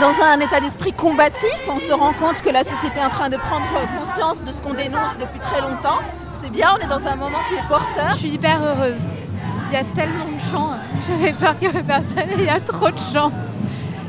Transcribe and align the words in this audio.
Dans 0.00 0.18
un 0.22 0.40
état 0.40 0.60
d'esprit 0.60 0.94
combatif, 0.94 1.68
on 1.68 1.78
se 1.78 1.92
rend 1.92 2.14
compte 2.14 2.40
que 2.40 2.48
la 2.48 2.64
société 2.64 2.98
est 2.98 3.04
en 3.04 3.10
train 3.10 3.28
de 3.28 3.36
prendre 3.36 3.66
conscience 3.98 4.42
de 4.42 4.50
ce 4.50 4.62
qu'on 4.62 4.72
dénonce 4.72 5.18
depuis 5.18 5.38
très 5.40 5.60
longtemps. 5.60 6.00
C'est 6.32 6.50
bien, 6.50 6.68
on 6.74 6.82
est 6.82 6.88
dans 6.88 7.06
un 7.06 7.16
moment 7.16 7.38
qui 7.48 7.54
est 7.54 7.68
porteur. 7.68 8.12
Je 8.12 8.16
suis 8.16 8.30
hyper 8.30 8.62
heureuse. 8.62 9.02
Il 9.70 9.74
y 9.74 9.76
a 9.76 9.84
tellement 9.94 10.24
de 10.24 10.50
gens. 10.50 10.70
J'avais 11.06 11.34
peur 11.34 11.58
qu'il 11.58 11.68
n'y 11.68 11.76
avait 11.76 11.86
personne 11.86 12.30
et 12.30 12.38
il 12.38 12.44
y 12.44 12.48
a 12.48 12.60
trop 12.60 12.90
de 12.90 12.98
gens. 13.12 13.30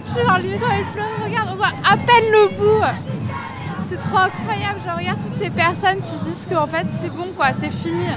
Je 0.07 0.13
suis 0.13 0.27
genre 0.27 0.37
limite 0.37 0.63
avec 0.63 0.91
pleurer. 0.93 1.09
Regarde, 1.25 1.49
on 1.51 1.55
voit 1.55 1.73
à 1.83 1.97
peine 1.97 2.31
le 2.31 2.57
bout. 2.57 2.85
C'est 3.89 3.97
trop 3.97 4.17
incroyable. 4.17 4.79
Je 4.85 4.97
regarde 4.97 5.19
toutes 5.21 5.37
ces 5.37 5.49
personnes 5.49 6.01
qui 6.03 6.11
se 6.11 6.23
disent 6.23 6.47
qu'en 6.49 6.67
fait 6.67 6.87
c'est 7.01 7.09
bon 7.09 7.27
quoi, 7.35 7.47
c'est 7.53 7.69
fini. 7.71 8.07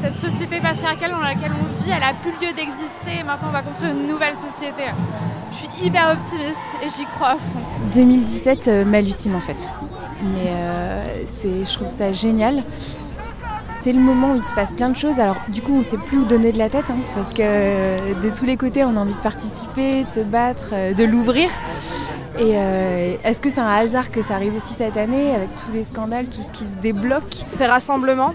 Cette 0.00 0.18
société 0.18 0.60
patriarcale 0.60 1.12
dans 1.12 1.20
laquelle 1.20 1.52
on 1.52 1.84
vit, 1.84 1.92
elle 1.96 2.02
a 2.02 2.14
plus 2.14 2.32
lieu 2.44 2.52
d'exister. 2.52 3.22
Maintenant 3.24 3.48
on 3.48 3.52
va 3.52 3.62
construire 3.62 3.92
une 3.92 4.08
nouvelle 4.08 4.34
société. 4.34 4.90
Je 5.52 5.56
suis 5.56 5.86
hyper 5.86 6.10
optimiste 6.10 6.58
et 6.82 6.88
j'y 6.88 7.04
crois 7.04 7.30
à 7.30 7.36
fond. 7.36 7.60
2017 7.94 8.68
euh, 8.68 8.84
m'hallucine 8.84 9.34
en 9.34 9.40
fait. 9.40 9.56
Mais 10.22 10.48
euh, 10.48 11.22
c'est, 11.26 11.64
je 11.64 11.74
trouve 11.74 11.90
ça 11.90 12.12
génial. 12.12 12.62
C'est 13.82 13.92
le 13.92 14.00
moment 14.00 14.34
où 14.34 14.36
il 14.36 14.44
se 14.44 14.54
passe 14.54 14.72
plein 14.72 14.90
de 14.90 14.96
choses. 14.96 15.18
Alors 15.18 15.38
du 15.48 15.60
coup, 15.60 15.72
on 15.72 15.78
ne 15.78 15.82
sait 15.82 15.96
plus 15.96 16.18
où 16.18 16.24
donner 16.24 16.52
de 16.52 16.58
la 16.58 16.68
tête 16.68 16.88
hein, 16.88 16.98
parce 17.16 17.32
que 17.32 17.42
euh, 17.42 18.20
de 18.22 18.30
tous 18.30 18.44
les 18.44 18.56
côtés, 18.56 18.84
on 18.84 18.96
a 18.96 19.00
envie 19.00 19.14
de 19.14 19.20
participer, 19.20 20.04
de 20.04 20.08
se 20.08 20.20
battre, 20.20 20.70
euh, 20.72 20.94
de 20.94 21.02
l'ouvrir. 21.02 21.50
Et 22.38 22.52
euh, 22.54 23.16
est-ce 23.24 23.40
que 23.40 23.50
c'est 23.50 23.60
un 23.60 23.66
hasard 23.66 24.12
que 24.12 24.22
ça 24.22 24.34
arrive 24.34 24.54
aussi 24.54 24.72
cette 24.74 24.96
année 24.96 25.34
avec 25.34 25.48
tous 25.56 25.72
les 25.72 25.82
scandales, 25.82 26.26
tout 26.26 26.42
ce 26.42 26.52
qui 26.52 26.64
se 26.64 26.76
débloque? 26.76 27.24
Ces 27.28 27.66
rassemblements 27.66 28.34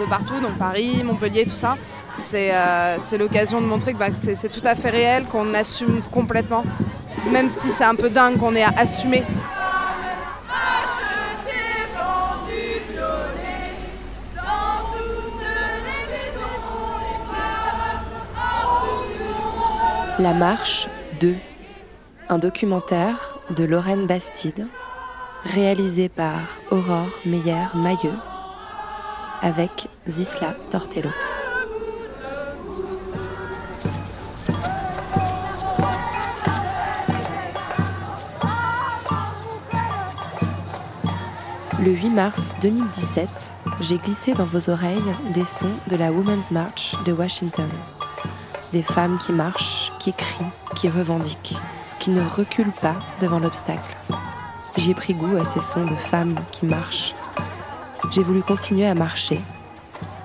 de 0.00 0.08
partout, 0.08 0.40
donc 0.40 0.56
Paris, 0.58 1.02
Montpellier, 1.04 1.44
tout 1.44 1.56
ça, 1.56 1.76
c'est 2.20 2.54
euh, 2.54 2.98
c'est 3.00 3.18
l'occasion 3.18 3.60
de 3.60 3.66
montrer 3.66 3.94
que 3.94 3.98
bah, 3.98 4.08
c'est 4.12 4.48
tout 4.48 4.60
à 4.64 4.74
fait 4.74 4.90
réel, 4.90 5.24
qu'on 5.24 5.54
assume 5.54 6.02
complètement. 6.12 6.64
Même 7.30 7.48
si 7.48 7.68
c'est 7.68 7.84
un 7.84 7.94
peu 7.94 8.10
dingue 8.10 8.38
qu'on 8.38 8.54
ait 8.54 8.62
à 8.62 8.72
assumer. 8.76 9.22
La 20.18 20.34
marche 20.34 20.86
2, 21.20 21.34
un 22.28 22.36
documentaire 22.36 23.38
de 23.56 23.64
Lorraine 23.64 24.06
Bastide, 24.06 24.66
réalisé 25.44 26.10
par 26.10 26.58
Aurore 26.70 27.20
Meyer-Mailleux, 27.24 28.18
avec 29.40 29.88
Zisla 30.06 30.56
Tortello. 30.68 31.08
Le 41.82 41.92
8 41.92 42.10
mars 42.10 42.56
2017, 42.60 43.56
j'ai 43.80 43.96
glissé 43.96 44.34
dans 44.34 44.44
vos 44.44 44.68
oreilles 44.68 45.00
des 45.32 45.46
sons 45.46 45.72
de 45.88 45.96
la 45.96 46.12
Women's 46.12 46.50
March 46.50 46.94
de 47.06 47.12
Washington. 47.12 47.70
Des 48.74 48.82
femmes 48.82 49.18
qui 49.18 49.32
marchent, 49.32 49.90
qui 49.98 50.12
crient, 50.12 50.44
qui 50.76 50.90
revendiquent, 50.90 51.56
qui 51.98 52.10
ne 52.10 52.20
reculent 52.20 52.78
pas 52.82 52.96
devant 53.22 53.38
l'obstacle. 53.38 53.96
J'y 54.76 54.90
ai 54.90 54.94
pris 54.94 55.14
goût 55.14 55.38
à 55.38 55.46
ces 55.46 55.60
sons 55.60 55.86
de 55.86 55.96
femmes 55.96 56.34
qui 56.52 56.66
marchent. 56.66 57.14
J'ai 58.12 58.22
voulu 58.22 58.42
continuer 58.42 58.86
à 58.86 58.94
marcher. 58.94 59.40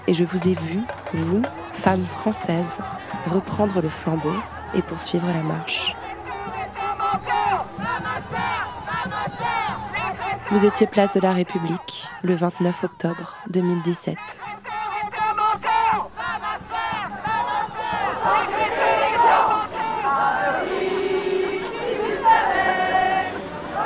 Et 0.07 0.13
je 0.13 0.25
vous 0.25 0.49
ai 0.49 0.55
vu, 0.55 0.81
vous, 1.13 1.41
femmes 1.71 2.03
françaises, 2.03 2.79
reprendre 3.27 3.81
le 3.81 3.89
flambeau 3.89 4.35
et 4.73 4.81
poursuivre 4.81 5.27
la 5.27 5.41
marche. 5.41 5.95
Vous 10.55 10.65
étiez 10.65 10.87
place 10.87 11.13
de 11.15 11.19
la 11.19 11.33
République 11.33 12.07
le 12.23 12.33
29 12.33 12.85
octobre 12.85 13.35
2017. 13.49 14.17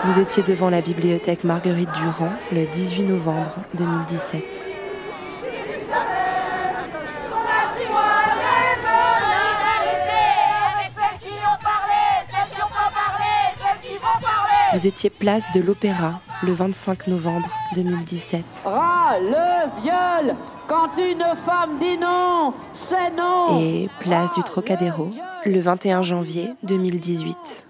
Vous 0.05 0.19
étiez 0.19 0.43
devant 0.43 0.69
la 0.69 0.81
bibliothèque 0.81 1.43
Marguerite 1.43 1.89
Durand 1.93 2.33
le 2.51 2.67
18 2.67 3.01
novembre 3.01 3.55
2017. 3.73 4.68
Vous 14.79 14.87
étiez 14.87 15.09
place 15.09 15.51
de 15.53 15.59
l'Opéra 15.59 16.21
le 16.41 16.53
25 16.53 17.07
novembre 17.07 17.49
2017. 17.75 18.45
Ah, 18.65 19.17
le 19.21 19.81
viol 19.81 20.37
Quand 20.69 20.91
une 20.97 21.25
femme 21.45 21.77
dit 21.81 21.97
non, 21.97 22.53
c'est 22.71 23.13
non 23.13 23.59
Et 23.59 23.89
place 23.99 24.33
du 24.35 24.43
Trocadéro 24.43 25.11
le 25.45 25.59
21 25.59 26.01
janvier 26.01 26.53
2018. 26.63 27.68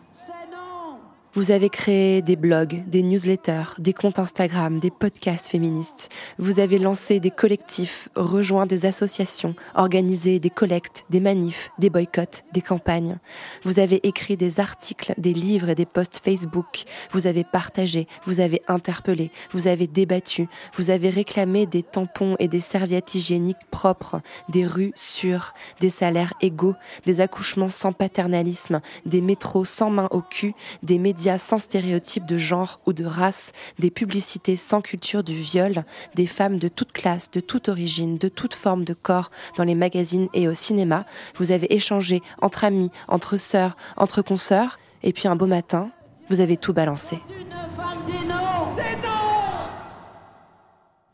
Vous 1.36 1.52
avez 1.52 1.70
créé 1.70 2.24
des 2.24 2.36
blogs, 2.36 2.84
des 2.88 3.04
newsletters, 3.04 3.76
des 3.78 3.94
comptes 3.94 4.18
Instagram, 4.18 4.80
des 4.80 4.90
podcasts 4.90 5.48
féministes. 5.48 6.10
Vous 6.40 6.60
avez 6.60 6.80
lancé 6.80 7.20
des 7.20 7.30
collectifs, 7.30 8.10
rejoint 8.16 8.66
des 8.66 8.88
associations, 8.88 9.54
organisé 9.76 10.40
des 10.40 10.50
collectes, 10.50 11.06
des 11.12 11.20
manifs, 11.20 11.70
des 11.78 11.92
boycotts, 11.92 12.46
des 12.52 12.64
campagnes. 12.64 13.20
Vous 13.62 13.80
avez 13.80 14.00
écrit 14.08 14.38
des 14.38 14.60
articles, 14.60 15.14
des 15.20 15.34
livres 15.34 15.70
et 15.70 15.76
des 15.76 15.86
posts 15.86 16.18
Facebook. 16.18 16.86
Vous 17.12 17.28
avez 17.28 17.44
partagé, 17.44 18.08
vous 18.24 18.40
avez 18.40 18.64
interpellé, 18.68 19.30
vous 19.52 19.68
avez 19.68 19.86
débattu, 19.86 20.48
vous 20.74 20.90
avez 20.90 21.12
réclamé 21.12 21.68
des 21.68 21.84
tampons 21.84 22.38
et 22.40 22.48
des 22.48 22.60
serviettes 22.60 23.14
hygiéniques 23.14 23.70
propres, 23.70 24.20
des 24.50 24.66
rues 24.66 24.94
sûres, 24.96 25.54
des 25.80 25.92
salaires 25.92 26.34
égaux, 26.42 26.76
des 27.06 27.22
accouchements 27.22 27.70
sans 27.70 27.92
paternalisme, 27.92 28.82
des 29.06 29.22
métros 29.22 29.64
sans 29.64 29.92
main 29.92 30.08
au 30.10 30.22
cul, 30.22 30.56
des 30.82 30.98
médias 30.98 31.19
sans 31.38 31.60
stéréotypes 31.60 32.26
de 32.26 32.38
genre 32.38 32.80
ou 32.86 32.94
de 32.94 33.06
race, 33.06 33.52
des 33.78 33.92
publicités 33.92 34.56
sans 34.56 34.82
culture 34.82 35.24
du 35.24 35.36
viol, 35.36 35.84
des 36.16 36.28
femmes 36.28 36.58
de 36.58 36.68
toute 36.68 36.92
classe, 36.92 37.30
de 37.32 37.40
toute 37.40 37.70
origine, 37.70 38.18
de 38.18 38.30
toute 38.30 38.54
forme 38.54 38.86
de 38.86 38.94
corps 38.94 39.32
dans 39.58 39.64
les 39.64 39.76
magazines 39.76 40.30
et 40.34 40.48
au 40.48 40.54
cinéma. 40.54 41.06
Vous 41.36 41.52
avez 41.52 41.74
échangé 41.74 42.22
entre 42.42 42.64
amis, 42.64 42.92
entre 43.08 43.38
sœurs, 43.38 43.76
entre 43.98 44.22
consoeurs, 44.22 44.80
et 45.04 45.14
puis 45.14 45.28
un 45.28 45.36
beau 45.36 45.48
matin, 45.48 45.90
vous 46.30 46.42
avez 46.42 46.58
tout 46.58 46.74
balancé. 46.74 47.20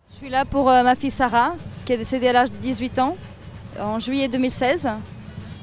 Je 0.10 0.16
suis 0.16 0.30
là 0.30 0.46
pour 0.46 0.70
euh, 0.70 0.84
ma 0.84 0.96
fille 0.96 1.12
Sarah, 1.12 1.56
qui 1.86 1.94
est 1.94 1.98
décédée 1.98 2.30
à 2.30 2.34
l'âge 2.34 2.52
de 2.52 2.58
18 2.58 3.00
ans, 3.00 3.18
en 3.80 4.00
juillet 4.00 4.28
2016. 4.28 4.90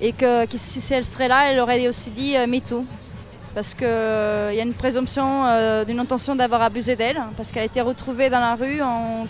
Et 0.01 0.13
que, 0.13 0.47
que 0.47 0.59
si 0.59 0.81
si 0.81 0.95
elle 0.95 1.05
serait 1.05 1.29
là, 1.29 1.51
elle 1.51 1.61
aurait 1.61 1.89
aussi 1.89 2.11
dit 2.11 2.37
euh, 2.37 2.47
MeToo. 2.47 2.85
Parce 3.55 3.75
qu'il 3.75 3.87
y 3.87 4.61
a 4.61 4.63
une 4.63 4.73
présomption 4.73 5.45
euh, 5.45 5.85
d'une 5.85 6.01
intention 6.01 6.35
d'avoir 6.35 6.63
abusé 6.63 6.97
d'elle, 6.97 7.21
parce 7.37 7.53
qu'elle 7.53 7.63
a 7.63 7.67
été 7.67 7.83
retrouvée 7.83 8.31
dans 8.31 8.41
la 8.41 8.55
rue, 8.55 8.79
dans 8.79 9.27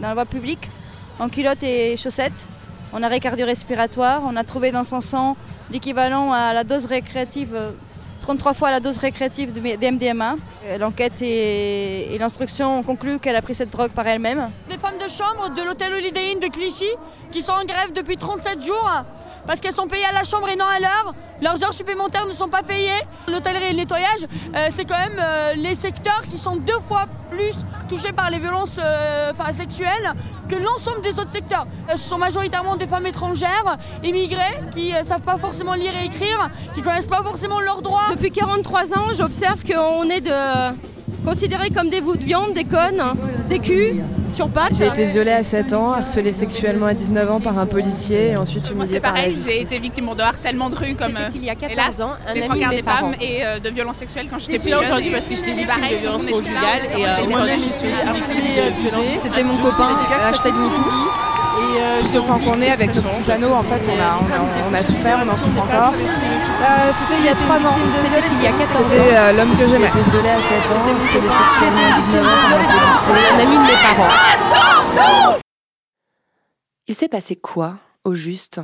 la 0.00 0.14
voie 0.14 0.24
publique, 0.24 0.70
en 1.18 1.28
culotte 1.28 1.62
et 1.62 1.96
chaussettes. 1.96 2.48
En 2.90 3.02
arrêt 3.02 3.20
cardio-respiratoire. 3.20 4.22
On 4.24 4.34
a 4.36 4.44
trouvé 4.44 4.72
dans 4.72 4.84
son 4.84 5.02
sang 5.02 5.36
l'équivalent 5.70 6.32
à 6.32 6.54
la 6.54 6.64
dose 6.64 6.86
récréative 6.86 7.54
euh, 7.54 7.72
33 8.20 8.54
fois 8.54 8.70
la 8.70 8.80
dose 8.80 8.98
récréative 8.98 9.52
de 9.52 9.90
MDMA. 9.90 10.36
L'enquête 10.78 11.22
et, 11.22 12.14
et 12.14 12.18
l'instruction 12.18 12.78
ont 12.78 12.82
conclu 12.82 13.18
qu'elle 13.18 13.36
a 13.36 13.42
pris 13.42 13.54
cette 13.54 13.70
drogue 13.70 13.90
par 13.90 14.06
elle-même. 14.06 14.50
Des 14.68 14.76
femmes 14.76 14.98
de 14.98 15.08
chambre 15.08 15.48
de 15.54 15.62
l'hôtel 15.62 15.94
Holiday 15.94 16.32
Inn 16.32 16.40
de 16.40 16.48
Clichy 16.48 16.90
qui 17.30 17.40
sont 17.40 17.52
en 17.52 17.64
grève 17.64 17.92
depuis 17.94 18.18
37 18.18 18.62
jours 18.62 18.90
parce 19.48 19.62
qu'elles 19.62 19.72
sont 19.72 19.88
payées 19.88 20.04
à 20.04 20.12
la 20.12 20.24
chambre 20.24 20.46
et 20.50 20.56
non 20.56 20.66
à 20.66 20.78
l'heure. 20.78 21.14
Leurs 21.40 21.64
heures 21.64 21.72
supplémentaires 21.72 22.26
ne 22.26 22.32
sont 22.32 22.48
pas 22.50 22.62
payées. 22.62 23.00
L'hôtellerie 23.26 23.64
et 23.64 23.70
le 23.70 23.78
nettoyage, 23.78 24.26
euh, 24.54 24.66
c'est 24.68 24.84
quand 24.84 24.98
même 24.98 25.18
euh, 25.18 25.54
les 25.54 25.74
secteurs 25.74 26.20
qui 26.30 26.36
sont 26.36 26.56
deux 26.56 26.80
fois 26.86 27.06
plus 27.30 27.54
touchés 27.88 28.12
par 28.12 28.28
les 28.30 28.38
violences 28.40 28.78
euh, 28.78 29.32
sexuelles 29.52 30.12
que 30.50 30.56
l'ensemble 30.56 31.00
des 31.00 31.18
autres 31.18 31.30
secteurs. 31.30 31.66
ce 31.90 31.96
sont 31.96 32.18
majoritairement 32.18 32.76
des 32.76 32.86
femmes 32.86 33.06
étrangères, 33.06 33.78
immigrées, 34.04 34.60
qui 34.74 34.92
ne 34.92 35.02
savent 35.02 35.22
pas 35.22 35.38
forcément 35.38 35.74
lire 35.74 35.92
et 35.96 36.06
écrire, 36.06 36.50
qui 36.74 36.82
connaissent 36.82 37.06
pas 37.06 37.22
forcément 37.22 37.60
leurs 37.60 37.80
droits. 37.80 38.08
Depuis 38.10 38.30
43 38.30 38.98
ans, 38.98 39.06
j'observe 39.14 39.62
qu'on 39.64 40.10
est 40.10 40.20
de 40.20 40.30
considérés 41.24 41.70
comme 41.70 41.90
des 41.90 42.00
bouts 42.00 42.16
de 42.16 42.24
viande, 42.24 42.54
des 42.54 42.64
connes, 42.64 43.02
des 43.48 43.58
culs 43.58 44.02
sur 44.30 44.48
pattes. 44.48 44.74
J'ai 44.76 44.86
été 44.86 45.04
violée 45.06 45.32
à 45.32 45.42
7 45.42 45.72
ans, 45.72 45.92
harcelée 45.92 46.32
sexuellement 46.32 46.86
à 46.86 46.94
19 46.94 47.30
ans 47.30 47.40
par 47.40 47.58
un 47.58 47.66
policier 47.66 48.30
et 48.32 48.36
ensuite 48.36 48.70
humiliée 48.70 49.00
par 49.00 49.14
pareil, 49.14 49.36
j'ai 49.44 49.62
été 49.62 49.78
victime 49.78 50.08
de 50.16 50.20
harcèlement 50.22 50.70
de 50.70 50.76
rue 50.76 50.94
comme 50.94 51.18
il 51.34 51.44
y 51.44 51.50
a 51.50 51.54
14 51.54 51.72
hélas, 51.72 52.00
ans, 52.00 52.10
un 52.28 52.34
des 52.34 52.40
ami 52.42 52.48
trois 52.48 52.58
quarts 52.60 52.70
de 52.70 52.76
des 52.76 52.82
femmes 52.82 53.12
et 53.20 53.44
euh, 53.44 53.58
de 53.58 53.68
violences 53.70 53.96
sexuelles 53.96 54.26
quand 54.30 54.38
j'étais 54.38 54.52
Je 54.54 54.58
suis 54.58 54.70
plus 54.70 54.70
là 54.70 54.82
jeune. 54.82 54.86
aujourd'hui 54.92 55.10
parce 55.10 55.26
que 55.28 55.34
j'étais 55.34 55.52
victime 55.52 55.66
Pareil, 55.80 55.94
de 55.96 56.00
violences 56.00 56.26
conjugales 56.26 56.82
et 56.96 57.04
euh, 57.06 57.26
aujourd'hui 57.26 57.46
là, 57.48 57.56
je 57.56 57.72
suis 57.72 57.88
est 57.88 58.12
victime 58.12 58.42
de 58.42 58.80
violences. 58.88 59.06
C'était 59.22 59.42
mon 59.42 59.56
copain, 59.56 59.96
hashtag 60.30 60.54
MeToo. 60.54 61.37
Tout 62.00 62.16
autant 62.18 62.38
qu'on 62.38 62.60
est 62.62 62.70
avec 62.70 62.94
le 62.94 63.02
petit 63.02 63.24
Jeannot, 63.24 63.52
en 63.52 63.62
fait, 63.62 63.82
on 63.86 64.00
a, 64.00 64.18
on 64.20 64.26
a, 64.32 64.70
on 64.70 64.74
a 64.74 64.82
souffert, 64.82 65.18
on 65.24 65.28
en 65.28 65.34
souffre 65.34 65.62
encore. 65.62 65.92
Euh, 65.92 66.92
C'était 66.92 67.18
il 67.18 67.24
y 67.24 67.28
a 67.28 67.34
3 67.34 67.56
ans. 67.66 67.74
C'était 68.02 68.26
il 68.32 68.42
y 68.42 68.46
a 68.46 68.52
14 68.52 68.76
ans. 68.76 68.88
C'était 68.90 69.16
euh, 69.16 69.32
l'homme 69.32 69.56
que 69.56 69.68
j'aimais. 69.68 69.90
J'ai 69.92 70.00
été 70.00 70.10
violée 70.10 70.28
à 70.30 70.40
7 70.40 70.50
ans, 70.70 70.82
harcelée 70.88 71.30
sexuellement 71.30 71.86
à 71.86 72.00
19 72.00 72.26
ans 72.26 72.30
par 72.42 72.58
un 72.58 72.64
policier. 72.64 73.34
Un 73.34 73.38
ami 73.40 73.56
de 73.56 73.62
mes 73.62 73.78
parents. 73.82 75.38
Il 76.86 76.94
s'est 76.94 77.08
passé 77.08 77.36
quoi, 77.36 77.74
au 78.04 78.14
juste 78.14 78.60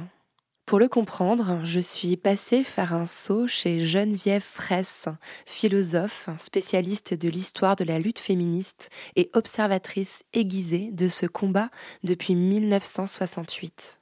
Pour 0.67 0.79
le 0.79 0.89
comprendre, 0.89 1.61
je 1.63 1.79
suis 1.79 2.17
passée 2.17 2.65
faire 2.65 2.95
un 2.95 3.05
saut 3.05 3.47
chez 3.47 3.85
Geneviève 3.85 4.43
Fraisse, 4.43 5.09
philosophe, 5.45 6.31
spécialiste 6.39 7.13
de 7.13 7.29
l'histoire 7.29 7.77
de 7.77 7.85
la 7.85 7.99
lutte 7.99 8.19
féministe 8.19 8.89
et 9.15 9.31
observatrice 9.35 10.25
aiguisée 10.33 10.91
de 10.91 11.09
ce 11.09 11.27
combat 11.27 11.69
depuis 12.03 12.35
1968. 12.35 14.01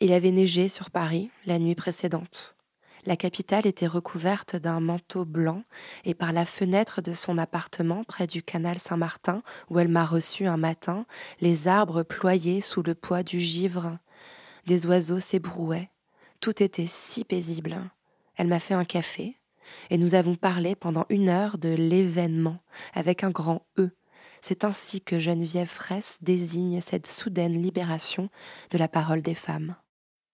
Il 0.00 0.12
avait 0.12 0.32
neigé 0.32 0.68
sur 0.68 0.90
Paris 0.90 1.30
la 1.46 1.60
nuit 1.60 1.76
précédente. 1.76 2.56
La 3.04 3.16
capitale 3.16 3.68
était 3.68 3.86
recouverte 3.86 4.56
d'un 4.56 4.80
manteau 4.80 5.24
blanc 5.24 5.62
et 6.04 6.14
par 6.14 6.32
la 6.32 6.44
fenêtre 6.44 7.02
de 7.02 7.12
son 7.12 7.38
appartement 7.38 8.02
près 8.02 8.26
du 8.26 8.42
canal 8.42 8.80
Saint-Martin, 8.80 9.44
où 9.70 9.78
elle 9.78 9.86
m'a 9.86 10.04
reçu 10.04 10.46
un 10.46 10.56
matin, 10.56 11.06
les 11.40 11.68
arbres 11.68 12.02
ployaient 12.02 12.60
sous 12.60 12.82
le 12.82 12.96
poids 12.96 13.22
du 13.22 13.38
givre. 13.38 13.96
Des 14.66 14.84
oiseaux 14.86 15.20
s'ébrouaient. 15.20 15.90
Tout 16.40 16.62
était 16.62 16.88
si 16.88 17.24
paisible. 17.24 17.78
Elle 18.36 18.48
m'a 18.48 18.58
fait 18.58 18.74
un 18.74 18.84
café 18.84 19.38
et 19.90 19.98
nous 19.98 20.14
avons 20.14 20.34
parlé 20.34 20.74
pendant 20.74 21.06
une 21.08 21.28
heure 21.28 21.56
de 21.58 21.68
l'événement 21.68 22.58
avec 22.92 23.22
un 23.22 23.30
grand 23.30 23.64
E. 23.78 23.90
C'est 24.40 24.64
ainsi 24.64 25.00
que 25.00 25.18
Geneviève 25.18 25.68
Fraisse 25.68 26.18
désigne 26.20 26.80
cette 26.80 27.06
soudaine 27.06 27.60
libération 27.60 28.28
de 28.70 28.78
la 28.78 28.88
parole 28.88 29.22
des 29.22 29.34
femmes. 29.34 29.76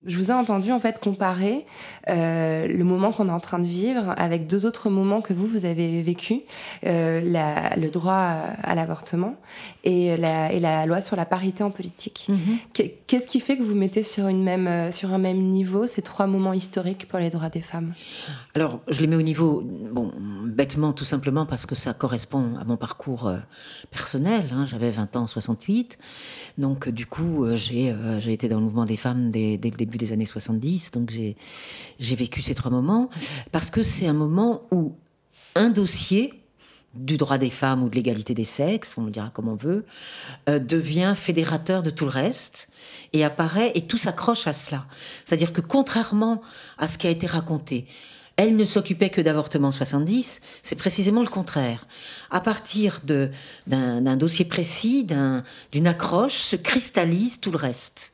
Je 0.04 0.16
vous 0.16 0.32
ai 0.32 0.34
entendu 0.34 0.72
en 0.72 0.80
fait 0.80 0.98
comparer 0.98 1.64
euh, 2.08 2.66
le 2.66 2.82
moment 2.82 3.12
qu'on 3.12 3.28
est 3.28 3.32
en 3.32 3.38
train 3.38 3.60
de 3.60 3.66
vivre 3.66 4.14
avec 4.16 4.48
deux 4.48 4.66
autres 4.66 4.90
moments 4.90 5.20
que 5.20 5.32
vous 5.32 5.46
vous 5.46 5.64
avez 5.64 6.02
vécu, 6.02 6.40
euh, 6.86 7.20
la, 7.20 7.76
le 7.76 7.88
droit 7.88 8.14
à 8.62 8.74
l'avortement 8.74 9.36
et 9.84 10.16
la, 10.16 10.52
et 10.52 10.58
la 10.58 10.86
loi 10.86 11.00
sur 11.00 11.14
la 11.14 11.24
parité 11.24 11.62
en 11.62 11.70
politique. 11.70 12.26
Mhm. 12.28 12.88
Qu'est-ce 13.06 13.28
qui 13.28 13.38
fait 13.38 13.56
que 13.56 13.62
vous 13.62 13.76
mettez 13.76 14.02
sur 14.02 14.26
une 14.26 14.42
même 14.42 14.66
euh, 14.66 14.90
sur 14.90 15.12
un 15.12 15.18
même 15.18 15.38
niveau 15.38 15.86
ces 15.86 16.02
trois 16.02 16.26
moments 16.26 16.52
historiques 16.52 17.06
pour 17.06 17.20
les 17.20 17.30
droits 17.30 17.48
des 17.48 17.60
femmes? 17.60 17.94
Alors, 18.56 18.80
je 18.88 19.00
les 19.02 19.06
mets 19.06 19.16
au 19.16 19.22
niveau, 19.22 19.62
bon, 19.64 20.10
bêtement, 20.46 20.92
tout 20.92 21.04
simplement 21.04 21.46
parce 21.46 21.64
que 21.64 21.76
ça 21.76 21.94
correspond 21.94 22.56
à 22.60 22.64
mon 22.64 22.76
parcours 22.76 23.32
personnel. 23.92 24.46
hein. 24.52 24.66
J'avais 24.66 24.90
20 24.90 25.14
ans 25.16 25.22
en 25.22 25.26
68. 25.28 25.96
Donc, 26.58 26.88
du 26.88 27.06
coup, 27.06 27.46
j'ai 27.54 27.94
j'ai 28.18 28.32
été 28.32 28.48
dans 28.48 28.58
le 28.58 28.64
mouvement 28.64 28.84
des 28.84 28.96
femmes 28.96 29.30
dès, 29.30 29.56
dès 29.58 29.70
le 29.70 29.76
début 29.76 29.91
des 29.98 30.12
années 30.12 30.24
70. 30.26 30.90
Donc, 30.92 31.10
j'ai 31.10 32.14
vécu 32.16 32.42
ces 32.42 32.54
trois 32.54 32.70
moments 32.70 33.08
parce 33.52 33.70
que 33.70 33.82
c'est 33.82 34.06
un 34.06 34.12
moment 34.12 34.62
où 34.70 34.96
un 35.54 35.70
dossier 35.70 36.34
du 36.94 37.16
droit 37.16 37.38
des 37.38 37.48
femmes 37.48 37.82
ou 37.82 37.88
de 37.88 37.94
l'égalité 37.94 38.34
des 38.34 38.44
sexes, 38.44 38.94
on 38.98 39.04
le 39.04 39.10
dira 39.10 39.30
comme 39.30 39.48
on 39.48 39.54
veut, 39.54 39.86
euh, 40.50 40.58
devient 40.58 41.14
fédérateur 41.16 41.82
de 41.82 41.88
tout 41.88 42.04
le 42.04 42.10
reste 42.10 42.68
et 43.14 43.24
apparaît 43.24 43.72
et 43.74 43.86
tout 43.86 43.96
s'accroche 43.96 44.46
à 44.46 44.52
cela. 44.52 44.84
C'est-à-dire 45.24 45.54
que 45.54 45.62
contrairement 45.62 46.42
à 46.76 46.88
ce 46.88 46.98
qui 46.98 47.06
a 47.06 47.10
été 47.10 47.26
raconté, 47.26 47.86
elle 48.36 48.56
ne 48.56 48.64
s'occupait 48.66 49.08
que 49.10 49.20
d'avortement 49.22 49.68
en 49.68 49.72
70, 49.72 50.40
c'est 50.62 50.74
précisément 50.76 51.22
le 51.22 51.28
contraire. 51.28 51.86
À 52.30 52.40
partir 52.40 53.00
d'un 53.66 54.16
dossier 54.16 54.44
précis, 54.44 55.04
d'un- 55.04 55.44
d'une 55.70 55.86
accroche, 55.86 56.38
se 56.38 56.56
cristallise 56.56 57.40
tout 57.40 57.50
le 57.50 57.58
reste. 57.58 58.11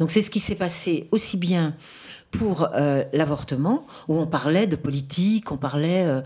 Donc 0.00 0.10
c'est 0.10 0.22
ce 0.22 0.30
qui 0.30 0.40
s'est 0.40 0.54
passé 0.54 1.08
aussi 1.10 1.36
bien 1.36 1.74
pour 2.30 2.68
euh, 2.74 3.04
l'avortement, 3.12 3.86
où 4.08 4.18
on 4.18 4.26
parlait 4.26 4.66
de 4.66 4.76
politique, 4.76 5.52
on 5.52 5.56
parlait 5.56 6.04
euh, 6.04 6.20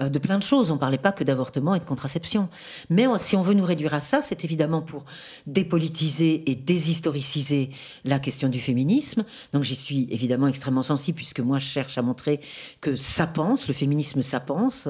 euh, 0.00 0.08
de 0.08 0.18
plein 0.18 0.38
de 0.38 0.42
choses. 0.42 0.70
On 0.70 0.78
parlait 0.78 0.98
pas 0.98 1.12
que 1.12 1.24
d'avortement 1.24 1.74
et 1.74 1.78
de 1.78 1.84
contraception. 1.84 2.48
Mais 2.90 3.06
si 3.18 3.36
on 3.36 3.42
veut 3.42 3.54
nous 3.54 3.64
réduire 3.64 3.94
à 3.94 4.00
ça, 4.00 4.20
c'est 4.20 4.44
évidemment 4.44 4.82
pour 4.82 5.04
dépolitiser 5.46 6.50
et 6.50 6.54
déshistoriciser 6.54 7.70
la 8.04 8.18
question 8.18 8.48
du 8.48 8.60
féminisme. 8.60 9.24
Donc 9.52 9.64
j'y 9.64 9.76
suis 9.76 10.06
évidemment 10.10 10.48
extrêmement 10.48 10.82
sensible, 10.82 11.16
puisque 11.16 11.40
moi 11.40 11.58
je 11.58 11.66
cherche 11.66 11.96
à 11.98 12.02
montrer 12.02 12.40
que 12.80 12.96
ça 12.96 13.26
pense, 13.26 13.68
le 13.68 13.74
féminisme 13.74 14.22
ça 14.22 14.40
pense. 14.40 14.88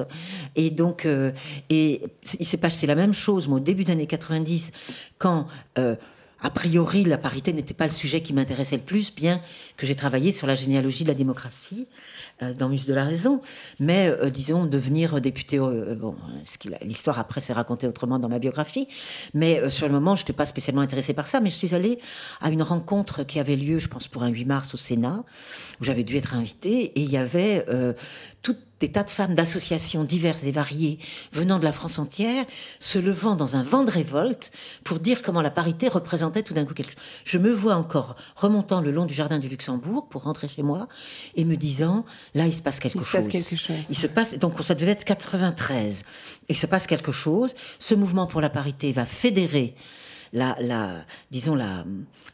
Et 0.55 0.71
donc, 0.71 1.05
euh, 1.05 1.31
et 1.69 2.01
il 2.39 2.45
s'est 2.45 2.57
passé 2.57 2.87
la 2.87 2.95
même 2.95 3.13
chose, 3.13 3.47
moi, 3.47 3.57
au 3.57 3.61
début 3.61 3.83
des 3.83 3.91
années 3.91 4.07
90, 4.07 4.71
quand... 5.17 5.47
euh, 6.45 6.47
a 6.47 6.49
priori, 6.51 7.03
la 7.03 7.17
parité 7.17 7.53
n'était 7.53 7.73
pas 7.73 7.85
le 7.85 7.91
sujet 7.91 8.21
qui 8.21 8.33
m'intéressait 8.33 8.77
le 8.77 8.83
plus, 8.83 9.13
bien 9.13 9.41
que 9.77 9.85
j'ai 9.85 9.95
travaillé 9.95 10.31
sur 10.31 10.47
la 10.47 10.55
généalogie 10.55 11.03
de 11.03 11.09
la 11.09 11.15
démocratie 11.15 11.87
euh, 12.41 12.53
dans 12.53 12.69
Muse 12.69 12.85
de 12.85 12.93
la 12.93 13.03
raison. 13.03 13.41
Mais 13.79 14.07
euh, 14.09 14.29
disons, 14.29 14.65
devenir 14.65 15.19
député, 15.21 15.57
euh, 15.59 15.95
bon, 15.95 16.15
qu'il 16.59 16.73
a- 16.73 16.79
l'histoire 16.83 17.19
après 17.19 17.41
s'est 17.41 17.53
racontée 17.53 17.87
autrement 17.87 18.19
dans 18.19 18.29
ma 18.29 18.39
biographie. 18.39 18.87
Mais 19.33 19.59
euh, 19.59 19.69
sur 19.69 19.87
le 19.87 19.93
moment, 19.93 20.15
je 20.15 20.21
n'étais 20.23 20.33
pas 20.33 20.45
spécialement 20.45 20.81
intéressée 20.81 21.13
par 21.13 21.27
ça. 21.27 21.39
Mais 21.41 21.49
je 21.49 21.55
suis 21.55 21.73
allée 21.75 21.99
à 22.41 22.49
une 22.51 22.61
rencontre 22.63 23.23
qui 23.23 23.39
avait 23.39 23.55
lieu, 23.55 23.79
je 23.79 23.87
pense, 23.87 24.07
pour 24.07 24.23
un 24.23 24.29
8 24.29 24.45
mars 24.45 24.73
au 24.73 24.77
Sénat, 24.77 25.23
où 25.81 25.83
j'avais 25.83 26.03
dû 26.03 26.17
être 26.17 26.33
invitée. 26.35 26.85
Et 26.97 27.01
il 27.01 27.09
y 27.11 27.17
avait 27.17 27.65
euh, 27.69 27.93
tout 28.41 28.55
des 28.85 28.91
tas 28.91 29.03
de 29.03 29.09
femmes 29.09 29.33
d'associations 29.33 30.03
diverses 30.03 30.43
et 30.43 30.51
variées 30.51 30.99
venant 31.31 31.57
de 31.57 31.63
la 31.63 31.71
France 31.71 31.97
entière, 31.97 32.45
se 32.79 32.99
levant 32.99 33.35
dans 33.35 33.55
un 33.55 33.63
vent 33.63 33.83
de 33.83 33.89
révolte 33.89 34.51
pour 34.83 34.99
dire 34.99 35.23
comment 35.23 35.41
la 35.41 35.49
parité 35.49 35.87
représentait 35.87 36.43
tout 36.43 36.53
d'un 36.53 36.65
coup 36.65 36.75
quelque 36.75 36.91
chose. 36.91 37.01
Je 37.23 37.39
me 37.39 37.51
vois 37.51 37.75
encore 37.77 38.15
remontant 38.35 38.81
le 38.81 38.91
long 38.91 39.05
du 39.05 39.15
jardin 39.15 39.39
du 39.39 39.49
Luxembourg 39.49 40.07
pour 40.07 40.21
rentrer 40.21 40.47
chez 40.47 40.61
moi 40.61 40.87
et 41.35 41.45
me 41.45 41.55
disant, 41.57 42.05
là, 42.35 42.45
il 42.45 42.53
se 42.53 42.61
passe 42.61 42.79
quelque 42.79 42.99
Il 42.99 43.01
se 43.01 43.07
chose. 43.07 43.21
passe 43.23 43.31
quelque 43.31 43.57
chose. 43.59 43.75
Il 43.89 43.97
se 43.97 44.05
passe, 44.05 44.37
donc 44.37 44.61
ça 44.61 44.75
devait 44.75 44.91
être 44.91 45.03
93. 45.03 46.03
Il 46.49 46.55
se 46.55 46.67
passe 46.67 46.85
quelque 46.85 47.11
chose. 47.11 47.55
Ce 47.79 47.95
mouvement 47.95 48.27
pour 48.27 48.39
la 48.39 48.51
parité 48.51 48.91
va 48.91 49.07
fédérer 49.07 49.73
la, 50.31 50.55
la, 50.59 51.05
disons 51.31 51.55
la, 51.55 51.85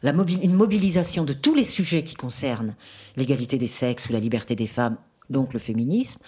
la 0.02 0.12
une 0.12 0.52
mobilisation 0.52 1.24
de 1.24 1.32
tous 1.32 1.54
les 1.54 1.64
sujets 1.64 2.04
qui 2.04 2.14
concernent 2.14 2.74
l'égalité 3.16 3.56
des 3.56 3.66
sexes 3.66 4.10
ou 4.10 4.12
la 4.12 4.20
liberté 4.20 4.54
des 4.54 4.66
femmes, 4.66 4.98
donc 5.32 5.52
le 5.52 5.58
féminisme. 5.58 6.20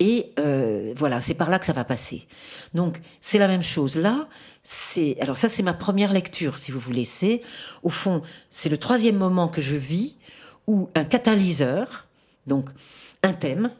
Et 0.00 0.32
euh, 0.38 0.92
voilà, 0.96 1.20
c'est 1.20 1.34
par 1.34 1.50
là 1.50 1.58
que 1.60 1.66
ça 1.66 1.72
va 1.72 1.84
passer. 1.84 2.26
Donc 2.74 3.00
c'est 3.20 3.38
la 3.38 3.46
même 3.46 3.62
chose 3.62 3.96
là. 3.96 4.28
C'est 4.64 5.16
alors 5.20 5.36
ça 5.36 5.48
c'est 5.48 5.62
ma 5.62 5.74
première 5.74 6.12
lecture, 6.12 6.58
si 6.58 6.72
vous 6.72 6.80
voulez. 6.80 7.04
C'est 7.04 7.42
au 7.84 7.90
fond 7.90 8.22
c'est 8.50 8.68
le 8.68 8.78
troisième 8.78 9.16
moment 9.16 9.46
que 9.48 9.60
je 9.60 9.76
vis 9.76 10.16
où 10.66 10.88
un 10.96 11.04
catalyseur, 11.04 12.06
donc 12.48 12.70
un 13.22 13.32
thème, 13.32 13.70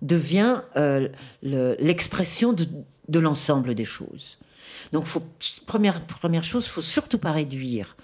devient 0.00 0.62
euh, 0.76 1.08
le- 1.42 1.76
l'expression 1.78 2.52
de 2.52 3.18
l'ensemble 3.20 3.74
des 3.76 3.84
choses. 3.84 4.38
Donc, 4.92 5.04
faut, 5.06 5.22
première, 5.66 6.04
première 6.04 6.44
chose, 6.44 6.66
faut 6.66 6.82
surtout 6.82 7.18
pas 7.18 7.32
réduire 7.32 7.96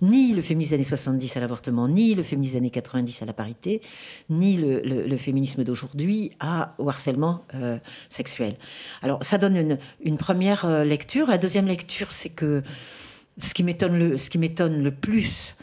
ni 0.00 0.32
le 0.32 0.42
féminisme 0.42 0.70
des 0.70 0.74
années 0.74 0.84
70 0.84 1.36
à 1.36 1.40
l'avortement, 1.40 1.86
ni 1.88 2.14
le 2.14 2.22
féminisme 2.24 2.54
des 2.54 2.58
années 2.58 2.70
90 2.70 3.22
à 3.22 3.26
la 3.26 3.32
parité, 3.32 3.80
ni 4.30 4.56
le, 4.56 4.80
le- 4.80 5.16
féminisme 5.16 5.62
d'aujourd'hui 5.62 6.32
au 6.78 6.88
harcèlement 6.88 7.44
euh, 7.54 7.78
sexuel. 8.08 8.56
Alors, 9.02 9.22
ça 9.22 9.38
donne 9.38 9.56
une, 9.56 9.78
une 10.02 10.16
première 10.18 10.64
euh, 10.64 10.82
lecture. 10.84 11.28
La 11.28 11.38
deuxième 11.38 11.66
lecture, 11.66 12.10
c'est 12.10 12.30
que 12.30 12.62
ce 13.38 13.54
qui 13.54 13.62
m'étonne 13.62 13.96
le, 13.96 14.16
le 14.82 14.90
plus, 14.90 15.54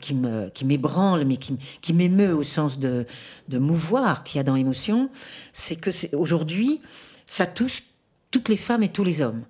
qui 0.00 0.16
qui 0.54 0.64
m'ébranle, 0.64 1.24
mais 1.24 1.36
qui, 1.36 1.58
qui 1.80 1.92
m'émeut 1.92 2.34
au 2.34 2.44
sens 2.44 2.78
de, 2.78 3.04
de 3.48 3.58
mouvoir 3.58 4.22
qu'il 4.24 4.36
y 4.38 4.40
a 4.40 4.44
dans 4.44 4.54
émotion, 4.56 5.10
c'est 5.52 5.76
que 5.76 5.90
aujourd'hui, 6.14 6.80
ça 7.26 7.46
touche 7.46 7.82
toutes 8.30 8.48
les 8.48 8.56
femmes 8.56 8.82
et 8.84 8.88
tous 8.88 9.04
les 9.04 9.20
hommes. 9.20 9.42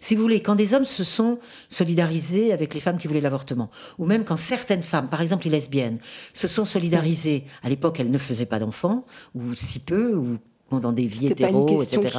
Si 0.00 0.14
vous 0.14 0.22
voulez, 0.22 0.42
quand 0.42 0.54
des 0.54 0.74
hommes 0.74 0.84
se 0.84 1.04
sont 1.04 1.38
solidarisés 1.68 2.52
avec 2.52 2.74
les 2.74 2.80
femmes 2.80 2.98
qui 2.98 3.06
voulaient 3.06 3.20
l'avortement, 3.20 3.70
ou 3.98 4.06
même 4.06 4.24
quand 4.24 4.36
certaines 4.36 4.82
femmes, 4.82 5.08
par 5.08 5.20
exemple 5.20 5.44
les 5.44 5.50
lesbiennes, 5.50 5.98
se 6.34 6.48
sont 6.48 6.64
solidarisées, 6.64 7.44
à 7.62 7.68
l'époque 7.68 8.00
elles 8.00 8.10
ne 8.10 8.18
faisaient 8.18 8.46
pas 8.46 8.58
d'enfants, 8.58 9.04
ou 9.34 9.54
si 9.54 9.78
peu, 9.78 10.14
ou 10.14 10.38
dans 10.78 10.92
des 10.92 11.06
vies 11.06 11.28
hétéros, 11.28 11.82
etc., 11.82 12.18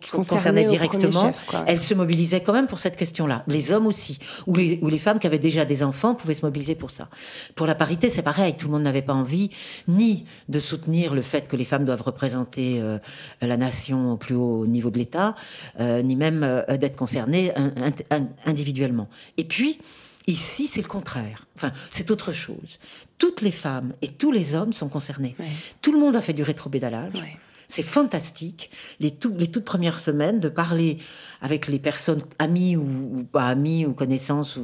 qui 0.00 0.10
concernait 0.10 0.64
directement, 0.64 1.26
chef, 1.26 1.54
elle 1.66 1.80
se 1.80 1.92
mobilisait 1.92 2.40
quand 2.40 2.52
même 2.52 2.66
pour 2.66 2.78
cette 2.78 2.96
question-là. 2.96 3.44
Les 3.48 3.72
hommes 3.72 3.86
aussi, 3.86 4.18
ou 4.46 4.56
les, 4.56 4.78
ou 4.82 4.88
les 4.88 4.98
femmes 4.98 5.18
qui 5.18 5.26
avaient 5.26 5.38
déjà 5.38 5.64
des 5.64 5.82
enfants 5.82 6.14
pouvaient 6.14 6.34
se 6.34 6.46
mobiliser 6.46 6.74
pour 6.74 6.90
ça. 6.90 7.08
Pour 7.54 7.66
la 7.66 7.74
parité, 7.74 8.08
c'est 8.08 8.22
pareil. 8.22 8.56
Tout 8.56 8.66
le 8.68 8.72
monde 8.72 8.84
n'avait 8.84 9.02
pas 9.02 9.12
envie 9.14 9.50
ni 9.88 10.24
de 10.48 10.60
soutenir 10.60 11.14
le 11.14 11.22
fait 11.22 11.48
que 11.48 11.56
les 11.56 11.64
femmes 11.64 11.84
doivent 11.84 12.02
représenter 12.02 12.80
euh, 12.80 12.98
la 13.42 13.56
nation 13.56 14.12
au 14.12 14.16
plus 14.16 14.34
haut 14.34 14.66
niveau 14.66 14.90
de 14.90 14.98
l'État, 14.98 15.34
euh, 15.80 16.00
ni 16.02 16.16
même 16.16 16.42
euh, 16.42 16.76
d'être 16.78 16.96
concernées 16.96 17.52
individuellement. 18.46 19.08
Et 19.36 19.44
puis, 19.44 19.78
Ici, 20.28 20.66
c'est 20.66 20.82
le 20.82 20.88
contraire. 20.88 21.46
Enfin, 21.54 21.72
c'est 21.92 22.10
autre 22.10 22.32
chose. 22.32 22.80
Toutes 23.16 23.42
les 23.42 23.52
femmes 23.52 23.92
et 24.02 24.08
tous 24.08 24.32
les 24.32 24.54
hommes 24.54 24.72
sont 24.72 24.88
concernés. 24.88 25.36
Tout 25.82 25.92
le 25.92 26.00
monde 26.00 26.16
a 26.16 26.20
fait 26.20 26.32
du 26.32 26.42
rétropédalage. 26.42 27.12
C'est 27.68 27.82
fantastique, 27.82 28.70
les, 29.00 29.10
toutes 29.10 29.64
premières 29.64 29.98
semaines, 29.98 30.40
de 30.40 30.48
parler 30.48 30.98
avec 31.40 31.66
les 31.66 31.78
personnes 31.78 32.22
amies 32.38 32.76
ou, 32.76 33.24
pas 33.30 33.46
amies 33.46 33.86
ou 33.86 33.92
connaissances 33.92 34.58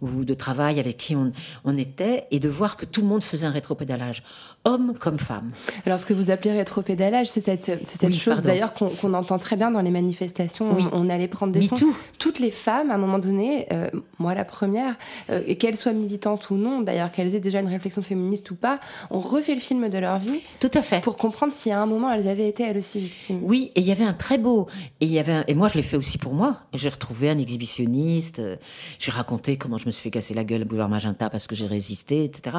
ou, 0.00 0.24
de 0.24 0.34
travail 0.34 0.80
avec 0.80 0.96
qui 0.96 1.16
on, 1.16 1.32
on, 1.64 1.76
était 1.76 2.26
et 2.30 2.40
de 2.40 2.48
voir 2.48 2.76
que 2.76 2.86
tout 2.86 3.02
le 3.02 3.06
monde 3.06 3.22
faisait 3.22 3.46
un 3.46 3.50
rétropédalage, 3.50 4.22
homme 4.64 4.94
comme 4.98 5.18
femme. 5.18 5.52
Alors 5.86 6.00
ce 6.00 6.06
que 6.06 6.14
vous 6.14 6.30
appelez 6.30 6.52
rétropédalage, 6.52 7.28
c'est 7.28 7.44
cette, 7.44 7.86
cette 7.86 8.14
chose 8.14 8.42
d'ailleurs 8.42 8.74
qu'on 8.74 9.14
entend 9.14 9.38
très 9.38 9.56
bien 9.56 9.70
dans 9.70 9.80
les 9.80 9.90
manifestations. 9.90 10.70
Oui. 10.72 10.84
On, 10.92 11.08
allait 11.10 11.28
prendre 11.28 11.52
des 11.52 11.66
sons. 11.66 11.76
Toutes 12.18 12.38
les 12.38 12.50
femmes, 12.50 12.90
à 12.90 12.94
un 12.94 12.98
moment 12.98 13.18
donné, 13.18 13.66
euh, 13.72 13.88
moi 14.18 14.34
la 14.34 14.44
première, 14.44 14.96
euh, 15.30 15.42
et 15.46 15.56
qu'elles 15.56 15.76
soient 15.76 15.92
militantes 15.92 16.50
ou 16.50 16.54
non, 16.54 16.80
d'ailleurs 16.80 17.12
qu'elles 17.12 17.34
aient 17.34 17.40
déjà 17.40 17.60
une 17.60 17.68
réflexion 17.68 18.02
féministe 18.02 18.50
ou 18.50 18.54
pas, 18.54 18.80
on 19.10 19.20
refait 19.20 19.54
le 19.54 19.60
film 19.60 19.88
de 19.88 19.98
leur 19.98 20.18
vie. 20.18 20.40
Tout 20.60 20.70
à 20.74 20.82
fait. 20.82 21.00
Pour 21.00 21.16
comprendre 21.16 21.52
si 21.52 21.70
à 21.70 21.80
un 21.80 21.86
moment 21.86 22.10
elles 22.10 22.28
avaient 22.28 22.48
été 22.48 22.62
elles 22.62 22.78
aussi 22.78 23.00
victimes. 23.00 23.40
Oui, 23.42 23.70
et 23.74 23.80
il 23.80 23.86
y 23.86 23.92
avait 23.92 24.04
un 24.04 24.12
très 24.12 24.38
beau, 24.38 24.66
et 25.00 25.06
il 25.06 25.12
y 25.12 25.18
avait, 25.18 25.44
et 25.46 25.54
moi 25.54 25.68
je 25.68 25.74
l'ai 25.74 25.82
fait 25.82 25.96
aussi 25.96 26.13
pour 26.18 26.34
moi. 26.34 26.60
J'ai 26.72 26.88
retrouvé 26.88 27.30
un 27.30 27.38
exhibitionniste, 27.38 28.38
euh, 28.38 28.56
j'ai 28.98 29.10
raconté 29.10 29.56
comment 29.56 29.76
je 29.76 29.86
me 29.86 29.90
suis 29.90 30.02
fait 30.02 30.10
casser 30.10 30.34
la 30.34 30.44
gueule 30.44 30.62
à 30.62 30.64
Boulevard 30.64 30.88
Magenta 30.88 31.30
parce 31.30 31.46
que 31.46 31.54
j'ai 31.54 31.66
résisté, 31.66 32.24
etc. 32.24 32.58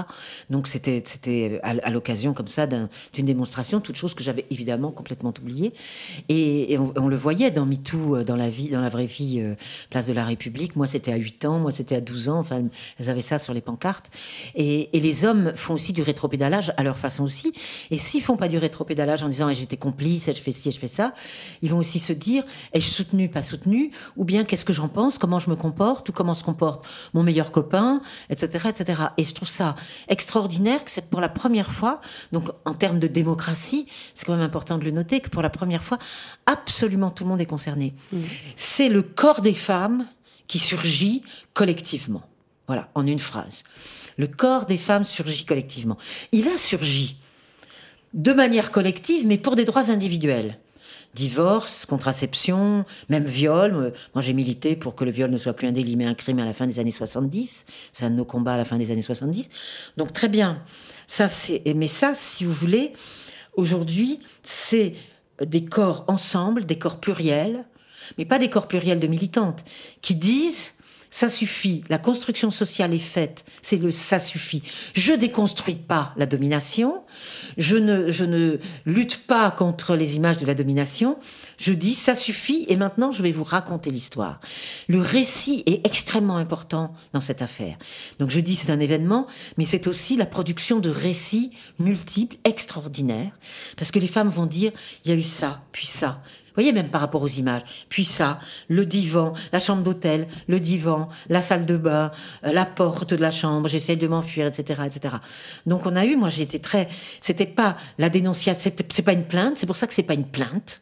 Donc 0.50 0.68
c'était 0.68 1.04
c'était 1.06 1.60
à, 1.64 1.90
l'occasion 1.90 2.34
comme 2.34 2.48
ça 2.48 2.68
d'une 2.68 3.26
démonstration, 3.26 3.80
toute 3.82 3.96
chose 3.96 4.14
que 4.14 4.24
j'avais 4.24 4.46
évidemment 4.50 4.92
complètement 4.92 5.34
oubliée. 5.40 5.74
Et, 6.30 6.78
on, 6.78 7.08
le 7.08 7.16
voyait 7.16 7.52
dans 7.52 7.66
MeToo, 7.66 8.18
euh, 8.18 8.24
dans 8.24 8.36
la 8.36 8.50
vie, 8.50 8.70
dans 8.70 8.82
la 8.82 8.90
vraie 8.90 9.06
vie, 9.06 9.40
euh, 9.40 9.56
place 9.90 10.08
de 10.08 10.14
la 10.14 10.26
République. 10.26 10.76
Moi 10.76 10.88
c'était 10.88 11.12
à 11.12 11.18
8 11.18 11.46
ans, 11.46 11.60
moi 11.60 11.72
c'était 11.72 11.96
à 11.96 12.02
12 12.02 12.30
ans. 12.30 12.40
Enfin, 12.40 12.64
elles 13.00 13.10
avaient 13.10 13.22
ça 13.22 13.40
sur 13.40 13.54
les 13.54 13.62
pancartes. 13.62 14.10
Et, 14.56 14.90
les 14.94 15.24
hommes 15.24 15.52
font 15.56 15.76
aussi 15.76 15.94
du 15.94 16.02
rétropédalage 16.02 16.74
à 16.78 16.84
leur 16.84 16.98
façon 16.98 17.24
aussi. 17.24 17.54
Et 17.92 18.00
s'ils 18.00 18.24
font 18.24 18.38
pas 18.38 18.48
du 18.48 18.58
rétropédalage 18.58 19.22
en 19.22 19.30
disant 19.30 19.50
eh, 19.50 19.54
j'étais 19.54 19.78
complice, 19.78 20.32
je 20.34 20.42
fais 20.42 20.52
ci, 20.52 20.72
je 20.72 20.80
fais 20.80 20.88
ça, 20.88 21.14
ils 21.62 21.70
vont 21.70 21.78
aussi 21.78 22.00
se 22.00 22.12
dire 22.12 22.44
ai-je 22.74 22.90
soutenu, 22.90 23.30
pas 23.30 23.44
soutenu 23.46 23.92
ou 24.18 24.25
bien 24.25 24.44
qu'est-ce 24.44 24.66
que 24.66 24.74
j'en 24.74 24.90
pense, 24.90 25.18
comment 25.18 25.40
je 25.40 25.50
me 25.50 25.56
comporte, 25.56 26.10
ou 26.10 26.12
comment 26.12 26.34
se 26.34 26.44
comporte 26.44 26.86
mon 27.14 27.24
meilleur 27.24 27.52
copain, 27.52 28.02
etc., 28.30 28.70
etc. 28.70 29.04
Et 29.18 29.24
je 29.24 29.34
trouve 29.34 29.48
ça 29.48 29.75
extraordinaire 30.08 30.84
que 30.84 30.92
c'est 30.92 31.10
pour 31.10 31.22
la 31.22 31.30
première 31.30 31.72
fois, 31.72 32.02
donc 32.32 32.50
en 32.66 32.74
termes 32.74 33.00
de 33.00 33.08
démocratie, 33.08 33.88
c'est 34.14 34.25
quand 34.25 34.34
même 34.34 34.46
important 34.46 34.78
de 34.78 34.84
le 34.84 34.92
noter, 34.92 35.22
que 35.22 35.30
pour 35.30 35.42
la 35.42 35.50
première 35.50 35.84
fois, 35.84 36.00
absolument 36.46 37.12
tout 37.12 37.24
le 37.24 37.30
monde 37.30 37.42
est 37.42 37.46
concerné. 37.46 37.94
Mmh. 38.12 38.20
C'est 38.56 38.90
le 38.90 39.02
corps 39.02 39.42
des 39.42 39.54
femmes 39.54 40.08
qui 40.48 40.60
surgit 40.60 41.24
collectivement. 41.54 42.24
Voilà, 42.68 42.90
en 42.96 43.06
une 43.06 43.20
phrase. 43.20 43.64
Le 44.18 44.28
corps 44.28 44.66
des 44.66 44.78
femmes 44.78 45.04
surgit 45.04 45.46
collectivement. 45.46 45.98
Il 46.32 46.48
a 46.48 46.58
surgi 46.58 47.18
de 48.14 48.32
manière 48.32 48.72
collective, 48.72 49.28
mais 49.28 49.38
pour 49.38 49.56
des 49.56 49.66
droits 49.66 49.92
individuels 49.92 50.58
divorce, 51.16 51.86
contraception, 51.86 52.86
même 53.10 53.24
viol. 53.24 53.74
Euh, 53.74 53.92
moi, 54.14 54.22
j'ai 54.22 54.34
milité 54.34 54.76
pour 54.76 54.94
que 54.94 55.04
le 55.04 55.12
viol 55.12 55.32
ne 55.32 55.38
soit 55.38 55.54
plus 55.54 55.68
un 55.68 55.72
délit, 55.72 55.96
mais 55.96 56.06
un 56.06 56.14
crime 56.14 56.40
à 56.40 56.46
la 56.46 56.54
fin 56.54 56.68
des 56.68 56.78
années 56.78 56.92
70. 56.92 57.66
C'est 57.94 58.06
un 58.06 58.12
de 58.12 58.16
nos 58.16 58.26
combats 58.26 58.54
à 58.54 58.58
la 58.58 58.66
fin 58.66 58.78
des 58.78 58.92
années 58.92 59.02
70. 59.02 59.50
Donc, 59.98 60.14
très 60.14 60.28
bien. 60.28 60.62
Ça, 61.08 61.30
c'est, 61.30 61.64
mais 61.76 61.88
ça, 61.88 62.14
si 62.14 62.44
vous 62.44 62.54
voulez, 62.54 62.92
aujourd'hui, 63.56 64.20
c'est 64.44 64.94
des 65.44 65.66
corps 65.66 66.04
ensemble, 66.08 66.66
des 66.66 66.78
corps 66.78 67.00
pluriels, 67.00 67.66
mais 68.18 68.26
pas 68.26 68.38
des 68.38 68.50
corps 68.50 68.68
pluriels 68.68 69.00
de 69.00 69.08
militantes, 69.08 69.64
qui 70.02 70.16
disent 70.16 70.75
ça 71.16 71.30
suffit. 71.30 71.82
La 71.88 71.98
construction 71.98 72.52
sociale 72.52 72.94
est 72.94 72.98
faite. 72.98 73.46
C'est 73.62 73.78
le 73.78 73.90
ça 73.90 74.20
suffit. 74.20 74.64
Je 74.94 75.14
déconstruis 75.14 75.78
pas 75.78 76.12
la 76.18 76.26
domination. 76.26 77.06
Je 77.56 77.78
ne, 77.78 78.12
je 78.12 78.26
ne 78.26 78.58
lutte 78.86 79.26
pas 79.26 79.50
contre 79.50 79.96
les 79.96 80.18
images 80.18 80.40
de 80.40 80.46
la 80.46 80.56
domination. 80.56 81.18
Je 81.58 81.72
dis 81.72 81.96
ça 81.96 82.16
suffit 82.16 82.66
et 82.68 82.76
maintenant 82.76 83.12
je 83.12 83.24
vais 83.24 83.32
vous 83.32 83.46
raconter 83.46 83.92
l'histoire. 83.92 84.42
Le 84.90 85.00
récit 85.00 85.64
est 85.68 85.88
extrêmement 85.88 86.36
important 86.36 86.94
dans 87.14 87.22
cette 87.22 87.42
affaire. 87.42 87.78
Donc 88.20 88.30
je 88.30 88.42
dis 88.42 88.58
c'est 88.58 88.70
un 88.70 88.82
événement, 88.82 89.26
mais 89.58 89.64
c'est 89.64 89.88
aussi 89.88 90.18
la 90.18 90.26
production 90.26 90.82
de 90.82 90.90
récits 90.90 91.52
multiples, 91.80 92.36
extraordinaires. 92.44 93.32
Parce 93.78 93.90
que 93.90 94.00
les 94.00 94.08
femmes 94.08 94.28
vont 94.28 94.48
dire 94.48 94.74
il 95.06 95.12
y 95.12 95.14
a 95.14 95.18
eu 95.18 95.24
ça, 95.24 95.62
puis 95.72 95.88
ça, 95.88 96.22
voyez, 96.56 96.74
même 96.74 96.90
par 96.90 97.02
rapport 97.02 97.22
aux 97.22 97.28
images. 97.28 97.62
Puis 97.90 98.06
ça, 98.06 98.40
le 98.70 98.86
divan, 98.86 99.34
la 99.52 99.60
chambre 99.60 99.84
d'hôtel, 99.84 100.28
le 100.48 100.60
divan, 100.60 101.10
la 101.30 101.42
salle 101.42 101.66
de 101.66 101.78
bain, 101.78 102.12
euh, 102.46 102.52
la 102.52 102.66
porte 102.66 103.14
de 103.14 103.22
la 103.22 103.32
chambre, 103.32 103.68
j'essaie 103.68 103.96
de 103.96 104.08
m'enfuir, 104.08 104.48
etc., 104.48 104.82
etc. 104.86 105.16
Donc 105.66 105.86
on 105.86 105.96
a 105.96 106.06
eu, 106.06 106.16
moi 106.16 106.30
été 106.38 106.60
très, 106.60 106.90
c'était 107.22 107.46
pas 107.46 107.78
la 107.98 108.10
dénonciation, 108.10 108.72
c'est 108.90 109.02
pas 109.02 109.14
une 109.14 109.26
plainte, 109.26 109.58
c'est 109.58 109.66
pour 109.66 109.76
ça 109.76 109.88
que 109.88 109.94
c'est 109.94 110.04
pas 110.04 110.14
une 110.14 110.28
plainte 110.28 110.82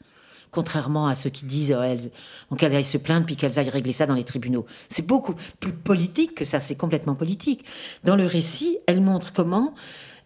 contrairement 0.53 1.07
à 1.07 1.15
ceux 1.15 1.31
qui 1.31 1.45
disent 1.45 1.75
oh, 1.75 2.55
qu'elles 2.55 2.75
aillent 2.75 2.83
se 2.83 2.97
plaindre 2.97 3.25
puis 3.25 3.35
qu'elles 3.35 3.59
aillent 3.59 3.71
régler 3.71 3.91
ça 3.91 4.05
dans 4.05 4.13
les 4.13 4.23
tribunaux. 4.23 4.65
C'est 4.87 5.05
beaucoup 5.05 5.33
plus 5.59 5.73
politique 5.73 6.35
que 6.35 6.45
ça, 6.45 6.59
c'est 6.59 6.75
complètement 6.75 7.15
politique. 7.15 7.65
Dans 8.03 8.15
le 8.15 8.25
récit, 8.25 8.77
elles 8.85 9.01
montrent 9.01 9.33
comment 9.33 9.73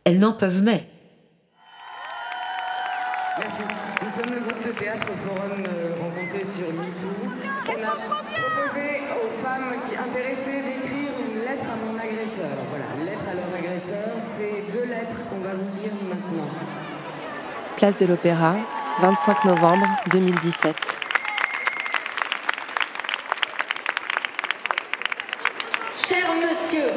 elles 0.04 0.20
n'en 0.20 0.34
peuvent 0.34 0.62
mais. 0.62 0.88
Merci. 3.40 3.77
Théâtre 4.88 5.08
Forum 5.26 5.66
euh, 5.68 5.96
rencontré 6.00 6.46
sur 6.46 6.72
MeToo. 6.72 7.10
On 7.68 7.84
a 7.84 7.96
proposé 8.08 9.02
aux 9.22 9.30
femmes 9.44 9.76
qui 9.86 9.98
intéressaient 9.98 10.62
d'écrire 10.62 11.12
une 11.28 11.42
lettre 11.42 11.66
à 11.66 11.76
mon 11.76 12.00
agresseur. 12.00 12.58
Voilà, 12.70 12.86
lettre 12.98 13.26
à 13.30 13.36
leur 13.36 13.54
agresseur. 13.54 14.12
C'est 14.18 14.72
deux 14.72 14.86
lettres 14.86 15.20
qu'on 15.30 15.40
va 15.40 15.56
vous 15.56 15.82
lire 15.82 15.92
maintenant. 16.08 16.48
Place 17.76 18.00
de 18.00 18.06
l'Opéra, 18.06 18.56
25 19.02 19.44
novembre 19.44 19.88
2017. 20.14 21.02
Cher 26.08 26.28
monsieur, 26.34 26.92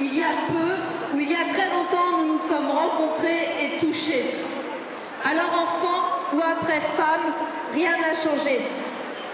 il 0.00 0.18
y 0.18 0.24
a 0.24 0.48
peu 0.48 1.16
ou 1.16 1.20
il 1.20 1.30
y 1.30 1.34
a 1.36 1.44
très 1.54 1.70
longtemps, 1.70 2.18
nous 2.18 2.32
nous 2.32 2.40
sommes 2.48 2.68
rencontrés 2.68 3.46
et 3.60 3.78
touchés. 3.78 4.34
Alors 5.24 5.62
enfant 5.62 6.11
ou 6.32 6.40
après 6.40 6.80
femme, 6.96 7.34
rien 7.72 7.96
n'a 7.98 8.14
changé. 8.14 8.62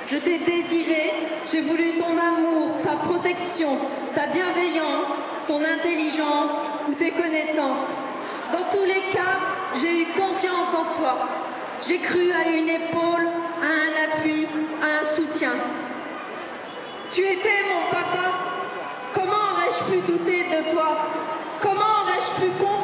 Je 0.07 0.17
t'ai 0.17 0.39
désiré, 0.39 1.13
j'ai 1.51 1.61
voulu 1.61 1.97
ton 1.97 2.17
amour, 2.17 2.77
ta 2.83 2.97
protection, 2.97 3.77
ta 4.15 4.27
bienveillance, 4.27 5.13
ton 5.47 5.63
intelligence 5.63 6.53
ou 6.89 6.95
tes 6.95 7.11
connaissances. 7.11 7.89
Dans 8.53 8.65
tous 8.71 8.85
les 8.85 9.13
cas, 9.13 9.37
j'ai 9.81 10.03
eu 10.03 10.07
confiance 10.07 10.69
en 10.75 10.99
toi. 10.99 11.29
J'ai 11.87 11.99
cru 11.99 12.33
à 12.33 12.49
une 12.49 12.69
épaule, 12.69 13.29
à 13.63 13.67
un 13.67 14.19
appui, 14.19 14.47
à 14.83 15.03
un 15.03 15.05
soutien. 15.05 15.53
Tu 17.11 17.21
étais 17.21 17.63
mon 17.69 17.91
papa. 17.91 18.31
Comment 19.13 19.45
aurais-je 19.53 19.93
pu 19.93 20.01
douter 20.13 20.45
de 20.45 20.71
toi? 20.71 20.97
Comment 21.61 22.03
aurais-je 22.03 22.43
pu 22.43 22.51
comprendre 22.53 22.78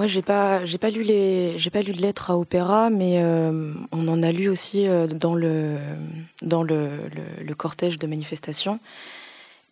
Moi, 0.00 0.06
j'ai 0.06 0.22
pas, 0.22 0.64
j'ai 0.64 0.78
pas 0.78 0.88
lu 0.88 1.02
les, 1.02 1.58
j'ai 1.58 1.68
pas 1.68 1.82
lu 1.82 1.92
de 1.92 2.00
lettres 2.00 2.30
à 2.30 2.38
opéra, 2.38 2.88
mais 2.88 3.22
euh, 3.22 3.74
on 3.92 4.08
en 4.08 4.22
a 4.22 4.32
lu 4.32 4.48
aussi 4.48 4.88
euh, 4.88 5.06
dans 5.06 5.34
le, 5.34 5.76
dans 6.40 6.62
le, 6.62 6.86
le, 7.14 7.44
le 7.44 7.54
cortège 7.54 7.98
de 7.98 8.06
manifestations. 8.06 8.80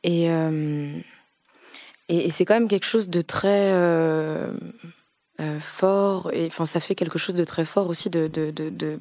Et, 0.04 0.30
euh, 0.30 0.92
et, 2.10 2.26
et 2.26 2.30
c'est 2.30 2.44
quand 2.44 2.52
même 2.52 2.68
quelque 2.68 2.84
chose 2.84 3.08
de 3.08 3.22
très 3.22 3.72
euh, 3.72 4.52
fort. 5.60 6.30
Et 6.34 6.44
enfin, 6.48 6.66
ça 6.66 6.78
fait 6.80 6.94
quelque 6.94 7.18
chose 7.18 7.34
de 7.34 7.44
très 7.44 7.64
fort 7.64 7.88
aussi 7.88 8.10
de, 8.10 8.26
de, 8.26 8.50
de, 8.50 8.68
de- 8.68 9.00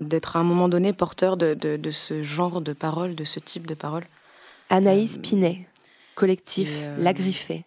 d'être 0.00 0.36
à 0.36 0.38
un 0.38 0.44
moment 0.44 0.68
donné 0.68 0.92
porteur 0.92 1.36
de, 1.36 1.54
de, 1.54 1.78
de 1.78 1.90
ce 1.90 2.22
genre 2.22 2.60
de 2.60 2.72
paroles, 2.74 3.16
de 3.16 3.24
ce 3.24 3.40
type 3.40 3.66
de 3.66 3.74
paroles. 3.74 4.06
Anaïs 4.68 5.18
Pinet, 5.18 5.66
collectif 6.14 6.68
euh, 6.86 6.96
La 7.02 7.12
Griffée. 7.12 7.64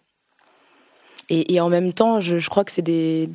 Et, 1.30 1.60
en 1.60 1.68
même 1.68 1.92
temps, 1.92 2.20
je, 2.20 2.48
crois 2.48 2.64
que 2.64 2.72
c'est 2.72 2.82
des, 2.82 3.26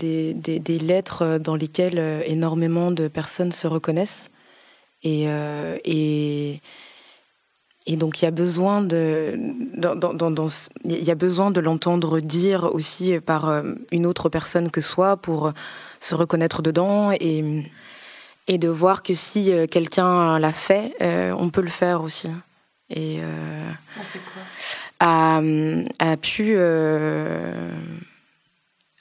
lettres 0.81 1.21
euh, 1.23 1.39
dans 1.39 1.55
lesquelles 1.55 1.97
euh, 1.97 2.21
énormément 2.25 2.91
de 2.91 3.07
personnes 3.07 3.51
se 3.51 3.67
reconnaissent. 3.67 4.29
Et, 5.03 5.25
donc, 7.87 8.21
il 8.21 8.25
y 8.25 8.27
a 8.27 8.31
besoin 8.31 8.81
de, 8.81 9.39
l'entendre 11.61 12.19
dire 12.19 12.69
aussi 12.71 13.19
par 13.19 13.49
euh, 13.49 13.63
une 13.91 14.05
autre 14.05 14.29
personne 14.29 14.69
que 14.69 14.81
soi 14.81 15.17
pour 15.17 15.51
se 15.99 16.13
reconnaître 16.13 16.61
dedans 16.61 17.11
et, 17.11 17.65
de 18.47 18.67
voir 18.67 19.03
que 19.03 19.13
si 19.13 19.51
quelqu'un 19.71 20.37
l'a 20.37 20.51
fait, 20.51 20.93
on 21.01 21.49
peut 21.49 21.61
le 21.61 21.69
faire 21.69 22.03
aussi. 22.03 22.29
Et, 22.89 23.19
euh, 23.21 23.71
a, 24.99 26.17
pu 26.21 26.53
euh, 26.55 27.71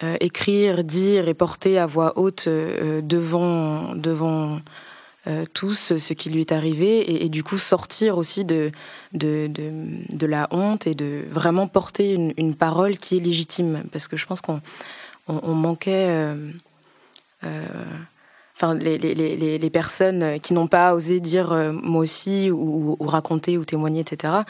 euh, 0.03 0.17
écrire, 0.21 0.85
dire 0.85 1.29
et 1.29 1.35
porter 1.35 1.79
à 1.79 1.87
voix 1.87 2.19
haute 2.19 2.47
euh, 2.47 3.01
devant, 3.03 3.95
devant 3.95 4.61
tous 5.53 5.99
ce 5.99 6.15
qui 6.15 6.31
lui 6.31 6.41
est 6.41 6.53
arrivé 6.53 7.23
et, 7.23 7.29
du 7.29 7.45
coup 7.45 7.59
sortir 7.59 8.17
aussi 8.17 8.47
de, 8.47 8.73
de, 9.13 9.47
de, 9.47 9.71
de 10.17 10.27
la 10.27 10.49
honte 10.53 10.87
et 10.87 10.95
de 10.95 11.25
vraiment 11.31 11.67
porter 11.67 12.15
une, 12.15 12.33
une 12.39 12.55
parole 12.55 12.97
qui 12.97 13.19
est 13.19 13.21
légitime. 13.21 13.83
Parce 13.93 14.09
que 14.09 14.17
je 14.17 14.25
pense 14.25 14.41
qu'on 14.41 14.63
on, 15.27 15.53
manquait... 15.53 16.35
Enfin, 18.57 18.75
les, 18.75 18.97
les, 18.97 19.15
les, 19.15 19.59
les 19.59 19.71
personnes 19.71 20.41
qui 20.41 20.55
n'ont 20.55 20.67
pas 20.67 20.95
osé 20.95 21.21
dire 21.21 21.53
moi 21.83 22.01
aussi 22.01 22.51
ou 22.51 22.97
raconter 23.01 23.59
ou 23.59 23.67
témoigner, 23.67 24.01
etc 24.01 24.45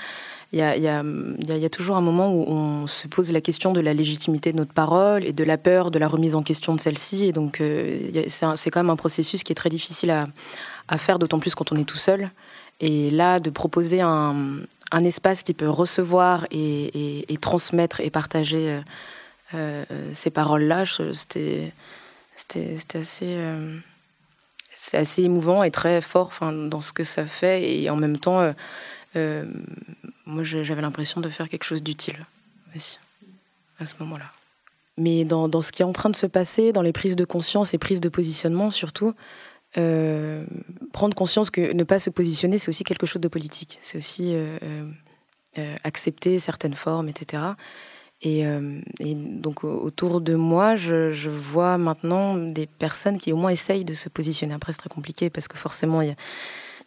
il 0.53 0.59
y 0.59 0.89
a, 0.89 1.69
toujours 1.69 1.97
un 1.97 2.01
moment 2.01 2.33
où 2.33 2.43
on 2.49 2.87
se 2.87 3.07
pose 3.07 3.31
la 3.33 3.43
question 3.43 3.73
de 3.73 3.81
la 3.81 3.93
légitimité 3.93 4.53
de 4.53 4.57
notre 4.57 4.73
parole 4.73 5.25
et 5.25 5.35
de 5.35 5.45
la 5.45 5.59
peur 5.59 5.91
de 5.91 5.99
la 5.99 6.09
remise 6.09 6.35
en 6.35 6.43
question 6.43 6.75
de 6.75 6.81
celle-ci. 6.81 7.25
Et 7.25 7.33
donc, 7.33 7.61
euh, 7.61 7.99
c'est 8.29 8.71
quand 8.71 8.81
même 8.81 8.91
un 8.91 8.97
processus 8.97 9.43
qui 9.43 9.53
est 9.53 9.57
très 9.57 9.69
difficile 9.69 10.11
à, 10.11 10.99
faire, 10.99 11.19
d'autant 11.19 11.39
plus 11.39 11.55
quand 11.55 11.71
on 11.71 11.77
est 11.77 11.85
tout 11.85 11.99
seul. 11.99 12.31
Et 12.81 13.11
là, 13.11 13.41
de 13.41 13.51
proposer 13.51 14.01
un, 14.01 14.39
espace 15.05 15.43
qui 15.43 15.53
peut 15.53 15.69
recevoir 15.69 16.47
et, 16.51 16.85
et- 17.19 17.33
et 17.33 17.37
transmettre 17.37 18.01
et 18.01 18.09
partager 18.09 18.71
euh, 18.71 18.81
euh, 19.55 19.85
ces 20.15 20.31
paroles-là, 20.31 20.85
c'était 21.13 21.73
assez, 22.95 23.37
c'est 24.75 24.97
assez 24.97 25.23
émouvant 25.25 25.63
et 25.63 25.71
très 25.71 26.01
fort 26.01 26.29
enfin, 26.29 26.53
dans 26.53 26.81
ce 26.81 26.95
que 26.95 27.05
ça 27.05 27.27
fait. 27.27 27.71
Et 27.71 27.91
en 27.91 27.97
même 27.97 28.17
temps, 28.17 28.55
moi, 29.15 30.43
je- 30.45 30.63
j'avais 30.65 30.83
l'impression 30.83 31.21
de 31.21 31.29
faire 31.29 31.49
quelque 31.49 31.65
chose 31.65 31.83
d'utile 31.83 32.25
aussi, 32.77 32.99
à 33.79 33.87
ce 33.87 33.95
moment-là. 34.01 34.31
Mais 34.97 35.25
dans, 35.25 35.49
dans 35.49 35.61
ce 35.61 35.71
qui 35.73 35.83
est 35.83 35.85
en 35.85 35.93
train 35.93 36.11
de 36.11 36.17
se 36.17 36.27
passer, 36.27 36.73
dans 36.73 36.83
les 36.83 36.93
prises 36.93 37.17
de 37.17 37.25
conscience 37.25 37.73
et 37.75 37.79
prises 37.79 38.01
de 38.01 38.09
positionnement 38.09 38.71
surtout, 38.71 39.15
euh, 39.77 40.45
prendre 40.93 41.15
conscience 41.15 41.51
que 41.51 41.73
ne 41.73 41.85
pas 41.85 41.99
se 41.99 42.11
positionner, 42.11 42.59
c'est 42.59 42.69
aussi 42.71 42.85
quelque 42.85 43.07
chose 43.07 43.21
de 43.23 43.29
politique. 43.29 43.79
C'est 43.83 43.99
aussi 43.99 44.35
euh, 44.35 44.59
euh, 44.63 44.91
euh, 45.59 45.77
accepter 45.85 46.39
certaines 46.39 46.75
formes, 46.75 47.09
etc. 47.09 47.43
Et, 48.23 48.45
euh, 48.47 48.81
donc 49.01 49.63
au- 49.63 49.81
autour 49.83 50.21
de 50.21 50.35
moi, 50.35 50.75
je, 50.75 51.13
je 51.13 51.31
vois 51.31 51.79
maintenant 51.79 52.35
des 52.37 52.67
personnes 52.67 53.19
qui 53.19 53.33
au 53.33 53.37
moins 53.37 53.51
essayent 53.51 53.85
de 53.85 53.95
se 53.95 54.09
positionner. 54.09 54.55
Après, 54.55 54.73
c'est 54.73 54.79
très 54.79 54.89
compliqué 54.89 55.31
parce 55.31 55.47
que 55.47 55.57
forcément, 55.57 56.03
il 56.03 56.09
y 56.09 56.11
a- 56.11 56.17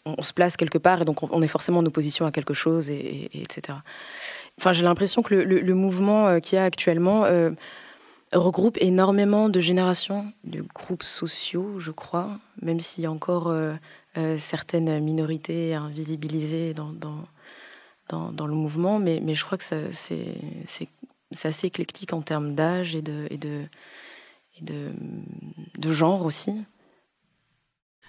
on, 0.05 0.21
se 0.23 0.33
place 0.33 0.57
quelque 0.57 0.77
part 0.77 1.01
et 1.01 1.05
donc 1.05 1.23
on, 1.23 1.41
est 1.41 1.47
forcément 1.47 1.79
en 1.79 1.85
opposition 1.85 2.25
à 2.25 2.31
quelque 2.31 2.53
chose, 2.53 2.89
et, 2.89 2.95
et- 2.95 3.37
et 3.37 3.41
etc. 3.43 3.79
Enfin, 4.57 4.73
j'ai 4.73 4.83
l'impression 4.83 5.21
que 5.21 5.33
le, 5.33 5.73
mouvement 5.73 6.27
euh, 6.27 6.39
qu'il 6.39 6.57
y 6.57 6.59
a 6.59 6.63
actuellement 6.63 7.25
euh, 7.25 7.51
regroupe 8.33 8.77
énormément 8.79 9.49
de 9.49 9.59
générations, 9.59 10.31
de 10.43 10.61
groupes 10.61 11.03
sociaux, 11.03 11.79
je 11.79 11.91
crois, 11.91 12.39
même 12.61 12.79
s'il 12.79 13.03
y 13.03 13.07
a 13.07 13.11
encore 13.11 13.47
euh, 13.47 13.73
certaines 14.37 14.99
minorités 14.99 15.73
invisibilisées 15.73 16.73
dans, 16.73 16.87
le 18.11 18.53
mouvement, 18.53 18.99
mais, 18.99 19.21
je 19.33 19.45
crois 19.45 19.57
que 19.57 19.63
c'est, 19.63 20.37
assez 21.43 21.67
éclectique 21.67 22.13
en 22.13 22.21
termes 22.21 22.53
d'âge 22.53 22.95
et 22.95 23.01
de 23.01 23.67
genre 25.81 26.25
aussi. 26.25 26.53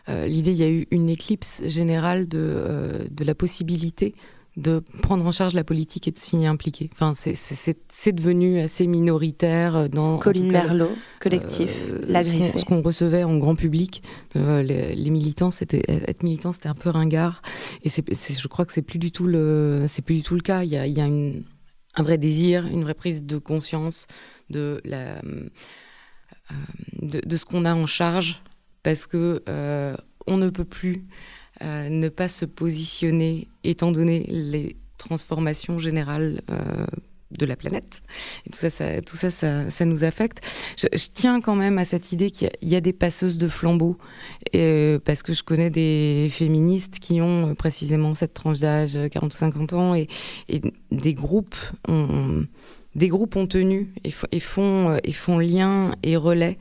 Euh, 0.09 0.27
L'idée, 0.27 0.51
il 0.53 0.57
y 0.59 0.63
a 0.65 0.71
eu 0.71 0.87
une 0.91 1.09
éclipse 1.09 1.63
générale 1.67 2.27
de, 2.27 2.39
euh, 2.41 3.05
de 3.11 3.25
la 3.25 3.35
possibilité 3.35 4.15
de 4.59 4.83
prendre 5.01 5.25
en 5.25 5.31
charge 5.31 5.55
la 5.55 5.65
politique 5.65 6.09
et 6.09 6.11
de 6.11 6.19
s'y 6.19 6.45
impliquer. 6.45 6.91
Enfin, 6.93 7.15
c'est- 7.15 8.13
devenu 8.13 8.61
assez 8.61 8.87
minoritaire 8.87 9.89
dans... 9.89 10.17
en 10.17 10.19
Colline 10.19 10.53
Merlot, 10.53 10.91
collectif, 11.21 11.91
La 12.07 12.23
ce 12.23 12.33
qu'on- 12.33 12.39
Griffée. 12.41 12.59
Ce 12.59 12.65
qu'on 12.67 12.83
recevait 12.83 13.25
en 13.25 13.39
grand 13.39 13.55
public, 13.55 14.03
euh, 14.37 14.63
les, 14.63 14.95
les 14.95 15.09
militants, 15.11 15.51
c'était 15.51 15.83
être 15.89 16.23
militant, 16.23 16.53
c'était 16.53 16.69
un 16.69 16.75
peu 16.75 16.91
ringard. 16.91 17.41
Et 17.83 17.89
c'est, 17.89 18.05
c'est- 18.15 18.39
je 18.39 18.47
crois 18.49 18.67
que 18.67 18.73
c'est 18.75 18.83
plus 18.83 18.99
du 18.99 19.11
tout 19.11 19.27
le, 19.27 19.85
c'est 19.89 20.03
plus 20.03 20.17
du 20.17 20.23
tout 20.23 20.35
le 20.35 20.43
cas. 20.43 20.65
Il 20.65 20.71
y 20.71 20.77
a, 20.77 20.87
il 20.87 20.93
y 20.93 21.01
a 21.01 21.07
une, 21.07 21.45
un 21.95 22.03
vrai 22.03 22.19
désir, 22.19 22.67
une 22.67 22.83
vraie 22.83 22.93
prise 22.95 23.25
de 23.25 23.39
conscience 23.39 24.07
de 24.51 24.83
la, 24.85 25.17
euh, 25.17 25.49
de, 27.01 27.21
de 27.25 27.37
ce 27.39 27.47
qu'on 27.47 27.65
a 27.65 27.73
en 27.75 27.87
charge, 27.87 28.43
parce 28.83 29.07
que 29.07 29.43
euh, 29.49 29.97
on 30.27 30.37
ne 30.37 30.51
peut 30.51 30.65
plus 30.65 31.05
euh, 31.63 31.89
ne 31.89 32.09
pas 32.09 32.29
se 32.29 32.45
positionner, 32.45 33.49
étant 33.65 33.93
donné 33.93 34.27
les 34.29 34.77
transformations 34.99 35.79
générales. 35.79 36.43
euh, 36.51 36.87
de 37.39 37.47
la 37.47 37.57
planète. 37.57 38.03
Tout 38.53 38.59
ça, 38.59 38.69
ça, 38.69 39.01
tout 39.01 39.17
ça, 39.17 39.31
ça, 39.31 39.85
nous 39.87 40.05
affecte. 40.05 40.43
Je, 40.77 40.87
tiens 41.15 41.41
quand 41.41 41.55
même 41.55 41.79
à 41.79 41.87
cette 41.87 42.13
idée 42.13 42.31
qu'il 42.31 42.51
y 42.61 42.77
a- 42.77 42.81
des 42.83 42.93
passeuses 42.93 43.39
de 43.39 43.49
flambeaux, 43.49 43.97
parce 44.53 45.23
que 45.23 45.33
je 45.33 45.43
connais 45.43 45.71
des 45.71 46.29
féministes 46.31 46.99
qui 46.99 47.23
ont 47.23 47.55
précisément 47.55 48.13
cette 48.13 48.35
tranche 48.35 48.61
d'âge, 48.61 48.99
40 49.11 49.33
ou 49.33 49.37
50 49.39 49.73
ans, 49.73 49.95
et, 49.95 50.09
des 50.91 51.15
groupes 51.15 51.57
ont, 51.89 52.45
des 52.95 53.09
groupes 53.09 53.37
ont 53.37 53.47
tenu 53.47 53.93
et, 54.05 54.13
et 54.33 54.41
font, 54.41 54.99
et 55.03 55.13
font 55.13 55.39
lien 55.39 55.95
et 56.03 56.17
relais 56.17 56.59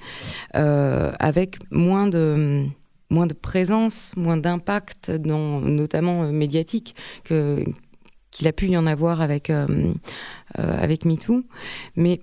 avec 0.53 1.57
moins 1.71 2.07
de 2.07 2.65
moins 3.09 3.27
de 3.27 3.33
présence, 3.33 4.15
moins 4.15 4.37
d'impact, 4.37 5.09
notamment 5.09 6.31
médiatique, 6.31 6.95
que 7.25 7.65
qu'il 8.31 8.47
a 8.47 8.53
pu 8.53 8.67
y 8.67 8.77
en 8.77 8.87
avoir 8.87 9.19
avec, 9.19 9.51
avec 10.55 11.03
MeToo. 11.03 11.43
Mais 11.97 12.21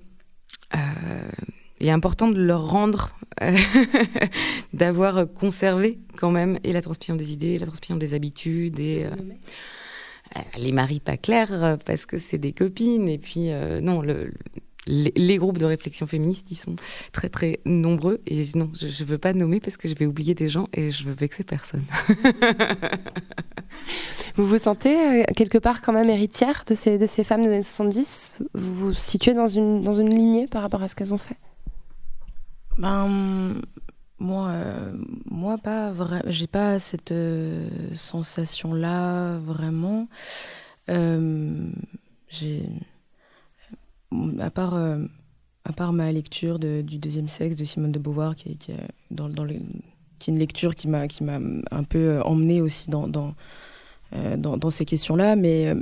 il 1.80 1.86
est 1.86 1.92
important 1.92 2.28
de 2.28 2.40
leur 2.40 2.68
rendre, 2.68 3.16
d'avoir 4.72 5.32
conservé 5.32 5.98
quand 6.16 6.30
même 6.30 6.58
et 6.64 6.72
la 6.72 6.82
transmission 6.82 7.14
des 7.14 7.32
idées, 7.32 7.58
la 7.58 7.66
transmission 7.66 7.96
des 7.96 8.14
habitudes 8.14 8.80
et 8.80 9.04
euh, 9.04 9.10
euh, 9.10 9.34
les 10.56 10.72
maris 10.72 11.00
pas 11.00 11.16
clairs 11.16 11.52
euh, 11.52 11.76
parce 11.76 12.06
que 12.06 12.18
c'est 12.18 12.38
des 12.38 12.52
copines 12.52 13.08
et 13.08 13.18
puis 13.18 13.50
non 13.82 14.02
le, 14.02 14.32
les, 14.86 15.36
groupes 15.36 15.58
de 15.58 15.66
réflexion 15.66 16.06
féministe, 16.06 16.50
ils 16.50 16.56
sont 16.56 16.76
très 17.12 17.28
très 17.28 17.60
nombreux 17.66 18.20
et 18.26 18.44
non, 18.54 18.70
je, 18.78 18.86
ne 18.86 19.08
veux 19.08 19.18
pas 19.18 19.32
nommer 19.32 19.60
parce 19.60 19.76
que 19.76 19.88
je 19.88 19.94
vais 19.94 20.06
oublier 20.06 20.34
des 20.34 20.48
gens 20.48 20.68
et 20.72 20.90
je 20.90 21.04
veux 21.04 21.12
vexer 21.12 21.44
personne. 21.44 21.84
vous 24.36 24.46
vous 24.46 24.58
sentez 24.58 25.24
quelque 25.36 25.58
part 25.58 25.82
quand 25.82 25.92
même 25.92 26.08
héritière 26.08 26.64
de 26.66 26.74
ces, 26.74 26.98
de 26.98 27.06
ces 27.06 27.24
femmes 27.24 27.42
des 27.42 27.48
années 27.48 27.62
70 27.62 28.42
Vous 28.54 28.74
vous 28.74 28.94
situez 28.94 29.34
dans 29.34 29.46
une, 29.46 29.82
dans 29.82 29.92
une 29.92 30.14
lignée 30.14 30.46
par 30.46 30.62
rapport 30.62 30.82
à 30.82 30.88
ce 30.88 30.94
qu'elles 30.94 31.14
ont 31.14 31.18
fait? 31.18 31.36
Ben, 32.78 33.60
moi, 34.18 34.48
euh, 34.48 34.92
moi 35.30 35.58
pas 35.58 35.92
vraiment. 35.92 36.22
J'ai 36.26 36.46
pas 36.46 36.78
cette 36.78 37.12
euh, 37.12 37.68
sensation-là 37.94 39.38
vraiment. 39.38 40.08
Euh, 40.90 41.70
j'ai, 42.28 42.68
à 44.40 44.50
part, 44.50 44.74
à 44.74 45.72
part 45.72 45.92
ma 45.92 46.10
lecture 46.12 46.58
de, 46.58 46.82
du 46.82 46.98
deuxième 46.98 47.28
sexe 47.28 47.56
de 47.56 47.64
Simone 47.64 47.92
de 47.92 47.98
Beauvoir, 47.98 48.34
qui, 48.36 48.50
est 48.50 48.72
dans, 49.10 49.28
dans 49.28 49.46
est 49.46 49.60
une 50.26 50.38
lecture 50.38 50.74
qui 50.74 50.88
m'a, 50.88 51.08
qui 51.08 51.24
m'a 51.24 51.38
un 51.70 51.84
peu 51.84 52.20
emmenée 52.22 52.60
aussi 52.60 52.90
dans, 52.90 53.06
dans, 53.06 53.34
dans, 54.36 54.56
dans 54.56 54.70
ces 54.70 54.84
questions-là, 54.84 55.36
mais 55.36 55.74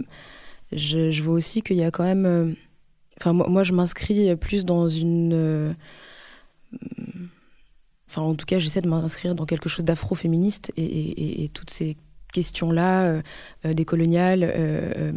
je, 0.72 1.10
je, 1.10 1.22
vois 1.22 1.34
aussi 1.34 1.62
qu'il 1.62 1.76
y 1.76 1.84
a 1.84 1.90
quand 1.90 2.04
même. 2.04 2.56
Enfin, 3.20 3.32
moi, 3.32 3.48
moi 3.48 3.62
je 3.62 3.72
m'inscris 3.72 4.34
plus 4.36 4.64
dans 4.64 4.88
une 4.88 5.74
En 8.16 8.34
tout 8.34 8.46
cas, 8.46 8.58
j'essaie 8.58 8.80
de 8.80 8.88
m'inscrire 8.88 9.34
dans 9.34 9.46
quelque 9.46 9.68
chose 9.68 9.84
d'afro-féministe 9.84 10.72
et, 10.76 11.50
toutes 11.54 11.70
ces 11.70 11.96
questions-là, 12.32 13.04
euh, 13.04 13.22
euh, 13.64 13.74
des 13.74 13.84
coloniales, 13.84 14.42
euh, 14.42 15.12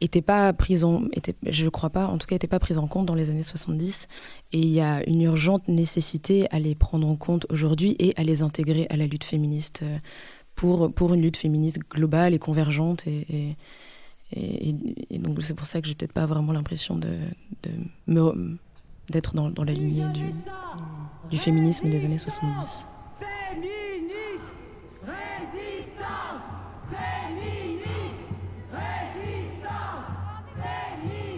étaient 0.00 0.22
pas 0.22 0.52
prises 0.52 0.84
en, 0.84 1.02
je 1.46 1.68
crois 1.68 1.90
pas, 1.90 2.06
en 2.06 2.18
tout 2.18 2.26
cas, 2.26 2.34
n'étaient 2.34 2.46
pas 2.46 2.58
prises 2.58 2.78
en 2.78 2.86
compte 2.86 3.06
dans 3.06 3.14
les 3.14 3.30
années 3.30 3.42
70. 3.42 4.08
Et 4.52 4.58
il 4.58 4.68
y 4.68 4.80
a 4.80 5.06
une 5.08 5.22
urgente 5.22 5.68
nécessité 5.68 6.46
à 6.50 6.58
les 6.58 6.74
prendre 6.74 7.06
en 7.06 7.16
compte 7.16 7.46
aujourd'hui 7.50 7.96
et 7.98 8.12
à 8.16 8.24
les 8.24 8.42
intégrer 8.42 8.86
à 8.90 8.96
la 8.96 9.06
lutte 9.06 9.24
féministe 9.24 9.82
pour, 10.54 10.92
pour 10.92 11.14
une 11.14 11.22
lutte 11.22 11.36
féministe 11.36 11.78
globale 11.90 12.34
et 12.34 12.38
convergente. 12.38 13.06
Et, 13.06 13.56
et, 14.32 15.18
donc, 15.18 15.42
c'est 15.42 15.54
pour 15.54 15.66
ça 15.66 15.80
que 15.80 15.88
j'ai 15.88 15.94
peut-être 15.94 16.12
pas 16.12 16.26
vraiment 16.26 16.52
l'impression 16.52 16.96
de, 16.96 17.08
d'être 19.10 19.34
dans, 19.34 19.50
dans, 19.50 19.64
la 19.64 19.72
lignée 19.72 20.06
du, 20.12 20.24
du 21.30 21.38
féminisme 21.38 21.88
des 21.88 22.04
années 22.04 22.18
70. 22.18 22.86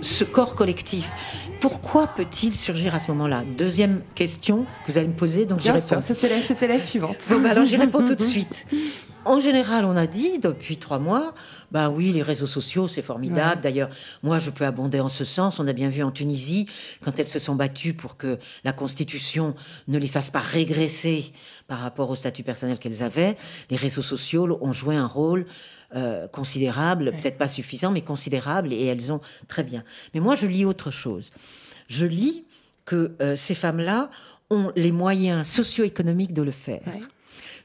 Ce 0.03 0.25
corps 0.25 0.55
collectif, 0.55 1.11
pourquoi 1.61 2.07
peut-il 2.07 2.57
surgir 2.57 2.95
à 2.95 3.01
ce 3.01 3.11
moment-là? 3.11 3.43
Deuxième 3.57 4.03
question 4.15 4.65
que 4.87 4.93
vous 4.93 4.99
allez 4.99 5.09
me 5.09 5.15
poser, 5.15 5.45
donc 5.45 5.61
Bien 5.61 5.79
sûr, 5.79 6.03
c'était 6.03 6.29
la, 6.29 6.69
la, 6.69 6.81
suivante. 6.81 7.17
Bon, 7.29 7.41
bah 7.41 7.51
alors 7.51 7.65
j'y 7.65 7.77
réponds 7.77 8.03
tout 8.03 8.15
de 8.15 8.23
suite. 8.23 8.67
En 9.27 9.39
général, 9.39 9.85
on 9.85 9.97
a 9.97 10.07
dit 10.07 10.39
depuis 10.39 10.79
trois 10.79 10.99
mois, 10.99 11.35
bah 11.71 11.91
oui, 11.91 12.11
les 12.11 12.23
réseaux 12.23 12.47
sociaux, 12.47 12.89
c'est 12.89 13.03
formidable. 13.03 13.61
D'ailleurs, 13.61 13.91
moi, 14.23 14.39
je 14.39 14.51
peux 14.51 14.65
abonder 14.65 14.99
en 15.01 15.09
ce 15.09 15.25
sens. 15.25 15.59
On 15.59 15.69
a 15.69 15.75
bien 15.75 15.91
vu 15.91 16.03
en 16.03 16.11
Tunisie, 16.11 16.67
quand 17.03 17.19
elles 17.19 17.27
se 17.27 17.39
sont 17.39 17.55
battues 17.55 17.93
pour 17.93 18.17
que 18.17 18.39
la 18.65 18.73
Constitution 18.73 19.55
ne 19.89 19.99
les 19.99 20.07
fasse 20.07 20.31
pas 20.31 20.41
régresser 20.41 21.33
par 21.69 21.81
rapport 21.81 22.09
au 22.09 22.15
statut 22.15 22.43
personnel 22.43 22.79
qu'elles 22.79 23.03
avaient, 23.03 23.37
les 23.69 23.77
réseaux 23.77 24.03
sociaux 24.03 24.59
ont 24.63 24.73
joué 24.73 24.97
un 24.97 25.07
rôle 25.07 25.45
euh, 25.95 26.27
considérable, 26.29 27.13
peut-être 27.13 27.37
pas 27.37 27.49
suffisant, 27.49 27.91
mais 27.91 28.03
considérable, 28.03 28.73
et 28.73 28.87
elles 28.87 29.13
ont 29.13 29.21
très 29.49 29.65
bien. 29.65 29.85
Mais 30.15 30.21
moi, 30.21 30.35
je 30.35 30.47
lis 30.47 30.65
autre 30.65 30.91
chose. 30.91 31.31
Je 31.89 32.07
lis 32.07 32.45
que 32.87 33.13
euh, 33.21 33.37
ces 33.37 33.55
femmes-là 33.55 34.11
ont 34.49 34.73
les 34.77 34.93
moyens 34.93 35.47
socio-économiques 35.47 36.33
de 36.33 36.43
le 36.43 36.51
faire 36.51 36.83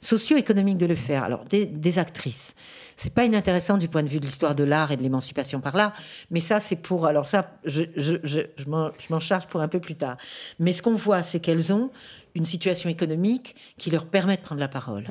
socio-économique 0.06 0.78
de 0.78 0.86
le 0.86 0.96
faire. 0.96 1.24
Alors, 1.24 1.44
des, 1.46 1.66
des 1.66 2.00
actrices, 2.00 2.56
c'est 2.96 3.14
pas 3.14 3.26
inintéressant 3.26 3.78
du 3.78 3.88
point 3.88 4.04
de 4.04 4.08
vue 4.08 4.20
de 4.20 4.26
l'histoire 4.26 4.56
de 4.56 4.64
l'art 4.64 4.92
et 4.92 4.98
de 4.98 5.04
l'émancipation 5.04 5.60
par 5.60 5.76
l'art, 5.76 5.94
mais 6.32 6.40
ça, 6.40 6.60
c'est 6.60 6.76
pour. 6.76 7.06
Alors, 7.06 7.26
ça, 7.26 7.58
je, 7.66 7.84
je, 7.96 8.16
je, 8.24 8.42
je 8.56 8.66
m'en 8.70 9.20
charge 9.20 9.48
pour 9.48 9.62
un 9.62 9.68
peu 9.68 9.80
plus 9.80 9.96
tard. 9.96 10.18
Mais 10.60 10.72
ce 10.72 10.82
qu'on 10.82 10.96
voit, 10.96 11.24
c'est 11.24 11.40
qu'elles 11.40 11.74
ont 11.74 11.90
une 12.36 12.46
situation 12.46 12.90
économique 12.90 13.56
qui 13.78 13.90
leur 13.90 14.06
permet 14.06 14.38
de 14.38 14.42
prendre 14.42 14.62
la 14.62 14.68
parole. 14.68 15.06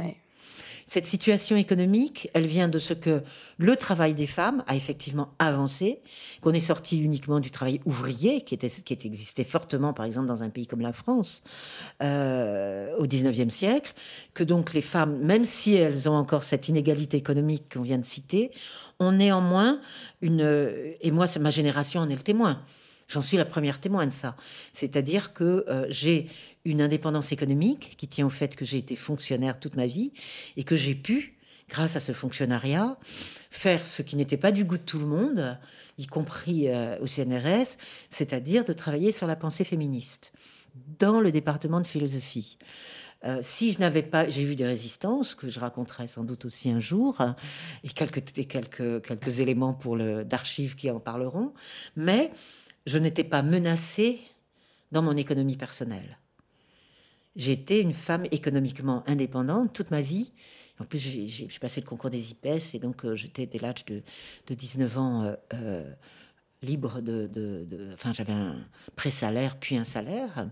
Cette 0.86 1.06
situation 1.06 1.56
économique, 1.56 2.28
elle 2.34 2.46
vient 2.46 2.68
de 2.68 2.78
ce 2.78 2.92
que 2.92 3.22
le 3.58 3.76
travail 3.76 4.14
des 4.14 4.26
femmes 4.26 4.64
a 4.66 4.76
effectivement 4.76 5.28
avancé, 5.38 6.00
qu'on 6.40 6.52
est 6.52 6.60
sorti 6.60 6.98
uniquement 7.00 7.40
du 7.40 7.50
travail 7.50 7.80
ouvrier, 7.84 8.42
qui, 8.42 8.54
était, 8.54 8.68
qui 8.68 9.06
existait 9.06 9.44
fortement, 9.44 9.92
par 9.92 10.04
exemple, 10.04 10.26
dans 10.26 10.42
un 10.42 10.50
pays 10.50 10.66
comme 10.66 10.80
la 10.80 10.92
France, 10.92 11.42
euh, 12.02 12.94
au 12.98 13.06
XIXe 13.06 13.52
siècle, 13.52 13.94
que 14.34 14.44
donc 14.44 14.74
les 14.74 14.82
femmes, 14.82 15.18
même 15.18 15.44
si 15.44 15.74
elles 15.74 16.08
ont 16.08 16.16
encore 16.16 16.42
cette 16.42 16.68
inégalité 16.68 17.16
économique 17.16 17.74
qu'on 17.74 17.82
vient 17.82 17.98
de 17.98 18.04
citer, 18.04 18.50
ont 18.98 19.12
néanmoins 19.12 19.80
une... 20.20 20.94
Et 21.00 21.10
moi, 21.10 21.26
ma 21.40 21.50
génération 21.50 22.00
en 22.00 22.10
est 22.10 22.14
le 22.14 22.20
témoin. 22.20 22.60
J'en 23.08 23.22
suis 23.22 23.36
la 23.36 23.44
première 23.44 23.80
témoin 23.80 24.06
de 24.06 24.12
ça. 24.12 24.36
C'est-à-dire 24.72 25.32
que 25.32 25.64
euh, 25.68 25.86
j'ai 25.88 26.28
une 26.64 26.80
indépendance 26.80 27.32
économique 27.32 27.94
qui 27.96 28.08
tient 28.08 28.26
au 28.26 28.30
fait 28.30 28.56
que 28.56 28.64
j'ai 28.64 28.78
été 28.78 28.96
fonctionnaire 28.96 29.60
toute 29.60 29.76
ma 29.76 29.86
vie 29.86 30.12
et 30.56 30.64
que 30.64 30.76
j'ai 30.76 30.94
pu, 30.94 31.36
grâce 31.68 31.96
à 31.96 32.00
ce 32.00 32.12
fonctionnariat, 32.12 32.96
faire 33.50 33.86
ce 33.86 34.02
qui 34.02 34.16
n'était 34.16 34.36
pas 34.36 34.52
du 34.52 34.64
goût 34.64 34.78
de 34.78 34.82
tout 34.82 34.98
le 34.98 35.06
monde, 35.06 35.58
y 35.98 36.06
compris 36.06 36.68
euh, 36.68 36.98
au 37.00 37.06
CNRS, 37.06 37.76
c'est-à-dire 38.10 38.64
de 38.64 38.72
travailler 38.72 39.12
sur 39.12 39.26
la 39.26 39.36
pensée 39.36 39.64
féministe 39.64 40.32
dans 40.98 41.20
le 41.20 41.30
département 41.30 41.80
de 41.80 41.86
philosophie. 41.86 42.58
Euh, 43.24 43.38
si 43.40 43.72
je 43.72 43.80
n'avais 43.80 44.02
pas, 44.02 44.28
j'ai 44.28 44.42
eu 44.42 44.54
des 44.54 44.66
résistances 44.66 45.34
que 45.34 45.48
je 45.48 45.58
raconterai 45.58 46.08
sans 46.08 46.24
doute 46.24 46.44
aussi 46.44 46.68
un 46.70 46.78
jour, 46.80 47.16
et 47.82 47.88
quelques, 47.88 49.40
éléments 49.40 49.72
pour 49.72 49.96
d'archives 49.96 50.74
qui 50.74 50.90
en 50.90 51.00
parleront, 51.00 51.54
mais 51.96 52.30
je 52.86 52.98
n'étais 52.98 53.24
pas 53.24 53.42
menacée 53.42 54.20
dans 54.92 55.02
mon 55.02 55.16
économie 55.16 55.56
personnelle. 55.56 56.18
J'étais 57.36 57.80
une 57.80 57.92
femme 57.92 58.26
économiquement 58.30 59.02
indépendante 59.08 59.72
toute 59.72 59.90
ma 59.90 60.00
vie. 60.00 60.32
En 60.80 60.84
plus, 60.84 60.98
j'ai 60.98 61.48
passé 61.60 61.80
le 61.80 61.86
concours 61.86 62.10
des 62.10 62.32
IPES 62.32 62.74
et 62.74 62.78
donc 62.78 63.04
euh, 63.04 63.14
j'étais 63.14 63.46
dès 63.46 63.58
l'âge 63.58 63.84
de, 63.84 64.02
19 64.48 64.98
ans 64.98 65.22
euh, 65.22 65.34
euh, 65.54 65.92
libre 66.62 67.00
de, 67.00 67.66
Enfin, 67.94 68.12
j'avais 68.12 68.32
un 68.32 68.56
pré-salaire 68.96 69.58
puis 69.58 69.76
un 69.76 69.84
salaire. 69.84 70.48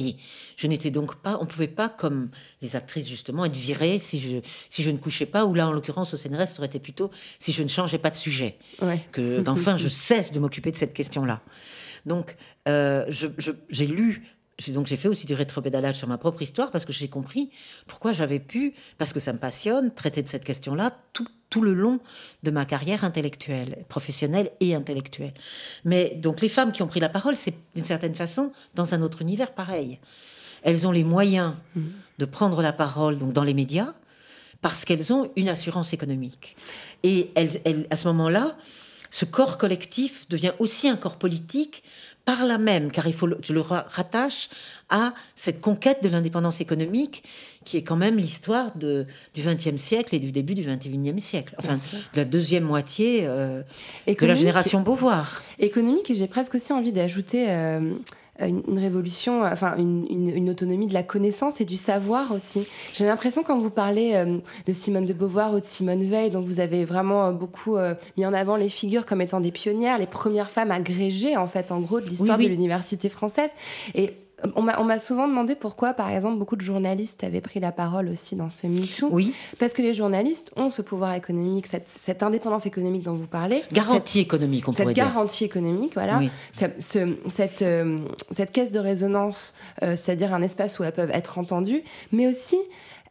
Et 0.00 0.16
je 0.56 0.66
n'étais 0.66 0.90
donc 0.90 1.16
pas, 1.16 1.36
on 1.40 1.44
ne 1.44 1.48
pouvait 1.48 1.68
pas, 1.68 1.88
comme 1.88 2.30
les 2.62 2.76
actrices 2.76 3.08
justement, 3.08 3.44
être 3.44 3.56
virée 3.56 3.98
si 3.98 4.20
je, 4.20 4.38
si 4.68 4.82
je 4.82 4.90
ne 4.90 4.98
couchais 4.98 5.26
pas, 5.26 5.44
ou 5.44 5.54
là 5.54 5.68
en 5.68 5.72
l'occurrence 5.72 6.14
au 6.14 6.16
CNRS, 6.16 6.48
ça 6.48 6.58
aurait 6.58 6.66
été 6.66 6.78
plutôt 6.78 7.10
si 7.38 7.52
je 7.52 7.62
ne 7.62 7.68
changeais 7.68 7.98
pas 7.98 8.10
de 8.10 8.16
sujet. 8.16 8.56
Que, 9.12 9.42
qu'enfin 9.42 9.76
je 9.76 9.88
cesse 10.08 10.32
de 10.32 10.40
m'occuper 10.40 10.70
de 10.70 10.76
cette 10.76 10.94
question-là. 10.94 11.40
Donc 12.06 12.36
j'ai 12.66 13.86
lu 13.86 14.26
donc 14.68 14.86
j'ai 14.86 14.96
fait 14.96 15.08
aussi 15.08 15.26
du 15.26 15.34
rétropédalage 15.34 15.96
sur 15.96 16.08
ma 16.08 16.18
propre 16.18 16.42
histoire 16.42 16.70
parce 16.70 16.84
que 16.84 16.92
j'ai 16.92 17.08
compris 17.08 17.50
pourquoi 17.86 18.12
j'avais 18.12 18.40
pu, 18.40 18.74
parce 18.98 19.12
que 19.12 19.20
ça 19.20 19.32
me 19.32 19.38
passionne, 19.38 19.92
traiter 19.92 20.22
de 20.22 20.28
cette 20.28 20.44
question-là 20.44 20.96
tout, 21.12 21.26
tout, 21.48 21.62
le 21.62 21.74
long 21.74 22.00
de 22.42 22.50
ma 22.50 22.64
carrière 22.64 23.04
intellectuelle, 23.04 23.84
professionnelle 23.88 24.50
et 24.60 24.74
intellectuelle. 24.74 25.34
Mais 25.84 26.14
donc 26.16 26.40
les 26.40 26.48
femmes 26.48 26.72
qui 26.72 26.82
ont 26.82 26.86
pris 26.86 27.00
la 27.00 27.08
parole, 27.08 27.36
c'est 27.36 27.54
d'une 27.74 27.84
certaine 27.84 28.14
façon 28.14 28.52
dans 28.74 28.94
un 28.94 29.02
autre 29.02 29.22
univers 29.22 29.52
pareil. 29.54 29.98
Elles 30.62 30.86
ont 30.86 30.92
les 30.92 31.04
moyens 31.04 31.54
mmh. 31.74 31.80
de 32.18 32.24
prendre 32.26 32.60
la 32.60 32.72
parole 32.72 33.18
donc 33.18 33.32
dans 33.32 33.44
les 33.44 33.54
médias 33.54 33.94
parce 34.60 34.84
qu'elles 34.84 35.12
ont 35.12 35.30
une 35.36 35.48
assurance 35.48 35.92
économique. 35.92 36.56
Et 37.02 37.30
elles, 37.34 37.60
elles 37.64 37.86
à 37.90 37.96
ce 37.96 38.06
moment-là, 38.08 38.56
ce 39.10 39.24
corps 39.24 39.58
collectif 39.58 40.28
devient 40.28 40.52
aussi 40.58 40.88
un 40.88 40.96
corps 40.96 41.16
politique 41.16 41.82
par 42.24 42.44
là 42.44 42.58
même, 42.58 42.90
car 42.90 43.06
il 43.06 43.12
faut, 43.12 43.28
je 43.42 43.52
le 43.52 43.60
rattache 43.60 44.50
à 44.88 45.14
cette 45.34 45.60
conquête 45.60 46.02
de 46.02 46.08
l'indépendance 46.08 46.60
économique, 46.60 47.24
qui 47.64 47.76
est 47.76 47.82
quand 47.82 47.96
même 47.96 48.18
l'histoire 48.18 48.76
du 48.76 49.06
XXe 49.36 49.76
siècle 49.76 50.14
et 50.14 50.18
du 50.18 50.30
début 50.30 50.54
du 50.54 50.62
XXIe 50.62 51.20
siècle, 51.20 51.54
enfin 51.58 51.74
de 51.74 52.16
la 52.16 52.24
deuxième 52.24 52.64
moitié 52.64 53.22
euh, 53.24 53.62
de 54.06 54.26
la 54.26 54.34
génération 54.34 54.80
Beauvoir. 54.80 55.42
Économique, 55.58 56.10
et 56.10 56.14
j'ai 56.14 56.28
presque 56.28 56.54
aussi 56.54 56.72
envie 56.72 56.92
d'ajouter 56.92 57.50
euh, 57.50 57.94
une, 58.48 58.78
révolution, 58.78 59.42
enfin 59.42 59.76
une, 59.76 60.50
autonomie 60.50 60.86
de 60.86 60.94
la 60.94 61.02
connaissance 61.02 61.60
et 61.60 61.64
du 61.64 61.76
savoir 61.76 62.32
aussi. 62.32 62.66
J'ai 62.94 63.06
l'impression 63.06 63.42
quand 63.42 63.58
vous 63.58 63.70
parlez 63.70 64.14
euh, 64.14 64.38
de 64.66 64.72
Simone 64.72 65.04
de 65.04 65.12
Beauvoir 65.12 65.54
ou 65.54 65.60
de 65.60 65.64
Simone 65.64 66.04
Veil, 66.04 66.30
dont 66.30 66.40
vous 66.40 66.60
avez 66.60 66.84
vraiment 66.84 67.26
euh, 67.26 67.32
beaucoup 67.32 67.76
euh, 67.76 67.94
mis 68.16 68.26
en 68.26 68.32
avant 68.32 68.56
les 68.56 68.68
figures 68.68 69.06
comme 69.06 69.20
étant 69.20 69.40
des 69.40 69.52
pionnières, 69.52 69.98
les 69.98 70.06
premières 70.06 70.50
femmes 70.50 70.70
agrégées 70.70 71.36
en 71.36 71.46
fait 71.46 71.72
en 71.72 71.80
gros 71.80 72.00
de 72.00 72.06
l'histoire 72.06 72.38
de 72.38 72.44
l'université 72.46 73.08
française. 73.08 73.50
Et 73.94 74.14
on 74.56 74.62
m'a 74.62 74.98
souvent 74.98 75.28
demandé 75.28 75.54
pourquoi, 75.54 75.92
par 75.92 76.10
exemple, 76.10 76.38
beaucoup 76.38 76.56
de 76.56 76.60
journalistes 76.62 77.24
avaient 77.24 77.40
pris 77.40 77.60
la 77.60 77.72
parole 77.72 78.08
aussi 78.08 78.36
dans 78.36 78.50
ce 78.50 78.66
MeToo. 78.66 79.08
Oui. 79.10 79.34
Parce 79.58 79.72
que 79.72 79.82
les 79.82 79.94
journalistes 79.94 80.52
ont 80.56 80.70
ce 80.70 80.82
pouvoir 80.82 81.14
économique, 81.14 81.66
cette, 81.66 82.22
indépendance 82.22 82.66
économique 82.66 83.02
dont 83.02 83.14
vous 83.14 83.26
parlez. 83.26 83.62
Garantie 83.72 84.20
économique, 84.20 84.68
on 84.68 84.72
pourrait 84.72 84.92
dire. 84.92 85.04
Cette 85.04 85.12
garantie 85.14 85.44
économique, 85.44 85.94
voilà. 85.94 86.20
cette, 86.52 86.96
euh, 86.96 87.98
cette, 88.30 88.52
caisse 88.52 88.72
de 88.72 88.78
résonance, 88.78 89.54
euh, 89.82 89.96
c'est-à-dire 89.96 90.34
un 90.34 90.42
espace 90.42 90.78
où 90.78 90.84
elles 90.84 90.92
peuvent 90.92 91.10
être 91.12 91.38
entendues, 91.38 91.82
mais 92.12 92.26
aussi 92.26 92.58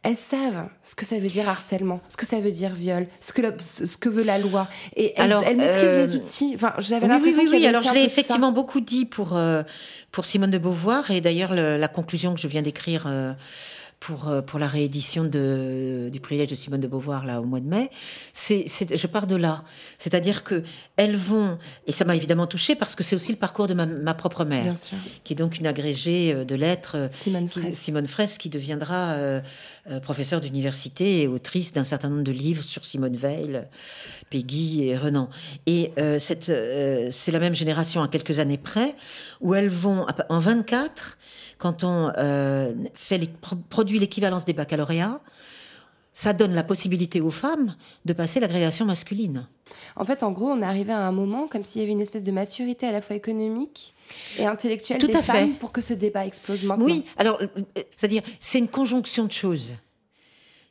elles 0.02 0.16
savent 0.16 0.68
ce 0.82 0.94
que 0.94 1.04
ça 1.04 1.18
veut 1.18 1.28
dire 1.28 1.48
harcèlement, 1.48 2.00
ce 2.08 2.16
que 2.16 2.24
ça 2.24 2.40
veut 2.40 2.52
dire 2.52 2.74
viol, 2.74 3.06
ce 3.20 3.32
que, 3.32 3.42
ce 3.58 3.96
que 3.98 4.08
veut 4.08 4.22
la 4.22 4.38
loi. 4.38 4.66
Et 4.96 5.12
elles, 5.16 5.24
alors, 5.24 5.42
elles 5.44 5.58
maîtrisent 5.58 5.82
les 5.82 6.14
euh, 6.14 6.16
outils. 6.16 6.52
Enfin, 6.54 6.72
j'avais 6.78 7.06
l'impression 7.06 7.42
oui, 7.42 7.48
oui, 7.50 7.58
oui, 7.58 7.66
alors 7.66 7.82
je 7.82 7.92
l'ai 7.92 8.04
effectivement 8.04 8.52
beaucoup 8.52 8.80
dit 8.80 9.04
pour, 9.04 9.36
euh, 9.36 9.62
pour 10.10 10.24
Simone 10.24 10.50
de 10.50 10.58
Beauvoir, 10.58 11.10
et 11.10 11.20
d'ailleurs 11.20 11.54
la 11.54 11.88
conclusion 11.88 12.34
que 12.34 12.40
je 12.40 12.48
viens 12.48 12.62
d'écrire 12.62 13.04
euh, 13.06 13.34
pour, 14.00 14.28
euh, 14.28 14.40
pour 14.40 14.58
la 14.58 14.66
réédition 14.66 15.24
de, 15.24 16.08
du 16.10 16.20
privilège 16.20 16.48
de 16.48 16.54
Simone 16.54 16.80
de 16.80 16.88
Beauvoir 16.88 17.26
là 17.26 17.40
au 17.40 17.44
mois 17.44 17.60
de 17.60 17.68
mai, 17.68 17.90
c'est, 18.32 18.64
je 18.66 19.06
pars 19.06 19.26
de 19.26 19.36
là. 19.36 19.62
C'est-à-dire 19.98 20.42
que 20.42 20.64
elles 20.96 21.16
vont, 21.16 21.58
et 21.86 21.92
ça 21.92 22.04
m'a 22.04 22.16
évidemment 22.16 22.46
touchée 22.46 22.74
parce 22.74 22.94
que 22.94 23.02
c'est 23.02 23.14
aussi 23.14 23.32
le 23.32 23.38
parcours 23.38 23.66
de 23.66 23.74
ma, 23.74 24.14
propre 24.14 24.44
mère, 24.44 24.74
qui 25.24 25.34
est 25.34 25.36
donc 25.36 25.58
une 25.58 25.66
agrégée 25.66 26.32
euh, 26.34 26.44
de 26.44 26.54
lettres, 26.54 26.96
euh, 26.96 27.08
Simone 27.10 27.48
Fraisse, 27.48 27.78
Simone 27.78 28.06
Fraisse 28.06 28.38
qui 28.38 28.48
deviendra 28.48 29.12
euh, 29.12 29.40
professeure 30.02 30.40
d'université 30.40 31.22
et 31.22 31.28
autrice 31.28 31.72
d'un 31.72 31.84
certain 31.84 32.08
nombre 32.08 32.22
de 32.22 32.32
livres 32.32 32.62
sur 32.62 32.84
Simone 32.84 33.16
Veil, 33.16 33.62
Peggy 34.30 34.88
et 34.88 34.96
Renan. 34.96 35.28
Et 35.66 35.92
cette, 36.18 36.44
c'est 36.44 37.32
la 37.32 37.38
même 37.38 37.54
génération 37.54 38.02
à 38.02 38.08
quelques 38.08 38.38
années 38.38 38.58
près, 38.58 38.94
où 39.40 39.54
elles 39.54 39.68
vont, 39.68 40.06
en 40.28 40.38
24, 40.38 41.18
quand 41.60 41.84
on 41.84 42.10
euh, 42.16 42.72
fait 42.94 43.30
produit 43.68 43.98
l'équivalence 43.98 44.44
des 44.46 44.54
baccalauréats, 44.54 45.20
ça 46.12 46.32
donne 46.32 46.54
la 46.54 46.64
possibilité 46.64 47.20
aux 47.20 47.30
femmes 47.30 47.76
de 48.06 48.12
passer 48.14 48.40
l'agrégation 48.40 48.86
masculine. 48.86 49.46
En 49.94 50.04
fait, 50.04 50.22
en 50.24 50.32
gros, 50.32 50.48
on 50.48 50.62
est 50.62 50.64
arrivé 50.64 50.92
à 50.92 51.06
un 51.06 51.12
moment 51.12 51.46
comme 51.46 51.64
s'il 51.64 51.82
y 51.82 51.84
avait 51.84 51.92
une 51.92 52.00
espèce 52.00 52.24
de 52.24 52.32
maturité 52.32 52.86
à 52.86 52.92
la 52.92 53.02
fois 53.02 53.14
économique 53.14 53.94
et 54.38 54.46
intellectuelle 54.46 54.98
Tout 54.98 55.06
des 55.06 55.16
à 55.16 55.22
femmes 55.22 55.52
fait. 55.52 55.58
pour 55.58 55.70
que 55.70 55.82
ce 55.82 55.92
débat 55.92 56.26
explose 56.26 56.64
maintenant. 56.64 56.84
Oui, 56.84 57.04
alors, 57.18 57.40
euh, 57.40 57.46
c'est-à-dire, 57.94 58.22
c'est 58.40 58.58
une 58.58 58.68
conjonction 58.68 59.26
de 59.26 59.32
choses. 59.32 59.76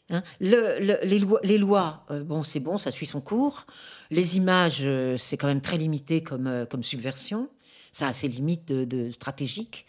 Hein. 0.10 0.24
les, 0.40 1.20
lois, 1.20 1.40
les 1.44 1.60
lois 1.60 2.04
euh, 2.10 2.24
bon, 2.24 2.42
c'est 2.42 2.60
bon, 2.60 2.80
ça 2.80 2.90
suit 2.90 3.06
son 3.06 3.22
cours. 3.22 3.68
Les 4.10 4.38
images, 4.38 4.90
c'est 5.18 5.38
quand 5.38 5.48
même 5.48 5.62
très 5.62 5.78
limité 5.78 6.24
comme, 6.24 6.66
comme 6.68 6.84
subversion 6.84 7.48
ça 7.92 8.08
a 8.08 8.14
ses 8.14 8.28
limites 8.28 8.68
de, 8.72 9.12
stratégiques. 9.12 9.86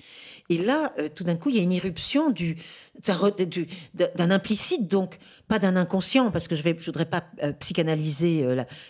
Et 0.49 0.59
là, 0.59 0.93
euh, 0.99 1.09
tout 1.15 1.25
d'un 1.25 1.37
coup, 1.37 1.51
il 1.51 1.57
y 1.57 1.61
a 1.61 1.63
une 1.63 1.73
irruption 1.73 2.31
du, 2.31 2.57
d'un 3.05 4.31
implicite, 4.31 4.89
donc 4.89 5.19
pas 5.51 5.59
d'un 5.59 5.77
inconscient, 5.77 6.31
parce 6.31 6.49
que 6.49 6.55
je 6.55 6.67
ne 6.67 6.75
je 6.79 6.87
voudrais 6.87 7.05
pas 7.05 7.25
euh, 7.43 7.53
psychanalyser, 7.55 8.47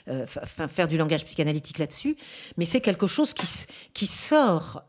euh, 0.09 0.27
faire 0.27 0.87
du 0.87 0.96
langage 0.96 1.25
psychanalytique 1.25 1.79
là-dessus, 1.79 2.16
mais 2.57 2.66
c'est 2.66 2.81
quelque 2.81 3.07
chose 3.07 3.33
qui, 3.33 3.46
qui 3.94 4.07
sort, 4.07 4.85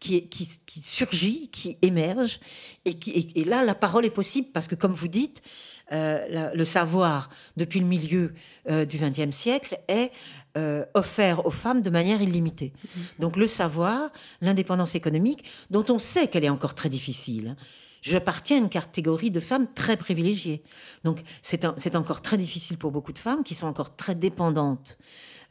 qui, 0.00 0.28
qui, 0.28 0.48
qui, 0.66 0.80
surgit, 0.80 1.48
qui 1.50 1.76
émerge, 1.82 2.40
et, 2.84 2.94
qui, 2.94 3.30
et 3.34 3.44
là, 3.44 3.62
la 3.62 3.74
parole 3.74 4.04
est 4.06 4.10
possible, 4.10 4.48
parce 4.52 4.66
que 4.66 4.74
comme 4.74 4.92
vous 4.92 5.08
dites, 5.08 5.42
le 5.90 6.64
savoir, 6.64 7.28
depuis 7.56 7.80
le 7.80 7.86
milieu 7.86 8.32
du 8.68 8.96
XXe 8.98 9.36
siècle, 9.36 9.78
est 9.88 10.10
euh, 10.58 10.84
offert 10.94 11.46
aux 11.46 11.52
femmes 11.52 11.80
de 11.80 11.90
manière 11.90 12.20
illimitée. 12.20 12.72
Mhm. 12.82 13.02
Donc 13.20 13.36
le 13.36 13.46
savoir, 13.46 14.10
l'indépendance 14.40 14.96
économique, 14.96 15.44
dont 15.70 15.84
on 15.90 16.00
sait 16.00 16.26
qu'elle 16.26 16.44
est 16.44 16.48
encore 16.48 16.74
très 16.74 16.88
difficile. 16.88 17.50
Hein. 17.50 17.56
J'appartiens 18.02 18.56
à 18.56 18.60
une 18.60 18.68
catégorie 18.68 19.30
de 19.30 19.40
femmes 19.40 19.66
très 19.74 19.96
privilégiées. 19.96 20.62
Donc 21.04 21.22
c'est 21.42 21.96
encore 21.96 22.22
très 22.22 22.38
difficile 22.38 22.78
pour 22.78 22.90
beaucoup 22.90 23.12
de 23.12 23.18
femmes 23.18 23.44
qui 23.44 23.54
sont 23.54 23.66
encore 23.66 23.96
très 23.96 24.14
dépendantes 24.14 24.98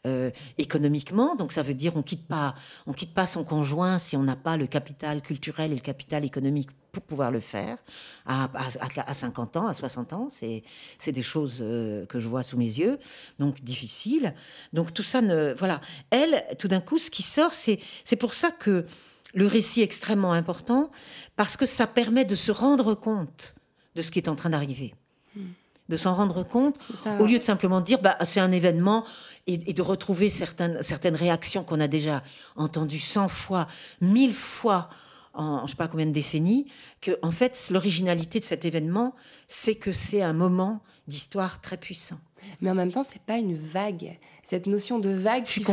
euh, 0.08 0.32
économiquement. 0.58 1.36
Donc 1.36 1.52
ça 1.52 1.62
veut 1.62 1.74
dire 1.74 1.98
on 1.98 2.04
quitte 2.04 2.26
pas, 2.26 2.56
on 2.88 2.94
quitte 2.94 3.14
pas 3.14 3.28
son 3.28 3.44
conjoint 3.44 4.00
si 4.00 4.16
on 4.16 4.24
n'a 4.24 4.38
pas 4.38 4.56
le 4.56 4.66
capital 4.66 5.22
culturel 5.22 5.74
et 5.74 5.76
le 5.76 5.82
capital 5.82 6.24
économique 6.24 6.70
pour 6.94 7.04
pouvoir 7.04 7.32
le 7.32 7.42
faire. 7.42 7.78
À, 8.26 8.50
à, 8.54 9.14
50 9.14 9.58
ans, 9.58 9.68
à 9.68 9.74
60 9.74 10.14
ans, 10.14 10.30
c'est 10.30 10.64
des 11.12 11.22
choses 11.22 11.60
euh, 11.62 12.06
que 12.06 12.18
je 12.18 12.30
vois 12.30 12.44
sous 12.44 12.58
mes 12.58 12.64
yeux, 12.64 12.98
donc 13.40 13.62
difficiles. 13.62 14.34
Donc 14.72 14.94
tout 14.94 15.04
ça 15.04 15.22
ne, 15.22 15.54
voilà. 15.58 15.82
Elle, 16.12 16.46
tout 16.58 16.70
d'un 16.70 16.82
coup, 16.82 16.98
ce 16.98 17.12
qui 17.12 17.22
sort, 17.22 17.54
c'est 17.54 17.80
c'est 18.06 18.16
pour 18.16 18.34
ça 18.34 18.52
que 18.52 18.86
le 19.34 19.48
récit 19.48 19.82
est 19.82 19.86
extrêmement 19.86 20.34
important 20.34 20.90
parce 21.36 21.58
que 21.58 21.66
ça 21.66 21.88
permet 21.88 22.26
de 22.26 22.36
se 22.36 22.52
rendre 22.52 22.96
compte 22.96 23.56
de 23.96 24.02
ce 24.02 24.12
qui 24.12 24.20
est 24.20 24.30
en 24.30 24.36
train 24.36 24.50
d'arriver. 24.50 24.94
Hmm 25.36 25.50
de 25.90 25.98
s'en 25.98 26.14
rendre 26.14 26.44
compte, 26.44 26.78
au 27.20 27.26
lieu 27.26 27.40
de 27.40 27.44
simplement 27.44 27.82
dire 27.82 28.00
bah, 28.00 28.16
c'est 28.24 28.40
un 28.40 28.52
événement 28.52 29.06
et, 29.48 29.58
de 29.58 29.82
retrouver 29.82 30.30
certaines, 30.30 30.82
certaines 30.84 31.16
réactions 31.16 31.64
qu'on 31.64 31.80
a 31.80 31.88
déjà 31.88 32.24
entendues 32.56 33.00
100 33.00 33.28
fois, 33.28 33.68
1000 34.02 34.34
fois 34.34 34.90
en 35.34 35.60
je 35.60 35.64
ne 35.64 35.68
sais 35.70 35.76
pas 35.76 35.88
combien 35.88 36.06
de 36.06 36.12
décennies, 36.12 36.72
que 37.02 37.18
en 37.22 37.32
fait 37.32 37.70
l'originalité 37.72 38.40
de 38.40 38.46
cet 38.46 38.66
événement, 38.66 39.16
c'est 39.48 39.76
que 39.76 39.92
c'est 39.92 40.22
un 40.22 40.34
moment 40.34 40.82
d'histoire 41.08 41.62
très 41.62 41.78
puissant. 41.78 42.20
Mais 42.62 42.70
en 42.70 42.76
même 42.76 42.92
temps, 42.92 43.04
c'est 43.04 43.22
pas 43.22 43.38
une 43.38 43.56
vague 43.56 44.18
cette 44.50 44.66
notion 44.66 44.98
de 44.98 45.12
vague 45.12 45.44
qui, 45.44 45.64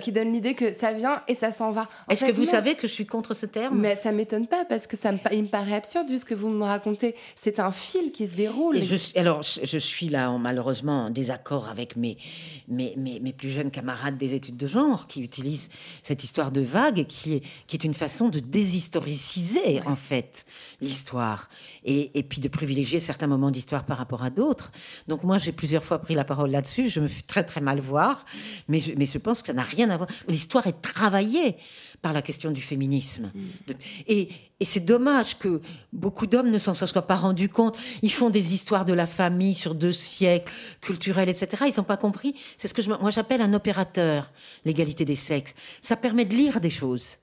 qui, 0.00 0.12
donne 0.12 0.32
l'idée 0.32 0.54
que 0.54 0.72
ça 0.72 0.92
vient 0.92 1.20
et 1.26 1.34
ça 1.34 1.50
s'en 1.50 1.72
va. 1.72 1.88
Est-ce 2.08 2.24
que 2.24 2.30
vous 2.30 2.44
savez 2.44 2.76
que 2.76 2.86
je 2.86 2.92
suis 2.92 3.06
contre 3.06 3.34
ce 3.34 3.44
terme? 3.44 3.80
Mais 3.80 3.98
ça 4.00 4.12
m'étonne 4.12 4.46
pas 4.46 4.64
parce 4.64 4.86
que 4.86 4.96
ça 4.96 5.10
me, 5.10 5.18
il 5.32 5.42
me 5.42 5.48
paraît 5.48 5.74
absurde 5.74 6.08
vu 6.08 6.20
ce 6.20 6.24
que 6.24 6.34
vous 6.34 6.48
me 6.48 6.62
racontez. 6.62 7.16
C'est 7.34 7.58
un 7.58 7.72
fil 7.72 8.12
qui 8.12 8.28
se 8.28 8.36
déroule. 8.36 8.76
Et 8.76 8.82
je, 8.82 9.18
alors, 9.18 9.42
je 9.42 9.78
suis 9.78 10.08
là 10.08 10.30
malheureusement 10.38 11.06
en 11.06 11.10
désaccord 11.10 11.68
avec 11.68 11.96
mes, 11.96 12.18
mes, 12.68 12.94
mes, 12.96 13.32
plus 13.32 13.50
jeunes 13.50 13.72
camarades 13.72 14.16
des 14.16 14.32
études 14.32 14.56
de 14.56 14.68
genre 14.68 15.08
qui 15.08 15.24
utilisent 15.24 15.68
cette 16.04 16.22
histoire 16.22 16.52
de 16.52 16.60
vague 16.60 17.06
qui 17.06 17.34
est, 17.34 17.42
qui 17.66 17.76
est 17.76 17.84
une 17.84 17.94
façon 17.94 18.28
de 18.28 18.38
déshistoriciser 18.38 19.82
en 19.86 19.96
fait 19.96 20.44
l'histoire 20.80 21.48
et, 21.84 22.16
et 22.16 22.22
puis 22.22 22.40
de 22.40 22.46
privilégier 22.48 23.00
certains 23.00 23.26
moments 23.26 23.50
d'histoire 23.50 23.82
par 23.82 23.98
rapport 23.98 24.22
à 24.22 24.30
d'autres. 24.30 24.70
Donc 25.08 25.24
moi, 25.24 25.38
j'ai 25.38 25.50
plusieurs 25.50 25.82
fois 25.82 25.98
pris 25.98 26.14
la 26.14 26.22
parole 26.22 26.52
là-dessus. 26.52 26.90
Je 26.90 27.00
me 27.00 27.08
fais 27.08 27.22
très 27.22 27.42
très 27.42 27.60
mal 27.60 27.80
voir 27.80 28.19
mais 28.68 28.80
je, 28.80 28.92
mais 28.96 29.06
je 29.06 29.18
pense 29.18 29.40
que 29.40 29.48
ça 29.48 29.52
n'a 29.52 29.62
rien 29.62 29.90
à 29.90 29.96
voir. 29.96 30.08
L'histoire 30.28 30.66
est 30.66 30.80
travaillée 30.80 31.56
par 32.02 32.12
la 32.12 32.22
question 32.22 32.50
du 32.50 32.62
féminisme. 32.62 33.30
Mm. 33.34 33.72
Et, 34.08 34.28
et 34.60 34.64
c'est 34.64 34.80
dommage 34.80 35.38
que 35.38 35.60
beaucoup 35.92 36.26
d'hommes 36.26 36.50
ne 36.50 36.58
s'en 36.58 36.74
soient 36.74 37.06
pas 37.06 37.16
rendus 37.16 37.48
compte. 37.48 37.76
Ils 38.02 38.12
font 38.12 38.30
des 38.30 38.54
histoires 38.54 38.84
de 38.84 38.92
la 38.92 39.06
famille 39.06 39.54
sur 39.54 39.74
deux 39.74 39.92
siècles, 39.92 40.52
culturelles, 40.80 41.28
etc. 41.28 41.64
Ils 41.66 41.74
n'ont 41.76 41.84
pas 41.84 41.96
compris. 41.96 42.34
C'est 42.56 42.68
ce 42.68 42.74
que 42.74 42.82
je, 42.82 42.90
moi 42.90 43.10
j'appelle 43.10 43.42
un 43.42 43.52
opérateur, 43.54 44.30
l'égalité 44.64 45.04
des 45.04 45.14
sexes. 45.14 45.54
Ça 45.80 45.96
permet 45.96 46.24
de 46.24 46.34
lire 46.34 46.60
des 46.60 46.70
choses 46.70 47.18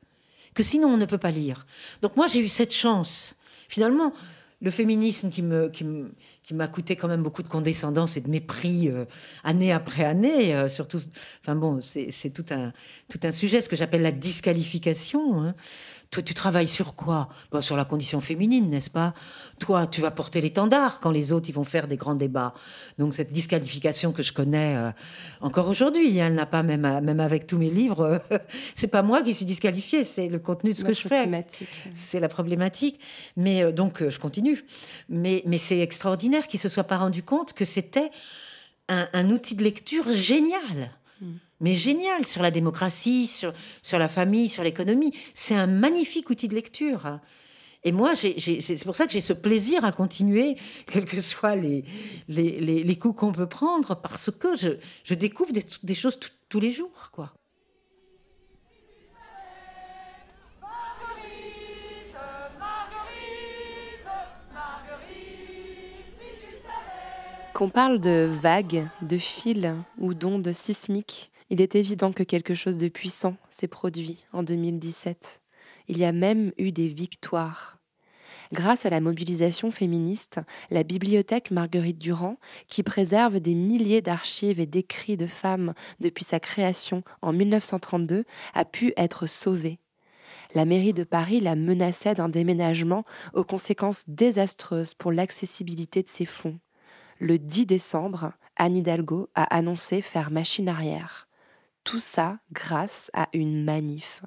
que 0.53 0.63
sinon 0.63 0.89
on 0.89 0.97
ne 0.97 1.05
peut 1.05 1.19
pas 1.19 1.31
lire. 1.31 1.67
Donc 2.01 2.15
moi 2.15 2.25
j'ai 2.27 2.39
eu 2.39 2.47
cette 2.47 2.73
chance. 2.73 3.35
Finalement, 3.69 4.13
le 4.59 4.71
féminisme 4.71 5.29
qui 5.29 5.43
m'a 5.43 6.67
coûté 6.67 6.95
quand 6.95 7.07
même 7.07 7.21
beaucoup 7.21 7.43
de 7.43 7.47
condescendance 7.47 8.17
et 8.17 8.21
de 8.21 8.29
mépris 8.29 8.89
euh, 8.89 9.05
année 9.43 9.71
après 9.71 10.03
année, 10.03 10.55
euh, 10.55 10.67
surtout. 10.67 10.99
Enfin 11.41 11.55
bon, 11.55 11.79
c'est 11.81 12.33
tout 12.33 12.45
un, 12.49 12.73
tout 13.07 13.19
un 13.23 13.31
sujet, 13.31 13.61
ce 13.61 13.69
que 13.69 13.75
j'appelle 13.75 14.01
la 14.01 14.11
disqualification. 14.11 15.43
Hein. 15.43 15.55
Toi, 16.11 16.23
tu 16.23 16.33
travailles 16.33 16.67
sur 16.67 16.95
quoi? 16.95 17.29
Sur 17.61 17.75
la 17.75 17.85
condition 17.85 18.21
féminine, 18.21 18.69
n'est-ce 18.69 18.89
pas? 18.89 19.13
Toi, 19.59 19.87
tu 19.87 20.01
vas 20.01 20.11
porter 20.11 20.41
l'étendard 20.41 20.99
quand 20.99 21.11
les 21.11 21.31
autres 21.31 21.49
ils 21.49 21.53
vont 21.53 21.63
faire 21.63 21.87
des 21.87 21.97
grands 21.97 22.15
débats. 22.15 22.53
Donc 22.97 23.13
cette 23.13 23.31
disqualification 23.31 24.11
que 24.13 24.23
je 24.23 24.31
connais 24.31 24.75
euh, 24.75 24.91
encore 25.41 25.67
aujourd'hui, 25.67 26.19
hein, 26.21 26.27
elle 26.27 26.35
n'a 26.35 26.45
pas 26.45 26.63
même 26.63 26.81
même 27.01 27.19
avec 27.19 27.47
tous 27.47 27.57
mes 27.57 27.69
livres. 27.69 28.21
c'est 28.75 28.87
pas 28.87 29.01
moi 29.01 29.21
qui 29.21 29.33
suis 29.33 29.45
disqualifiée, 29.45 30.03
c'est 30.03 30.29
le 30.29 30.39
contenu 30.39 30.71
de 30.71 30.75
ce 30.75 30.85
que 30.85 30.93
je 30.93 31.07
fais. 31.07 31.29
C'est 31.93 32.19
la 32.19 32.29
problématique. 32.29 32.99
Mais 33.35 33.63
euh, 33.63 33.71
donc 33.71 34.01
euh, 34.01 34.09
je 34.09 34.19
continue. 34.19 34.65
Mais 35.09 35.43
mais 35.45 35.57
c'est 35.57 35.79
extraordinaire 35.79 36.47
qu'ils 36.47 36.59
se 36.59 36.69
soient 36.69 36.83
pas 36.83 36.97
rendu 36.97 37.23
compte 37.23 37.53
que 37.53 37.65
c'était 37.65 38.11
un, 38.89 39.29
outil 39.29 39.55
de 39.55 39.63
lecture 39.63 40.11
génial. 40.11 40.91
Mais 41.59 41.73
génial 41.73 42.25
sur 42.25 42.41
la 42.41 42.51
démocratie, 42.51 43.27
sur, 43.27 43.53
sur 43.81 43.97
la 43.97 44.07
famille, 44.07 44.49
sur 44.49 44.63
l'économie. 44.63 45.13
C'est 45.33 45.55
un 45.55 45.67
magnifique 45.67 46.29
outil 46.29 46.47
de 46.47 46.55
lecture. 46.55 47.19
Et 47.83 47.91
moi, 47.91 48.15
c'est 48.15 48.83
pour 48.83 48.95
ça 48.95 49.05
que 49.05 49.13
j'ai 49.13 49.21
ce 49.21 49.33
plaisir 49.33 49.85
à 49.85 49.91
continuer, 49.91 50.55
quels 50.87 51.05
que 51.05 51.21
soient 51.21 51.55
les, 51.55 51.85
les, 52.27 52.59
les, 52.83 52.95
coups 52.97 53.19
qu'on 53.19 53.31
peut 53.31 53.47
prendre, 53.47 53.95
parce 53.95 54.29
que 54.31 54.55
je, 54.55 54.71
je 55.03 55.13
découvre 55.13 55.53
des, 55.53 55.63
des 55.83 55.93
choses 55.93 56.19
tous 56.49 56.59
les 56.59 56.71
jours. 56.71 57.11
quoi. 57.11 57.33
Qu'on 67.53 67.69
parle 67.69 67.99
de 67.99 68.29
vagues, 68.41 68.87
de 69.01 69.17
fils 69.17 69.73
ou 69.97 70.13
d'ondes 70.13 70.51
sismiques, 70.51 71.31
il 71.49 71.61
est 71.61 71.75
évident 71.75 72.11
que 72.11 72.23
quelque 72.23 72.53
chose 72.53 72.77
de 72.77 72.89
puissant 72.89 73.35
s'est 73.51 73.67
produit 73.67 74.25
en 74.33 74.43
2017. 74.43 75.41
Il 75.87 75.97
y 75.97 76.05
a 76.05 76.11
même 76.11 76.51
eu 76.57 76.71
des 76.71 76.87
victoires. 76.87 77.77
Grâce 78.53 78.85
à 78.85 78.89
la 78.89 79.01
mobilisation 79.01 79.71
féministe, 79.71 80.39
la 80.69 80.83
bibliothèque 80.83 81.51
Marguerite 81.51 81.97
Durand, 81.97 82.37
qui 82.67 82.83
préserve 82.83 83.39
des 83.39 83.55
milliers 83.55 84.01
d'archives 84.01 84.59
et 84.59 84.65
d'écrits 84.65 85.17
de 85.17 85.27
femmes 85.27 85.73
depuis 85.99 86.23
sa 86.23 86.39
création 86.39 87.03
en 87.21 87.33
1932, 87.33 88.23
a 88.53 88.65
pu 88.65 88.93
être 88.95 89.25
sauvée. 89.25 89.79
La 90.53 90.65
mairie 90.65 90.93
de 90.93 91.03
Paris 91.03 91.41
la 91.41 91.55
menaçait 91.55 92.15
d'un 92.15 92.29
déménagement 92.29 93.03
aux 93.33 93.43
conséquences 93.43 94.03
désastreuses 94.07 94.93
pour 94.93 95.11
l'accessibilité 95.11 96.03
de 96.03 96.09
ses 96.09 96.25
fonds 96.25 96.59
le 97.19 97.39
10 97.39 97.65
décembre, 97.65 98.33
Anne 98.55 98.77
Hidalgo 98.77 99.29
a 99.35 99.43
annoncé 99.55 100.01
faire 100.01 100.31
machine 100.31 100.69
arrière. 100.69 101.26
Tout 101.87 102.01
ça 102.01 102.39
grâce 102.51 103.09
à 103.13 103.29
une 103.31 103.63
manif. 103.63 104.21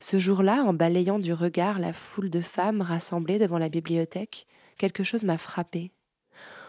Ce 0.00 0.18
jour-là, 0.18 0.64
en 0.64 0.74
balayant 0.74 1.18
du 1.18 1.32
regard 1.32 1.78
la 1.78 1.94
foule 1.94 2.28
de 2.28 2.42
femmes 2.42 2.82
rassemblées 2.82 3.38
devant 3.38 3.56
la 3.56 3.70
bibliothèque, 3.70 4.46
quelque 4.76 5.02
chose 5.02 5.24
m'a 5.24 5.38
frappé. 5.38 5.92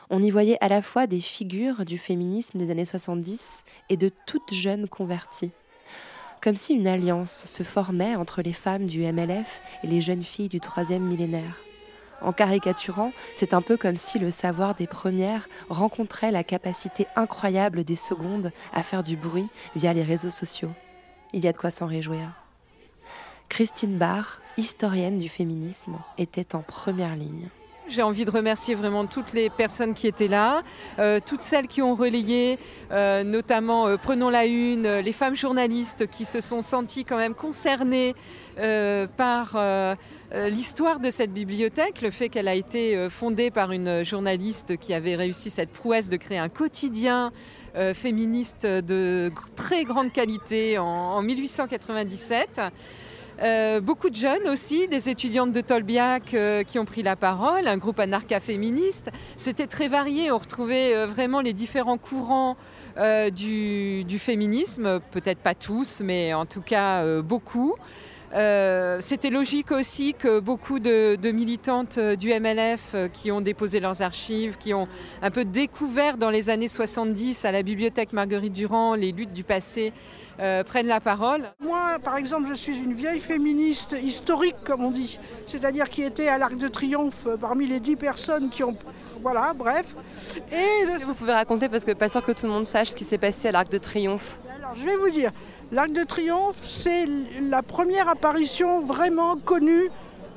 On 0.09 0.23
y 0.23 0.29
voyait 0.29 0.57
à 0.61 0.69
la 0.69 0.81
fois 0.81 1.05
des 1.05 1.19
figures 1.19 1.83
du 1.83 1.97
féminisme 1.97 2.57
des 2.57 2.71
années 2.71 2.85
70 2.85 3.65
et 3.89 3.97
de 3.97 4.09
toutes 4.25 4.53
jeunes 4.53 4.87
converties. 4.87 5.51
Comme 6.41 6.55
si 6.55 6.75
une 6.75 6.87
alliance 6.87 7.43
se 7.45 7.63
formait 7.63 8.15
entre 8.15 8.41
les 8.41 8.53
femmes 8.53 8.85
du 8.85 9.01
MLF 9.01 9.61
et 9.83 9.87
les 9.87 9.99
jeunes 9.99 10.23
filles 10.23 10.47
du 10.47 10.61
troisième 10.61 11.03
millénaire. 11.03 11.57
En 12.21 12.33
caricaturant, 12.33 13.11
c'est 13.33 13.53
un 13.53 13.61
peu 13.61 13.77
comme 13.77 13.95
si 13.95 14.19
le 14.19 14.29
savoir 14.29 14.75
des 14.75 14.87
premières 14.87 15.49
rencontrait 15.69 16.31
la 16.31 16.43
capacité 16.43 17.07
incroyable 17.15 17.83
des 17.83 17.95
secondes 17.95 18.51
à 18.73 18.83
faire 18.83 19.03
du 19.03 19.17
bruit 19.17 19.47
via 19.75 19.93
les 19.93 20.03
réseaux 20.03 20.29
sociaux. 20.29 20.71
Il 21.33 21.43
y 21.43 21.47
a 21.47 21.51
de 21.51 21.57
quoi 21.57 21.71
s'en 21.71 21.87
réjouir. 21.87 22.27
Christine 23.49 23.97
Barr, 23.97 24.39
historienne 24.57 25.17
du 25.17 25.29
féminisme, 25.29 25.97
était 26.17 26.55
en 26.55 26.61
première 26.61 27.15
ligne. 27.15 27.49
J'ai 27.87 28.03
envie 28.03 28.25
de 28.25 28.31
remercier 28.31 28.75
vraiment 28.75 29.05
toutes 29.05 29.33
les 29.33 29.49
personnes 29.49 29.93
qui 29.93 30.07
étaient 30.07 30.27
là, 30.27 30.61
euh, 30.99 31.19
toutes 31.25 31.41
celles 31.41 31.67
qui 31.67 31.81
ont 31.81 31.95
relayé, 31.95 32.59
euh, 32.91 33.23
notamment 33.23 33.87
euh, 33.87 33.97
Prenons 33.97 34.29
la 34.29 34.45
Une, 34.45 34.87
les 34.87 35.11
femmes 35.11 35.35
journalistes 35.35 36.07
qui 36.07 36.25
se 36.25 36.41
sont 36.41 36.61
senties 36.61 37.05
quand 37.05 37.17
même 37.17 37.33
concernées 37.33 38.13
par 39.17 39.57
l'histoire 40.49 40.99
de 40.99 41.09
cette 41.09 41.33
bibliothèque, 41.33 42.01
le 42.01 42.11
fait 42.11 42.29
qu'elle 42.29 42.47
a 42.47 42.53
été 42.53 43.09
fondée 43.09 43.49
par 43.49 43.71
une 43.71 44.03
journaliste 44.03 44.77
qui 44.77 44.93
avait 44.93 45.15
réussi 45.15 45.49
cette 45.49 45.71
prouesse 45.71 46.09
de 46.09 46.17
créer 46.17 46.37
un 46.37 46.49
quotidien 46.49 47.31
féministe 47.95 48.65
de 48.65 49.31
très 49.55 49.83
grande 49.83 50.11
qualité 50.11 50.77
en, 50.77 50.85
en 50.85 51.21
1897. 51.23 52.61
Euh, 53.41 53.81
beaucoup 53.81 54.11
de 54.11 54.15
jeunes 54.15 54.47
aussi, 54.47 54.87
des 54.87 55.09
étudiantes 55.09 55.51
de 55.51 55.61
Tolbiac 55.61 56.35
euh, 56.35 56.63
qui 56.63 56.77
ont 56.77 56.85
pris 56.85 57.01
la 57.01 57.15
parole, 57.15 57.67
un 57.67 57.77
groupe 57.77 57.99
anarcha-féministe. 57.99 59.09
C'était 59.35 59.65
très 59.65 59.87
varié, 59.87 60.31
on 60.31 60.37
retrouvait 60.37 60.95
euh, 60.95 61.07
vraiment 61.07 61.41
les 61.41 61.53
différents 61.53 61.97
courants 61.97 62.55
du, 63.33 64.19
féminisme, 64.19 64.99
peut-être 65.11 65.39
pas 65.39 65.55
tous, 65.55 66.01
mais 66.03 66.33
en 66.33 66.45
tout 66.45 66.59
cas 66.59 67.21
beaucoup. 67.21 67.73
C'était 68.33 69.29
logique 69.29 69.71
aussi 69.71 70.13
que 70.13 70.41
beaucoup 70.41 70.79
de, 70.79 71.15
de, 71.15 71.31
militantes 71.31 71.97
du 71.97 72.37
MLF 72.37 72.95
qui 73.13 73.31
ont 73.31 73.39
déposé 73.39 73.79
leurs 73.79 74.01
archives, 74.01 74.57
qui 74.57 74.73
ont 74.73 74.89
un 75.21 75.31
peu 75.31 75.45
découvert 75.45 76.17
dans 76.17 76.29
les 76.29 76.49
années 76.49 76.67
70 76.67 77.45
à 77.45 77.53
la 77.53 77.63
bibliothèque 77.63 78.11
Marguerite 78.11 78.51
Durand 78.51 78.93
les 78.93 79.13
luttes 79.13 79.33
du 79.33 79.45
passé, 79.45 79.93
euh, 80.39 80.63
prennent 80.63 80.87
la 80.87 80.99
parole. 80.99 81.51
Moi, 81.59 81.97
par 82.03 82.17
exemple, 82.17 82.47
je 82.49 82.53
suis 82.53 82.77
une 82.77 82.93
vieille 82.93 83.19
féministe 83.19 83.95
historique, 84.01 84.55
comme 84.63 84.83
on 84.83 84.91
dit, 84.91 85.19
c'est-à-dire 85.47 85.89
qui 85.89 86.03
était 86.03 86.27
à 86.27 86.37
l'Arc 86.37 86.57
de 86.57 86.67
Triomphe 86.67 87.27
parmi 87.39 87.67
les 87.67 87.79
dix 87.79 87.95
personnes 87.95 88.49
qui 88.49 88.63
ont... 88.63 88.75
Voilà, 89.21 89.53
bref. 89.53 89.95
Et 90.51 90.97
Vous 91.05 91.13
pouvez 91.13 91.33
raconter, 91.33 91.69
parce 91.69 91.83
que 91.83 91.91
pas 91.91 92.09
sûr 92.09 92.23
que 92.23 92.31
tout 92.31 92.47
le 92.47 92.51
monde 92.51 92.65
sache 92.65 92.89
ce 92.89 92.95
qui 92.95 93.03
s'est 93.03 93.19
passé 93.19 93.49
à 93.49 93.51
l'Arc 93.51 93.69
de 93.69 93.77
Triomphe. 93.77 94.39
Alors, 94.57 94.73
je 94.75 94.83
vais 94.83 94.95
vous 94.95 95.09
dire, 95.09 95.31
l'Arc 95.71 95.91
de 95.91 96.03
Triomphe, 96.03 96.57
c'est 96.63 97.05
la 97.41 97.61
première 97.61 98.09
apparition 98.09 98.81
vraiment 98.81 99.37
connue 99.37 99.91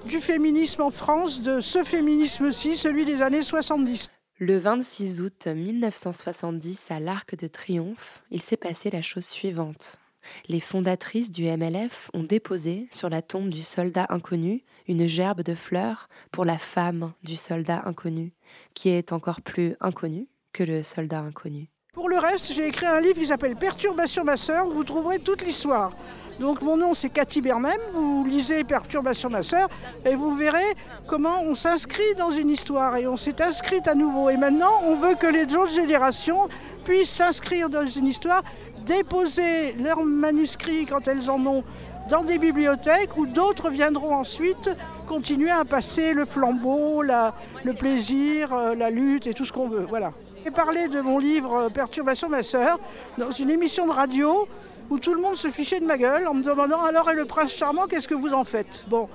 du 0.04 0.20
féminisme 0.20 0.82
en 0.82 0.90
France, 0.90 1.42
de 1.42 1.60
ce 1.60 1.82
féminisme-ci, 1.82 2.76
celui 2.76 3.04
des 3.04 3.22
années 3.22 3.42
70. 3.42 4.10
Le 4.40 4.58
26 4.58 5.22
août 5.22 5.46
1970, 5.46 6.90
à 6.90 6.98
l'Arc 6.98 7.36
de 7.36 7.46
Triomphe, 7.46 8.24
il 8.32 8.42
s'est 8.42 8.56
passé 8.56 8.90
la 8.90 9.00
chose 9.00 9.26
suivante. 9.26 10.00
Les 10.48 10.58
fondatrices 10.58 11.30
du 11.30 11.44
MLF 11.44 12.10
ont 12.14 12.24
déposé 12.24 12.88
sur 12.90 13.08
la 13.08 13.22
tombe 13.22 13.48
du 13.48 13.62
soldat 13.62 14.06
inconnu 14.08 14.64
une 14.88 15.06
gerbe 15.06 15.42
de 15.42 15.54
fleurs 15.54 16.08
pour 16.32 16.44
la 16.44 16.58
femme 16.58 17.12
du 17.22 17.36
soldat 17.36 17.84
inconnu, 17.86 18.32
qui 18.74 18.88
est 18.88 19.12
encore 19.12 19.40
plus 19.40 19.76
inconnue 19.80 20.26
que 20.52 20.64
le 20.64 20.82
soldat 20.82 21.20
inconnu. 21.20 21.68
Pour 21.94 22.08
le 22.08 22.18
reste, 22.18 22.52
j'ai 22.52 22.66
écrit 22.66 22.86
un 22.86 23.00
livre 23.00 23.20
qui 23.20 23.26
s'appelle 23.26 23.54
Perturbation 23.54 24.24
ma 24.24 24.36
sœur, 24.36 24.66
où 24.66 24.72
vous 24.72 24.82
trouverez 24.82 25.20
toute 25.20 25.44
l'histoire. 25.46 25.92
Donc 26.40 26.60
mon 26.60 26.76
nom 26.76 26.92
c'est 26.92 27.08
Cathy 27.08 27.40
Bermem, 27.40 27.78
vous 27.92 28.24
lisez 28.26 28.64
Perturbation 28.64 29.30
ma 29.30 29.44
sœur 29.44 29.68
et 30.04 30.16
vous 30.16 30.34
verrez 30.34 30.74
comment 31.06 31.42
on 31.42 31.54
s'inscrit 31.54 32.16
dans 32.18 32.32
une 32.32 32.50
histoire 32.50 32.96
et 32.96 33.06
on 33.06 33.16
s'est 33.16 33.40
inscrit 33.40 33.80
à 33.86 33.94
nouveau. 33.94 34.28
Et 34.28 34.36
maintenant 34.36 34.72
on 34.82 34.96
veut 34.96 35.14
que 35.14 35.28
les 35.28 35.54
autres 35.54 35.70
générations 35.70 36.48
puissent 36.84 37.12
s'inscrire 37.12 37.68
dans 37.68 37.86
une 37.86 38.08
histoire, 38.08 38.42
déposer 38.84 39.74
leurs 39.74 40.04
manuscrits 40.04 40.86
quand 40.86 41.06
elles 41.06 41.30
en 41.30 41.46
ont 41.46 41.62
dans 42.10 42.24
des 42.24 42.38
bibliothèques 42.38 43.16
où 43.16 43.26
d'autres 43.26 43.70
viendront 43.70 44.16
ensuite 44.16 44.68
continuer 45.06 45.52
à 45.52 45.64
passer 45.64 46.12
le 46.12 46.24
flambeau, 46.24 47.02
le 47.02 47.72
plaisir, 47.74 48.52
euh, 48.52 48.74
la 48.74 48.90
lutte 48.90 49.28
et 49.28 49.34
tout 49.34 49.44
ce 49.44 49.52
qu'on 49.52 49.68
veut. 49.68 49.86
Voilà. 49.88 50.12
J'ai 50.44 50.50
parlé 50.50 50.88
de 50.88 51.00
mon 51.00 51.18
livre 51.18 51.54
euh, 51.54 51.68
Perturbation 51.70 52.28
ma 52.28 52.42
sœur 52.42 52.78
dans 53.16 53.30
une 53.30 53.48
émission 53.48 53.86
de 53.86 53.92
radio 53.92 54.46
où 54.90 54.98
tout 54.98 55.14
le 55.14 55.22
monde 55.22 55.36
se 55.36 55.48
fichait 55.48 55.80
de 55.80 55.86
ma 55.86 55.96
gueule 55.96 56.28
en 56.28 56.34
me 56.34 56.42
demandant 56.42 56.84
alors 56.84 57.10
et 57.10 57.14
le 57.14 57.24
prince 57.24 57.54
charmant 57.54 57.86
qu'est-ce 57.86 58.06
que 58.06 58.14
vous 58.14 58.34
en 58.34 58.44
faites? 58.44 58.84
Bon, 58.88 59.08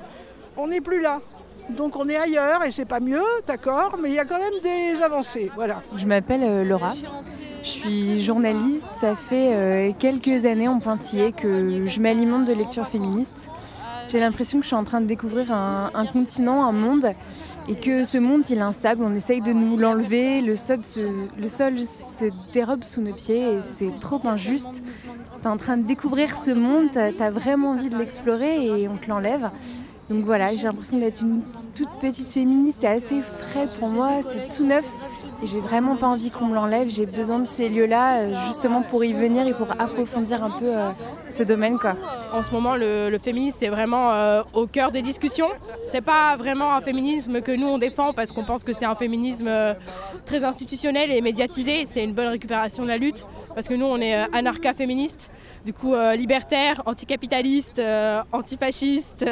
on 0.58 0.68
n'est 0.68 0.82
plus 0.82 1.02
là. 1.02 1.22
Donc 1.70 1.98
on 1.98 2.10
est 2.10 2.16
ailleurs 2.16 2.64
et 2.64 2.72
c'est 2.72 2.86
pas 2.86 3.00
mieux, 3.00 3.22
d'accord, 3.46 3.98
mais 4.02 4.10
il 4.10 4.16
y 4.16 4.20
a 4.20 4.26
quand 4.26 4.40
même 4.40 4.60
des 4.64 5.04
avancées, 5.04 5.52
voilà. 5.56 5.84
Je 5.96 6.08
m'appelle 6.08 6.42
euh, 6.44 6.64
Laura. 6.64 6.94
Je 7.62 7.70
suis 7.70 8.24
journaliste, 8.24 8.88
ça 9.00 9.16
fait 9.16 9.54
euh, 9.54 9.92
quelques 10.00 10.46
années 10.46 10.68
en 10.68 10.80
pointillé 10.80 11.32
que 11.32 11.86
je 11.86 12.00
m'alimente 12.00 12.46
de 12.46 12.54
lecture 12.54 12.88
féministe. 12.88 13.50
J'ai 14.08 14.20
l'impression 14.20 14.58
que 14.58 14.64
je 14.64 14.70
suis 14.70 14.76
en 14.76 14.84
train 14.84 15.02
de 15.02 15.06
découvrir 15.06 15.54
un 15.54 16.06
continent, 16.12 16.64
un 16.64 16.72
monde 16.72 17.14
et 17.68 17.76
que 17.76 18.04
ce 18.04 18.18
monde 18.18 18.44
il 18.50 18.58
est 18.58 18.62
instable, 18.62 19.04
on 19.04 19.14
essaye 19.16 19.42
de 19.42 19.54
nous 19.54 19.78
l'enlever, 19.78 20.42
le, 20.42 20.56
sol 20.56 20.84
se, 20.84 21.02
le 21.40 21.48
sol 21.48 21.80
se 21.84 22.26
dérobe 22.52 22.84
sous 22.84 23.02
nos 23.02 23.14
pieds 23.14 23.42
et 23.42 23.60
c'est 23.78 24.00
trop 24.00 24.20
injuste. 24.26 24.82
Tu 25.42 25.44
es 25.44 25.48
en 25.48 25.58
train 25.58 25.78
de 25.78 25.84
découvrir 25.84 26.38
ce 26.38 26.52
monde, 26.52 26.90
tu 26.94 27.24
as 27.24 27.32
vraiment 27.32 27.72
envie 27.72 27.90
de 27.90 27.98
l'explorer 27.98 28.66
et 28.66 28.88
on 28.88 28.98
te 28.98 29.10
l'enlève. 29.10 29.50
Donc 30.10 30.26
voilà, 30.26 30.56
j'ai 30.56 30.64
l'impression 30.64 30.98
d'être 30.98 31.22
une 31.22 31.42
toute 31.76 31.90
petite 32.02 32.30
féministe, 32.30 32.80
c'est 32.82 32.88
assez 32.88 33.22
frais 33.22 33.68
pour 33.80 33.90
moi, 33.90 34.22
c'est 34.24 34.56
tout 34.56 34.66
neuf. 34.66 34.86
J'ai 35.42 35.62
vraiment 35.62 35.96
pas 35.96 36.08
envie 36.08 36.32
qu'on 36.32 36.48
me 36.48 36.56
l'enlève. 36.56 36.90
J'ai 36.90 37.06
besoin 37.06 37.40
de 37.40 37.46
ces 37.46 37.70
lieux-là 37.70 38.20
euh, 38.20 38.36
justement 38.48 38.82
pour 38.82 39.06
y 39.06 39.14
venir 39.14 39.48
et 39.48 39.54
pour 39.54 39.72
approfondir 39.80 40.44
un 40.44 40.50
peu 40.50 40.78
euh, 40.78 40.92
ce 41.30 41.44
domaine. 41.44 41.80
Quoi. 41.80 41.96
En 42.34 42.42
ce 42.42 42.52
moment, 42.52 42.76
le, 42.76 43.18
féminisme 43.24 43.58
c'est 43.60 43.70
vraiment 43.70 44.12
euh, 44.12 44.44
au 44.54 44.68
cœur 44.68 44.92
des 44.92 45.02
discussions. 45.02 45.48
C'est 45.86 46.02
pas 46.02 46.36
vraiment 46.36 46.74
un 46.74 46.82
féminisme 46.82 47.42
que 47.42 47.54
nous 47.54 47.68
on 47.68 47.78
défend 47.78 48.12
parce 48.12 48.32
qu'on 48.32 48.44
pense 48.44 48.66
que 48.66 48.74
c'est 48.74 48.86
un 48.86 48.96
féminisme 48.96 49.50
très 50.26 50.44
institutionnel 50.44 51.10
et 51.10 51.22
médiatisé. 51.22 51.86
C'est 51.86 52.04
une 52.04 52.14
bonne 52.14 52.28
récupération 52.28 52.84
de 52.84 52.90
la 52.90 52.98
lutte 52.98 53.26
parce 53.56 53.68
que 53.70 53.74
nous 53.74 53.86
on 53.86 53.98
est 53.98 54.16
anarcha-féministe, 54.34 55.32
du 55.66 55.74
coup 55.74 55.96
libertaire, 56.16 56.84
anticapitaliste, 56.86 57.82
antifasciste 58.32 59.26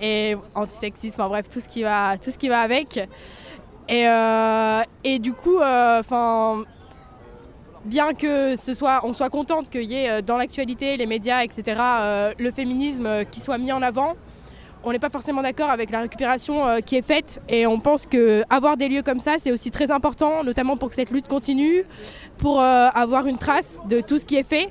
et 0.00 0.36
antisexiste. 0.54 1.18
Enfin 1.18 1.28
bref, 1.28 1.48
tout 1.48 1.60
ce 1.60 1.68
qui 1.68 1.82
va, 1.82 2.18
tout 2.18 2.30
ce 2.30 2.38
qui 2.38 2.48
va 2.48 2.60
avec. 2.60 3.00
Et, 3.90 4.06
euh, 4.06 4.82
et 5.02 5.18
du 5.18 5.32
coup, 5.32 5.58
euh, 5.58 6.00
bien 7.84 8.14
que 8.14 8.54
ce 8.54 8.72
soit, 8.72 9.00
on 9.02 9.12
soit 9.12 9.30
contente 9.30 9.68
qu'il 9.68 9.82
y 9.82 9.96
ait 9.96 10.22
dans 10.22 10.36
l'actualité, 10.36 10.96
les 10.96 11.06
médias, 11.06 11.42
etc., 11.42 11.80
le 12.38 12.50
féminisme 12.52 13.24
qui 13.32 13.40
soit 13.40 13.58
mis 13.58 13.72
en 13.72 13.82
avant, 13.82 14.14
on 14.84 14.92
n'est 14.92 15.00
pas 15.00 15.10
forcément 15.10 15.42
d'accord 15.42 15.70
avec 15.70 15.90
la 15.90 16.00
récupération 16.00 16.80
qui 16.86 16.96
est 16.96 17.02
faite 17.02 17.42
et 17.48 17.66
on 17.66 17.80
pense 17.80 18.06
qu'avoir 18.06 18.76
des 18.76 18.88
lieux 18.88 19.02
comme 19.02 19.20
ça, 19.20 19.34
c'est 19.38 19.52
aussi 19.52 19.70
très 19.70 19.90
important, 19.90 20.44
notamment 20.44 20.76
pour 20.76 20.88
que 20.88 20.94
cette 20.94 21.10
lutte 21.10 21.26
continue, 21.26 21.84
pour 22.38 22.62
avoir 22.62 23.26
une 23.26 23.38
trace 23.38 23.80
de 23.88 24.00
tout 24.00 24.18
ce 24.18 24.24
qui 24.24 24.36
est 24.36 24.48
fait 24.48 24.70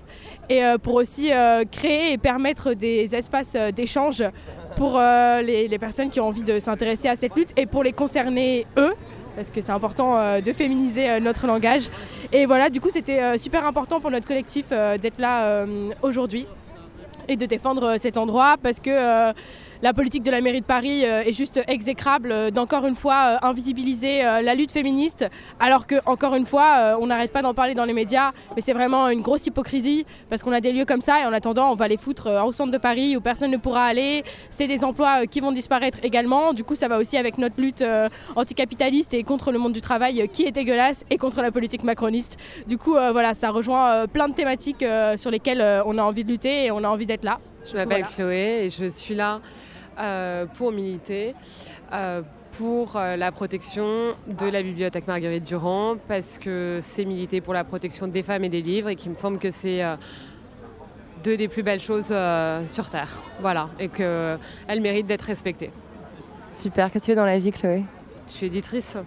et 0.49 0.63
pour 0.81 0.95
aussi 0.95 1.31
créer 1.71 2.13
et 2.13 2.17
permettre 2.17 2.73
des 2.73 3.13
espaces 3.15 3.55
d'échange 3.75 4.23
pour 4.79 4.93
euh, 4.95 5.41
les, 5.41 5.77
personnes 5.77 6.09
qui 6.09 6.21
ont 6.21 6.27
envie 6.27 6.41
de 6.41 6.57
s'intéresser 6.57 7.09
à 7.09 7.17
cette 7.17 7.35
lutte 7.35 7.51
et 7.57 7.65
pour 7.65 7.83
les 7.83 7.91
concerner 7.91 8.65
eux 8.77 8.93
parce 9.35 9.49
que 9.49 9.59
c'est 9.59 9.73
important 9.73 10.17
euh, 10.17 10.39
de 10.39 10.53
féminiser 10.53 11.09
euh, 11.09 11.19
notre 11.19 11.47
langage. 11.47 11.89
Et 12.31 12.45
voilà, 12.45 12.69
du 12.69 12.79
coup, 12.79 12.89
c'était 12.89 13.37
super 13.37 13.65
important 13.65 13.99
pour 13.99 14.09
notre 14.09 14.25
collectif 14.25 14.69
d'être 14.69 15.19
là 15.19 15.65
aujourd'hui 16.01 16.45
et 17.27 17.35
de 17.35 17.45
défendre 17.45 17.97
cet 17.97 18.15
endroit 18.15 18.55
parce 18.61 18.79
que 18.79 19.33
la 19.81 19.93
politique 19.93 20.23
de 20.23 20.31
la 20.31 20.41
mairie 20.41 20.59
de 20.59 20.65
Paris 20.65 21.05
euh, 21.05 21.23
est 21.23 21.33
juste 21.33 21.61
exécrable 21.67 22.31
euh, 22.31 22.51
d'encore 22.51 22.85
une 22.85 22.95
fois 22.95 23.39
euh, 23.41 23.47
invisibiliser 23.47 24.21
la 24.21 24.55
lutte 24.55 24.71
féministe, 24.71 25.25
alors 25.59 25.87
que 25.87 25.95
encore 26.05 26.35
une 26.35 26.45
fois, 26.45 26.97
on 26.99 27.07
n'arrête 27.07 27.31
pas 27.31 27.41
d'en 27.41 27.53
parler 27.53 27.73
dans 27.73 27.85
les 27.85 27.93
médias, 27.93 28.31
mais 28.55 28.61
c'est 28.61 28.73
vraiment 28.73 29.09
une 29.09 29.21
grosse 29.21 29.45
hypocrisie 29.47 30.05
parce 30.29 30.43
qu'on 30.43 30.51
a 30.51 30.61
des 30.61 30.71
lieux 30.71 30.85
comme 30.85 31.01
ça 31.01 31.21
et 31.21 31.25
en 31.25 31.33
attendant, 31.33 31.71
on 31.71 31.75
va 31.75 31.87
les 31.87 31.97
foutre 31.97 32.29
au 32.45 32.51
centre 32.51 32.71
de 32.71 32.77
Paris 32.77 33.15
où 33.15 33.21
personne 33.21 33.51
ne 33.51 33.57
pourra 33.57 33.85
aller. 33.85 34.23
C'est 34.49 34.67
des 34.67 34.83
emplois 34.83 35.25
qui 35.25 35.39
vont 35.39 35.51
disparaître 35.51 35.99
également. 36.03 36.53
Du 36.53 36.63
coup, 36.63 36.75
ça 36.75 36.87
va 36.87 36.97
aussi 36.97 37.17
avec 37.17 37.37
notre 37.37 37.59
lutte 37.59 37.83
anticapitaliste 38.35 39.13
et 39.13 39.23
contre 39.23 39.51
le 39.51 39.59
monde 39.59 39.73
du 39.73 39.81
travail 39.81 40.27
qui 40.31 40.45
est 40.45 40.51
dégueulasse 40.51 41.05
et 41.09 41.17
contre 41.17 41.41
la 41.41 41.51
politique 41.51 41.83
macroniste. 41.83 42.37
Du 42.67 42.77
coup, 42.77 42.93
voilà, 42.93 43.33
ça 43.33 43.51
rejoint 43.51 44.07
plein 44.07 44.27
de 44.27 44.33
thématiques 44.33 44.85
sur 45.17 45.31
lesquelles 45.31 45.83
on 45.85 45.97
a 45.97 46.03
envie 46.03 46.23
de 46.23 46.29
lutter 46.29 46.65
et 46.65 46.71
on 46.71 46.83
a 46.83 46.87
envie 46.87 47.05
d'être 47.05 47.23
là. 47.23 47.39
Je 47.69 47.75
m'appelle 47.75 48.03
Chloé 48.03 48.65
et 48.65 48.69
je 48.69 48.89
suis 48.89 49.15
là 49.15 49.41
pour 50.55 50.71
militer 50.71 51.35
euh, 51.91 52.21
pour 52.53 52.95
euh, 52.95 53.15
la 53.15 53.31
protection 53.31 54.15
de 54.27 54.49
la 54.49 54.61
bibliothèque 54.63 55.07
Marguerite 55.07 55.45
Durand 55.45 55.95
parce 56.07 56.37
que 56.37 56.79
c'est 56.81 57.05
militer 57.05 57.41
pour 57.41 57.53
la 57.53 57.63
protection 57.63 58.07
des 58.07 58.23
femmes 58.23 58.43
et 58.43 58.49
des 58.49 58.61
livres 58.61 58.89
et 58.89 58.95
qu'il 58.95 59.09
me 59.11 59.15
semble 59.15 59.39
que 59.39 59.51
c'est 59.51 59.81
deux 61.23 61.37
des 61.37 61.47
plus 61.47 61.63
belles 61.63 61.79
choses 61.79 62.13
sur 62.67 62.89
Terre. 62.89 63.21
Voilà, 63.39 63.69
et 63.79 63.87
qu'elles 63.87 64.81
méritent 64.81 65.07
d'être 65.07 65.23
respectées. 65.23 65.71
Super, 66.53 66.91
qu'est-ce 66.91 67.05
que 67.05 67.11
tu 67.11 67.11
fais 67.11 67.15
dans 67.15 67.25
la 67.25 67.39
vie 67.39 67.51
Chloé? 67.51 67.83
Je 68.27 68.33
suis 68.33 68.45
éditrice. 68.47 68.97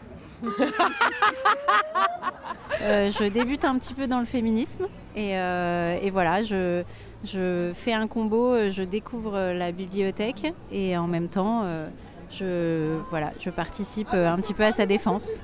je 2.80 3.28
débute 3.28 3.64
un 3.64 3.78
petit 3.78 3.94
peu 3.94 4.06
dans 4.06 4.20
le 4.20 4.26
féminisme 4.26 4.86
et, 5.16 5.32
et 5.32 6.10
voilà, 6.10 6.42
je, 6.42 6.84
je 7.24 7.72
fais 7.74 7.92
un 7.92 8.06
combo, 8.08 8.52
euh, 8.52 8.70
je 8.70 8.82
découvre 8.82 9.36
euh, 9.36 9.54
la 9.54 9.70
bibliothèque 9.70 10.52
et 10.72 10.96
en 10.96 11.06
même 11.06 11.28
temps, 11.28 11.62
euh, 11.64 11.86
je, 12.32 12.98
voilà, 13.10 13.30
je 13.40 13.50
participe 13.50 14.12
un 14.12 14.36
petit 14.36 14.54
peu 14.54 14.64
à 14.64 14.72
sa 14.72 14.86
défense. 14.86 15.38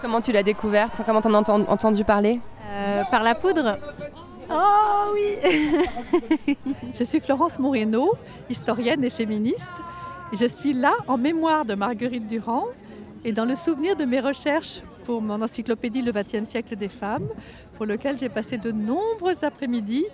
Comment 0.00 0.20
tu 0.20 0.32
l'as 0.32 0.42
découverte? 0.42 1.02
Comment 1.06 1.20
t'en 1.20 1.34
as 1.34 1.50
entendu 1.50 2.04
parler? 2.04 2.40
Par 3.10 3.22
la 3.22 3.34
poudre. 3.34 3.78
Oh 4.50 5.12
oui 5.12 6.56
Je 6.98 7.04
suis 7.04 7.20
Florence 7.20 7.58
Moreno, 7.58 8.12
historienne 8.48 9.04
et 9.04 9.10
féministe. 9.10 9.72
Je 10.32 10.46
suis 10.46 10.72
là 10.72 10.92
en 11.06 11.18
mémoire 11.18 11.64
de 11.64 11.74
Marguerite 11.74 12.26
Durand 12.26 12.64
et 13.24 13.32
dans 13.32 13.44
le 13.44 13.54
souvenir 13.54 13.96
de 13.96 14.04
mes 14.04 14.20
recherches 14.20 14.82
pour 15.04 15.20
mon 15.20 15.42
encyclopédie 15.42 16.02
Le 16.02 16.12
XXe 16.12 16.48
siècle 16.48 16.76
des 16.76 16.88
femmes, 16.88 17.28
pour 17.76 17.84
lequel 17.86 18.18
j'ai 18.18 18.28
passé 18.28 18.58
de 18.58 18.70
nombreux 18.72 19.34
après-midi 19.42 20.04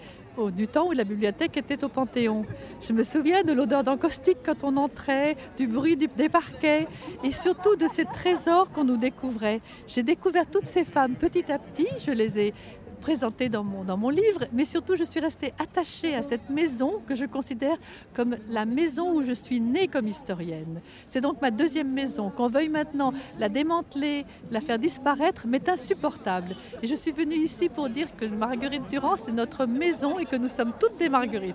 du 0.55 0.68
temps 0.68 0.89
où 0.89 0.93
la 0.93 1.05
bibliothèque 1.05 1.57
était 1.57 1.82
au 1.84 1.89
Panthéon. 1.89 2.45
Je 2.87 2.93
me 2.93 3.05
souviens 3.05 3.43
de 3.43 3.53
l'odeur 3.53 3.82
d'encaustique 3.84 4.39
quand 4.45 4.62
on 4.62 4.76
entrait, 4.76 5.37
du 5.57 5.66
bruit 5.66 5.97
des 5.97 6.28
parquets 6.28 6.87
et 7.24 7.32
surtout 7.32 7.76
de 7.76 7.89
ces 7.89 8.05
trésors 8.05 8.70
qu'on 8.70 8.84
nous 8.84 8.97
découvrait. 8.97 9.61
J'ai 9.87 10.03
découvert 10.03 10.47
toutes 10.49 10.66
ces 10.66 10.84
femmes 10.84 11.14
petit 11.14 11.51
à 11.51 11.59
petit, 11.59 11.89
je 12.05 12.11
les 12.11 12.39
ai 12.39 12.55
présenté 13.07 13.48
dans 13.48 13.62
mon, 13.62 13.84
dans 13.84 13.96
mon 13.96 14.11
livre, 14.11 14.46
mais 14.52 14.64
surtout 14.64 14.96
je 14.96 15.04
suis 15.04 15.20
restée 15.20 15.54
attachée 15.61 16.16
à 16.16 16.22
cette 16.22 16.50
maison 16.50 17.00
que 17.07 17.14
je 17.14 17.24
considère 17.24 17.76
comme 18.14 18.36
la 18.48 18.64
maison 18.64 19.14
où 19.14 19.22
je 19.22 19.30
suis 19.30 19.61
née 19.61 19.86
comme 19.86 20.09
historienne. 20.09 20.80
C'est 21.07 21.20
donc 21.20 21.40
ma 21.40 21.52
deuxième 21.52 21.92
maison. 21.92 22.30
Qu'on 22.30 22.48
veuille 22.48 22.68
maintenant 22.68 23.12
la 23.38 23.48
démanteler, 23.48 24.24
la 24.50 24.61
faire 24.61 24.80
disparaître, 24.80 25.46
m'est 25.46 25.68
insupportable. 25.68 26.57
Et 26.82 26.88
je 26.88 26.96
suis 26.96 27.12
venue 27.12 27.36
ici 27.36 27.68
pour 27.68 27.88
dire 27.88 28.09
que 28.16 28.24
Marguerite 28.24 28.88
Durand, 28.90 29.16
c'est 29.16 29.30
notre 29.30 29.66
maison 29.66 30.18
et 30.18 30.26
que 30.26 30.34
nous 30.34 30.48
sommes 30.48 30.72
toutes 30.80 30.98
des 30.98 31.09
Marguerites. 31.09 31.54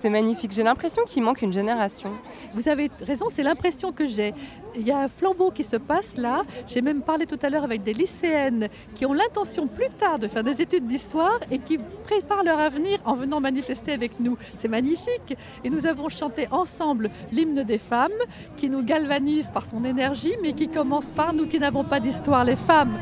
C'est 0.00 0.08
magnifique. 0.08 0.52
J'ai 0.52 0.62
l'impression 0.62 1.02
qu'il 1.04 1.22
manque 1.24 1.42
une 1.42 1.52
génération. 1.52 2.12
Vous 2.54 2.68
avez 2.68 2.90
raison, 3.02 3.26
c'est 3.30 3.42
l'impression 3.42 3.92
que 3.92 4.06
j'ai. 4.06 4.32
Il 4.76 4.86
y 4.86 4.90
a 4.90 4.98
un 4.98 5.08
flambeau 5.08 5.50
qui 5.50 5.62
se 5.62 5.76
passe 5.76 6.16
là. 6.16 6.42
J'ai 6.66 6.82
même 6.82 7.02
parlé 7.02 7.26
tout 7.26 7.38
à 7.42 7.50
l'heure 7.50 7.64
avec 7.64 7.82
des 7.82 7.92
lycéennes 7.92 8.68
qui 8.94 9.06
ont 9.06 9.12
l'intention 9.12 9.66
plus 9.66 9.90
tard 9.90 10.18
de 10.18 10.26
faire 10.26 10.42
des 10.42 10.53
études 10.60 10.86
d'histoire 10.86 11.38
et 11.50 11.58
qui 11.58 11.78
préparent 12.04 12.44
leur 12.44 12.58
avenir 12.58 12.98
en 13.04 13.14
venant 13.14 13.40
manifester 13.40 13.92
avec 13.92 14.20
nous. 14.20 14.36
C'est 14.56 14.68
magnifique. 14.68 15.36
Et 15.64 15.70
nous 15.70 15.86
avons 15.86 16.08
chanté 16.08 16.48
ensemble 16.50 17.10
l'hymne 17.32 17.62
des 17.64 17.78
femmes 17.78 18.12
qui 18.56 18.70
nous 18.70 18.82
galvanise 18.82 19.50
par 19.50 19.64
son 19.64 19.84
énergie, 19.84 20.34
mais 20.42 20.52
qui 20.52 20.68
commence 20.68 21.10
par 21.10 21.32
nous 21.32 21.46
qui 21.46 21.58
n'avons 21.58 21.84
pas 21.84 22.00
d'histoire, 22.00 22.44
les 22.44 22.56
femmes. 22.56 22.98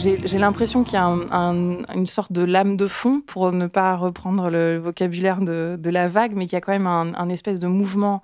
J'ai 0.00 0.38
l'impression 0.38 0.82
qu'il 0.82 0.94
y 0.94 0.96
a 0.96 1.04
une 1.04 2.06
sorte 2.06 2.32
de 2.32 2.42
lame 2.42 2.76
de 2.76 2.86
fond, 2.86 3.20
pour 3.20 3.52
ne 3.52 3.66
pas 3.66 3.96
reprendre 3.96 4.48
le 4.48 4.78
vocabulaire 4.78 5.40
de, 5.40 5.90
la 5.90 6.08
vague, 6.08 6.32
mais 6.34 6.46
qu'il 6.46 6.54
y 6.54 6.56
a 6.56 6.60
quand 6.60 6.72
même 6.72 6.86
un, 6.86 7.28
espèce 7.28 7.60
de 7.60 7.66
mouvement 7.66 8.22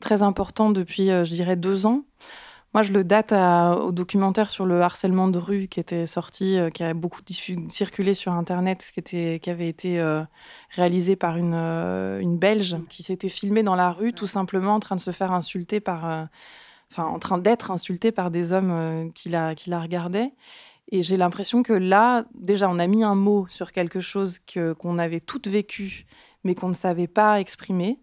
très 0.00 0.22
important 0.22 0.70
depuis, 0.70 1.10
euh, 1.10 1.24
je 1.24 1.30
dirais, 1.30 1.56
deux 1.56 1.84
ans. 1.86 2.04
Moi, 2.72 2.82
je 2.82 2.92
le 2.92 3.02
date 3.02 3.32
au 3.32 3.92
documentaire 3.92 4.48
sur 4.48 4.64
le 4.64 4.80
harcèlement 4.80 5.28
de 5.28 5.38
rue 5.38 5.68
qui 5.68 5.80
était 5.80 6.06
sorti, 6.06 6.56
euh, 6.56 6.70
qui 6.70 6.84
a 6.84 6.94
beaucoup 6.94 7.20
circulé 7.68 8.14
sur 8.14 8.32
Internet, 8.32 8.90
qui, 9.04 9.50
avait 9.50 9.68
été 9.68 9.98
euh, 9.98 10.22
réalisé 10.70 11.16
par 11.16 11.36
une, 11.36 12.38
Belge 12.38 12.76
qui 12.88 13.02
s'était 13.02 13.28
filmée 13.28 13.62
dans 13.62 13.74
la 13.74 13.90
rue, 13.90 14.12
tout 14.12 14.26
simplement 14.26 14.74
en 14.74 14.80
train 14.80 14.96
de 14.96 15.00
se 15.00 15.10
faire 15.10 15.32
insulter 15.32 15.80
par... 15.80 16.28
En 16.96 17.18
train 17.18 17.36
d'être 17.36 17.70
insultée 17.70 18.12
par 18.12 18.30
des 18.30 18.54
hommes 18.54 19.12
qui 19.14 19.28
la 19.28 19.54
regardaient. 19.78 20.32
Et 20.90 21.02
j'ai 21.02 21.16
l'impression 21.16 21.62
que 21.62 21.72
là, 21.72 22.24
déjà, 22.34 22.68
on 22.70 22.78
a 22.78 22.86
mis 22.86 23.04
un 23.04 23.14
mot 23.14 23.46
sur 23.48 23.72
quelque 23.72 24.00
chose 24.00 24.38
qu'on 24.48 24.98
avait 24.98 25.20
toutes 25.20 25.46
vécu, 25.46 26.06
mais 26.44 26.54
qu'on 26.54 26.68
ne 26.68 26.74
savait 26.74 27.08
pas 27.08 27.40
exprimer. 27.40 28.00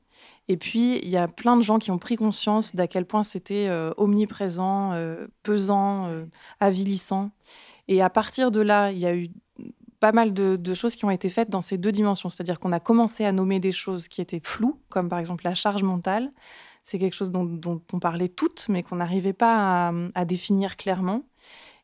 Et 0.48 0.58
puis, 0.58 1.00
il 1.00 1.10
y 1.10 1.18
a 1.18 1.28
plein 1.28 1.58
de 1.58 1.64
gens 1.64 1.80
qui 1.80 1.90
ont 1.90 1.98
pris 1.98 2.16
conscience 2.16 2.76
d'à 2.76 2.88
quel 2.88 3.06
point 3.06 3.24
c'était 3.24 3.68
euh, 3.68 3.92
omniprésent, 3.98 4.92
euh, 4.94 5.28
pesant, 5.42 6.06
euh, 6.08 6.26
avilissant. 6.60 7.32
Et 7.88 8.02
à 8.02 8.10
partir 8.12 8.52
de 8.52 8.62
là, 8.62 8.92
il 8.92 9.00
y 9.00 9.08
a 9.08 9.16
eu 9.16 9.30
pas 10.00 10.12
mal 10.12 10.34
de, 10.34 10.74
choses 10.76 10.96
qui 10.96 11.06
ont 11.06 11.10
été 11.10 11.30
faites 11.30 11.50
dans 11.50 11.62
ces 11.62 11.80
deux 11.80 11.92
dimensions. 11.92 12.30
C'est-à-dire 12.30 12.60
qu'on 12.60 12.72
a 12.72 12.80
commencé 12.80 13.26
à 13.26 13.32
nommer 13.32 13.60
des 13.60 13.72
choses 13.72 14.08
qui 14.08 14.22
étaient 14.22 14.42
floues, 14.44 14.80
comme 14.90 15.10
par 15.10 15.18
exemple 15.18 15.44
la 15.46 15.56
charge 15.56 15.82
mentale. 15.82 16.32
C'est 16.84 17.00
quelque 17.00 17.16
chose 17.16 17.32
dont, 17.32 17.82
on 17.92 18.00
parlait 18.00 18.28
toutes, 18.28 18.68
mais 18.70 18.84
qu'on 18.84 18.98
n'arrivait 18.98 19.34
pas 19.34 19.92
à, 20.14 20.26
définir 20.26 20.78
clairement. 20.78 21.24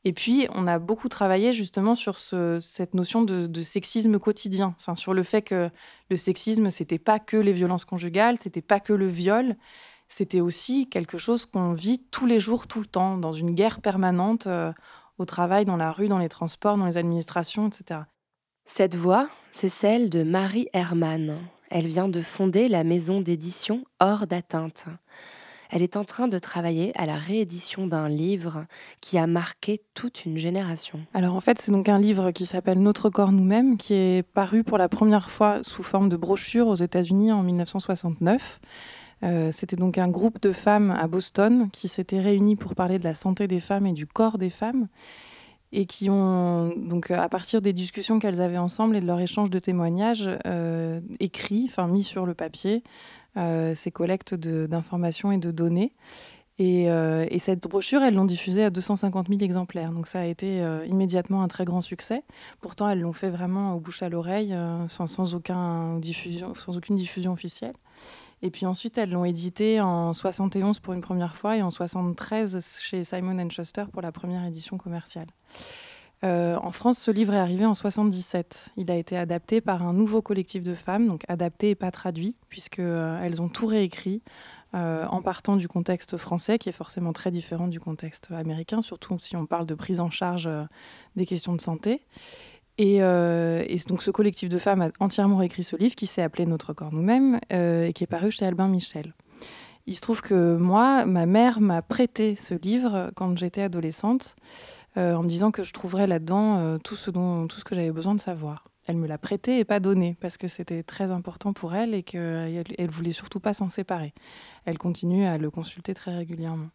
Et 0.03 0.13
puis, 0.13 0.47
on 0.53 0.65
a 0.65 0.79
beaucoup 0.79 1.09
travaillé 1.09 1.53
justement 1.53 1.93
sur 1.93 2.17
cette 2.17 2.95
notion 2.95 3.21
de, 3.21 3.61
sexisme 3.61 4.17
quotidien, 4.17 4.73
enfin, 4.79 4.95
sur 4.95 5.13
le 5.13 5.21
fait 5.21 5.43
que 5.43 5.69
le 6.09 6.17
sexisme, 6.17 6.71
c'était 6.71 6.99
pas 6.99 7.19
que 7.19 7.37
les 7.37 7.53
violences 7.53 7.85
conjugales, 7.85 8.37
c'était 8.39 8.63
pas 8.63 8.79
que 8.79 8.93
le 8.93 9.07
viol, 9.07 9.55
c'était 10.07 10.41
aussi 10.41 10.89
quelque 10.89 11.17
chose 11.17 11.45
qu'on 11.45 11.73
vit 11.73 11.99
tous 12.09 12.25
les 12.25 12.39
jours, 12.39 12.67
tout 12.67 12.79
le 12.79 12.87
temps, 12.87 13.17
dans 13.17 13.31
une 13.31 13.51
guerre 13.51 13.79
permanente, 13.79 14.47
euh, 14.47 14.73
au 15.19 15.25
travail, 15.25 15.65
dans 15.65 15.77
la 15.77 15.91
rue, 15.91 16.07
dans 16.07 16.17
les 16.17 16.29
transports, 16.29 16.77
dans 16.77 16.87
les 16.87 16.97
administrations, 16.97 17.67
etc. 17.67 18.01
Cette 18.65 18.95
voix, 18.95 19.29
c'est 19.51 19.69
celle 19.69 20.09
de 20.09 20.23
Marie 20.23 20.67
Hermann. 20.73 21.37
Elle 21.69 21.87
vient 21.87 22.09
de 22.09 22.21
fonder 22.21 22.67
la 22.67 22.83
maison 22.83 23.21
d'édition 23.21 23.85
Hors 23.99 24.25
d'atteinte. 24.25 24.85
Elle 25.71 25.83
est 25.83 25.95
en 25.95 26.03
train 26.03 26.27
de 26.27 26.37
travailler 26.37 26.91
à 26.99 27.05
la 27.05 27.15
réédition 27.15 27.87
d'un 27.87 28.09
livre 28.09 28.65
qui 28.99 29.17
a 29.17 29.25
marqué 29.25 29.81
toute 29.93 30.25
une 30.25 30.37
génération. 30.37 30.99
Alors 31.13 31.33
en 31.33 31.39
fait, 31.39 31.61
c'est 31.61 31.71
donc 31.71 31.87
un 31.87 31.97
livre 31.97 32.31
qui 32.31 32.45
s'appelle 32.45 32.79
Notre 32.79 33.09
corps 33.09 33.31
nous-mêmes, 33.31 33.77
qui 33.77 33.93
est 33.93 34.23
paru 34.23 34.65
pour 34.65 34.77
la 34.77 34.89
première 34.89 35.31
fois 35.31 35.63
sous 35.63 35.81
forme 35.81 36.09
de 36.09 36.17
brochure 36.17 36.67
aux 36.67 36.75
États-Unis 36.75 37.31
en 37.31 37.41
1969. 37.41 38.59
Euh, 39.23 39.51
c'était 39.53 39.77
donc 39.77 39.97
un 39.97 40.09
groupe 40.09 40.41
de 40.41 40.51
femmes 40.51 40.91
à 40.91 41.07
Boston 41.07 41.69
qui 41.71 41.87
s'était 41.87 42.19
réuni 42.19 42.57
pour 42.57 42.75
parler 42.75 42.99
de 42.99 43.05
la 43.05 43.13
santé 43.13 43.47
des 43.47 43.61
femmes 43.61 43.87
et 43.87 43.93
du 43.93 44.05
corps 44.05 44.37
des 44.37 44.49
femmes. 44.49 44.87
et 45.73 45.85
qui 45.85 46.09
ont, 46.09 46.73
donc 46.75 47.11
à 47.11 47.29
partir 47.29 47.61
des 47.61 47.71
discussions 47.71 48.19
qu'elles 48.19 48.41
avaient 48.41 48.57
ensemble 48.57 48.97
et 48.97 48.99
de 48.99 49.07
leur 49.07 49.21
échange 49.21 49.49
de 49.49 49.57
témoignages, 49.57 50.29
écrits, 51.21 51.67
enfin 51.69 51.87
mis 51.87 52.03
sur 52.03 52.25
le 52.25 52.33
papier, 52.33 52.83
ces 53.35 53.91
collectes 53.91 54.35
d'informations 54.35 55.31
et 55.31 55.37
de 55.37 55.51
données. 55.51 55.93
Euh, 56.61 57.25
et, 57.29 57.39
cette 57.39 57.67
brochure, 57.67 58.03
elles 58.03 58.13
l'ont 58.13 58.25
diffusée 58.25 58.63
à 58.63 58.69
250 58.69 59.27
000 59.29 59.39
exemplaires. 59.41 59.91
Donc 59.91 60.07
ça 60.07 60.19
a 60.19 60.25
été 60.25 60.61
euh, 60.61 60.85
immédiatement 60.85 61.41
un 61.41 61.47
très 61.47 61.65
grand 61.65 61.81
succès. 61.81 62.23
Pourtant, 62.61 62.89
elles 62.89 63.01
l'ont 63.01 63.13
fait 63.13 63.29
vraiment 63.29 63.75
au 63.75 63.79
bouche 63.79 64.03
à 64.03 64.09
l'oreille, 64.09 64.53
euh, 64.53 64.87
sans, 64.87 65.07
sans, 65.07 65.33
aucun 65.33 65.99
sans 66.55 66.77
aucune 66.77 66.95
diffusion 66.95 67.31
officielle. 67.31 67.73
Et 68.43 68.49
puis 68.49 68.65
ensuite, 68.65 68.97
elles 68.97 69.11
l'ont 69.11 69.25
édité 69.25 69.81
en 69.81 70.13
71 70.13 70.79
pour 70.79 70.93
une 70.93 71.01
première 71.01 71.35
fois 71.35 71.57
et 71.57 71.61
en 71.61 71.69
73 71.69 72.79
chez 72.81 73.03
Simon 73.03 73.49
Schuster 73.49 73.85
pour 73.91 74.01
la 74.01 74.11
première 74.11 74.43
édition 74.45 74.77
commerciale. 74.77 75.27
En 76.23 76.71
France, 76.71 76.99
ce 76.99 77.11
livre 77.11 77.33
est 77.33 77.39
arrivé 77.39 77.65
en 77.65 77.73
77. 77.73 78.73
Il 78.77 78.91
a 78.91 78.95
été 78.95 79.17
adapté 79.17 79.59
par 79.59 79.81
un 79.83 79.93
nouveau 79.93 80.21
collectif 80.21 80.63
de 80.63 80.75
femmes, 80.75 81.07
donc 81.07 81.23
adapté 81.27 81.71
et 81.71 81.75
pas 81.75 81.91
traduit, 81.91 82.37
puisqu'elles 82.49 83.41
ont 83.41 83.49
tout 83.49 83.65
réécrit 83.65 84.21
euh, 84.73 85.05
en 85.07 85.21
partant 85.21 85.57
du 85.57 85.67
contexte 85.67 86.15
français, 86.15 86.57
qui 86.57 86.69
est 86.69 86.73
forcément 86.73 87.11
très 87.11 87.29
différent 87.29 87.67
du 87.67 87.81
contexte 87.81 88.31
américain, 88.31 88.81
surtout 88.81 89.17
si 89.19 89.35
on 89.35 89.45
parle 89.45 89.65
de 89.65 89.75
prise 89.75 89.99
en 89.99 90.09
charge 90.09 90.47
euh, 90.47 90.63
des 91.17 91.25
questions 91.25 91.53
de 91.53 91.59
santé. 91.59 92.05
Euh, 92.79 93.63
et, 93.67 93.77
donc 93.87 94.01
ce 94.01 94.11
collectif 94.11 94.47
de 94.47 94.57
femmes 94.57 94.81
a 94.81 94.89
entièrement 94.99 95.37
réécrit 95.37 95.61
ce 95.61 95.75
livre 95.75 95.93
qui 95.93 96.07
s'est 96.07 96.21
appelé 96.21 96.45
Notre 96.45 96.73
corps 96.73 96.93
nous-mêmes 96.93 97.39
et 97.51 97.91
qui 97.93 98.05
est 98.05 98.07
paru 98.07 98.31
chez 98.31 98.45
Albin 98.45 98.69
Michel. 98.69 99.13
Il 99.87 99.95
se 99.95 100.01
trouve 100.01 100.21
que 100.21 100.55
moi, 100.55 101.05
ma 101.05 101.25
mère 101.25 101.59
m'a 101.59 101.81
prêté 101.81 102.35
ce 102.35 102.53
livre 102.53 103.11
quand 103.15 103.37
j'étais 103.37 103.61
adolescente, 103.61 104.35
en 104.95 105.23
me 105.23 105.27
disant 105.27 105.51
que 105.51 105.63
je 105.63 105.73
trouverais 105.73 106.07
là-dedans 106.07 106.77
tout, 106.79 106.95
ce 106.95 107.11
dont, 107.11 107.47
tout 107.47 107.57
ce 107.57 107.63
que 107.63 107.75
j'avais 107.75 107.91
besoin 107.91 108.15
de 108.15 108.21
savoir 108.21 108.65
elle 108.87 108.97
me 108.97 109.07
l'a 109.07 109.17
prêté 109.17 109.59
et 109.59 109.65
pas 109.65 109.79
donné 109.79 110.17
parce 110.19 110.37
que 110.37 110.47
c'était 110.47 110.83
très 110.83 111.11
important 111.11 111.53
pour 111.53 111.73
elle 111.75 111.93
et 111.93 112.03
qu'elle 112.03 112.63
elle 112.77 112.89
voulait 112.89 113.11
surtout 113.11 113.39
pas 113.39 113.53
s'en 113.53 113.69
séparer. 113.69 114.13
Elle 114.65 114.77
continue 114.77 115.25
à 115.25 115.37
le 115.37 115.49
consulter 115.49 115.93
très 115.93 116.15
régulièrement. 116.15 116.69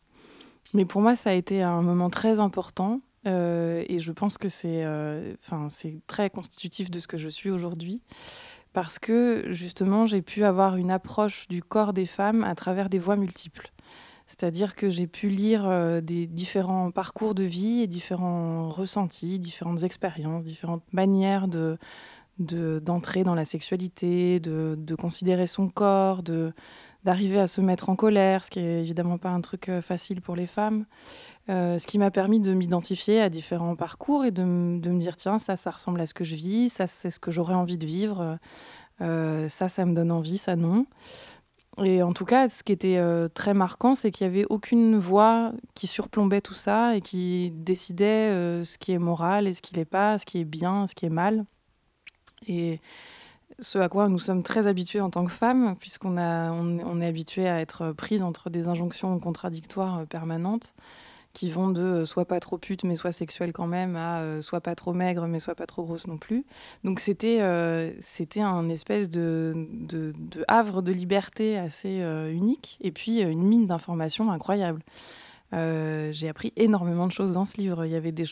Mais 0.74 0.84
pour 0.84 1.00
moi, 1.00 1.16
ça 1.16 1.30
a 1.30 1.32
été 1.32 1.62
un 1.62 1.82
moment 1.82 2.10
très 2.10 2.40
important 2.40 3.00
euh, 3.26 3.84
et 3.88 3.98
je 3.98 4.12
pense 4.12 4.38
que 4.38 4.48
euh, 4.64 5.34
c'est 5.68 6.00
très 6.06 6.30
constitutif 6.30 6.90
de 6.90 7.00
ce 7.00 7.08
que 7.08 7.16
je 7.16 7.28
suis 7.28 7.50
aujourd'hui 7.50 8.02
parce 8.72 8.98
que 8.98 9.46
justement 9.50 10.06
j'ai 10.06 10.22
pu 10.22 10.44
avoir 10.44 10.76
une 10.76 10.90
approche 10.90 11.48
du 11.48 11.62
corps 11.62 11.92
des 11.92 12.06
femmes 12.06 12.44
à 12.44 12.54
travers 12.54 12.88
des 12.88 12.98
voies 12.98 13.16
multiples. 13.16 13.72
C'est-à-dire 14.26 14.74
que 14.74 14.90
j'ai 14.90 15.06
pu 15.06 15.28
lire 15.28 15.66
euh, 15.66 16.00
des 16.00 16.26
différents 16.26 16.90
parcours 16.90 17.34
de 17.34 17.44
vie 17.44 17.82
et 17.82 17.86
différents 17.86 18.68
ressentis, 18.70 19.38
différentes 19.38 19.84
expériences, 19.84 20.42
différentes 20.42 20.84
manières 20.92 21.48
de 21.48 21.78
d'entrer 22.38 23.24
dans 23.24 23.34
la 23.34 23.46
sexualité, 23.46 24.40
de, 24.40 24.94
considérer 24.94 25.46
son 25.46 25.70
corps, 25.70 26.22
de 26.22 26.52
d'arriver 27.02 27.40
à 27.40 27.46
se 27.46 27.62
mettre 27.62 27.88
en 27.88 27.96
colère, 27.96 28.44
ce 28.44 28.50
qui 28.50 28.58
est 28.58 28.80
évidemment 28.80 29.16
pas 29.16 29.30
un 29.30 29.40
truc 29.40 29.70
euh, 29.70 29.80
facile 29.80 30.20
pour 30.20 30.36
les 30.36 30.46
femmes. 30.46 30.84
Euh, 31.48 31.78
ce 31.78 31.86
qui 31.86 31.98
m'a 31.98 32.10
permis 32.10 32.40
de 32.40 32.52
m'identifier 32.52 33.22
à 33.22 33.30
différents 33.30 33.74
parcours 33.74 34.26
et 34.26 34.32
de, 34.32 34.42
de, 34.42 34.90
me 34.90 34.98
dire 34.98 35.16
tiens 35.16 35.38
ça 35.38 35.56
ça 35.56 35.70
ressemble 35.70 35.98
à 36.00 36.06
ce 36.06 36.12
que 36.12 36.24
je 36.24 36.34
vis, 36.34 36.68
ça 36.68 36.86
c'est 36.86 37.08
ce 37.08 37.18
que 37.18 37.30
j'aurais 37.30 37.54
envie 37.54 37.78
de 37.78 37.86
vivre, 37.86 38.38
ça 39.00 39.68
ça 39.68 39.86
me 39.86 39.94
donne 39.94 40.12
envie, 40.12 40.36
ça 40.36 40.56
non. 40.56 40.84
Et 41.84 42.02
en 42.02 42.14
tout 42.14 42.24
cas, 42.24 42.48
ce 42.48 42.62
qui 42.62 42.72
était 42.72 42.96
euh, 42.96 43.28
très 43.28 43.52
marquant, 43.52 43.94
c'est 43.94 44.10
qu'il 44.10 44.26
n'y 44.26 44.34
avait 44.34 44.46
aucune 44.48 44.96
voix 44.96 45.52
qui 45.74 45.86
surplombait 45.86 46.40
tout 46.40 46.54
ça 46.54 46.96
et 46.96 47.02
qui 47.02 47.50
décidait 47.52 48.30
euh, 48.32 48.64
ce 48.64 48.78
qui 48.78 48.92
est 48.92 48.98
moral 48.98 49.46
et 49.46 49.52
ce 49.52 49.60
qui 49.60 49.74
n'est 49.76 49.84
pas, 49.84 50.16
ce 50.16 50.24
qui 50.24 50.40
est 50.40 50.44
bien, 50.44 50.86
ce 50.86 50.94
qui 50.94 51.04
est 51.04 51.10
mal. 51.10 51.44
Et 52.48 52.80
ce 53.58 53.78
à 53.78 53.88
quoi 53.90 54.08
nous 54.08 54.18
sommes 54.18 54.42
très 54.42 54.66
habitués 54.68 55.00
en 55.00 55.10
tant 55.10 55.24
que 55.24 55.32
femmes, 55.32 55.76
puisqu'on 55.78 56.16
on, 56.16 56.78
on 56.78 57.00
est 57.00 57.06
habitué 57.06 57.46
à 57.46 57.60
être 57.60 57.92
prise 57.92 58.22
entre 58.22 58.48
des 58.48 58.68
injonctions 58.68 59.18
contradictoires 59.18 59.98
euh, 59.98 60.04
permanentes 60.06 60.74
qui 61.36 61.50
vont 61.50 61.68
de 61.68 61.82
euh, 61.82 62.04
soit 62.06 62.24
pas 62.24 62.40
trop 62.40 62.56
pute 62.56 62.82
mais 62.82 62.96
soit 62.96 63.12
sexuelle 63.12 63.52
quand 63.52 63.66
même 63.66 63.94
à 63.94 64.20
euh, 64.20 64.40
soit 64.40 64.62
pas 64.62 64.74
trop 64.74 64.94
maigre 64.94 65.26
mais 65.26 65.38
soit 65.38 65.54
pas 65.54 65.66
trop 65.66 65.84
grosse 65.84 66.06
non 66.06 66.16
plus. 66.16 66.46
Donc 66.82 66.98
c'était 66.98 67.42
euh, 67.42 67.92
c'était 68.00 68.40
un 68.40 68.70
espèce 68.70 69.10
de, 69.10 69.52
de, 69.70 70.14
havre 70.48 70.80
de 70.80 70.92
liberté 70.92 71.58
assez 71.58 72.00
unique 72.32 72.78
et 72.80 72.90
puis 72.90 73.20
une 73.20 73.42
mine 73.42 73.66
d'informations 73.66 74.32
incroyable. 74.32 74.82
j'ai 75.52 76.28
appris 76.30 76.54
énormément 76.56 77.06
de 77.06 77.12
choses 77.12 77.34
dans 77.34 77.44
ce 77.44 77.58
livre. 77.58 77.84
Il 77.84 77.92
y 77.92 77.96
avait 77.96 78.12
des, 78.12 78.24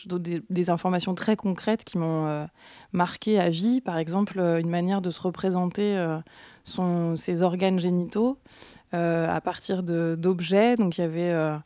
des, 0.49 0.69
informations 0.71 1.13
très 1.13 1.35
concrètes 1.35 1.83
qui 1.83 1.99
m'ont 1.99 2.47
marqué 2.91 3.39
à 3.39 3.49
vie. 3.49 3.81
Par 3.81 3.97
exemple, 3.97 4.39
une 4.39 4.69
manière 4.69 5.01
de 5.01 5.11
se 5.11 5.21
représenter 5.21 5.95
son, 6.63 7.15
ses 7.15 7.43
organes 7.43 7.79
génitaux 7.79 8.39
à 8.91 9.41
partir 9.41 9.83
d'objets. 9.83 10.75
Donc 10.75 10.97
il 10.97 11.01
y 11.01 11.03
avait 11.03 11.59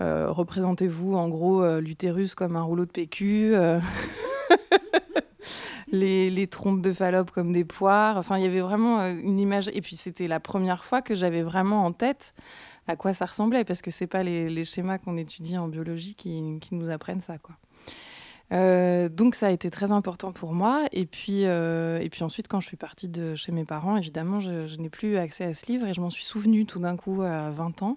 euh, 0.00 0.30
représentez-vous 0.30 1.14
en 1.14 1.28
gros 1.28 1.62
euh, 1.62 1.80
l'utérus 1.80 2.34
comme 2.34 2.56
un 2.56 2.62
rouleau 2.62 2.84
de 2.84 2.90
PQ, 2.90 3.54
euh, 3.54 3.80
les, 5.92 6.46
trompes 6.48 6.82
de 6.82 6.92
Fallope 6.92 7.30
comme 7.30 7.52
des 7.52 7.64
poires. 7.64 8.16
Enfin, 8.16 8.38
il 8.38 8.44
y 8.44 8.46
avait 8.46 8.60
vraiment 8.60 9.06
une 9.06 9.38
image. 9.38 9.70
Et 9.72 9.80
puis, 9.80 9.94
c'était 9.94 10.26
la 10.26 10.40
première 10.40 10.84
fois 10.84 11.00
que 11.00 11.14
j'avais 11.14 11.42
vraiment 11.42 11.84
en 11.84 11.92
tête 11.92 12.34
à 12.86 12.96
quoi 12.96 13.14
ça 13.14 13.24
ressemblait, 13.24 13.64
parce 13.64 13.80
que 13.80 13.90
c'est 13.90 14.06
pas 14.06 14.22
les, 14.22 14.64
schémas 14.64 14.98
qu'on 14.98 15.16
étudie 15.16 15.56
en 15.56 15.68
biologie 15.68 16.14
qui, 16.14 16.60
nous 16.70 16.90
apprennent 16.90 17.22
ça, 17.22 17.38
quoi. 17.38 17.56
donc 19.08 19.34
ça 19.34 19.46
a 19.46 19.50
été 19.50 19.70
très 19.70 19.90
important 19.90 20.32
pour 20.32 20.52
moi. 20.52 20.84
Et 20.92 21.06
puis, 21.06 21.44
et 21.44 22.08
puis 22.10 22.24
ensuite, 22.24 22.46
quand 22.46 22.60
je 22.60 22.66
suis 22.66 22.76
partie 22.76 23.08
de 23.08 23.36
chez 23.36 23.52
mes 23.52 23.64
parents, 23.64 23.96
évidemment, 23.96 24.38
je, 24.38 24.66
je 24.66 24.76
n'ai 24.76 24.90
plus 24.90 25.16
accès 25.16 25.44
à 25.44 25.54
ce 25.54 25.64
livre 25.72 25.86
et 25.86 25.94
je 25.94 26.02
m'en 26.02 26.10
suis 26.10 26.26
souvenue 26.26 26.66
tout 26.66 26.78
d'un 26.78 26.98
coup 26.98 27.22
à 27.22 27.48
20 27.48 27.82
ans 27.82 27.96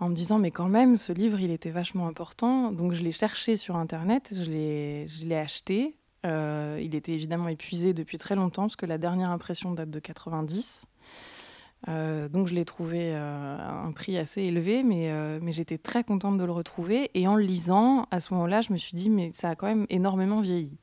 en 0.00 0.08
me 0.08 0.14
disant 0.14 0.38
mais 0.38 0.50
quand 0.50 0.68
même 0.68 0.96
ce 0.96 1.12
livre 1.12 1.40
il 1.40 1.50
était 1.50 1.70
vachement 1.70 2.08
important. 2.08 2.72
Donc 2.72 2.92
je 2.94 3.02
l'ai 3.02 3.12
cherché 3.12 3.56
sur 3.56 3.76
internet 3.76 4.32
je 4.34 4.50
l'ai 4.50 5.36
acheté. 5.36 5.96
Euh, 6.26 6.78
il 6.82 6.94
était 6.94 7.12
évidemment 7.12 7.48
épuisé 7.48 7.94
depuis 7.94 8.18
très 8.18 8.34
longtemps 8.34 8.62
parce 8.62 8.76
que 8.76 8.86
la 8.86 8.98
dernière 8.98 9.30
impression 9.30 9.72
date 9.72 9.90
de 9.90 10.00
90 10.00 10.84
euh, 11.88 12.28
donc 12.28 12.46
je 12.46 12.52
l'ai 12.52 12.66
trouvé 12.66 13.14
euh, 13.14 13.56
à 13.58 13.72
un 13.72 13.92
prix 13.92 14.18
assez 14.18 14.42
élevé 14.42 14.82
mais, 14.82 15.10
mais 15.40 15.52
j'étais 15.52 15.78
très 15.78 16.02
contente 16.02 16.38
de 16.38 16.44
le 16.44 16.52
retrouver. 16.52 17.10
Et 17.14 17.28
en 17.28 17.36
le 17.36 17.42
lisant 17.42 18.06
à 18.10 18.20
ce 18.20 18.34
moment-là 18.34 18.62
je 18.62 18.72
me 18.72 18.78
suis 18.78 18.94
dit 18.94 19.10
mais 19.10 19.30
ça 19.30 19.50
a 19.50 19.54
quand 19.54 19.66
même 19.66 19.86
énormément 19.90 20.40
vieilli 20.40 20.78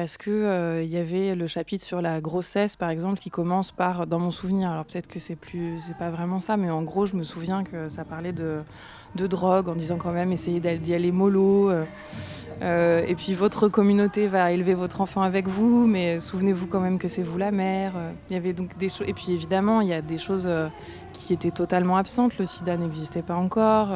parce 0.00 0.16
que 0.16 0.30
euh, 0.30 0.82
il 0.82 0.88
y 0.88 0.96
avait 0.96 1.34
le 1.34 1.46
chapitre 1.46 1.84
sur 1.84 2.00
la 2.00 2.22
grossesse 2.22 2.74
par 2.74 2.88
exemple 2.88 3.20
qui 3.20 3.28
commence 3.28 3.70
par 3.70 4.06
dans 4.06 4.18
mon 4.18 4.30
souvenir 4.30 4.70
alors 4.70 4.86
peut-être 4.86 5.08
que 5.08 5.18
c'est 5.18 5.36
plus 5.36 5.78
c'est 5.78 5.94
pas 5.94 6.08
vraiment 6.08 6.40
ça 6.40 6.56
mais 6.56 6.70
en 6.70 6.82
gros 6.82 7.04
je 7.04 7.16
me 7.16 7.22
souviens 7.22 7.64
que 7.64 7.90
ça 7.90 8.06
parlait 8.06 8.32
de, 8.32 8.62
de 9.14 9.26
drogue 9.26 9.68
en 9.68 9.74
disant 9.74 9.96
quand 9.96 10.12
même 10.12 10.32
essayez 10.32 10.60
d'y 10.60 10.94
aller 10.94 11.12
mollo 11.12 11.70
euh, 11.70 11.84
euh, 12.62 13.02
et 13.06 13.14
puis 13.14 13.34
votre 13.34 13.68
communauté 13.68 14.26
va 14.26 14.52
élever 14.52 14.74
votre 14.74 15.00
enfant 15.00 15.22
avec 15.22 15.48
vous 15.48 15.86
mais 15.86 16.20
souvenez-vous 16.20 16.66
quand 16.66 16.80
même 16.80 16.98
que 16.98 17.08
c'est 17.08 17.22
vous 17.22 17.38
la 17.38 17.50
mère 17.50 17.92
il 18.28 18.34
y 18.34 18.36
avait 18.36 18.52
donc 18.52 18.76
des 18.76 18.88
choses 18.88 19.08
et 19.08 19.14
puis 19.14 19.32
évidemment 19.32 19.80
il 19.80 19.88
y 19.88 19.94
a 19.94 20.02
des 20.02 20.18
choses 20.18 20.48
qui 21.12 21.32
étaient 21.32 21.50
totalement 21.50 21.96
absentes 21.96 22.38
le 22.38 22.44
sida 22.44 22.76
n'existait 22.76 23.22
pas 23.22 23.36
encore 23.36 23.88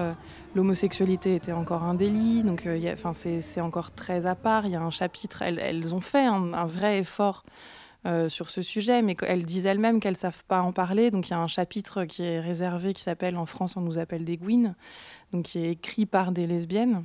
l'homosexualité 0.54 1.34
était 1.34 1.52
encore 1.52 1.82
un 1.82 1.94
délit, 1.94 2.42
donc 2.42 2.66
euh, 2.66 2.92
enfin 2.92 3.12
c'est 3.12 3.60
encore 3.60 3.90
très 3.92 4.26
à 4.26 4.34
part. 4.34 4.66
Il 4.66 4.72
y 4.72 4.76
a 4.76 4.80
un 4.80 4.90
chapitre, 4.90 5.42
elles, 5.42 5.94
ont 5.94 6.00
fait 6.00 6.24
un, 6.24 6.66
vrai 6.66 6.98
effort 6.98 7.44
euh, 8.07 8.28
sur 8.28 8.50
ce 8.50 8.61
sujet, 8.61 9.00
mais 9.00 9.16
elles 9.22 9.44
disent 9.44 9.66
elles-mêmes 9.66 9.98
qu'elles 9.98 10.16
savent 10.16 10.44
pas 10.44 10.61
en 10.61 10.72
parler. 10.72 11.11
Donc 11.11 11.28
il 11.28 11.30
y 11.30 11.34
a 11.34 11.38
un 11.38 11.46
chapitre 11.46 12.05
qui 12.05 12.22
est 12.22 12.40
réservé, 12.40 12.92
qui 12.92 13.02
s'appelle 13.02 13.36
en 13.36 13.46
France 13.46 13.76
on 13.76 13.80
nous 13.80 13.98
appelle 13.98 14.24
des 14.24 14.36
gouines, 14.36 14.74
donc 15.32 15.46
qui 15.46 15.59
est 15.59 15.70
écrit 15.70 16.05
par 16.05 16.32
des 16.32 16.46
lesbiennes, 16.46 17.05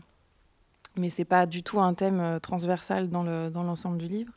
mais 0.98 1.10
c'est 1.10 1.26
pas 1.26 1.46
du 1.46 1.64
tout 1.64 1.80
un 1.80 1.94
thème 1.94 2.20
euh, 2.20 2.40
transversal 2.40 3.10
dans 3.10 3.24
l'ensemble 3.24 3.98
du 3.98 4.08
livre. 4.08 4.34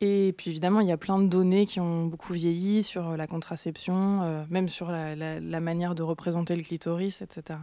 Et 0.00 0.32
puis 0.38 0.50
évidemment, 0.50 0.80
il 0.80 0.86
y 0.86 0.92
a 0.92 0.96
plein 0.96 1.18
de 1.18 1.26
données 1.26 1.66
qui 1.66 1.80
ont 1.80 2.06
beaucoup 2.06 2.32
vieilli 2.32 2.82
sur 2.82 3.16
la 3.16 3.26
contraception, 3.26 4.46
même 4.48 4.68
sur 4.68 4.92
la, 4.92 5.60
manière 5.60 5.96
de 5.96 6.04
représenter 6.04 6.54
le 6.54 6.62
clitoris, 6.62 7.20
etc. 7.20 7.58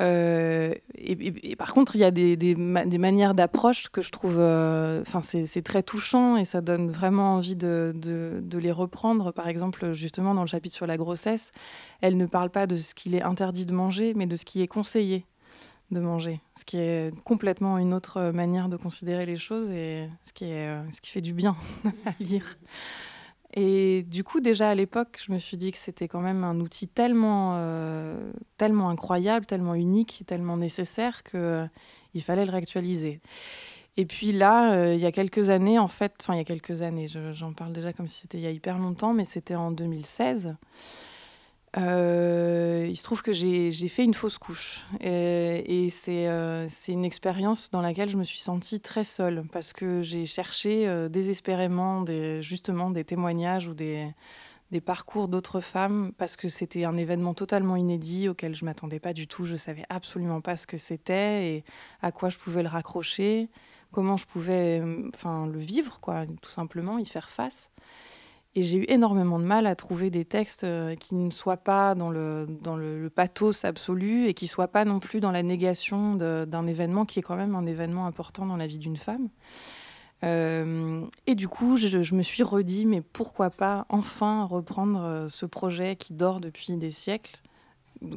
Euh, 0.00 0.74
et, 0.94 1.56
par 1.56 1.74
contre, 1.74 1.96
il 1.96 2.00
y 2.00 2.04
a 2.04 2.10
des, 2.10 2.36
des, 2.36 2.54
manières 2.54 3.34
d'approche 3.34 3.88
que 3.88 4.00
je 4.00 4.10
trouve, 4.10 4.36
euh, 4.38 5.02
enfin, 5.02 5.20
c'est 5.20 5.62
très 5.62 5.82
touchant 5.82 6.36
et 6.36 6.44
ça 6.44 6.60
donne 6.60 6.90
vraiment 6.90 7.34
envie 7.34 7.56
de, 7.56 7.92
de, 7.94 8.58
les 8.58 8.72
reprendre. 8.72 9.32
Par 9.32 9.48
exemple, 9.48 9.92
justement, 9.92 10.34
dans 10.34 10.42
le 10.42 10.46
chapitre 10.46 10.74
sur 10.74 10.86
la 10.86 10.96
grossesse, 10.96 11.52
elle 12.00 12.16
ne 12.16 12.26
parle 12.26 12.50
pas 12.50 12.66
de 12.66 12.76
ce 12.76 12.94
qu'il 12.94 13.14
est 13.14 13.22
interdit 13.22 13.66
de 13.66 13.72
manger, 13.72 14.14
mais 14.14 14.26
de 14.26 14.36
ce 14.36 14.44
qui 14.44 14.62
est 14.62 14.68
conseillé 14.68 15.26
de 15.90 16.00
manger, 16.00 16.40
ce 16.58 16.64
qui 16.64 16.78
est 16.78 17.14
complètement 17.22 17.76
une 17.76 17.92
autre 17.92 18.30
manière 18.30 18.70
de 18.70 18.78
considérer 18.78 19.26
les 19.26 19.36
choses 19.36 19.70
et 19.70 20.08
ce 20.22 20.32
qui, 20.32 20.46
est, 20.46 20.74
ce 20.90 21.02
qui 21.02 21.10
fait 21.10 21.20
du 21.20 21.34
bien 21.34 21.54
à 22.06 22.14
lire. 22.18 22.56
Et 23.54 24.02
du 24.04 24.24
coup, 24.24 24.40
déjà 24.40 24.70
à 24.70 24.74
l'époque, 24.74 25.20
je 25.24 25.32
me 25.32 25.38
suis 25.38 25.56
dit 25.56 25.72
que 25.72 25.78
c'était 25.78 26.08
quand 26.08 26.20
même 26.20 26.42
un 26.42 26.58
outil 26.60 26.88
tellement, 26.88 27.56
euh, 27.56 28.32
tellement 28.56 28.88
incroyable, 28.88 29.44
tellement 29.44 29.74
unique, 29.74 30.22
tellement 30.26 30.56
nécessaire 30.56 31.22
qu'il 31.22 31.38
euh, 31.38 31.66
fallait 32.20 32.46
le 32.46 32.50
réactualiser. 32.50 33.20
Et 33.98 34.06
puis 34.06 34.32
là, 34.32 34.72
euh, 34.72 34.94
il 34.94 35.00
y 35.00 35.06
a 35.06 35.12
quelques 35.12 35.50
années, 35.50 35.78
en 35.78 35.88
fait, 35.88 36.14
enfin 36.22 36.32
il 36.32 36.38
y 36.38 36.40
a 36.40 36.44
quelques 36.44 36.80
années, 36.80 37.08
j'en 37.08 37.52
parle 37.52 37.74
déjà 37.74 37.92
comme 37.92 38.08
si 38.08 38.20
c'était 38.20 38.38
il 38.38 38.44
y 38.44 38.46
a 38.46 38.50
hyper 38.50 38.78
longtemps, 38.78 39.12
mais 39.12 39.26
c'était 39.26 39.54
en 39.54 39.70
2016. 39.70 40.54
Euh, 41.78 42.86
il 42.88 42.96
se 42.96 43.02
trouve 43.02 43.22
que 43.22 43.32
j'ai 43.32 43.70
fait 43.88 44.04
une 44.04 44.14
fausse 44.14 44.38
couche. 44.38 44.82
Et, 45.00 45.88
euh, 46.08 46.66
c'est 46.68 46.92
une 46.92 47.04
expérience 47.04 47.70
dans 47.70 47.80
laquelle 47.80 48.10
je 48.10 48.16
me 48.16 48.24
suis 48.24 48.38
sentie 48.38 48.80
très 48.80 49.04
seule 49.04 49.44
parce 49.52 49.72
que 49.72 50.02
j'ai 50.02 50.26
cherché 50.26 50.86
euh, 50.86 51.08
désespérément 51.08 52.02
des, 52.02 52.42
justement 52.42 52.90
des 52.90 53.04
témoignages 53.04 53.68
ou 53.68 53.74
des, 53.74 54.14
parcours 54.84 55.28
d'autres 55.28 55.60
femmes 55.60 56.12
parce 56.16 56.34
que 56.36 56.48
c'était 56.48 56.84
un 56.84 56.96
événement 56.96 57.34
totalement 57.34 57.76
inédit 57.76 58.28
auquel 58.30 58.54
je 58.54 58.64
m'attendais 58.64 59.00
pas 59.00 59.12
du 59.12 59.26
tout. 59.26 59.44
Je 59.44 59.56
savais 59.56 59.84
absolument 59.88 60.40
pas 60.40 60.56
ce 60.56 60.66
que 60.66 60.76
c'était 60.76 61.48
et 61.48 61.64
à 62.00 62.10
quoi 62.10 62.28
je 62.30 62.38
pouvais 62.38 62.62
le 62.62 62.70
raccrocher, 62.70 63.50
comment 63.92 64.16
je 64.16 64.24
pouvais 64.26 64.82
enfin, 65.14 65.46
le 65.46 65.58
vivre, 65.58 66.00
quoi, 66.00 66.24
tout 66.40 66.50
simplement, 66.50 66.98
y 66.98 67.04
faire 67.04 67.28
face. 67.28 67.70
Et 68.54 68.62
j'ai 68.62 68.78
eu 68.78 68.84
énormément 68.88 69.38
de 69.38 69.44
mal 69.44 69.66
à 69.66 69.74
trouver 69.74 70.10
des 70.10 70.26
textes 70.26 70.64
euh, 70.64 70.94
qui 70.94 71.14
ne 71.14 71.30
soient 71.30 71.56
pas 71.56 71.94
dans 71.94 72.10
le, 72.10 72.46
dans 72.60 72.76
le, 72.76 73.08
pathos 73.08 73.64
absolu 73.64 74.26
et 74.26 74.34
qui 74.34 74.44
ne 74.44 74.50
soient 74.50 74.68
pas 74.68 74.84
non 74.84 74.98
plus 74.98 75.20
dans 75.20 75.30
la 75.30 75.42
négation 75.42 76.14
d'un 76.14 76.66
événement 76.66 77.06
qui 77.06 77.18
est 77.18 77.22
quand 77.22 77.36
même 77.36 77.54
un 77.54 77.64
événement 77.64 78.06
important 78.06 78.44
dans 78.44 78.58
la 78.58 78.66
vie 78.66 78.78
d'une 78.78 78.96
femme. 78.96 79.28
Euh, 80.24 81.04
et 81.26 81.34
du 81.34 81.48
coup, 81.48 81.76
je, 81.76 82.02
je, 82.02 82.14
me 82.14 82.22
suis 82.22 82.42
redit, 82.42 82.84
mais 82.86 83.00
pourquoi 83.00 83.50
pas 83.50 83.86
enfin 83.88 84.44
reprendre 84.44 85.02
euh, 85.02 85.28
ce 85.28 85.46
projet 85.46 85.96
qui 85.96 86.12
dort 86.12 86.40
depuis 86.40 86.74
des 86.76 86.90
siècles, 86.90 87.40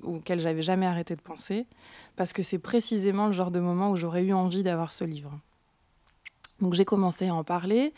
auquel 0.03 0.39
j'avais 0.39 0.61
jamais 0.61 0.85
arrêté 0.85 1.15
de 1.15 1.21
penser, 1.21 1.65
parce 2.15 2.33
que 2.33 2.43
c'est 2.43 2.59
précisément 2.59 3.27
le 3.27 3.31
genre 3.31 3.51
de 3.51 3.59
moment 3.59 3.89
où 3.91 3.95
j'aurais 3.95 4.23
eu 4.23 4.33
envie 4.33 4.63
d'avoir 4.63 4.91
ce 4.91 5.03
livre. 5.03 5.31
Donc 6.61 6.73
j'ai 6.73 6.85
commencé 6.85 7.27
à 7.27 7.35
en 7.35 7.43
parler. 7.43 7.93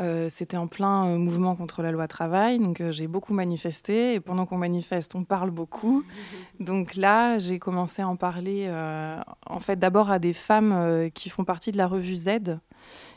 Euh, 0.00 0.28
c'était 0.30 0.56
en 0.56 0.68
plein 0.68 1.06
euh, 1.06 1.18
mouvement 1.18 1.54
contre 1.54 1.82
la 1.82 1.92
loi 1.92 2.08
travail, 2.08 2.58
donc 2.58 2.80
euh, 2.80 2.92
j'ai 2.92 3.06
beaucoup 3.06 3.34
manifesté. 3.34 4.14
Et 4.14 4.20
pendant 4.20 4.46
qu'on 4.46 4.56
manifeste, 4.56 5.14
on 5.14 5.24
parle 5.24 5.50
beaucoup. 5.50 6.04
Donc 6.60 6.94
là, 6.94 7.38
j'ai 7.38 7.58
commencé 7.58 8.02
à 8.02 8.08
en 8.08 8.16
parler, 8.16 8.70
en 9.46 9.60
fait, 9.60 9.76
d'abord 9.76 10.10
à 10.10 10.18
des 10.18 10.32
femmes 10.32 11.10
qui 11.12 11.28
font 11.28 11.44
partie 11.44 11.72
de 11.72 11.76
la 11.76 11.86
revue 11.86 12.14
Z, 12.14 12.58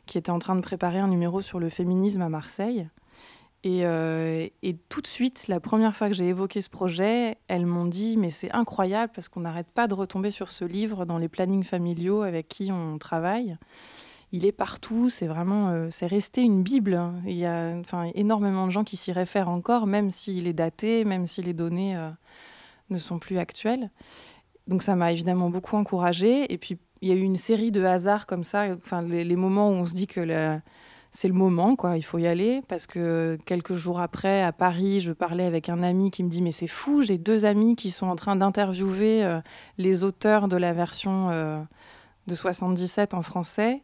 qui 0.06 0.18
était 0.18 0.32
en 0.32 0.40
train 0.40 0.56
de 0.56 0.62
préparer 0.62 1.00
un 1.00 1.08
numéro 1.08 1.42
sur 1.42 1.60
le 1.60 1.70
féminisme 1.70 2.22
à 2.22 2.30
Marseille. 2.30 2.90
Et, 3.64 3.82
et 3.82 4.78
tout 4.90 5.02
de 5.02 5.08
suite, 5.08 5.48
la 5.48 5.60
première 5.60 5.96
fois 5.96 6.08
que 6.08 6.14
j'ai 6.14 6.28
évoqué 6.28 6.62
ce 6.62 6.70
projet, 6.70 7.38
elles 7.48 7.66
m'ont 7.66 7.86
dit 7.86 8.18
Mais 8.18 8.32
c'est 8.32 8.52
incroyable 8.52 9.12
parce 9.14 9.28
qu'on 9.28 9.42
n'arrête 9.42 9.70
pas 9.70 9.88
de 9.88 9.94
retomber 9.94 10.32
sur 10.32 10.52
ce 10.52 10.66
livre 10.66 11.06
dans 11.06 11.20
les 11.20 11.30
plannings 11.30 11.64
familiaux 11.64 12.24
avec 12.24 12.48
qui 12.48 12.72
on 12.72 12.98
travaille 12.98 13.58
il 14.36 14.46
est 14.46 14.52
partout. 14.52 15.10
C'est 15.10 15.28
vraiment, 15.28 15.70
euh, 15.70 15.88
c'est 15.92 16.08
resté 16.08 16.42
une 16.42 16.62
bible. 16.62 17.02
Il 17.26 17.38
y 17.38 17.46
a, 17.46 17.74
enfin, 17.80 18.10
énormément 18.16 18.66
de 18.66 18.72
gens 18.72 18.84
qui 18.84 18.98
s'y 18.98 19.14
réfèrent 19.14 19.50
encore, 19.50 19.88
même 19.88 20.10
s'il 20.10 20.48
est 20.48 20.54
daté, 20.54 21.06
même 21.06 21.26
si 21.26 21.42
les 21.42 21.54
données 21.54 21.96
euh, 21.96 22.10
ne 22.90 22.98
sont 22.98 23.18
plus 23.18 23.38
actuelles. 23.38 23.90
Donc 24.68 24.84
ça 24.84 24.96
m'a 24.96 25.12
évidemment 25.14 25.50
beaucoup 25.50 25.78
encouragée. 25.78 26.52
Et 26.52 26.58
puis 26.58 26.78
il 27.02 27.10
y 27.10 27.12
a 27.14 27.16
eu 27.16 27.22
une 27.22 27.38
série 27.38 27.72
de 27.72 27.84
hasards 27.84 28.28
comme 28.28 28.44
ça. 28.44 28.66
Enfin, 28.76 29.02
les, 29.02 29.36
moments 29.36 29.70
où 29.70 29.74
on 29.74 29.86
se 29.86 29.94
dit 29.94 30.08
que 30.08 30.60
c'est 31.12 31.28
le 31.30 31.34
moment, 31.34 31.78
quoi. 31.78 31.98
Il 31.98 32.02
faut 32.02 32.18
y 32.18 32.28
aller 32.28 32.62
parce 32.68 32.88
que 32.88 33.38
quelques 33.46 33.76
jours 33.76 34.02
après, 34.02 34.42
à 34.42 34.52
Paris, 34.52 35.00
je 35.00 35.14
parlais 35.14 35.46
avec 35.46 35.70
un 35.70 35.82
ami 35.82 36.12
qui 36.12 36.24
me 36.24 36.30
dit 36.30 36.42
mais 36.42 36.52
c'est 36.52 36.68
fou, 36.68 37.04
j'ai 37.04 37.18
deux 37.18 37.46
amis 37.46 37.76
qui 37.76 37.90
sont 37.92 38.08
en 38.08 38.16
train 38.16 38.36
d'interviewer 38.36 39.24
euh, 39.24 39.40
les 39.78 40.04
auteurs 40.04 40.48
de 40.48 40.58
la 40.58 40.74
version 40.74 41.30
de 42.28 42.36
77 42.36 43.14
en 43.14 43.22
français. 43.22 43.84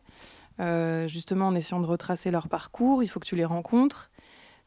Euh, 0.61 1.07
justement 1.07 1.47
en 1.47 1.55
essayant 1.55 1.81
de 1.81 1.87
retracer 1.87 2.29
leur 2.29 2.47
parcours. 2.47 3.01
Il 3.01 3.07
faut 3.07 3.19
que 3.19 3.25
tu 3.25 3.35
les 3.35 3.45
rencontres. 3.45 4.11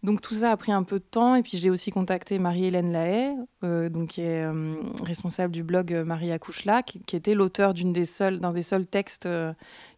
Donc 0.02 0.20
tout 0.20 0.34
ça 0.34 0.50
a 0.50 0.56
pris 0.56 0.72
un 0.72 0.82
peu 0.82 0.98
de 0.98 1.04
temps. 1.04 1.36
Et 1.36 1.42
puis 1.42 1.56
j'ai 1.56 1.70
aussi 1.70 1.90
contacté 1.90 2.38
Marie-Hélène 2.38 2.90
Lahaye, 2.92 3.36
euh, 3.62 3.88
donc, 3.88 4.08
qui 4.08 4.22
est 4.22 4.44
euh, 4.44 4.74
responsable 5.04 5.52
du 5.52 5.62
blog 5.62 5.94
Marie 6.04 6.32
Accouche-là, 6.32 6.82
qui, 6.82 6.98
était 7.14 7.34
l'auteur 7.34 7.74
d'un 7.74 7.90
des, 7.90 8.04
seuls, 8.04 8.40
des 8.40 8.62
seuls 8.62 8.86
textes 8.86 9.28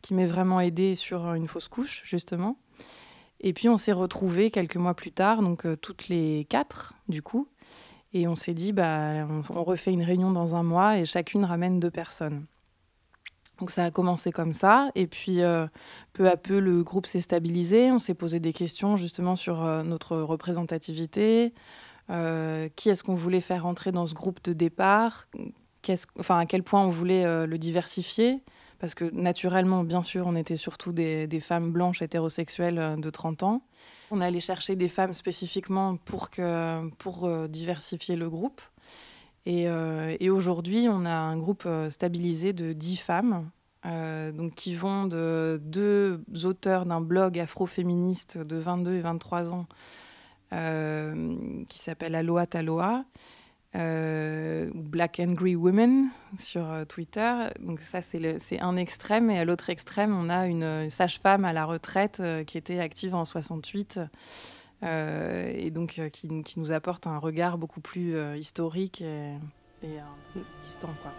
qui 0.02 0.14
m'est 0.14 0.26
vraiment 0.26 0.60
aidé 0.60 0.94
sur 0.94 1.32
une 1.32 1.48
fausse 1.48 1.68
couche, 1.68 2.02
justement. 2.04 2.58
Et 3.40 3.52
puis 3.52 3.68
on 3.68 3.76
s'est 3.76 3.92
retrouvés 3.92 4.50
quelques 4.50 4.76
mois 4.76 4.94
plus 4.94 5.12
tard, 5.12 5.42
donc 5.42 5.66
toutes 5.80 6.08
les 6.08 6.46
quatre, 6.48 6.94
du 7.08 7.22
coup. 7.22 7.48
Et 8.12 8.28
on 8.28 8.34
s'est 8.34 8.54
dit, 8.54 8.72
bah, 8.72 9.26
on 9.50 9.64
refait 9.64 9.92
une 9.92 10.02
réunion 10.02 10.30
dans 10.30 10.56
un 10.56 10.62
mois 10.62 10.98
et 10.98 11.04
chacune 11.04 11.44
ramène 11.44 11.80
deux 11.80 11.90
personnes. 11.90 12.46
Donc 13.58 13.70
ça 13.70 13.86
a 13.86 13.90
commencé 13.90 14.32
comme 14.32 14.52
ça, 14.52 14.90
et 14.94 15.06
puis 15.06 15.40
euh, 15.40 15.66
peu 16.12 16.28
à 16.28 16.36
peu 16.36 16.58
le 16.58 16.82
groupe 16.82 17.06
s'est 17.06 17.20
stabilisé. 17.20 17.90
On 17.90 17.98
s'est 17.98 18.14
posé 18.14 18.38
des 18.38 18.52
questions 18.52 18.96
justement 18.96 19.34
sur 19.34 19.64
euh, 19.64 19.82
notre 19.82 20.18
représentativité, 20.18 21.54
euh, 22.10 22.68
qui 22.76 22.90
est-ce 22.90 23.02
qu'on 23.02 23.14
voulait 23.14 23.40
faire 23.40 23.66
entrer 23.66 23.92
dans 23.92 24.06
ce 24.06 24.14
groupe 24.14 24.42
de 24.44 24.52
départ, 24.52 25.28
enfin 26.18 26.38
à 26.38 26.46
quel 26.46 26.62
point 26.62 26.84
on 26.84 26.90
voulait 26.90 27.46
le 27.46 27.58
diversifier, 27.58 28.42
parce 28.78 28.94
que 28.94 29.04
naturellement, 29.12 29.84
bien 29.84 30.02
sûr, 30.02 30.26
on 30.26 30.36
était 30.36 30.56
surtout 30.56 30.92
des, 30.92 31.26
des 31.26 31.40
femmes 31.40 31.70
blanches 31.70 32.02
hétérosexuelles 32.02 32.96
de 32.98 33.10
30 33.10 33.42
ans. 33.44 33.62
On 34.10 34.20
allait 34.20 34.40
chercher 34.40 34.76
des 34.76 34.88
femmes 34.88 35.14
spécifiquement 35.14 35.96
pour, 35.96 36.28
que, 36.30 36.88
pour 36.98 37.48
diversifier 37.48 38.16
le 38.16 38.28
groupe. 38.28 38.60
Euh, 39.46 40.16
et, 40.18 40.30
aujourd'hui, 40.30 40.88
on 40.90 41.04
a 41.04 41.14
un 41.14 41.36
groupe 41.36 41.64
euh, 41.66 41.90
stabilisé 41.90 42.52
de 42.52 42.72
10 42.72 42.96
femmes 42.96 43.50
euh, 43.84 44.32
donc, 44.32 44.54
qui 44.54 44.74
vont 44.74 45.06
de 45.06 45.60
deux 45.62 46.20
auteurs 46.44 46.86
d'un 46.86 47.00
blog 47.00 47.38
afroféministe 47.38 48.38
de 48.38 48.56
22 48.56 48.94
et 48.94 49.00
23 49.00 49.52
ans 49.52 49.66
qui 51.68 51.78
s'appelle 51.78 52.14
Aloha 52.14 52.46
Taloa. 52.46 53.04
Black 53.74 55.20
Angry 55.20 55.54
Women 55.54 56.08
sur 56.38 56.64
Twitter. 56.88 57.48
Donc 57.60 57.80
ça, 57.80 58.00
c'est 58.00 58.60
un 58.60 58.76
extrême. 58.76 59.28
Et 59.30 59.38
à 59.38 59.44
l'autre 59.44 59.68
extrême, 59.68 60.16
on 60.16 60.30
a 60.30 60.46
une 60.46 60.88
sage-femme 60.88 61.44
à 61.44 61.52
la 61.52 61.66
retraite 61.66 62.22
qui 62.46 62.56
était 62.56 62.78
active 62.78 63.14
en 63.14 63.26
68 63.26 64.00
euh, 64.82 65.52
et 65.54 65.70
donc 65.70 65.98
euh, 65.98 66.08
qui, 66.10 66.28
qui, 66.42 66.60
nous 66.60 66.72
apporte 66.72 67.06
un 67.06 67.18
regard 67.18 67.56
beaucoup 67.56 67.80
plus 67.80 68.14
euh, 68.14 68.36
historique 68.36 69.00
et, 69.00 69.32
et 69.82 69.98
distant. 70.60 70.90
Quoi. 71.02 71.12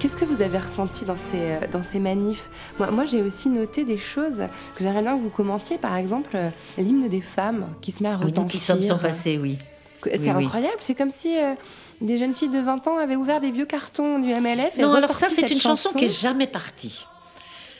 Qu'est-ce 0.00 0.16
que 0.16 0.24
vous 0.26 0.42
avez 0.42 0.58
ressenti 0.58 1.06
dans 1.06 1.16
ces, 1.16 1.66
dans 1.68 1.82
ces 1.82 1.98
manifs? 1.98 2.50
Moi, 2.78 2.90
moi 2.90 3.06
j'ai 3.06 3.22
aussi 3.22 3.48
noté 3.48 3.84
des 3.84 3.96
choses 3.96 4.42
que 4.74 4.82
j'aimerais 4.82 5.02
bien 5.02 5.16
que 5.16 5.22
vous 5.22 5.30
commentiez. 5.30 5.78
Par 5.78 5.96
exemple, 5.96 6.36
l'hymne 6.76 7.08
des 7.08 7.22
femmes 7.22 7.68
qui 7.80 7.92
se 7.92 8.02
met 8.02 8.10
à 8.10 8.16
retentir. 8.16 8.42
Oui, 8.42 8.48
qui 8.50 8.58
sommes 8.58 8.82
sont 8.82 8.98
passés, 8.98 9.38
oui. 9.38 9.56
C'est 10.04 10.28
incroyable, 10.28 10.76
c'est 10.80 10.94
comme 10.94 11.10
si 11.10 11.36
euh, 11.36 11.54
des 12.00 12.16
jeunes 12.16 12.34
filles 12.34 12.50
de 12.50 12.60
20 12.60 12.86
ans 12.88 12.98
avaient 12.98 13.16
ouvert 13.16 13.40
des 13.40 13.50
vieux 13.50 13.66
cartons 13.66 14.18
du 14.18 14.28
MLF. 14.28 14.76
non, 14.78 14.94
alors 14.94 15.12
ça, 15.12 15.28
c'est 15.28 15.50
une 15.50 15.60
chanson, 15.60 15.90
qui 15.96 16.06
est 16.06 16.20
jamais 16.20 16.46
partie. 16.46 17.04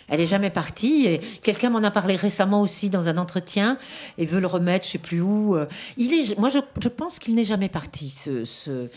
Elle 0.08 0.20
est 0.20 0.26
jamais 0.26 0.50
partie. 0.50 1.06
Et 1.06 1.20
quelqu'un 1.42 1.70
m'en 1.70 1.82
a 1.82 1.90
parlé 1.90 2.16
récemment 2.16 2.62
aussi 2.62 2.90
dans 2.90 3.08
un 3.08 3.18
entretien 3.18 3.78
et 4.16 4.24
veut 4.24 4.40
le 4.40 4.46
remettre, 4.46 4.86
je 4.86 4.92
sais 4.92 4.98
plus 4.98 5.20
où. 5.20 5.54
Euh. 5.54 5.66
Il 5.96 6.14
est, 6.14 6.38
moi, 6.38 6.48
je, 6.48 6.58
je 6.80 6.88
pense 6.88 7.18
qu'il 7.18 7.34
n'est 7.34 7.44
jamais 7.44 7.68
parti. 7.68 8.10
Ce, 8.10 8.44
ce 8.44 8.88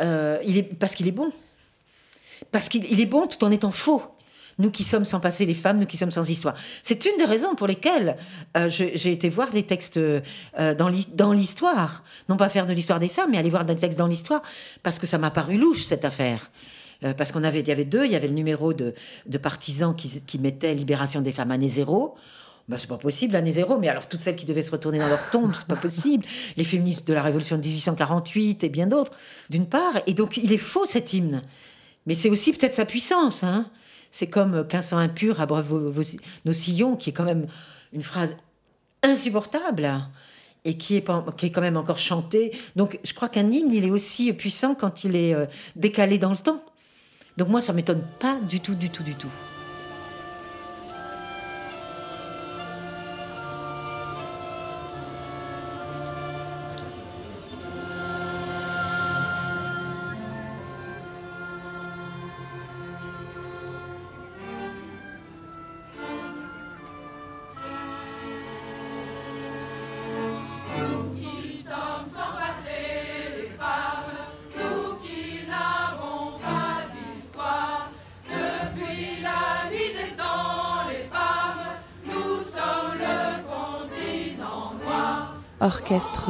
euh, 0.00 0.38
il 0.44 0.56
est 0.56 0.62
parce 0.62 0.94
qu'il 0.94 1.06
est 1.06 1.12
bon, 1.12 1.30
parce 2.52 2.68
qu'il 2.68 3.00
est 3.00 3.06
bon 3.06 3.26
tout 3.26 3.44
en 3.44 3.50
étant 3.50 3.70
faux 3.70 4.02
nous 4.58 4.70
qui 4.70 4.84
sommes 4.84 5.04
sans 5.04 5.20
passé, 5.20 5.44
les 5.44 5.54
femmes, 5.54 5.78
nous 5.78 5.86
qui 5.86 5.96
sommes 5.96 6.10
sans 6.10 6.28
histoire. 6.28 6.54
C'est 6.82 7.04
une 7.04 7.16
des 7.18 7.24
raisons 7.24 7.54
pour 7.54 7.66
lesquelles 7.66 8.16
euh, 8.56 8.68
j'ai 8.70 9.12
été 9.12 9.28
voir 9.28 9.50
des 9.50 9.64
textes 9.64 9.98
euh, 9.98 10.20
dans 10.74 11.32
l'histoire. 11.32 12.04
Non 12.28 12.36
pas 12.36 12.48
faire 12.48 12.66
de 12.66 12.72
l'histoire 12.72 12.98
des 12.98 13.08
femmes, 13.08 13.30
mais 13.32 13.38
aller 13.38 13.50
voir 13.50 13.64
des 13.64 13.76
textes 13.76 13.98
dans 13.98 14.06
l'histoire, 14.06 14.42
parce 14.82 14.98
que 14.98 15.06
ça 15.06 15.18
m'a 15.18 15.30
paru 15.30 15.58
louche, 15.58 15.84
cette 15.84 16.04
affaire. 16.04 16.50
Euh, 17.04 17.12
parce 17.12 17.32
qu'on 17.32 17.44
avait, 17.44 17.60
y 17.60 17.70
avait 17.70 17.84
deux, 17.84 18.06
il 18.06 18.12
y 18.12 18.16
avait 18.16 18.28
le 18.28 18.34
numéro 18.34 18.72
de, 18.72 18.94
partisans 19.42 19.94
qui, 19.94 20.22
qui 20.22 20.38
mettaient 20.38 20.74
Libération 20.74 21.20
des 21.20 21.32
femmes 21.32 21.50
année 21.50 21.68
zéro. 21.68 22.16
Ben, 22.68 22.78
c'est 22.80 22.88
pas 22.88 22.96
possible, 22.96 23.36
année 23.36 23.52
zéro, 23.52 23.78
mais 23.78 23.88
alors 23.88 24.08
toutes 24.08 24.20
celles 24.20 24.34
qui 24.34 24.44
devaient 24.44 24.62
se 24.62 24.72
retourner 24.72 24.98
dans 24.98 25.06
leur 25.06 25.30
tombe, 25.30 25.54
c'est 25.54 25.68
pas 25.68 25.76
possible. 25.76 26.24
Les 26.56 26.64
féministes 26.64 27.06
de 27.06 27.14
la 27.14 27.22
Révolution 27.22 27.56
de 27.56 27.62
1848 27.62 28.64
et 28.64 28.68
bien 28.68 28.88
d'autres, 28.88 29.12
d'une 29.50 29.66
part. 29.66 30.00
Et 30.06 30.14
donc, 30.14 30.36
il 30.36 30.52
est 30.52 30.58
faux 30.58 30.84
cet 30.84 31.12
hymne. 31.12 31.42
Mais 32.06 32.14
c'est 32.14 32.28
aussi 32.28 32.52
peut-être 32.52 32.74
sa 32.74 32.84
puissance, 32.84 33.44
hein. 33.44 33.70
C'est 34.10 34.28
comme 34.28 34.66
qu'un 34.66 34.82
sang 34.82 34.98
impur 34.98 35.40
abreuve 35.40 36.02
nos 36.44 36.52
sillons, 36.52 36.96
qui 36.96 37.10
est 37.10 37.12
quand 37.12 37.24
même 37.24 37.46
une 37.92 38.02
phrase 38.02 38.36
insupportable. 39.02 39.90
et 40.64 40.76
qui 40.76 40.96
est, 40.96 41.08
qui 41.36 41.46
est 41.46 41.50
quand 41.50 41.60
même 41.60 41.76
encore 41.76 41.98
chanté. 41.98 42.52
Donc 42.74 42.98
je 43.04 43.14
crois 43.14 43.28
qu'un 43.28 43.50
hymne, 43.50 43.72
il 43.72 43.84
est 43.84 43.90
aussi 43.90 44.32
puissant 44.32 44.74
quand 44.74 45.04
il 45.04 45.14
est 45.14 45.32
euh, 45.32 45.46
décalé 45.76 46.18
dans 46.18 46.30
le 46.30 46.36
temps. 46.36 46.60
Donc 47.36 47.48
moi, 47.48 47.60
ça 47.60 47.72
m'étonne 47.72 48.02
pas 48.18 48.38
du 48.40 48.60
tout, 48.60 48.74
du 48.74 48.90
tout, 48.90 49.04
du 49.04 49.14
tout. 49.14 49.30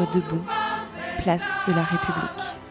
Debout, 0.04 0.44
place 1.22 1.64
de 1.66 1.72
la 1.72 1.82
République. 1.82 2.65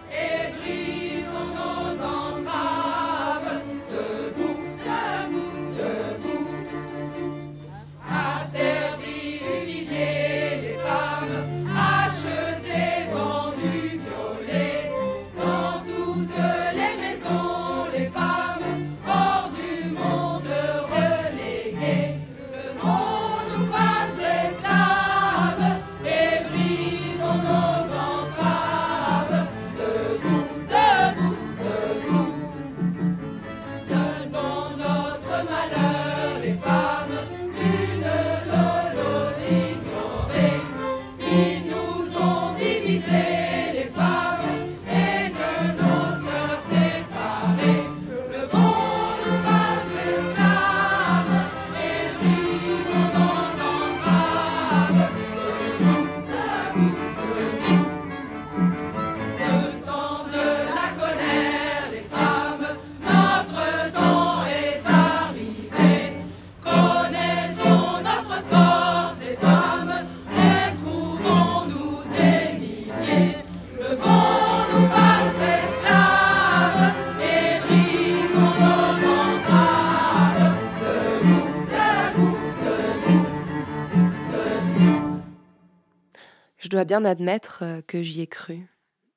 Dois 86.76 86.84
bien 86.84 87.06
admettre 87.06 87.60
euh, 87.62 87.82
que 87.88 88.04
j'y 88.04 88.20
ai 88.20 88.28
cru. 88.28 88.68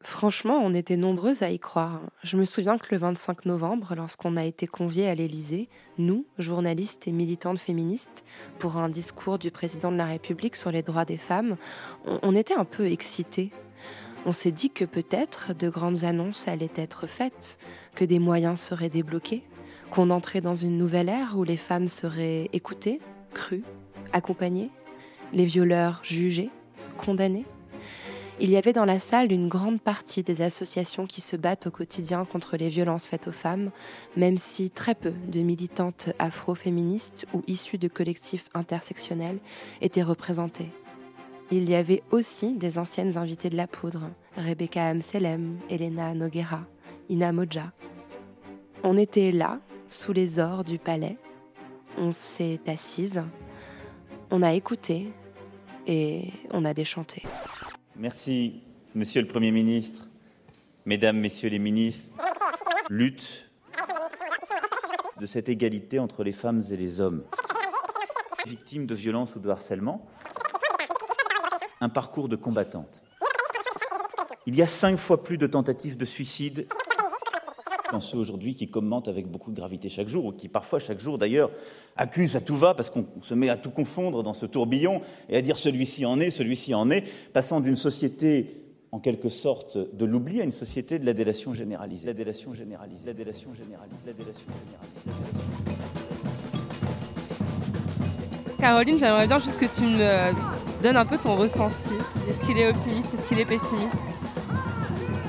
Franchement, 0.04 0.60
on 0.62 0.74
était 0.74 0.96
nombreuses 0.96 1.42
à 1.42 1.50
y 1.50 1.58
croire. 1.58 2.02
Je 2.22 2.36
me 2.36 2.44
souviens 2.44 2.78
que 2.78 2.86
le 2.92 2.98
25 2.98 3.46
novembre, 3.46 3.96
lorsqu'on 3.96 4.36
a 4.36 4.44
été 4.44 4.68
conviés 4.68 5.08
à 5.08 5.16
l'Élysée, 5.16 5.68
nous, 5.98 6.24
journalistes 6.38 7.08
et 7.08 7.12
militantes 7.12 7.58
féministes, 7.58 8.24
pour 8.60 8.76
un 8.76 8.88
discours 8.88 9.40
du 9.40 9.50
président 9.50 9.90
de 9.90 9.96
la 9.96 10.06
République 10.06 10.54
sur 10.54 10.70
les 10.70 10.84
droits 10.84 11.04
des 11.04 11.18
femmes, 11.18 11.56
on, 12.06 12.32
était 12.36 12.54
un 12.54 12.64
peu 12.64 12.86
excités. 12.86 13.50
On 14.24 14.30
s'est 14.30 14.52
dit 14.52 14.70
que 14.70 14.84
peut-être 14.84 15.52
de 15.52 15.68
grandes 15.68 16.04
annonces 16.04 16.46
allaient 16.46 16.70
être 16.76 17.08
faites, 17.08 17.58
que 17.96 18.04
des 18.04 18.20
moyens 18.20 18.60
seraient 18.60 18.90
débloqués, 18.90 19.42
qu'on 19.90 20.10
entrait 20.10 20.40
dans 20.40 20.54
une 20.54 20.78
nouvelle 20.78 21.08
ère 21.08 21.36
où 21.36 21.42
les 21.42 21.56
femmes 21.56 21.88
seraient 21.88 22.50
écoutées, 22.52 23.00
crues, 23.34 23.64
accompagnées, 24.12 24.70
les 25.32 25.44
violeurs 25.44 25.98
jugés, 26.04 26.50
condamnés 26.98 27.46
Il 28.40 28.50
y 28.50 28.58
avait 28.58 28.74
dans 28.74 28.84
la 28.84 28.98
salle 28.98 29.32
une 29.32 29.48
grande 29.48 29.80
partie 29.80 30.22
des 30.22 30.42
associations 30.42 31.06
qui 31.06 31.22
se 31.22 31.36
battent 31.36 31.68
au 31.68 31.70
quotidien 31.70 32.26
contre 32.26 32.58
les 32.58 32.68
violences 32.68 33.06
faites 33.06 33.28
aux 33.28 33.32
femmes, 33.32 33.70
même 34.16 34.36
si 34.36 34.70
très 34.70 34.94
peu 34.94 35.12
de 35.28 35.40
militantes 35.40 36.10
afro-féministes 36.18 37.24
ou 37.32 37.42
issues 37.46 37.78
de 37.78 37.88
collectifs 37.88 38.50
intersectionnels 38.52 39.38
étaient 39.80 40.02
représentées. 40.02 40.70
Il 41.50 41.70
y 41.70 41.74
avait 41.74 42.02
aussi 42.10 42.54
des 42.54 42.78
anciennes 42.78 43.16
invitées 43.16 43.48
de 43.48 43.56
la 43.56 43.66
poudre, 43.66 44.10
Rebecca 44.36 44.86
Amselem, 44.86 45.58
Elena 45.70 46.12
Noguera, 46.12 46.60
Ina 47.08 47.32
Moja. 47.32 47.72
On 48.82 48.98
était 48.98 49.32
là, 49.32 49.58
sous 49.88 50.12
les 50.12 50.38
ors 50.38 50.62
du 50.62 50.78
palais. 50.78 51.16
On 51.96 52.12
s'est 52.12 52.60
assise. 52.66 53.22
On 54.30 54.42
a 54.42 54.52
écouté, 54.52 55.10
et 55.88 56.30
on 56.50 56.64
a 56.64 56.74
déchanté. 56.74 57.22
Merci, 57.96 58.62
Monsieur 58.94 59.22
le 59.22 59.26
Premier 59.26 59.50
ministre, 59.50 60.08
Mesdames, 60.86 61.18
Messieurs 61.18 61.50
les 61.50 61.58
ministres. 61.58 62.08
Lutte 62.88 63.50
de 65.18 65.26
cette 65.26 65.48
égalité 65.48 65.98
entre 65.98 66.22
les 66.22 66.32
femmes 66.32 66.62
et 66.70 66.76
les 66.76 67.00
hommes. 67.00 67.24
Victimes 68.46 68.86
de 68.86 68.94
violences 68.94 69.36
ou 69.36 69.40
de 69.40 69.48
harcèlement. 69.50 70.06
Un 71.80 71.88
parcours 71.88 72.28
de 72.28 72.36
combattante. 72.36 73.02
Il 74.46 74.56
y 74.56 74.62
a 74.62 74.66
cinq 74.66 74.96
fois 74.96 75.22
plus 75.22 75.36
de 75.36 75.46
tentatives 75.46 75.96
de 75.96 76.04
suicide 76.04 76.68
dans 77.92 78.00
ceux 78.00 78.18
aujourd'hui 78.18 78.54
qui 78.54 78.68
commentent 78.68 79.08
avec 79.08 79.26
beaucoup 79.26 79.50
de 79.50 79.56
gravité 79.56 79.88
chaque 79.88 80.08
jour, 80.08 80.26
ou 80.26 80.32
qui 80.32 80.48
parfois 80.48 80.78
chaque 80.78 81.00
jour 81.00 81.18
d'ailleurs 81.18 81.50
accusent 81.96 82.36
à 82.36 82.40
tout 82.40 82.56
va, 82.56 82.74
parce 82.74 82.90
qu'on 82.90 83.06
se 83.22 83.34
met 83.34 83.48
à 83.48 83.56
tout 83.56 83.70
confondre 83.70 84.22
dans 84.22 84.34
ce 84.34 84.46
tourbillon, 84.46 85.00
et 85.28 85.36
à 85.36 85.42
dire 85.42 85.56
celui-ci 85.56 86.04
en 86.06 86.20
est, 86.20 86.30
celui-ci 86.30 86.74
en 86.74 86.90
est, 86.90 87.04
passant 87.32 87.60
d'une 87.60 87.76
société 87.76 88.54
en 88.90 89.00
quelque 89.00 89.28
sorte 89.28 89.76
de 89.76 90.04
l'oubli 90.06 90.40
à 90.40 90.44
une 90.44 90.52
société 90.52 90.98
de 90.98 91.06
la 91.06 91.12
délation 91.12 91.52
généralisée. 91.54 92.06
La 92.06 92.14
délation 92.14 92.54
généralisée, 92.54 93.06
la 93.06 93.12
délation 93.12 93.52
généralisée, 93.54 93.96
la 94.06 94.12
délation 94.12 94.46
généralisée. 94.46 95.28
Caroline, 98.58 98.98
j'aimerais 98.98 99.26
bien 99.26 99.38
juste 99.38 99.58
que 99.58 99.66
tu 99.66 99.82
me 99.82 100.82
donnes 100.82 100.96
un 100.96 101.06
peu 101.06 101.16
ton 101.18 101.36
ressenti. 101.36 101.94
Est-ce 102.28 102.44
qu'il 102.44 102.58
est 102.58 102.68
optimiste? 102.68 103.14
Est-ce 103.14 103.28
qu'il 103.28 103.38
est 103.38 103.44
pessimiste? 103.44 104.18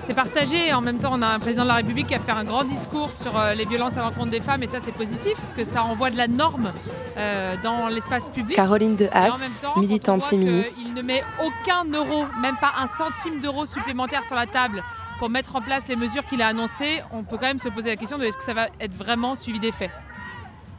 C'est 0.10 0.16
partagé. 0.16 0.74
En 0.74 0.82
même 0.82 0.98
temps, 0.98 1.12
on 1.14 1.22
a 1.22 1.28
un 1.28 1.38
président 1.38 1.62
de 1.62 1.68
la 1.68 1.76
République 1.76 2.08
qui 2.08 2.16
a 2.16 2.20
fait 2.20 2.32
un 2.32 2.44
grand 2.44 2.64
discours 2.64 3.12
sur 3.12 3.38
euh, 3.38 3.54
les 3.54 3.66
violences 3.66 3.96
à 3.96 4.02
l'encontre 4.02 4.32
des 4.32 4.42
femmes, 4.42 4.64
et 4.64 4.68
ça, 4.68 4.80
c'est 4.82 4.92
positif, 4.92 5.34
parce 5.36 5.52
que 5.52 5.64
ça 5.64 5.84
envoie 5.84 6.10
de 6.10 6.18
la 6.18 6.28
norme 6.28 6.72
euh, 7.16 7.56
dans 7.64 7.88
l'espace 7.90 8.32
public. 8.32 8.56
Caroline 8.56 8.96
de 8.96 9.08
Haas, 9.12 9.68
militante 9.78 10.24
féministe. 10.24 10.76
Il 10.82 10.96
ne 10.96 11.04
met 11.04 11.24
aucun 11.44 11.86
euro, 11.94 12.26
même 12.42 12.56
pas 12.60 12.74
un 12.80 12.88
centime 12.88 13.40
d'euro 13.40 13.68
supplémentaire 13.68 14.24
sur 14.24 14.36
la 14.36 14.48
table 14.48 14.84
pour 15.20 15.30
mettre 15.30 15.56
en 15.56 15.62
place 15.62 15.88
les 15.88 15.96
mesures 15.96 16.26
qu'il 16.26 16.42
a 16.42 16.48
annoncées. 16.48 17.04
On 17.12 17.24
peut 17.24 17.38
quand 17.38 17.46
même 17.46 17.60
se 17.60 17.70
poser 17.70 17.90
la 17.90 17.96
question 17.96 18.18
de 18.18 18.24
est-ce 18.24 18.38
que 18.38 18.44
ça 18.44 18.56
va 18.56 18.68
être 18.80 18.96
vraiment 18.96 19.36
suivi 19.36 19.60
des 19.60 19.72
faits. 19.72 19.92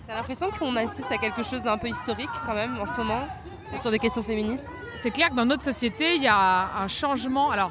T'as 0.09 0.17
l'impression 0.17 0.51
qu'on 0.51 0.75
assiste 0.75 1.13
à 1.13 1.19
quelque 1.19 1.45
chose 1.45 1.63
d'un 1.63 1.79
peu 1.79 1.87
historique 1.87 2.31
quand 2.45 2.55
même 2.55 2.77
en 2.81 2.87
ce 2.87 2.97
moment 2.97 3.29
autour 3.73 3.93
des 3.93 4.01
questions 4.01 4.25
féministes? 4.25 4.67
C'est 4.97 5.13
clair 5.13 5.31
que 5.31 5.37
dans 5.37 5.47
notre 5.47 5.63
société, 5.63 6.17
il 6.17 6.23
y 6.23 6.29
a 6.29 6.69
un 6.83 6.89
changement. 6.89 7.53
Alors, 7.53 7.71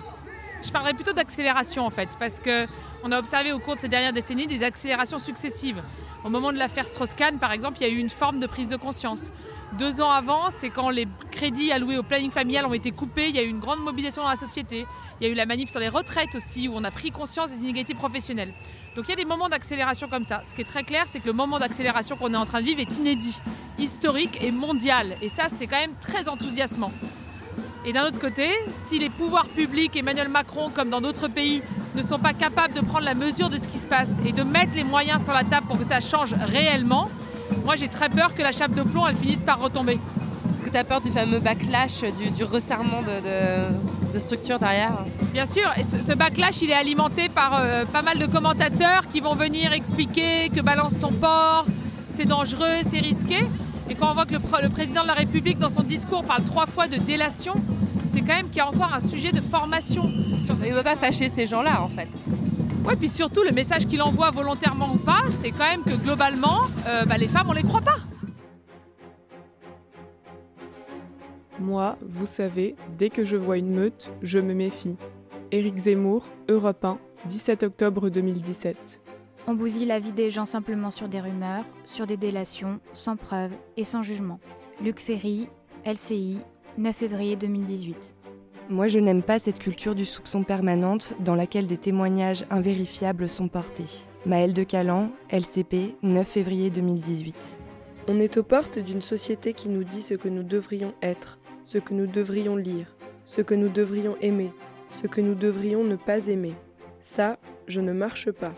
je 0.63 0.71
parlerais 0.71 0.93
plutôt 0.93 1.13
d'accélération 1.13 1.85
en 1.85 1.89
fait, 1.89 2.09
parce 2.19 2.39
qu'on 2.39 3.11
a 3.11 3.19
observé 3.19 3.51
au 3.51 3.59
cours 3.59 3.75
de 3.75 3.81
ces 3.81 3.87
dernières 3.87 4.13
décennies 4.13 4.47
des 4.47 4.63
accélérations 4.63 5.19
successives. 5.19 5.81
Au 6.23 6.29
moment 6.29 6.51
de 6.51 6.57
l'affaire 6.57 6.85
Strauss-Kahn, 6.85 7.39
par 7.39 7.51
exemple, 7.51 7.77
il 7.79 7.87
y 7.87 7.89
a 7.89 7.93
eu 7.93 7.97
une 7.97 8.09
forme 8.09 8.39
de 8.39 8.47
prise 8.47 8.69
de 8.69 8.75
conscience. 8.75 9.31
Deux 9.77 10.01
ans 10.01 10.11
avant, 10.11 10.49
c'est 10.49 10.69
quand 10.69 10.89
les 10.89 11.07
crédits 11.31 11.71
alloués 11.71 11.97
au 11.97 12.03
planning 12.03 12.31
familial 12.31 12.65
ont 12.65 12.73
été 12.73 12.91
coupés, 12.91 13.29
il 13.29 13.35
y 13.35 13.39
a 13.39 13.43
eu 13.43 13.47
une 13.47 13.59
grande 13.59 13.79
mobilisation 13.79 14.23
dans 14.23 14.29
la 14.29 14.35
société. 14.35 14.85
Il 15.19 15.27
y 15.27 15.29
a 15.29 15.31
eu 15.31 15.35
la 15.35 15.45
manif 15.45 15.69
sur 15.69 15.79
les 15.79 15.89
retraites 15.89 16.35
aussi, 16.35 16.67
où 16.67 16.73
on 16.75 16.83
a 16.83 16.91
pris 16.91 17.11
conscience 17.11 17.51
des 17.51 17.61
inégalités 17.61 17.93
professionnelles. 17.93 18.53
Donc 18.95 19.05
il 19.07 19.11
y 19.11 19.13
a 19.13 19.17
des 19.17 19.25
moments 19.25 19.47
d'accélération 19.47 20.09
comme 20.09 20.23
ça. 20.23 20.41
Ce 20.43 20.53
qui 20.53 20.61
est 20.61 20.65
très 20.65 20.83
clair, 20.83 21.05
c'est 21.07 21.19
que 21.19 21.27
le 21.27 21.33
moment 21.33 21.59
d'accélération 21.59 22.17
qu'on 22.17 22.33
est 22.33 22.37
en 22.37 22.45
train 22.45 22.59
de 22.59 22.65
vivre 22.65 22.81
est 22.81 22.97
inédit, 22.97 23.39
historique 23.77 24.37
et 24.41 24.51
mondial. 24.51 25.15
Et 25.21 25.29
ça, 25.29 25.47
c'est 25.47 25.67
quand 25.67 25.79
même 25.79 25.95
très 26.01 26.27
enthousiasmant. 26.27 26.91
Et 27.85 27.93
d'un 27.93 28.05
autre 28.05 28.19
côté, 28.19 28.49
si 28.71 28.99
les 28.99 29.09
pouvoirs 29.09 29.47
publics, 29.47 29.95
Emmanuel 29.95 30.27
Macron, 30.27 30.69
comme 30.69 30.89
dans 30.89 30.99
d'autres 30.99 31.29
pays, 31.29 31.61
ne 31.95 32.01
sont 32.01 32.19
pas 32.19 32.33
capables 32.33 32.73
de 32.73 32.81
prendre 32.81 33.05
la 33.05 33.13
mesure 33.13 33.49
de 33.49 33.57
ce 33.57 33.67
qui 33.67 33.77
se 33.77 33.87
passe 33.87 34.17
et 34.25 34.31
de 34.33 34.43
mettre 34.43 34.73
les 34.75 34.83
moyens 34.83 35.23
sur 35.23 35.33
la 35.33 35.43
table 35.43 35.65
pour 35.65 35.77
que 35.79 35.85
ça 35.85 35.99
change 36.01 36.33
réellement, 36.33 37.09
moi 37.65 37.75
j'ai 37.75 37.87
très 37.87 38.09
peur 38.09 38.35
que 38.35 38.41
la 38.41 38.51
chape 38.51 38.71
de 38.71 38.83
plomb, 38.83 39.07
elle 39.07 39.15
finisse 39.15 39.43
par 39.43 39.59
retomber. 39.59 39.93
Est-ce 40.55 40.63
que 40.65 40.69
tu 40.69 40.77
as 40.77 40.83
peur 40.83 40.99
du 40.99 41.09
fameux 41.09 41.39
backlash, 41.39 42.01
du, 42.19 42.31
du 42.31 42.43
resserrement 42.43 43.01
de, 43.01 43.21
de, 43.21 44.13
de 44.13 44.19
structures 44.19 44.59
derrière? 44.59 44.91
Bien 45.31 45.45
sûr, 45.45 45.71
et 45.77 45.83
ce, 45.85 46.01
ce, 46.01 46.11
backlash, 46.11 46.61
il 46.61 46.69
est 46.69 46.75
alimenté 46.75 47.29
par 47.29 47.53
euh, 47.55 47.85
pas 47.85 48.01
mal 48.01 48.19
de 48.19 48.25
commentateurs 48.25 49.07
qui 49.11 49.21
vont 49.21 49.35
venir 49.35 49.71
expliquer 49.71 50.49
que 50.49 50.61
balance 50.61 50.99
ton 50.99 51.13
porc, 51.13 51.65
c'est 52.09 52.25
dangereux, 52.25 52.81
c'est 52.83 52.99
risqué. 52.99 53.39
Et 53.89 53.95
quand 53.95 54.11
on 54.11 54.13
voit 54.13 54.25
que 54.25 54.33
le, 54.33 54.39
le, 54.61 54.69
président 54.69 55.01
de 55.01 55.07
la 55.07 55.13
République, 55.13 55.57
dans 55.57 55.69
son 55.69 55.83
discours, 55.83 56.23
parle 56.23 56.43
trois 56.43 56.67
fois 56.67 56.87
de 56.87 56.97
délation, 56.97 57.53
c'est 58.07 58.21
quand 58.21 58.35
même 58.35 58.47
qu'il 58.47 58.57
y 58.57 58.61
a 58.61 58.67
encore 58.67 58.93
un 58.93 58.99
sujet 58.99 59.31
de 59.31 59.41
formation. 59.41 60.09
Sur 60.41 60.55
ça 60.55 60.65
ne 60.65 60.73
veut 60.73 60.83
pas 60.83 60.95
fâcher 60.95 61.29
ces 61.29 61.47
gens-là, 61.47 61.81
en 61.81 61.89
fait. 61.89 62.07
Oui, 62.85 62.95
puis 62.97 63.09
surtout, 63.09 63.43
le 63.43 63.51
message 63.51 63.87
qu'il 63.87 64.01
envoie 64.01 64.31
volontairement 64.31 64.91
ou 64.93 64.97
pas, 64.97 65.21
c'est 65.29 65.51
quand 65.51 65.65
même 65.65 65.83
que 65.83 65.95
globalement, 65.95 66.61
euh, 66.87 67.05
bah, 67.05 67.17
les 67.17 67.27
femmes, 67.27 67.47
on 67.49 67.53
les 67.53 67.63
croit 67.63 67.81
pas. 67.81 67.97
Moi, 71.59 71.97
vous 72.01 72.25
savez, 72.25 72.75
dès 72.97 73.09
que 73.09 73.25
je 73.25 73.35
vois 73.35 73.57
une 73.57 73.71
meute, 73.71 74.11
je 74.21 74.39
me 74.39 74.53
méfie. 74.53 74.97
Éric 75.51 75.77
Zemmour, 75.77 76.29
Europe 76.47 76.85
1, 76.85 76.99
17 77.25 77.63
octobre 77.63 78.09
2017. 78.09 79.01
On 79.49 79.55
bousille 79.55 79.87
la 79.87 79.97
vie 79.97 80.11
des 80.11 80.29
gens 80.29 80.45
simplement 80.45 80.91
sur 80.91 81.09
des 81.09 81.19
rumeurs, 81.19 81.65
sur 81.83 82.05
des 82.05 82.17
délations, 82.17 82.79
sans 82.93 83.15
preuve 83.15 83.49
et 83.77 83.83
sans 83.83 84.03
jugement. 84.03 84.39
Luc 84.79 84.99
Ferry, 84.99 85.49
LCI, 85.83 86.37
9 86.77 86.95
février 86.95 87.35
2018. 87.35 88.15
Moi, 88.69 88.87
je 88.87 88.99
n'aime 88.99 89.23
pas 89.23 89.39
cette 89.39 89.57
culture 89.57 89.95
du 89.95 90.05
soupçon 90.05 90.43
permanente 90.43 91.15
dans 91.19 91.33
laquelle 91.33 91.65
des 91.65 91.79
témoignages 91.79 92.45
invérifiables 92.51 93.27
sont 93.27 93.47
portés. 93.47 93.87
Maëlle 94.27 94.53
de 94.53 94.61
Calan, 94.61 95.09
LCP, 95.31 95.95
9 96.03 96.27
février 96.27 96.69
2018. 96.69 97.35
On 98.07 98.19
est 98.19 98.37
aux 98.37 98.43
portes 98.43 98.77
d'une 98.77 99.01
société 99.01 99.53
qui 99.53 99.69
nous 99.69 99.83
dit 99.83 100.03
ce 100.03 100.13
que 100.13 100.29
nous 100.29 100.43
devrions 100.43 100.93
être, 101.01 101.39
ce 101.63 101.79
que 101.79 101.95
nous 101.95 102.05
devrions 102.05 102.55
lire, 102.55 102.95
ce 103.25 103.41
que 103.41 103.55
nous 103.55 103.69
devrions 103.69 104.15
aimer, 104.21 104.51
ce 104.91 105.07
que 105.07 105.21
nous 105.21 105.33
devrions 105.33 105.83
ne 105.83 105.95
pas 105.95 106.27
aimer. 106.27 106.53
Ça, 106.99 107.39
je 107.67 107.81
ne 107.81 107.93
marche 107.93 108.29
pas. 108.29 108.53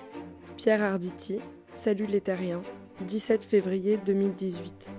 Pierre 0.63 0.83
Arditi, 0.83 1.39
Salut 1.71 2.05
les 2.05 2.21
Terriens, 2.21 2.61
17 3.07 3.43
février 3.43 3.97
2018. 4.05 4.91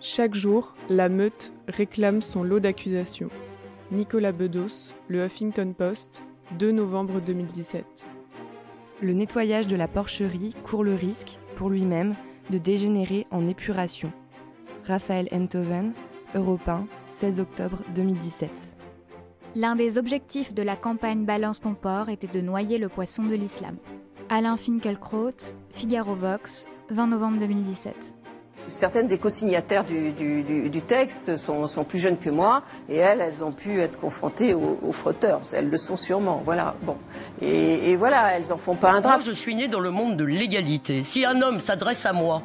Chaque 0.00 0.34
jour, 0.34 0.74
la 0.88 1.10
meute 1.10 1.52
réclame 1.68 2.22
son 2.22 2.42
lot 2.42 2.60
d'accusations. 2.60 3.28
Nicolas 3.92 4.32
Bedos, 4.32 4.94
Le 5.08 5.22
Huffington 5.22 5.74
Post, 5.76 6.22
2 6.58 6.70
novembre 6.70 7.20
2017. 7.20 8.06
Le 9.02 9.12
nettoyage 9.12 9.66
de 9.66 9.76
la 9.76 9.86
porcherie 9.86 10.54
court 10.64 10.82
le 10.82 10.94
risque, 10.94 11.38
pour 11.56 11.68
lui-même, 11.68 12.14
de 12.48 12.56
dégénérer 12.56 13.26
en 13.30 13.46
épuration. 13.46 14.10
Raphaël 14.86 15.28
Enthoven, 15.30 15.92
Europe 16.34 16.66
1, 16.66 16.86
16 17.04 17.40
octobre 17.40 17.82
2017. 17.94 18.50
L'un 19.56 19.76
des 19.76 19.98
objectifs 19.98 20.54
de 20.54 20.62
la 20.62 20.74
campagne 20.74 21.26
Balance 21.26 21.60
ton 21.60 21.74
port 21.74 22.08
était 22.08 22.26
de 22.28 22.40
noyer 22.40 22.78
le 22.78 22.88
poisson 22.88 23.24
de 23.24 23.34
l'islam. 23.34 23.76
Alain 24.28 24.56
Finkielkraut, 24.56 25.54
Figaro 25.70 26.14
Vox, 26.14 26.66
20 26.90 27.06
novembre 27.06 27.38
2017. 27.40 27.94
Certaines 28.68 29.06
des 29.06 29.18
co-signataires 29.18 29.84
du, 29.84 30.10
du, 30.10 30.42
du, 30.42 30.68
du, 30.68 30.82
texte 30.82 31.36
sont, 31.36 31.68
sont, 31.68 31.84
plus 31.84 32.00
jeunes 32.00 32.18
que 32.18 32.30
moi, 32.30 32.62
et 32.88 32.96
elles, 32.96 33.20
elles 33.20 33.44
ont 33.44 33.52
pu 33.52 33.80
être 33.80 34.00
confrontées 34.00 34.54
aux, 34.54 34.78
aux 34.82 34.92
frotteurs. 34.92 35.42
Elles 35.52 35.70
le 35.70 35.76
sont 35.76 35.94
sûrement, 35.94 36.42
voilà. 36.44 36.74
Bon, 36.82 36.96
et, 37.40 37.90
et, 37.90 37.96
voilà, 37.96 38.36
elles 38.36 38.52
en 38.52 38.56
font 38.56 38.74
pas 38.74 38.90
un 38.90 39.00
drame. 39.00 39.20
Moi, 39.20 39.24
je 39.24 39.30
suis 39.30 39.54
née 39.54 39.68
dans 39.68 39.78
le 39.78 39.92
monde 39.92 40.16
de 40.16 40.24
l'égalité. 40.24 41.04
Si 41.04 41.24
un 41.24 41.40
homme 41.42 41.60
s'adresse 41.60 42.06
à 42.06 42.12
moi, 42.12 42.42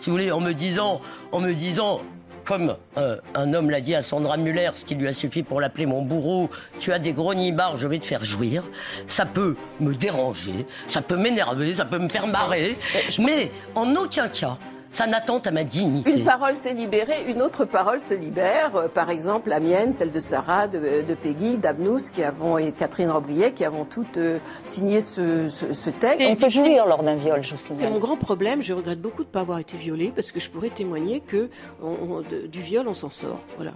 si 0.00 0.10
vous 0.10 0.16
voulez, 0.16 0.32
en 0.32 0.40
me 0.40 0.52
disant, 0.52 1.00
en 1.30 1.38
me 1.38 1.52
disant, 1.52 2.00
comme 2.44 2.76
euh, 2.96 3.16
un 3.34 3.54
homme 3.54 3.70
l'a 3.70 3.80
dit 3.80 3.94
à 3.94 4.02
Sandra 4.02 4.36
Muller, 4.36 4.70
ce 4.74 4.84
qui 4.84 4.94
lui 4.94 5.08
a 5.08 5.12
suffi 5.12 5.42
pour 5.42 5.60
l'appeler 5.60 5.86
mon 5.86 6.02
bourreau, 6.02 6.50
tu 6.78 6.92
as 6.92 6.98
des 6.98 7.12
grognibards, 7.12 7.76
je 7.76 7.88
vais 7.88 7.98
te 7.98 8.04
faire 8.04 8.24
jouir. 8.24 8.64
Ça 9.06 9.26
peut 9.26 9.56
me 9.80 9.94
déranger, 9.94 10.66
ça 10.86 11.02
peut 11.02 11.16
m'énerver, 11.16 11.74
ça 11.74 11.84
peut 11.84 11.98
me 11.98 12.08
faire 12.08 12.26
marrer, 12.26 12.76
mais 13.18 13.50
en 13.74 13.94
aucun 13.96 14.28
cas, 14.28 14.58
ça 14.92 15.08
n'attente 15.08 15.48
à 15.48 15.50
ma 15.50 15.64
dignité. 15.64 16.16
Une 16.18 16.24
parole 16.24 16.54
s'est 16.54 16.74
libérée, 16.74 17.24
une 17.26 17.42
autre 17.42 17.64
parole 17.64 18.00
se 18.00 18.14
libère. 18.14 18.76
Euh, 18.76 18.86
par 18.86 19.10
exemple, 19.10 19.48
la 19.50 19.58
mienne, 19.58 19.92
celle 19.92 20.12
de 20.12 20.20
Sarah, 20.20 20.68
de, 20.68 21.02
de 21.02 21.14
Peggy, 21.14 21.56
d'Abnous, 21.56 22.10
qui 22.14 22.22
avons 22.22 22.58
et 22.58 22.70
Catherine 22.70 23.10
Robriet, 23.10 23.52
qui 23.52 23.64
avons 23.64 23.84
toutes 23.84 24.18
euh, 24.18 24.38
signé 24.62 25.00
ce, 25.00 25.48
ce, 25.48 25.74
ce 25.74 25.90
texte. 25.90 26.20
Et 26.20 26.26
on 26.26 26.36
peut 26.36 26.48
jouir 26.48 26.86
lors 26.86 27.02
d'un 27.02 27.16
viol, 27.16 27.42
je 27.42 27.54
vous 27.54 27.58
signale. 27.58 27.82
C'est 27.82 27.90
mon 27.90 27.98
grand 27.98 28.16
problème. 28.16 28.62
Je 28.62 28.72
regrette 28.72 29.00
beaucoup 29.00 29.22
de 29.24 29.28
ne 29.28 29.32
pas 29.32 29.40
avoir 29.40 29.58
été 29.58 29.76
violée 29.76 30.12
parce 30.14 30.30
que 30.30 30.38
je 30.38 30.48
pourrais 30.50 30.70
témoigner 30.70 31.20
que 31.20 31.48
on, 31.82 31.88
on, 31.88 32.20
de, 32.20 32.46
du 32.46 32.60
viol, 32.60 32.86
on 32.86 32.94
s'en 32.94 33.10
sort. 33.10 33.40
Voilà. 33.56 33.72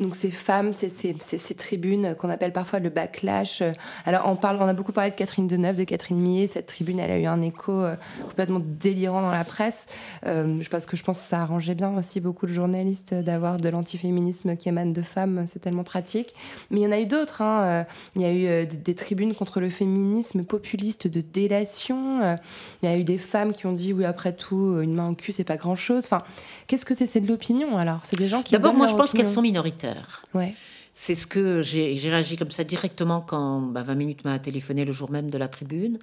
Donc 0.00 0.16
ces 0.16 0.30
femmes, 0.30 0.72
ces, 0.72 0.88
ces, 0.88 1.14
ces, 1.20 1.36
ces 1.36 1.54
tribunes 1.54 2.14
qu'on 2.14 2.30
appelle 2.30 2.52
parfois 2.52 2.78
le 2.78 2.88
backlash. 2.88 3.62
Alors 4.06 4.22
on 4.26 4.36
parle, 4.36 4.56
on 4.60 4.66
a 4.66 4.72
beaucoup 4.72 4.92
parlé 4.92 5.10
de 5.10 5.14
Catherine 5.14 5.46
Deneuve, 5.46 5.76
de 5.76 5.84
Catherine 5.84 6.18
Millet. 6.18 6.46
Cette 6.46 6.66
tribune, 6.66 6.98
elle 6.98 7.10
a 7.10 7.18
eu 7.18 7.26
un 7.26 7.42
écho 7.42 7.72
euh, 7.72 7.96
complètement 8.22 8.62
délirant 8.64 9.20
dans 9.20 9.30
la 9.30 9.44
presse. 9.44 9.86
Euh, 10.26 10.58
je 10.60 10.68
pense 10.70 10.86
que 10.86 10.96
je 10.96 11.04
pense 11.04 11.20
que 11.20 11.28
ça 11.28 11.42
arrangeait 11.42 11.74
bien 11.74 11.94
aussi 11.98 12.20
beaucoup 12.20 12.46
de 12.46 12.52
journalistes 12.52 13.12
d'avoir 13.12 13.58
de 13.58 13.68
l'antiféminisme 13.68 14.56
qui 14.56 14.70
émane 14.70 14.94
de 14.94 15.02
femmes. 15.02 15.44
C'est 15.46 15.58
tellement 15.58 15.84
pratique. 15.84 16.34
Mais 16.70 16.80
il 16.80 16.84
y 16.84 16.86
en 16.86 16.92
a 16.92 16.98
eu 17.00 17.06
d'autres. 17.06 17.42
Hein. 17.42 17.84
Il 18.16 18.22
y 18.22 18.24
a 18.24 18.32
eu 18.32 18.46
euh, 18.46 18.64
des, 18.64 18.78
des, 18.78 18.94
tribunes 18.94 19.34
contre 19.34 19.60
le 19.60 19.68
féminisme 19.68 20.44
populiste 20.44 21.08
de 21.08 21.20
délation. 21.20 22.38
Il 22.82 22.88
y 22.88 22.92
a 22.92 22.96
eu 22.96 23.04
des 23.04 23.18
femmes 23.18 23.52
qui 23.52 23.66
ont 23.66 23.72
dit 23.72 23.92
oui 23.92 24.06
après 24.06 24.32
tout 24.32 24.80
une 24.80 24.94
main 24.94 25.10
au 25.10 25.14
cul 25.14 25.32
c'est 25.32 25.44
pas 25.44 25.58
grand 25.58 25.76
chose. 25.76 26.04
Enfin, 26.04 26.22
qu'est-ce 26.66 26.86
que 26.86 26.94
c'est? 26.94 27.06
C'est 27.06 27.20
de 27.20 27.28
l'opinion 27.28 27.76
alors 27.76 28.00
C'est 28.04 28.18
des 28.18 28.28
gens 28.28 28.42
qui. 28.42 28.52
D'abord, 28.52 28.72
moi 28.72 28.86
je 28.86 28.94
pense 28.94 29.12
qu'elles 29.12 29.28
sont 29.28 29.42
minoritaires. 29.42 29.89
Ouais. 30.34 30.54
C'est 30.92 31.14
ce 31.14 31.26
que 31.26 31.62
j'ai 31.62 31.96
réagi 32.10 32.36
comme 32.36 32.50
ça 32.50 32.64
directement 32.64 33.20
quand 33.20 33.60
bah, 33.60 33.82
20 33.82 33.94
minutes 33.94 34.24
m'a 34.24 34.38
téléphoné 34.38 34.84
le 34.84 34.92
jour 34.92 35.10
même 35.10 35.30
de 35.30 35.38
la 35.38 35.48
tribune. 35.48 35.98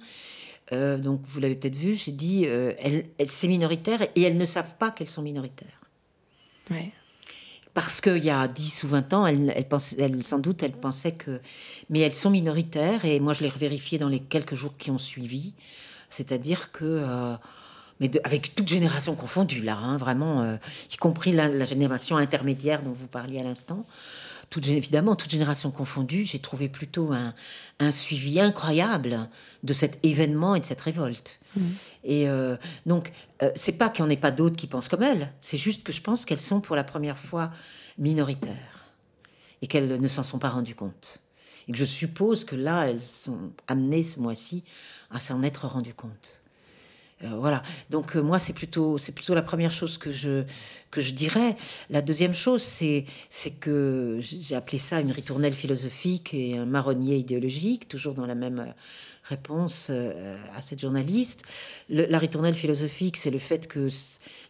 Euh, 0.72 0.98
donc 0.98 1.20
vous 1.24 1.40
l'avez 1.40 1.54
peut-être 1.54 1.76
vu, 1.76 1.94
j'ai 1.94 2.12
dit, 2.12 2.44
euh, 2.46 2.72
elles, 2.78 3.06
elles, 3.18 3.30
c'est 3.30 3.48
minoritaire 3.48 4.02
et 4.14 4.22
elles 4.22 4.36
ne 4.36 4.44
savent 4.44 4.74
pas 4.76 4.90
qu'elles 4.90 5.08
sont 5.08 5.22
minoritaires. 5.22 5.80
Ouais. 6.70 6.92
Parce 7.74 8.00
qu'il 8.00 8.24
y 8.24 8.30
a 8.30 8.48
10 8.48 8.84
ou 8.84 8.88
20 8.88 9.14
ans, 9.14 9.26
elles, 9.26 9.52
elles, 9.54 9.68
pensaient, 9.68 9.96
elles, 9.98 10.22
sans 10.24 10.38
doute, 10.38 10.62
elles 10.62 10.72
pensaient 10.72 11.14
que... 11.14 11.40
Mais 11.90 12.00
elles 12.00 12.12
sont 12.12 12.30
minoritaires 12.30 13.04
et 13.04 13.20
moi 13.20 13.32
je 13.32 13.44
l'ai 13.44 13.50
vérifié 13.50 13.98
dans 13.98 14.08
les 14.08 14.20
quelques 14.20 14.54
jours 14.54 14.76
qui 14.76 14.90
ont 14.90 14.98
suivi. 14.98 15.54
C'est-à-dire 16.10 16.72
que... 16.72 16.84
Euh, 16.84 17.36
mais 18.00 18.08
de, 18.08 18.20
avec 18.24 18.54
toute 18.54 18.68
génération 18.68 19.14
confondue, 19.14 19.62
là, 19.62 19.76
hein, 19.76 19.96
vraiment, 19.96 20.42
euh, 20.42 20.56
y 20.92 20.96
compris 20.96 21.32
la, 21.32 21.48
la, 21.48 21.64
génération 21.64 22.16
intermédiaire 22.16 22.82
dont 22.82 22.92
vous 22.92 23.06
parliez 23.06 23.40
à 23.40 23.42
l'instant. 23.42 23.86
Toute, 24.50 24.66
évidemment, 24.68 25.14
toute 25.14 25.30
génération 25.30 25.70
confondue, 25.70 26.24
j'ai 26.24 26.38
trouvé 26.38 26.68
plutôt 26.68 27.12
un, 27.12 27.34
un, 27.80 27.90
suivi 27.90 28.40
incroyable 28.40 29.28
de 29.62 29.72
cet 29.74 29.98
événement 30.04 30.54
et 30.54 30.60
de 30.60 30.64
cette 30.64 30.80
révolte. 30.80 31.38
Mmh. 31.56 31.62
Et 32.04 32.28
euh, 32.28 32.56
donc, 32.86 33.12
euh, 33.42 33.50
c'est 33.54 33.72
pas 33.72 33.90
qu'il 33.90 34.04
n'y 34.04 34.08
en 34.08 34.10
ait 34.10 34.16
pas 34.16 34.30
d'autres 34.30 34.56
qui 34.56 34.66
pensent 34.66 34.88
comme 34.88 35.02
elles, 35.02 35.32
c'est 35.40 35.58
juste 35.58 35.82
que 35.82 35.92
je 35.92 36.00
pense 36.00 36.24
qu'elles 36.24 36.40
sont 36.40 36.60
pour 36.60 36.76
la 36.76 36.84
première 36.84 37.18
fois 37.18 37.50
minoritaires 37.98 38.86
et 39.60 39.66
qu'elles 39.66 40.00
ne 40.00 40.08
s'en 40.08 40.22
sont 40.22 40.38
pas 40.38 40.48
rendues 40.48 40.74
compte. 40.74 41.20
Et 41.66 41.72
que 41.72 41.78
je 41.78 41.84
suppose 41.84 42.44
que 42.44 42.56
là, 42.56 42.88
elles 42.88 43.02
sont 43.02 43.52
amenées 43.66 44.02
ce 44.02 44.18
mois-ci 44.18 44.64
à 45.10 45.20
s'en 45.20 45.42
être 45.42 45.66
rendues 45.66 45.94
compte. 45.94 46.40
Euh, 47.24 47.28
voilà. 47.36 47.62
Donc 47.90 48.16
euh, 48.16 48.20
moi, 48.20 48.38
c'est 48.38 48.52
plutôt, 48.52 48.98
c'est 48.98 49.12
plutôt 49.12 49.34
la 49.34 49.42
première 49.42 49.70
chose 49.70 49.98
que 49.98 50.10
je 50.10 50.44
que 50.90 51.00
je 51.02 51.12
dirais. 51.12 51.56
La 51.90 52.00
deuxième 52.00 52.32
chose, 52.32 52.62
c'est 52.62 53.04
c'est 53.28 53.50
que 53.50 54.18
j'ai 54.20 54.54
appelé 54.54 54.78
ça 54.78 55.00
une 55.00 55.10
ritournelle 55.10 55.52
philosophique 55.52 56.32
et 56.32 56.56
un 56.56 56.64
marronnier 56.64 57.16
idéologique, 57.16 57.88
toujours 57.88 58.14
dans 58.14 58.26
la 58.26 58.34
même 58.34 58.60
euh, 58.60 58.72
réponse 59.24 59.90
à 59.90 60.62
cette 60.62 60.80
journaliste. 60.80 61.42
La 61.90 62.18
ritournelle 62.18 62.54
philosophique, 62.54 63.18
c'est 63.18 63.30
le 63.30 63.38
fait 63.38 63.68
que 63.68 63.90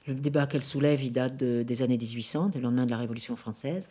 le 0.06 0.14
débat 0.14 0.46
qu'elle 0.46 0.62
soulève, 0.62 1.02
il 1.02 1.10
date 1.10 1.36
de, 1.36 1.64
des 1.64 1.82
années 1.82 1.98
1800, 1.98 2.50
du 2.50 2.60
lendemain 2.60 2.86
de 2.86 2.90
la 2.90 2.96
Révolution 2.96 3.34
française. 3.34 3.88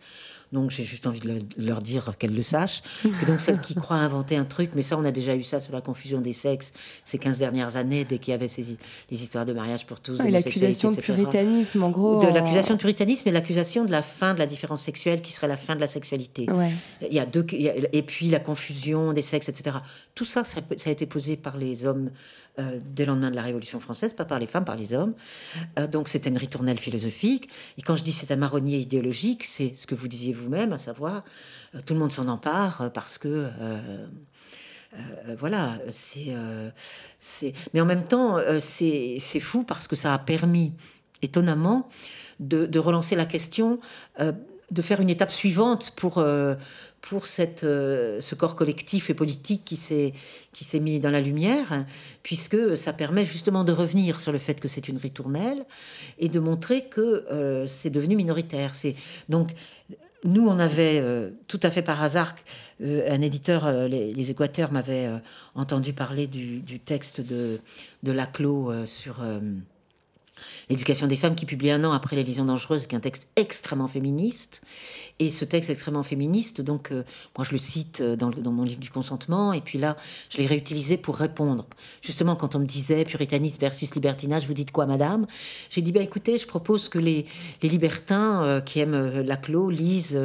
Donc 0.52 0.72
j'ai 0.72 0.84
juste 0.84 1.08
envie 1.08 1.20
de, 1.20 1.28
le, 1.28 1.40
de 1.42 1.68
leur 1.68 1.82
dire 1.82 2.14
qu'elles 2.18 2.36
le 2.36 2.44
sachent. 2.44 2.84
Que 3.04 3.26
donc 3.26 3.42
celles 3.42 3.60
qui 3.62 3.74
croient 3.76 3.98
inventer 3.98 4.38
un 4.38 4.46
truc, 4.46 4.72
mais 4.76 4.82
ça 4.82 4.98
on 4.98 5.04
a 5.06 5.12
déjà 5.12 5.36
eu 5.36 5.44
ça 5.44 5.60
sur 5.60 5.74
la 5.74 5.82
confusion 5.82 6.22
des 6.22 6.34
sexes 6.34 6.72
ces 7.06 7.18
15 7.18 7.38
dernières 7.38 7.76
années, 7.76 8.06
dès 8.06 8.20
qu'il 8.20 8.32
y 8.32 8.36
avait 8.36 8.48
ces, 8.48 8.78
les 9.10 9.24
histoires 9.24 9.46
de 9.46 9.54
mariage 9.54 9.86
pour 9.86 10.00
tous. 10.00 10.18
Ah, 10.20 10.30
L'accusation 10.30 10.92
de 10.92 10.98
puritanisme, 10.98 11.84
en 11.84 11.90
gros. 11.90 12.22
De 12.22 12.28
l'accusation 12.28 12.76
de 12.76 12.80
puritanisme 12.80 13.28
et 13.28 13.32
l'accusation 13.32 13.86
de 13.86 13.92
la 13.92 14.02
fin 14.02 14.34
de 14.34 14.40
la 14.40 14.46
différence 14.46 14.82
sexuelle 14.82 15.22
qui 15.22 15.32
serait 15.32 15.48
la 15.48 15.58
fin 15.58 15.76
de 15.76 15.82
la 15.82 15.88
sexualité. 15.88 16.50
Ouais. 16.52 16.70
Il 17.02 17.14
y 17.14 17.20
a 17.20 17.26
deux, 17.26 17.46
et 17.52 18.02
puis 18.04 18.28
la 18.30 18.40
confusion 18.40 19.14
des 19.14 19.22
sexes, 19.22 19.50
etc. 19.50 19.78
Tout 20.16 20.26
ça, 20.26 20.44
ça, 20.44 20.62
ça 20.78 20.90
a 20.90 20.94
été 20.94 21.06
posé 21.06 21.36
par 21.36 21.58
les 21.58 21.86
hommes 21.86 22.12
euh, 22.60 22.80
dès 22.84 23.06
le 23.06 23.12
lendemain 23.12 23.30
de 23.30 23.36
la 23.36 23.44
Révolution 23.44 23.80
française, 23.80 24.14
pas 24.14 24.26
par 24.26 24.40
les 24.40 24.48
femmes, 24.48 24.66
par 24.66 24.76
les 24.76 24.92
hommes. 24.92 25.14
Euh, 25.78 25.86
donc 25.86 26.10
c'était 26.10 26.30
une 26.30 26.38
ritournelle 26.38 26.80
philosophique. 26.80 27.50
Et 27.78 27.84
quand 27.84 27.96
je 27.96 28.04
dis 28.04 28.12
c'est 28.12 28.32
un 28.32 28.36
marronnier 28.36 28.80
idéologique, 28.80 29.44
c'est 29.44 29.76
ce 29.76 29.86
que 29.86 29.94
vous 29.94 30.08
disiez 30.08 30.34
vous-même, 30.34 30.74
à 30.74 30.80
savoir 30.80 31.24
euh, 31.76 31.82
tout 31.86 31.94
le 31.94 32.00
monde 32.00 32.12
s'en 32.12 32.28
empare 32.28 32.90
parce 32.96 33.20
que 33.20 33.48
voilà, 35.38 35.78
c'est. 35.92 36.34
Mais 37.74 37.82
en 37.82 37.86
même 37.86 38.08
temps, 38.08 38.40
c'est, 38.60 39.20
fou 39.40 39.64
parce 39.64 39.88
que 39.88 39.96
ça 39.96 40.12
a 40.12 40.18
permis, 40.18 40.74
étonnamment, 41.22 41.88
de, 42.40 42.80
relancer 42.80 43.16
la 43.16 43.28
question, 43.28 43.80
de 44.20 44.82
faire 44.82 45.00
une 45.00 45.12
étape 45.12 45.32
suivante 45.32 45.92
pour. 45.96 46.26
Pour 47.02 47.24
euh, 47.64 48.22
ce 48.22 48.36
corps 48.36 48.56
collectif 48.56 49.10
et 49.10 49.14
politique 49.14 49.64
qui 49.64 49.76
s'est, 49.76 50.80
mis 50.80 51.00
dans 51.00 51.12
la 51.12 51.22
lumière, 51.22 51.86
puisque 52.24 52.78
ça 52.78 52.94
permet 52.94 53.26
justement 53.26 53.64
de 53.64 53.72
revenir 53.72 54.20
sur 54.20 54.32
le 54.32 54.40
fait 54.40 54.60
que 54.60 54.68
c'est 54.68 54.88
une 54.88 54.98
ritournelle 54.98 55.66
et 56.20 56.30
de 56.30 56.40
montrer 56.40 56.86
que 56.86 57.26
euh, 57.32 57.68
c'est 57.68 57.90
devenu 57.90 58.16
minoritaire. 58.16 58.74
C'est, 58.74 58.96
donc, 59.30 59.52
nous, 60.24 60.48
on 60.48 60.60
avait 60.60 61.00
euh, 61.00 61.30
tout 61.48 61.60
à 61.64 61.70
fait 61.70 61.84
par 61.84 62.02
hasard, 62.02 62.36
euh, 62.82 63.08
un 63.10 63.22
éditeur, 63.22 63.88
les, 63.88 64.32
Équateurs, 64.32 64.72
m'avait 64.72 65.10
entendu 65.56 65.94
parler 65.94 66.28
du, 66.28 66.80
texte 66.80 67.22
de, 67.22 67.60
de 68.04 68.12
Laclos 68.12 68.86
sur 68.86 69.22
l'éducation 70.70 71.08
des 71.08 71.16
femmes, 71.16 71.36
qui 71.36 71.46
publie 71.46 71.72
un 71.72 71.84
an 71.84 71.92
après 71.92 72.16
Les 72.16 72.24
Liaisons 72.24 72.46
dangereuses, 72.46 72.88
qui 72.88 72.96
est 72.96 72.98
un 72.98 73.02
texte 73.02 73.28
extrêmement 73.36 73.88
féministe. 73.88 74.62
Et 75.20 75.32
ce 75.32 75.46
texte 75.46 75.70
extrêmement 75.70 76.04
féministe, 76.04 76.62
donc, 76.62 76.92
euh, 76.92 77.04
moi, 77.38 77.46
je 77.46 77.52
le 77.52 77.58
cite 77.58 78.02
euh, 78.02 78.16
dans, 78.16 78.52
mon 78.52 78.64
livre 78.64 78.80
du 78.80 78.92
consentement, 78.92 79.52
et 79.52 79.62
puis 79.62 79.80
là, 79.80 79.98
je 80.30 80.38
l'ai 80.38 80.46
réutilisé 80.46 80.98
pour 80.98 81.16
répondre. 81.16 81.66
Justement, 82.02 82.36
quand 82.36 82.56
on 82.56 82.60
me 82.60 82.66
disait 82.66 83.04
puritanisme 83.04 83.60
versus 83.60 83.96
libertinage, 83.96 84.48
vous 84.48 84.54
dites 84.54 84.72
quoi, 84.72 84.86
madame? 84.86 85.26
J'ai 85.70 85.82
dit, 85.82 85.92
bah, 85.92 86.02
écoutez, 86.02 86.38
je 86.38 86.46
propose 86.46 86.88
que 86.88 87.00
les, 87.00 87.26
les 87.64 87.70
libertins 87.70 88.44
euh, 88.44 88.62
qui 88.62 88.80
aiment 88.80 88.94
euh, 88.94 89.24
Laclos 89.24 89.70
lisent 89.70 90.20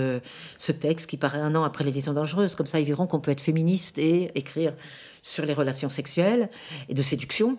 ce 0.58 0.72
texte 0.72 1.08
qui 1.08 1.16
paraît 1.16 1.40
un 1.40 1.54
an 1.54 1.62
après 1.64 1.84
Les 1.84 1.90
Liaisons 1.90 2.12
dangereuses. 2.12 2.54
Comme 2.54 2.66
ça, 2.66 2.80
ils 2.80 2.86
verront 2.86 3.06
qu'on 3.06 3.20
peut 3.20 3.30
être 3.30 3.40
féministe 3.40 3.98
et 3.98 4.30
écrire 4.34 4.74
sur 5.22 5.46
les 5.46 5.54
relations 5.54 5.88
sexuelles 5.88 6.50
et 6.88 6.94
de 6.94 7.02
séduction. 7.02 7.56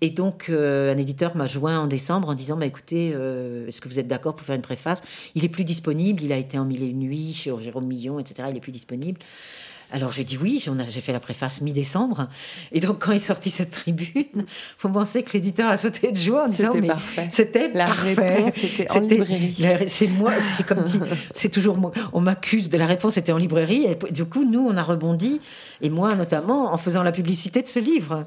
Et 0.00 0.10
donc, 0.10 0.46
euh, 0.48 0.92
un 0.92 0.98
éditeur 0.98 1.36
m'a 1.36 1.46
joint 1.46 1.78
en 1.78 1.86
décembre 1.86 2.28
en 2.30 2.34
disant, 2.34 2.56
bah, 2.56 2.66
écoutez, 2.66 3.12
euh, 3.14 3.68
est-ce 3.68 3.80
que 3.80 3.88
vous 3.88 3.98
êtes 3.98 4.08
d'accord 4.08 4.34
pour 4.34 4.46
faire 4.46 4.56
une 4.56 4.62
préface? 4.62 5.02
Il 5.34 5.44
est 5.44 5.48
plus 5.50 5.64
disponible, 5.64 6.22
il 6.22 6.32
a 6.32 6.36
été 6.36 6.58
en 6.58 6.64
mille 6.64 6.82
et 6.82 6.86
une 6.86 7.00
nuits 7.00 7.34
chez 7.34 7.52
Jérôme 7.60 7.86
Millon, 7.86 8.18
etc. 8.18 8.48
Il 8.50 8.56
est 8.56 8.60
plus 8.60 8.72
disponible. 8.72 9.20
Alors 9.94 10.10
j'ai 10.10 10.24
dit 10.24 10.36
oui, 10.36 10.60
j'ai 10.88 11.00
fait 11.00 11.12
la 11.12 11.20
préface 11.20 11.60
mi-décembre. 11.60 12.26
Et 12.72 12.80
donc 12.80 12.98
quand 12.98 13.12
est 13.12 13.20
sortie 13.20 13.50
cette 13.50 13.70
tribune, 13.70 14.44
faut 14.76 14.88
penser 14.88 15.22
que 15.22 15.32
l'éditeur 15.34 15.70
a 15.70 15.76
sauté 15.76 16.10
de 16.10 16.16
joie 16.16 16.46
en 16.46 16.48
disant 16.48 16.70
C'était 16.72 16.86
parfait. 16.88 17.28
c'était 17.30 17.70
La 17.72 17.84
parfait. 17.84 18.14
réponse 18.14 18.58
était 18.64 18.90
en 18.90 18.98
librairie. 18.98 19.64
C'est 19.86 20.08
moi, 20.08 20.32
c'est 20.56 20.66
comme 20.66 20.82
dit, 20.82 20.98
c'est 21.32 21.48
toujours 21.48 21.76
moi. 21.76 21.92
On 22.12 22.20
m'accuse 22.20 22.70
de 22.70 22.76
la 22.76 22.86
réponse 22.86 23.16
était 23.18 23.30
en 23.30 23.38
librairie. 23.38 23.84
Et 23.84 24.12
du 24.12 24.24
coup, 24.24 24.44
nous, 24.44 24.66
on 24.68 24.76
a 24.76 24.82
rebondi 24.82 25.40
et 25.80 25.90
moi 25.90 26.16
notamment 26.16 26.74
en 26.74 26.76
faisant 26.76 27.04
la 27.04 27.12
publicité 27.12 27.62
de 27.62 27.68
ce 27.68 27.78
livre. 27.78 28.24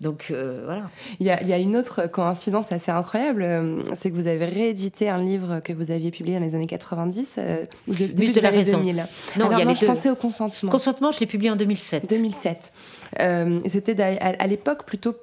Donc 0.00 0.26
euh, 0.30 0.62
voilà. 0.66 0.90
Il 1.20 1.26
y, 1.26 1.30
a, 1.30 1.40
il 1.42 1.48
y 1.48 1.52
a 1.54 1.58
une 1.58 1.74
autre 1.76 2.06
coïncidence 2.06 2.70
assez 2.70 2.90
incroyable, 2.90 3.42
euh, 3.42 3.80
c'est 3.94 4.10
que 4.10 4.14
vous 4.16 4.26
avez 4.26 4.44
réédité 4.44 5.08
un 5.08 5.22
livre 5.22 5.60
que 5.60 5.72
vous 5.72 5.90
aviez 5.90 6.10
publié 6.10 6.38
dans 6.38 6.44
les 6.44 6.54
années 6.54 6.66
90, 6.66 7.36
euh, 7.38 7.64
de, 7.88 7.94
début 7.94 8.26
des 8.26 8.32
de 8.34 8.40
la 8.40 8.50
raison. 8.50 8.76
2000. 8.78 8.96
Non, 9.38 9.46
Alors, 9.46 9.52
il 9.52 9.58
y 9.58 9.62
a 9.62 9.64
les 9.64 9.74
je 9.74 9.80
deux. 9.80 9.86
pensais 9.86 10.10
au 10.10 10.14
consentement. 10.16 10.70
Consentement, 10.70 11.12
je 11.12 11.20
l'ai 11.20 11.26
publié 11.26 11.50
en 11.50 11.56
2007. 11.56 12.08
2007. 12.10 12.72
Euh, 13.20 13.60
C'était 13.68 13.94
d'a- 13.94 14.08
à, 14.20 14.42
à 14.42 14.46
l'époque 14.46 14.84
plutôt 14.84 15.14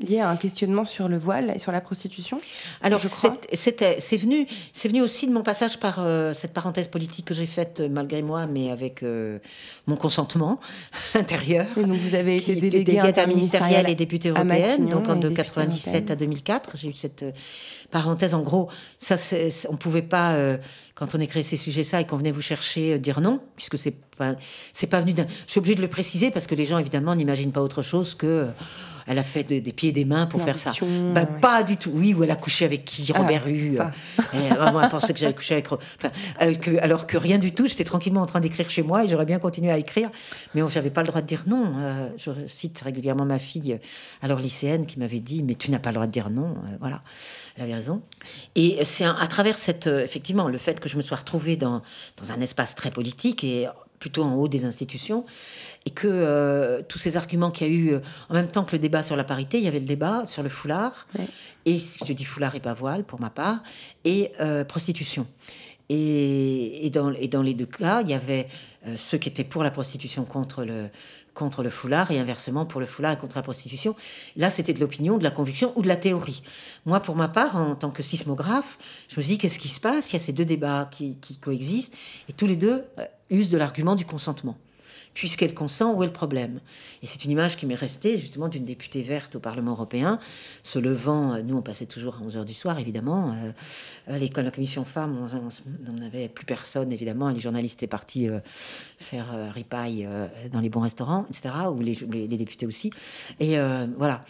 euh, 0.00 0.04
lié 0.06 0.20
à 0.20 0.28
un 0.30 0.36
questionnement 0.36 0.84
sur 0.84 1.08
le 1.08 1.18
voile 1.18 1.52
et 1.54 1.58
sur 1.58 1.72
la 1.72 1.80
prostitution. 1.80 2.38
Alors, 2.82 3.00
c'est- 3.00 4.16
venu, 4.16 4.46
venu 4.84 5.02
aussi 5.02 5.26
de 5.26 5.32
mon 5.32 5.42
passage 5.42 5.78
par 5.80 5.96
euh, 5.98 6.32
cette 6.34 6.52
parenthèse 6.52 6.88
politique 6.88 7.26
que 7.26 7.34
j'ai 7.34 7.46
faite 7.46 7.80
euh, 7.80 7.88
malgré 7.88 8.22
moi, 8.22 8.46
mais 8.46 8.70
avec 8.70 9.02
euh, 9.02 9.38
mon 9.86 9.96
consentement 9.96 10.60
intérieur. 11.14 11.66
Et 11.76 11.84
donc 11.84 11.96
vous 11.98 12.14
avez 12.14 12.36
été 12.36 12.54
déléguée 12.56 12.98
interministérielle 12.98 13.88
et 13.88 13.94
députée 13.94 14.28
européenne, 14.30 14.88
donc 14.88 15.08
en 15.08 15.16
de 15.16 15.28
députée 15.28 15.42
97 15.42 15.94
européenne. 15.94 16.10
à 16.12 16.16
2004. 16.16 16.76
J'ai 16.76 16.88
eu 16.88 16.92
cette 16.92 17.24
parenthèse. 17.90 18.34
En 18.34 18.42
gros, 18.42 18.68
ça, 18.98 19.16
on 19.68 19.76
pouvait 19.76 20.02
pas, 20.02 20.32
euh, 20.32 20.56
quand 20.94 21.14
on 21.14 21.20
écrit 21.20 21.42
ces 21.44 21.56
sujets 21.56 21.82
ça 21.82 22.00
et 22.00 22.06
qu'on 22.06 22.16
venait 22.16 22.30
vous 22.30 22.42
chercher, 22.42 22.98
dire 22.98 23.20
non, 23.20 23.40
puisque 23.56 23.78
c'est 23.78 23.94
pas, 24.16 24.34
c'est 24.72 24.86
pas 24.86 25.00
venu 25.00 25.12
d'un. 25.12 25.26
Je 25.46 25.52
suis 25.52 25.58
obligée 25.58 25.74
de 25.74 25.82
le 25.82 25.88
préciser 25.88 26.30
parce 26.30 26.46
que 26.46 26.54
les 26.54 26.64
gens 26.64 26.78
évidemment 26.78 27.14
n'imaginent 27.14 27.52
pas 27.52 27.62
autre 27.62 27.82
chose 27.82 28.14
que. 28.14 28.46
Elle 29.06 29.18
a 29.18 29.22
fait 29.22 29.44
de- 29.44 29.58
des 29.58 29.72
pieds 29.72 29.90
et 29.90 29.92
des 29.92 30.04
mains 30.04 30.26
pour 30.26 30.42
faire 30.42 30.56
ça. 30.56 30.72
Bah, 31.14 31.20
ouais. 31.22 31.40
Pas 31.40 31.62
du 31.62 31.76
tout. 31.76 31.90
Oui, 31.94 32.14
ou 32.14 32.24
elle 32.24 32.30
a 32.30 32.36
couché 32.36 32.64
avec 32.64 32.84
qui? 32.84 33.10
Ah, 33.14 33.18
Robert 33.20 33.46
Hue. 33.48 33.76
ça. 33.76 33.90
euh, 34.34 34.70
moi, 34.72 34.82
elle 34.84 34.90
pensait 34.90 35.12
que 35.12 35.18
j'avais 35.18 35.34
couché 35.34 35.54
avec. 35.54 35.70
Enfin, 35.72 35.80
euh, 36.42 36.54
que- 36.54 36.78
alors 36.78 37.06
que 37.06 37.16
rien 37.16 37.38
du 37.38 37.52
tout. 37.52 37.66
J'étais 37.66 37.84
tranquillement 37.84 38.22
en 38.22 38.26
train 38.26 38.40
d'écrire 38.40 38.68
chez 38.70 38.82
moi 38.82 39.04
et 39.04 39.08
j'aurais 39.08 39.26
bien 39.26 39.38
continué 39.38 39.70
à 39.70 39.78
écrire. 39.78 40.10
Mais 40.54 40.62
je 40.66 40.74
n'avais 40.74 40.90
pas 40.90 41.02
le 41.02 41.08
droit 41.08 41.20
de 41.20 41.26
dire 41.26 41.44
non. 41.46 41.72
Euh, 41.78 42.08
je 42.16 42.30
cite 42.46 42.80
régulièrement 42.84 43.24
ma 43.24 43.38
fille, 43.38 43.78
alors 44.22 44.38
lycéenne, 44.38 44.86
qui 44.86 44.98
m'avait 44.98 45.20
dit 45.20 45.42
Mais 45.42 45.54
tu 45.54 45.70
n'as 45.70 45.78
pas 45.78 45.90
le 45.90 45.94
droit 45.94 46.06
de 46.06 46.12
dire 46.12 46.30
non. 46.30 46.54
Voilà. 46.80 47.00
Elle 47.56 47.64
avait 47.64 47.74
raison. 47.74 48.02
Et 48.54 48.78
c'est 48.84 49.04
à 49.04 49.26
travers 49.28 49.58
cette. 49.58 49.86
effectivement, 49.86 50.48
le 50.48 50.58
fait 50.58 50.80
que 50.80 50.88
je 50.88 50.96
me 50.96 51.02
sois 51.02 51.16
retrouvée 51.18 51.56
dans, 51.56 51.82
dans 52.20 52.32
un 52.32 52.40
espace 52.40 52.74
très 52.74 52.90
politique 52.90 53.44
et 53.44 53.66
plutôt 53.98 54.24
en 54.24 54.34
haut 54.34 54.48
des 54.48 54.64
institutions, 54.64 55.24
et 55.84 55.90
que 55.90 56.06
euh, 56.08 56.82
tous 56.88 56.98
ces 56.98 57.16
arguments 57.16 57.50
qu'il 57.50 57.66
y 57.66 57.70
a 57.70 57.72
eu, 57.72 57.94
euh, 57.94 58.00
en 58.28 58.34
même 58.34 58.48
temps 58.48 58.64
que 58.64 58.72
le 58.72 58.78
débat 58.78 59.02
sur 59.02 59.16
la 59.16 59.24
parité, 59.24 59.58
il 59.58 59.64
y 59.64 59.68
avait 59.68 59.80
le 59.80 59.86
débat 59.86 60.24
sur 60.26 60.42
le 60.42 60.48
foulard, 60.48 61.06
et 61.64 61.78
je 61.78 62.12
dis 62.12 62.24
foulard 62.24 62.54
et 62.54 62.60
pas 62.60 62.74
voile 62.74 63.04
pour 63.04 63.20
ma 63.20 63.30
part, 63.30 63.62
et 64.04 64.32
euh, 64.40 64.64
prostitution. 64.64 65.26
Et, 65.88 66.86
et 66.86 66.90
dans, 66.90 67.12
et 67.12 67.28
dans 67.28 67.42
les 67.42 67.54
deux 67.54 67.66
cas, 67.66 68.00
il 68.02 68.08
y 68.08 68.14
avait 68.14 68.48
euh, 68.86 68.96
ceux 68.96 69.18
qui 69.18 69.28
étaient 69.28 69.44
pour 69.44 69.62
la 69.62 69.70
prostitution 69.70 70.24
contre 70.24 70.64
le, 70.64 70.88
contre 71.34 71.62
le 71.62 71.68
foulard 71.68 72.10
et 72.10 72.18
inversement 72.18 72.64
pour 72.64 72.80
le 72.80 72.86
foulard 72.86 73.12
et 73.12 73.16
contre 73.18 73.36
la 73.36 73.42
prostitution. 73.42 73.94
Là, 74.36 74.48
c'était 74.48 74.72
de 74.72 74.80
l'opinion, 74.80 75.18
de 75.18 75.24
la 75.24 75.30
conviction 75.30 75.72
ou 75.76 75.82
de 75.82 75.88
la 75.88 75.96
théorie. 75.96 76.42
Moi, 76.86 77.00
pour 77.00 77.16
ma 77.16 77.28
part, 77.28 77.56
en 77.56 77.74
tant 77.74 77.90
que 77.90 78.02
sismographe, 78.02 78.78
je 79.08 79.20
me 79.20 79.26
dit, 79.26 79.36
qu'est-ce 79.36 79.58
qui 79.58 79.68
se 79.68 79.80
passe? 79.80 80.10
Il 80.10 80.14
y 80.14 80.16
a 80.16 80.20
ces 80.20 80.32
deux 80.32 80.46
débats 80.46 80.88
qui, 80.90 81.16
qui 81.16 81.36
coexistent 81.36 81.94
et 82.28 82.32
tous 82.32 82.46
les 82.46 82.56
deux 82.56 82.84
euh, 82.98 83.04
usent 83.28 83.50
de 83.50 83.58
l'argument 83.58 83.96
du 83.96 84.06
consentement. 84.06 84.56
Puisqu'elle 85.14 85.54
consent, 85.54 85.92
où 85.94 86.02
est 86.02 86.06
le 86.06 86.12
problème? 86.12 86.60
Et 87.02 87.06
c'est 87.06 87.24
une 87.24 87.30
image 87.30 87.56
qui 87.56 87.66
m'est 87.66 87.74
restée 87.74 88.16
justement 88.16 88.48
d'une 88.48 88.64
députée 88.64 89.02
verte 89.02 89.36
au 89.36 89.40
Parlement 89.40 89.72
européen, 89.72 90.18
se 90.62 90.78
levant, 90.78 91.34
euh, 91.34 91.42
nous 91.42 91.56
on 91.56 91.62
passait 91.62 91.86
toujours 91.86 92.16
à 92.16 92.24
11h 92.26 92.44
du 92.44 92.54
soir 92.54 92.78
évidemment, 92.78 93.34
euh, 94.08 94.18
l'école, 94.18 94.44
la 94.44 94.50
commission 94.50 94.84
femmes, 94.84 95.26
on 95.88 95.92
n'avait 95.92 96.28
plus 96.28 96.46
personne 96.46 96.92
évidemment, 96.92 97.28
les 97.28 97.40
journalistes 97.40 97.78
étaient 97.78 97.86
partis 97.86 98.28
euh, 98.28 98.40
faire 98.98 99.32
euh, 99.34 99.50
ripaille 99.50 100.06
euh, 100.06 100.28
dans 100.50 100.60
les 100.60 100.70
bons 100.70 100.80
restaurants, 100.80 101.26
etc., 101.28 101.54
ou 101.70 101.80
les, 101.80 101.92
les- 102.10 102.26
les 102.26 102.36
députés 102.38 102.66
aussi. 102.66 102.90
Et 103.40 103.56
voilà. 103.98 104.24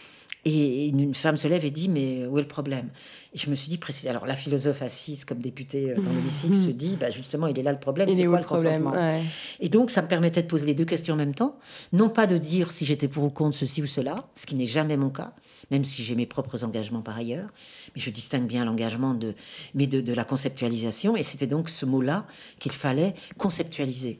Et 0.45 0.87
une 0.87 1.13
femme 1.13 1.37
se 1.37 1.47
lève 1.47 1.63
et 1.63 1.71
dit 1.71 1.87
Mais 1.87 2.25
où 2.25 2.37
est 2.37 2.41
le 2.41 2.47
problème? 2.47 2.89
Et 3.33 3.37
je 3.37 3.49
me 3.49 3.55
suis 3.55 3.69
dit 3.69 3.79
Alors 4.07 4.25
la 4.25 4.35
philosophe 4.35 4.81
assise 4.81 5.23
comme 5.23 5.39
députée 5.39 5.91
euh, 5.91 5.95
dans 5.95 6.11
l'hémicycle 6.11 6.55
se 6.55 6.71
dit 6.71 6.97
bah, 6.99 7.09
Justement, 7.09 7.47
il 7.47 7.57
est 7.57 7.63
là 7.63 7.71
le 7.71 7.79
problème. 7.79 8.11
C'est 8.11 8.25
quoi 8.25 8.39
le 8.39 8.45
problème? 8.45 8.87
Ouais. 8.87 9.21
Et 9.61 9.69
donc, 9.69 9.89
ça 9.89 10.01
me 10.01 10.07
permettait 10.07 10.41
de 10.41 10.47
poser 10.47 10.65
les 10.65 10.75
deux 10.75 10.85
questions 10.85 11.13
en 11.13 11.17
même 11.17 11.35
temps. 11.35 11.57
Non 11.93 12.09
pas 12.09 12.27
de 12.27 12.37
dire 12.37 12.71
si 12.71 12.85
j'étais 12.85 13.07
pour 13.07 13.23
ou 13.23 13.29
contre 13.29 13.55
ceci 13.55 13.81
ou 13.81 13.87
cela, 13.87 14.27
ce 14.35 14.45
qui 14.45 14.55
n'est 14.55 14.65
jamais 14.65 14.97
mon 14.97 15.09
cas, 15.09 15.33
même 15.71 15.83
si 15.85 16.03
j'ai 16.03 16.15
mes 16.15 16.25
propres 16.25 16.63
engagements 16.63 17.01
par 17.01 17.17
ailleurs. 17.17 17.49
Mais 17.95 18.01
je 18.01 18.09
distingue 18.09 18.47
bien 18.47 18.65
l'engagement 18.65 19.13
de, 19.13 19.33
mais 19.73 19.87
de, 19.87 20.01
de 20.01 20.13
la 20.13 20.23
conceptualisation. 20.23 21.15
Et 21.15 21.23
c'était 21.23 21.47
donc 21.47 21.69
ce 21.69 21.85
mot-là 21.85 22.25
qu'il 22.59 22.71
fallait 22.71 23.13
conceptualiser. 23.37 24.19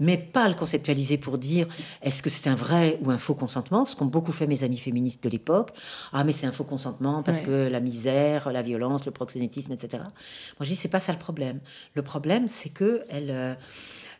Mais 0.00 0.16
pas 0.18 0.48
le 0.48 0.54
conceptualiser 0.54 1.18
pour 1.18 1.38
dire 1.38 1.66
est-ce 2.02 2.22
que 2.22 2.30
c'est 2.30 2.48
un 2.48 2.54
vrai 2.54 2.98
ou 3.02 3.10
un 3.10 3.18
faux 3.18 3.34
consentement, 3.34 3.84
ce 3.84 3.96
qu'ont 3.96 4.06
beaucoup 4.06 4.32
fait 4.32 4.46
mes 4.46 4.62
amis 4.64 4.78
féministes 4.78 5.22
de 5.24 5.28
l'époque. 5.28 5.70
Ah, 6.12 6.24
mais 6.24 6.32
c'est 6.32 6.46
un 6.46 6.52
faux 6.52 6.64
consentement 6.64 7.22
parce 7.22 7.38
Ouais. 7.38 7.44
que 7.44 7.68
la 7.70 7.80
misère, 7.80 8.50
la 8.52 8.62
violence, 8.62 9.04
le 9.06 9.10
proxénétisme, 9.12 9.72
etc. 9.72 10.02
Moi, 10.04 10.12
je 10.60 10.68
dis 10.68 10.76
c'est 10.76 10.88
pas 10.88 11.00
ça 11.00 11.12
le 11.12 11.18
problème. 11.18 11.60
Le 11.94 12.02
problème, 12.02 12.48
c'est 12.48 12.68
que 12.70 13.04
elle. 13.08 13.30
euh, 13.30 13.54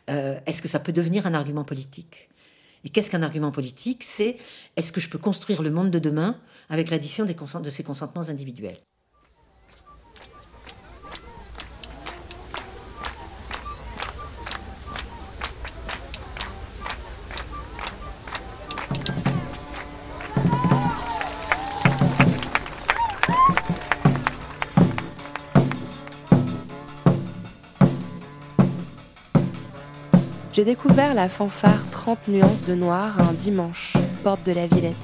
euh, 0.09 0.37
est-ce 0.45 0.61
que 0.61 0.67
ça 0.67 0.79
peut 0.79 0.91
devenir 0.91 1.25
un 1.25 1.33
argument 1.33 1.63
politique? 1.63 2.27
Et 2.85 2.89
qu'est-ce 2.89 3.09
qu'un 3.09 3.23
argument 3.23 3.51
politique? 3.51 4.03
C'est 4.03 4.37
est-ce 4.77 4.91
que 4.91 5.01
je 5.01 5.09
peux 5.09 5.17
construire 5.17 5.63
le 5.63 5.71
monde 5.71 5.89
de 5.89 5.99
demain 5.99 6.39
avec 6.69 6.91
l'addition 6.91 7.25
de 7.25 7.69
ces 7.71 7.83
consentements 7.83 8.29
individuels? 8.29 8.77
J'ai 30.53 30.63
découvert 30.63 31.13
la 31.13 31.27
fanfare 31.27 31.84
30 32.05 32.27
nuances 32.27 32.63
de 32.65 32.75
noir 32.75 33.19
un 33.19 33.33
dimanche, 33.33 33.97
porte 34.23 34.45
de 34.45 34.51
la 34.51 34.67
Villette. 34.67 34.95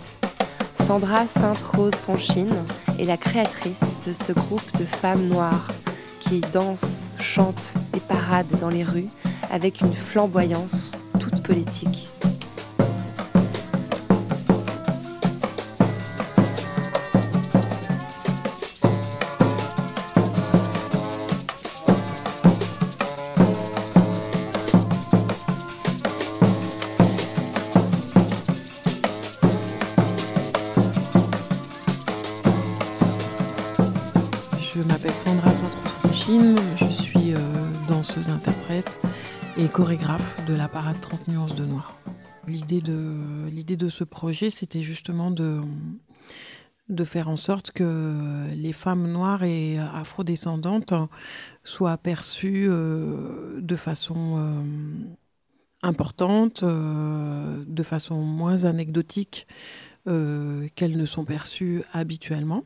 Sandra 0.86 1.26
Sainte-Rose 1.26 1.96
Franchine 1.96 2.54
est 3.00 3.06
la 3.06 3.18
créatrice 3.18 3.98
de 4.06 4.14
ce 4.14 4.32
groupe 4.32 4.78
de 4.78 4.86
femmes 4.86 5.28
noires 5.28 5.72
qui 6.20 6.42
dansent, 6.54 7.10
chantent 7.20 7.74
et 7.98 8.00
paradent 8.02 8.60
dans 8.60 8.70
les 8.70 8.84
rues 8.84 9.10
avec 9.50 9.82
une 9.82 9.96
flamboyance 9.96 10.92
toute 11.20 11.42
politique. 11.42 12.08
De 40.48 40.54
la 40.54 40.68
parade 40.68 41.00
30 41.00 41.28
nuances 41.28 41.56
de 41.56 41.66
noir. 41.66 41.96
L'idée 42.48 42.82
de, 42.82 43.48
l'idée 43.50 43.78
de 43.78 43.88
ce 43.88 44.04
projet, 44.04 44.50
c'était 44.50 44.82
justement 44.82 45.32
de, 45.32 45.62
de 46.90 47.04
faire 47.06 47.30
en 47.30 47.38
sorte 47.38 47.72
que 47.72 48.48
les 48.54 48.74
femmes 48.74 49.10
noires 49.10 49.44
et 49.44 49.78
afrodescendantes 49.80 50.94
soient 51.64 51.98
perçues 51.98 52.68
euh, 52.70 53.62
de 53.62 53.76
façon 53.76 54.38
euh, 54.38 54.64
importante, 55.84 56.64
de 56.64 57.84
façon 57.84 58.16
moins 58.22 58.66
anecdotique 58.66 59.48
qu'elles 60.06 60.98
ne 60.98 61.06
sont 61.06 61.26
perçues 61.26 61.84
habituellement. 61.94 62.64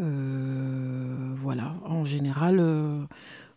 Euh, 0.00 1.34
voilà, 1.36 1.74
en 1.84 2.04
général, 2.04 2.58
euh, 2.58 3.04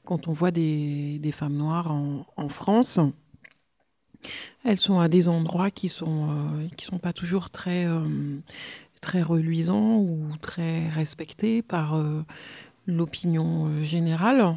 quand 0.07 0.29
on 0.29 0.33
voit 0.33 0.51
des, 0.51 1.31
femmes 1.33 1.57
noires 1.57 1.91
en, 1.91 2.49
France, 2.49 2.97
elles 4.63 4.77
sont 4.77 4.99
à 4.99 5.09
des 5.09 5.27
endroits 5.27 5.69
qui 5.69 5.89
sont 5.89 6.29
euh, 6.29 6.67
sont 6.81 6.97
pas 6.97 7.11
toujours 7.11 7.49
très 7.49 7.85
très 9.01 9.21
reluisants 9.21 9.97
ou 9.97 10.29
très 10.41 10.87
respectés 10.87 11.61
par 11.61 12.01
l'opinion 12.87 13.83
générale. 13.83 14.55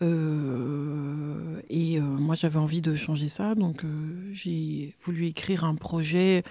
et 0.00 2.00
moi, 2.00 2.34
j'avais 2.34 2.58
envie 2.58 2.82
de 2.82 2.96
changer 2.96 3.28
ça, 3.28 3.54
donc 3.54 3.84
j'ai 4.32 4.96
voulu 5.00 5.26
écrire 5.26 5.64
un 5.64 5.76
projet 5.76 6.42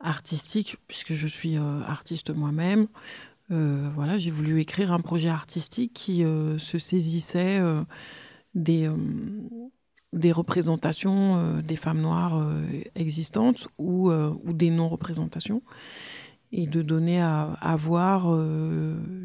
artistique, 0.00 0.76
puisque 0.86 1.12
je 1.12 1.26
suis 1.26 1.58
artiste 1.86 2.30
moi-même, 2.30 2.88
euh, 3.50 3.88
voilà, 3.94 4.18
j'ai 4.18 4.30
voulu 4.30 4.60
écrire 4.60 4.92
un 4.92 5.00
projet 5.00 5.28
artistique 5.28 5.94
qui 5.94 6.22
euh, 6.24 6.58
se 6.58 6.78
saisissait 6.78 7.58
euh, 7.58 7.82
des, 8.54 8.88
représentations 10.32 11.60
des 11.62 11.76
femmes 11.76 12.00
noires 12.00 12.42
existantes 12.94 13.68
ou, 13.78 14.10
ou 14.10 14.52
des 14.52 14.70
non-représentations 14.70 15.62
et 16.50 16.66
de 16.66 16.82
donner 16.82 17.20
à, 17.20 17.76
voir 17.78 18.34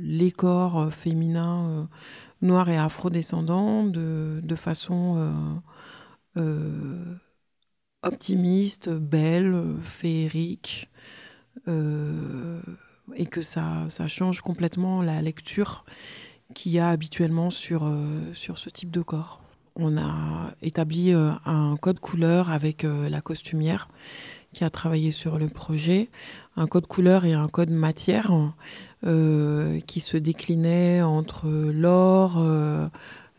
les 0.01 0.31
corps 0.31 0.93
féminins 0.93 1.89
noirs 2.41 2.69
et 2.69 2.77
afrodescendants 2.77 3.85
de, 3.85 4.39
de 4.43 4.55
façon 4.55 5.61
optimiste, 8.03 8.89
belle, 8.89 9.77
féerique 9.81 10.91
et 13.15 13.25
que 13.25 13.41
ça, 13.41 13.87
change 14.07 14.41
complètement 14.41 15.01
la 15.01 15.21
lecture 15.21 15.85
qu'il 16.53 16.71
y 16.71 16.79
a 16.79 16.89
habituellement 16.89 17.49
sur, 17.49 17.85
euh, 17.85 18.33
ce 18.33 18.69
type 18.69 18.91
de 18.91 19.01
corps. 19.01 19.41
On 19.75 19.97
a 19.97 20.51
établi 20.61 21.13
euh, 21.13 21.31
un 21.45 21.77
code 21.77 21.99
couleur 21.99 22.51
avec 22.51 22.83
euh, 22.83 23.09
la 23.09 23.21
costumière 23.21 23.89
qui 24.53 24.63
a 24.63 24.69
travaillé 24.69 25.11
sur 25.11 25.39
le 25.39 25.47
projet, 25.47 26.09
un 26.55 26.67
code 26.67 26.85
couleur 26.85 27.25
et 27.25 27.33
un 27.33 27.47
code 27.47 27.71
matière 27.71 28.31
qui 29.01 29.99
se 29.99 30.15
déclinait 30.15 31.01
entre 31.01 31.49
l'or, 31.49 32.39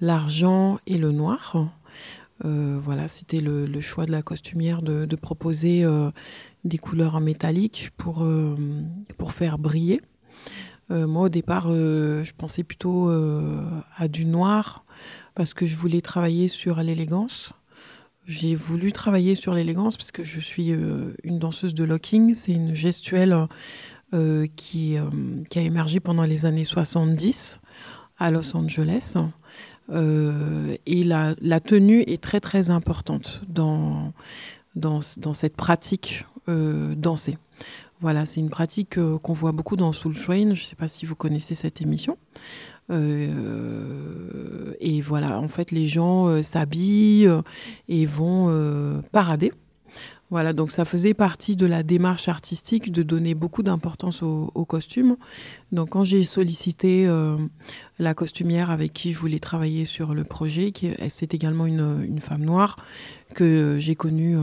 l'argent 0.00 0.80
et 0.88 0.98
le 0.98 1.12
noir. 1.12 1.56
Voilà, 2.42 3.08
c'était 3.08 3.40
le, 3.40 3.80
choix 3.80 4.06
de 4.06 4.12
la 4.12 4.22
costumière 4.22 4.82
de, 4.82 5.16
proposer 5.16 5.84
des 6.64 6.78
couleurs 6.78 7.20
métalliques 7.20 7.90
pour, 7.96 8.24
euh, 8.24 8.56
pour 9.18 9.32
faire 9.32 9.58
briller. 9.58 10.00
Euh, 10.90 11.06
moi, 11.06 11.24
au 11.24 11.28
départ, 11.28 11.66
euh, 11.68 12.24
je 12.24 12.32
pensais 12.32 12.64
plutôt 12.64 13.10
à 13.96 14.08
du 14.08 14.26
noir 14.26 14.84
parce 15.34 15.54
que 15.54 15.66
je 15.66 15.76
voulais 15.76 16.00
travailler 16.00 16.48
sur 16.48 16.76
l'élégance. 16.82 17.52
J'ai 18.26 18.54
voulu 18.54 18.92
travailler 18.92 19.34
sur 19.34 19.52
l'élégance 19.52 19.96
parce 19.96 20.10
que 20.10 20.24
je 20.24 20.40
suis 20.40 20.70
une 20.70 21.38
danseuse 21.38 21.74
de 21.74 21.84
locking. 21.84 22.34
C'est 22.34 22.52
une 22.52 22.74
gestuelle 22.74 23.46
qui, 24.56 24.96
qui, 25.50 25.58
a 25.58 25.62
émergé 25.62 26.00
pendant 26.00 26.22
les 26.24 26.46
années 26.46 26.64
70 26.64 27.60
à 28.16 28.30
Los 28.30 28.56
Angeles. 28.56 29.16
Et 29.92 31.04
la, 31.04 31.60
tenue 31.60 32.02
est 32.02 32.22
très 32.22 32.40
très 32.40 32.70
importante 32.70 33.42
dans, 33.48 34.12
dans, 34.76 35.00
cette 35.34 35.56
pratique 35.56 36.24
euh, 36.48 36.94
danser. 36.94 37.38
Voilà, 38.00 38.24
c'est 38.26 38.40
une 38.40 38.50
pratique 38.50 38.98
euh, 38.98 39.18
qu'on 39.18 39.32
voit 39.32 39.52
beaucoup 39.52 39.76
dans 39.76 39.92
Soul 39.92 40.14
Train. 40.14 40.54
Je 40.54 40.62
ne 40.62 40.66
sais 40.66 40.76
pas 40.76 40.88
si 40.88 41.06
vous 41.06 41.14
connaissez 41.14 41.54
cette 41.54 41.80
émission. 41.80 42.18
Euh, 42.90 44.74
et 44.80 45.00
voilà, 45.00 45.38
en 45.40 45.48
fait, 45.48 45.70
les 45.70 45.86
gens 45.86 46.42
s'habillent 46.42 47.30
et 47.88 48.06
vont 48.06 49.02
parader. 49.12 49.52
Voilà, 50.34 50.52
donc 50.52 50.72
ça 50.72 50.84
faisait 50.84 51.14
partie 51.14 51.54
de 51.54 51.64
la 51.64 51.84
démarche 51.84 52.26
artistique 52.26 52.90
de 52.90 53.04
donner 53.04 53.34
beaucoup 53.34 53.62
d'importance 53.62 54.20
aux 54.24 54.50
au 54.56 54.64
costumes. 54.64 55.16
Donc 55.70 55.90
quand 55.90 56.02
j'ai 56.02 56.24
sollicité 56.24 57.08
la 58.00 58.14
costumière 58.14 58.70
avec 58.70 58.92
qui 58.92 59.12
je 59.12 59.18
voulais 59.18 59.38
travailler 59.38 59.84
sur 59.84 60.12
le 60.12 60.24
projet, 60.24 60.72
qui 60.72 60.90
c'est 61.08 61.34
également 61.34 61.66
une, 61.66 62.18
femme 62.20 62.42
noire 62.44 62.78
que 63.32 63.76
j'ai 63.78 63.94
connue 63.94 64.36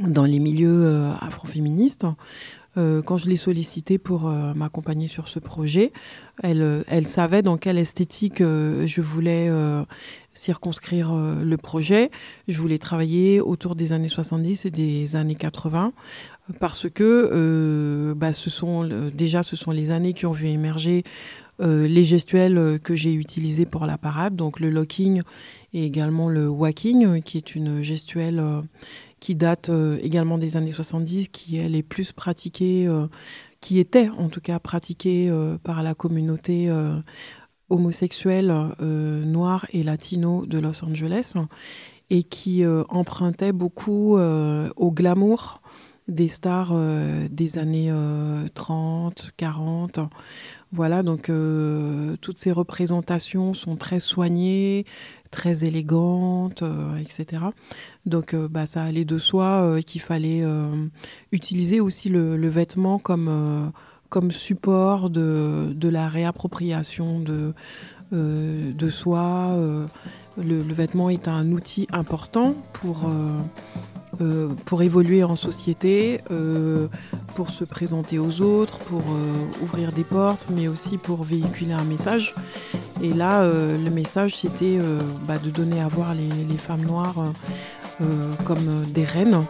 dans 0.00 0.24
les 0.24 0.38
milieux 0.38 0.84
euh, 0.84 1.12
afroféministes. 1.20 2.06
Euh, 2.76 3.00
quand 3.00 3.16
je 3.16 3.30
l'ai 3.30 3.36
sollicité 3.36 3.96
pour 3.96 4.28
euh, 4.28 4.52
m'accompagner 4.52 5.08
sur 5.08 5.28
ce 5.28 5.38
projet, 5.38 5.92
elle, 6.42 6.84
elle 6.88 7.06
savait 7.06 7.40
dans 7.40 7.56
quelle 7.56 7.78
esthétique 7.78 8.40
je 8.40 9.00
voulais 9.00 9.50
circonscrire 10.36 11.14
le 11.14 11.56
projet. 11.56 12.10
Je 12.48 12.58
voulais 12.58 12.78
travailler 12.78 13.40
autour 13.40 13.74
des 13.74 13.92
années 13.92 14.08
70 14.08 14.66
et 14.66 14.70
des 14.70 15.16
années 15.16 15.34
80 15.34 15.92
parce 16.60 16.88
que 16.88 18.14
bah, 18.16 18.32
ce 18.32 18.50
sont 18.50 18.88
déjà 19.12 19.42
ce 19.42 19.56
sont 19.56 19.72
les 19.72 19.90
années 19.90 20.12
qui 20.12 20.26
ont 20.26 20.32
vu 20.32 20.46
émerger 20.46 21.02
les 21.58 22.04
gestuels 22.04 22.78
que 22.82 22.94
j'ai 22.94 23.12
utilisés 23.14 23.66
pour 23.66 23.86
la 23.86 23.98
parade, 23.98 24.36
donc 24.36 24.60
le 24.60 24.70
locking 24.70 25.22
et 25.72 25.84
également 25.84 26.28
le 26.28 26.48
walking, 26.48 27.22
qui 27.22 27.38
est 27.38 27.54
une 27.56 27.82
gestuelle 27.82 28.42
qui 29.20 29.34
date 29.34 29.70
euh, 29.70 29.98
également 30.02 30.38
des 30.38 30.56
années 30.56 30.72
70, 30.72 31.28
qui 31.28 31.56
elle 31.56 31.74
est 31.74 31.82
plus 31.82 32.12
pratiquée, 32.12 32.86
euh, 32.86 33.06
qui 33.60 33.78
était 33.78 34.08
en 34.08 34.28
tout 34.28 34.40
cas 34.40 34.58
pratiquée 34.58 35.28
euh, 35.30 35.58
par 35.58 35.82
la 35.82 35.94
communauté 35.94 36.70
homosexuelle 37.68 38.54
noire 38.80 39.66
et 39.72 39.82
latino 39.82 40.46
de 40.46 40.58
Los 40.58 40.84
Angeles 40.84 41.34
et 42.10 42.22
qui 42.22 42.64
empruntait 42.88 43.52
beaucoup 43.52 44.16
au 44.18 44.92
glamour 44.92 45.60
des 46.08 46.28
stars 46.28 46.74
des 47.30 47.58
années 47.58 47.92
30, 48.54 49.32
40. 49.36 49.98
Voilà, 50.72 51.02
donc 51.02 51.30
toutes 52.20 52.38
ces 52.38 52.52
représentations 52.52 53.54
sont 53.54 53.76
très 53.76 54.00
soignées, 54.00 54.84
très 55.36 55.64
élégante, 55.64 56.62
euh, 56.62 56.96
etc. 56.96 57.42
Donc 58.06 58.32
euh, 58.32 58.48
bah, 58.48 58.64
ça 58.64 58.82
allait 58.82 59.04
de 59.04 59.18
soi 59.18 59.62
euh, 59.62 59.80
qu'il 59.82 60.00
fallait 60.00 60.42
utiliser 61.32 61.80
aussi 61.80 62.08
le, 62.08 62.48
vêtement 62.48 62.98
comme, 62.98 63.72
comme 64.08 64.30
support 64.30 65.10
de, 65.10 65.72
de, 65.74 65.88
la 65.88 66.08
réappropriation 66.08 67.20
de, 67.20 67.52
de 68.12 68.88
soi. 68.88 69.56
Le, 70.38 70.62
le, 70.62 70.74
vêtement 70.74 71.08
est 71.08 71.28
un 71.28 71.50
outil 71.52 71.86
important 71.92 72.54
pour 72.72 73.06
euh, 74.22 74.48
pour 74.64 74.82
évoluer 74.82 75.24
en 75.24 75.36
société, 75.36 76.20
euh, 76.30 76.86
pour 77.34 77.50
se 77.50 77.64
présenter 77.64 78.18
aux 78.18 78.40
autres, 78.40 78.78
pour 78.78 79.00
euh, 79.00 79.62
ouvrir 79.62 79.92
des 79.92 80.04
portes, 80.04 80.46
mais 80.50 80.68
aussi 80.68 80.96
pour 80.96 81.22
véhiculer 81.22 81.74
un 81.74 81.84
message. 81.84 82.34
Et 83.02 83.12
là, 83.12 83.46
le 83.46 83.90
message, 83.90 84.36
c'était 84.36 84.78
bah, 85.28 85.36
de 85.36 85.50
donner 85.50 85.82
à 85.82 85.88
voir 85.88 86.14
les, 86.14 86.56
femmes 86.56 86.86
noires 86.86 87.30
comme 88.46 88.86
des 88.94 89.04
reines. 89.04 89.42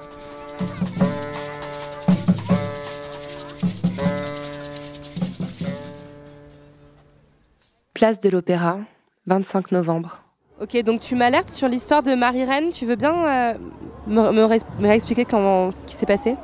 Place 7.97 8.21
de 8.21 8.29
l'Opéra, 8.29 8.77
25 9.27 9.73
novembre. 9.73 10.21
Ok, 10.61 10.77
donc 10.83 11.01
tu 11.01 11.15
m'alertes 11.15 11.49
sur 11.49 11.67
l'histoire 11.67 12.03
de 12.03 12.15
Marie-Reine. 12.15 12.69
Tu 12.69 12.85
veux 12.85 12.95
bien 12.95 13.15
euh, 13.15 13.55
me, 14.07 14.33
me, 14.33 14.45
réexpliquer 14.87 15.25
comment, 15.25 15.71
ce 15.71 15.79
qui 15.87 15.97
s'est 15.97 16.05
passé? 16.05 16.35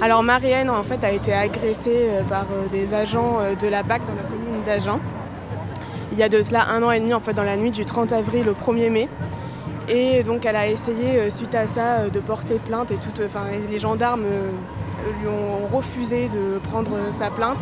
Alors 0.00 0.24
Marie-Reine, 0.24 0.70
en 0.70 0.82
fait, 0.82 1.04
a 1.04 1.12
été 1.12 1.32
agressée 1.32 2.08
euh, 2.08 2.24
par 2.24 2.46
euh, 2.50 2.66
des 2.66 2.94
agents 2.94 3.38
de 3.60 3.68
la 3.68 3.84
BAC 3.84 4.04
dans 4.08 4.14
la 4.16 4.24
commune 4.24 4.64
d'Agen. 4.66 4.98
Il 6.10 6.18
y 6.18 6.24
a 6.24 6.28
de 6.28 6.42
cela 6.42 6.66
un 6.70 6.82
an 6.82 6.90
et 6.90 6.98
demi, 6.98 7.14
en 7.14 7.20
fait, 7.20 7.32
dans 7.32 7.44
la 7.44 7.56
nuit 7.56 7.70
du 7.70 7.84
30 7.84 8.12
avril 8.12 8.48
au 8.48 8.54
1er 8.54 8.90
mai. 8.90 9.08
Et 9.88 10.24
donc 10.24 10.44
elle 10.44 10.56
a 10.56 10.66
essayé, 10.66 11.30
suite 11.30 11.54
à 11.54 11.68
ça, 11.68 12.08
de 12.08 12.18
porter 12.18 12.54
plainte 12.54 12.90
et 12.90 12.96
tout, 12.96 13.12
les 13.70 13.78
gendarmes 13.78 14.24
lui 15.20 15.28
ont 15.28 15.68
refusé 15.68 16.28
de 16.28 16.58
prendre 16.58 16.90
sa 17.12 17.30
plainte. 17.30 17.60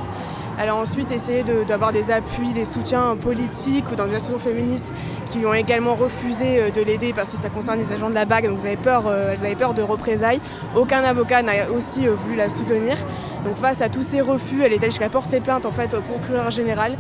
Elle 0.59 0.69
a 0.69 0.77
ensuite 0.77 1.11
essayé 1.11 1.43
d'avoir 1.67 1.93
des 1.93 2.11
appuis, 2.11 2.53
des 2.53 2.65
soutiens 2.65 3.17
politiques 3.21 3.85
ou 3.93 3.95
dans 3.95 4.07
des 4.07 4.17
associations 4.17 4.39
féministes 4.39 4.93
qui 5.31 5.39
lui 5.39 5.47
ont 5.47 5.55
également 5.55 5.95
refusé 5.95 6.61
euh, 6.61 6.71
de 6.71 6.83
l'aider 6.83 7.13
parce 7.15 7.31
que 7.31 7.39
ça 7.39 7.49
concerne 7.49 7.79
les 7.79 7.93
agents 7.93 8.11
de 8.11 8.15
la 8.15 8.25
BAG, 8.25 8.49
donc 8.49 8.59
elles 8.61 8.67
avaient 8.67 8.77
peur, 8.77 9.05
euh, 9.07 9.33
elles 9.33 9.47
avaient 9.47 9.55
peur 9.55 9.75
de 9.75 9.83
représailles. 9.83 10.41
Aucun 10.77 11.05
avocat 11.05 11.43
n'a 11.43 11.71
aussi 11.71 12.07
euh, 12.07 12.15
voulu 12.15 12.37
la 12.37 12.49
soutenir. 12.49 12.97
Donc 13.45 13.57
face 13.57 13.81
à 13.81 13.89
tous 13.89 14.03
ces 14.03 14.21
refus, 14.21 14.63
elle 14.63 14.73
est 14.73 14.79
allée 14.79 14.91
jusqu'à 14.91 15.09
porter 15.09 15.41
plainte 15.41 15.65
en 15.65 15.73
fait 15.73 15.95
au 15.95 16.01
procureur 16.01 16.51
général 16.51 16.97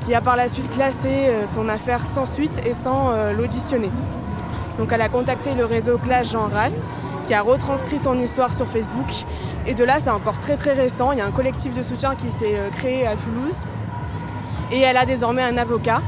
qui 0.00 0.14
a 0.14 0.20
par 0.20 0.36
la 0.36 0.48
suite 0.48 0.68
classé 0.70 1.30
son 1.46 1.68
affaire 1.68 2.04
sans 2.04 2.26
suite 2.26 2.60
et 2.66 2.74
sans 2.74 3.12
l'auditionner. 3.32 3.90
Donc 4.76 4.92
elle 4.92 5.00
a 5.00 5.08
contacté 5.08 5.54
le 5.54 5.64
réseau 5.64 5.96
Clash 5.96 6.32
Jean 6.32 6.48
Rasse 6.52 6.82
qui 7.24 7.32
a 7.32 7.40
retranscrit 7.40 7.98
son 7.98 8.18
histoire 8.18 8.52
sur 8.52 8.68
Facebook. 8.68 9.06
Et 9.66 9.74
de 9.74 9.84
là, 9.84 9.98
c'est 9.98 10.10
encore 10.10 10.38
très 10.40 10.56
très 10.56 10.72
récent. 10.72 11.12
Il 11.12 11.18
y 11.18 11.20
a 11.20 11.26
un 11.26 11.30
collectif 11.30 11.74
de 11.74 11.82
soutien 11.82 12.14
qui 12.14 12.30
s'est 12.30 12.56
créé 12.72 13.06
à 13.06 13.16
Toulouse. 13.16 13.56
Et 14.72 14.80
elle 14.80 14.96
a 14.96 15.06
désormais 15.06 15.42
un 15.42 15.56
avocat 15.56 16.00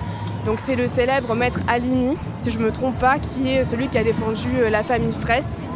donc 0.47 0.61
c'est 0.61 0.77
le 0.77 0.87
célèbre 0.87 1.35
maître 1.35 1.59
Alimi, 1.67 2.17
si 2.39 2.53
je 2.53 2.61
ne 2.61 2.65
me 2.67 2.71
trompe 2.71 2.97
pas, 3.01 3.19
qui 3.19 3.49
est 3.49 3.65
celui 3.65 3.89
qui 3.89 3.99
a 3.99 4.05
défendu 4.05 4.47
euh, 4.59 4.71
la 4.71 4.85
famille 4.85 5.13
Fraisse. 5.13 5.69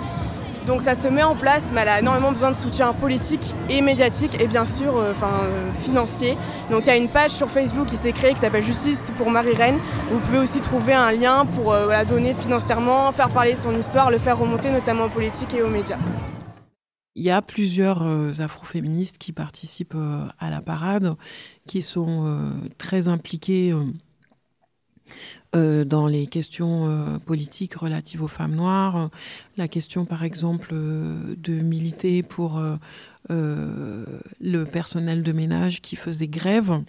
Donc 0.64 0.80
ça 0.80 0.94
se 0.94 1.08
met 1.08 1.24
en 1.24 1.34
place, 1.34 1.72
mais 1.74 1.80
elle 1.80 1.88
a 1.88 1.98
énormément 1.98 2.30
besoin 2.30 2.52
de 2.52 2.56
soutien 2.56 2.92
politique 2.92 3.56
et 3.68 3.80
médiatique 3.80 4.40
et 4.40 4.46
bien 4.46 4.64
sûr 4.64 4.96
euh, 4.96 5.12
euh, 5.24 5.72
financier. 5.82 6.38
Donc 6.70 6.82
il 6.82 6.86
y 6.86 6.90
a 6.90 6.96
une 6.96 7.08
page 7.08 7.32
sur 7.32 7.50
Facebook 7.50 7.86
qui 7.86 7.96
s'est 7.96 8.12
créée 8.12 8.32
qui 8.32 8.38
s'appelle 8.38 8.62
Justice 8.62 9.10
pour 9.18 9.28
Marie-Reine. 9.28 9.80
Vous 10.12 10.20
pouvez 10.20 10.38
aussi 10.38 10.60
trouver 10.60 10.94
un 10.94 11.10
lien 11.10 11.46
pour 11.46 11.74
la 11.74 12.04
donner 12.04 12.32
financièrement, 12.32 13.10
faire 13.10 13.30
parler 13.30 13.56
son 13.56 13.74
histoire, 13.74 14.12
le 14.12 14.18
faire 14.18 14.38
remonter 14.38 14.70
notamment 14.70 15.04
en 15.04 15.08
politique 15.08 15.52
et 15.54 15.62
aux 15.62 15.68
médias. 15.68 15.98
Il 17.16 17.22
y 17.24 17.30
a 17.30 17.42
plusieurs 17.42 18.40
afroféministes 18.40 19.18
qui 19.18 19.32
participent 19.32 19.96
à 20.38 20.50
la 20.50 20.60
parade, 20.60 21.16
qui 21.66 21.82
sont 21.82 22.54
très 22.78 23.08
impliqués 23.08 23.74
euh, 25.56 25.84
dans 25.84 26.06
les 26.06 26.28
questions 26.28 26.86
euh, 26.86 27.18
politiques 27.18 27.74
relatives 27.74 28.22
aux 28.22 28.28
femmes 28.28 28.54
noires, 28.54 29.10
la 29.56 29.66
question 29.66 30.04
par 30.04 30.22
exemple 30.22 30.68
euh, 30.72 31.34
de 31.38 31.54
militer 31.54 32.22
pour 32.22 32.62
le 33.28 34.64
personnel 34.64 35.22
de 35.22 35.32
ménage 35.32 35.80
qui 35.80 35.96
faisait 35.96 36.28
grève 36.28 36.82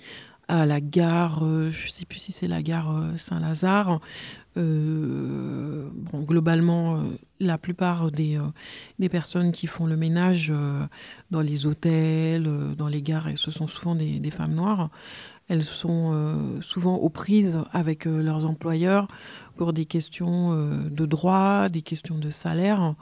à 0.47 0.65
la 0.65 0.81
gare, 0.81 1.39
je 1.39 1.87
ne 1.87 1.91
sais 1.91 2.05
plus 2.05 2.19
si 2.19 2.31
c'est 2.31 2.47
la 2.47 2.61
gare 2.61 2.93
Saint-Lazare. 3.17 3.99
Bon, 4.55 6.23
globalement, 6.23 7.03
la 7.39 7.57
plupart 7.57 8.11
des, 8.11 8.37
des, 8.99 9.09
personnes 9.09 9.51
qui 9.51 9.67
font 9.67 9.85
le 9.85 9.95
ménage 9.97 10.53
dans 11.31 11.41
les 11.41 11.65
hôtels, 11.65 12.49
dans 12.77 12.87
les 12.87 13.01
gares, 13.01 13.29
ce 13.35 13.51
sont 13.51 13.67
souvent 13.67 13.95
des, 13.95 14.19
des 14.19 14.31
femmes 14.31 14.53
noires. 14.53 14.89
Elles 15.51 15.63
sont 15.65 16.13
euh, 16.13 16.61
souvent 16.61 16.95
aux 16.95 17.09
prises 17.09 17.59
avec 17.73 18.07
euh, 18.07 18.23
leurs 18.23 18.45
employeurs 18.45 19.09
pour 19.57 19.73
des 19.73 19.85
questions 19.85 20.53
euh, 20.53 20.89
de 20.89 21.05
droit, 21.05 21.67
des 21.67 21.81
questions 21.81 22.17
de 22.17 22.29
salaire. 22.29 22.95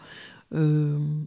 Il 0.52 1.20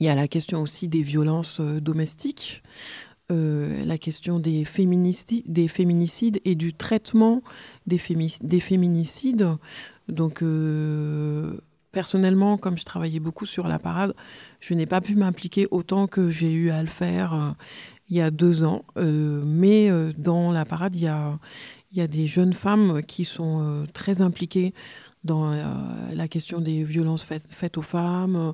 y 0.00 0.08
a 0.08 0.14
la 0.14 0.28
question 0.28 0.62
aussi 0.62 0.88
des 0.88 1.02
violences 1.02 1.60
domestiques, 1.60 2.62
la 3.32 3.98
question 3.98 4.38
des 4.38 4.64
féminicides, 4.64 5.44
des 5.46 5.68
féminicides 5.68 6.40
et 6.44 6.54
du 6.54 6.72
traitement 6.74 7.42
des, 7.86 8.00
des 8.42 8.60
féminicides. 8.60 9.48
Donc, 10.08 10.44
personnellement, 11.92 12.58
comme 12.58 12.76
je 12.76 12.84
travaillais 12.84 13.20
beaucoup 13.20 13.46
sur 13.46 13.68
la 13.68 13.78
parade, 13.78 14.14
je 14.60 14.74
n'ai 14.74 14.86
pas 14.86 15.00
pu 15.00 15.14
m'impliquer 15.14 15.66
autant 15.70 16.06
que 16.06 16.30
j'ai 16.30 16.52
eu 16.52 16.70
à 16.70 16.82
le 16.82 16.88
faire 16.88 17.56
il 18.12 18.16
y 18.16 18.20
a 18.20 18.30
deux 18.30 18.62
ans. 18.64 18.84
Euh, 18.98 19.42
mais 19.44 19.90
euh, 19.90 20.12
dans 20.18 20.52
la 20.52 20.66
parade, 20.66 20.94
il 20.94 21.02
y 21.02 21.08
a, 22.00 22.06
des 22.06 22.26
jeunes 22.26 22.52
femmes 22.52 23.02
qui 23.02 23.24
sont 23.24 23.62
euh, 23.62 23.86
très 23.94 24.20
impliquées 24.20 24.74
dans 25.24 25.54
la 26.12 26.28
question 26.28 26.60
des 26.60 26.82
violences 26.84 27.22
faites, 27.22 27.78
aux 27.78 27.82
femmes, 27.82 28.52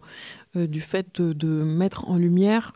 du 0.54 0.80
fait 0.80 1.20
de 1.20 1.62
mettre 1.62 2.08
en 2.08 2.16
lumière 2.16 2.72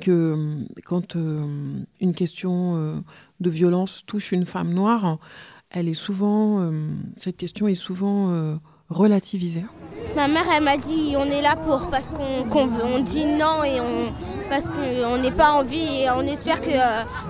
que 0.00 0.64
quand 0.84 1.14
une 1.14 2.14
question 2.14 3.02
de 3.40 3.50
violence 3.50 4.02
touche 4.06 4.32
une 4.32 4.44
femme 4.44 4.72
noire, 4.72 5.18
elle 5.70 5.88
est 5.88 5.94
souvent, 5.94 6.72
cette 7.18 7.36
question 7.36 7.68
est 7.68 7.74
souvent 7.74 8.58
relativiser 8.88 9.64
Ma 10.14 10.28
mère, 10.28 10.44
elle 10.54 10.62
m'a 10.62 10.76
dit 10.76 11.14
on 11.16 11.24
est 11.24 11.42
là 11.42 11.56
pour 11.56 11.88
parce 11.90 12.08
qu'on 12.08 13.00
dit 13.00 13.26
non 13.26 13.64
et 13.64 13.80
on 13.80 14.12
parce 14.48 14.66
qu'on 14.66 15.18
n'est 15.18 15.32
pas 15.32 15.52
envie 15.52 16.02
et 16.02 16.10
on 16.10 16.22
espère 16.22 16.60
que, 16.60 16.70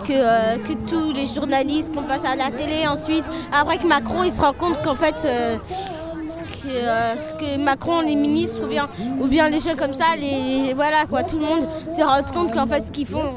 que, 0.05 0.13
euh, 0.13 0.59
que, 0.59 0.75
tous 0.87 1.13
les 1.13 1.27
journalistes 1.27 1.95
qu'on 1.95 2.03
passe 2.03 2.25
à 2.25 2.37
la 2.37 2.51
télé 2.51 2.87
ensuite, 2.87 3.25
après 3.53 3.79
que 3.79 3.87
Macron 3.87 4.23
il 4.23 4.31
se 4.31 4.41
rend 4.41 4.53
compte 4.53 4.81
qu'en 4.83 4.95
fait 4.95 5.15
que, 6.43 6.69
euh, 6.69 7.15
que, 7.39 7.59
Macron, 7.59 8.01
les 8.01 8.17
ministres 8.17 8.63
ou 8.65 8.67
bien, 8.67 8.89
ou 9.21 9.27
bien 9.27 9.49
les 9.49 9.61
jeunes 9.61 9.77
comme 9.77 9.93
ça, 9.93 10.17
les, 10.19 10.75
voilà 10.75 11.05
quoi, 11.09 11.23
tout 11.23 11.39
le 11.39 11.45
monde 11.45 11.69
se 11.89 12.03
rend 12.03 12.23
compte 12.23 12.53
qu'en 12.53 12.67
fait 12.67 12.81
ce 12.81 12.91
qu'ils 12.91 13.07
font 13.07 13.33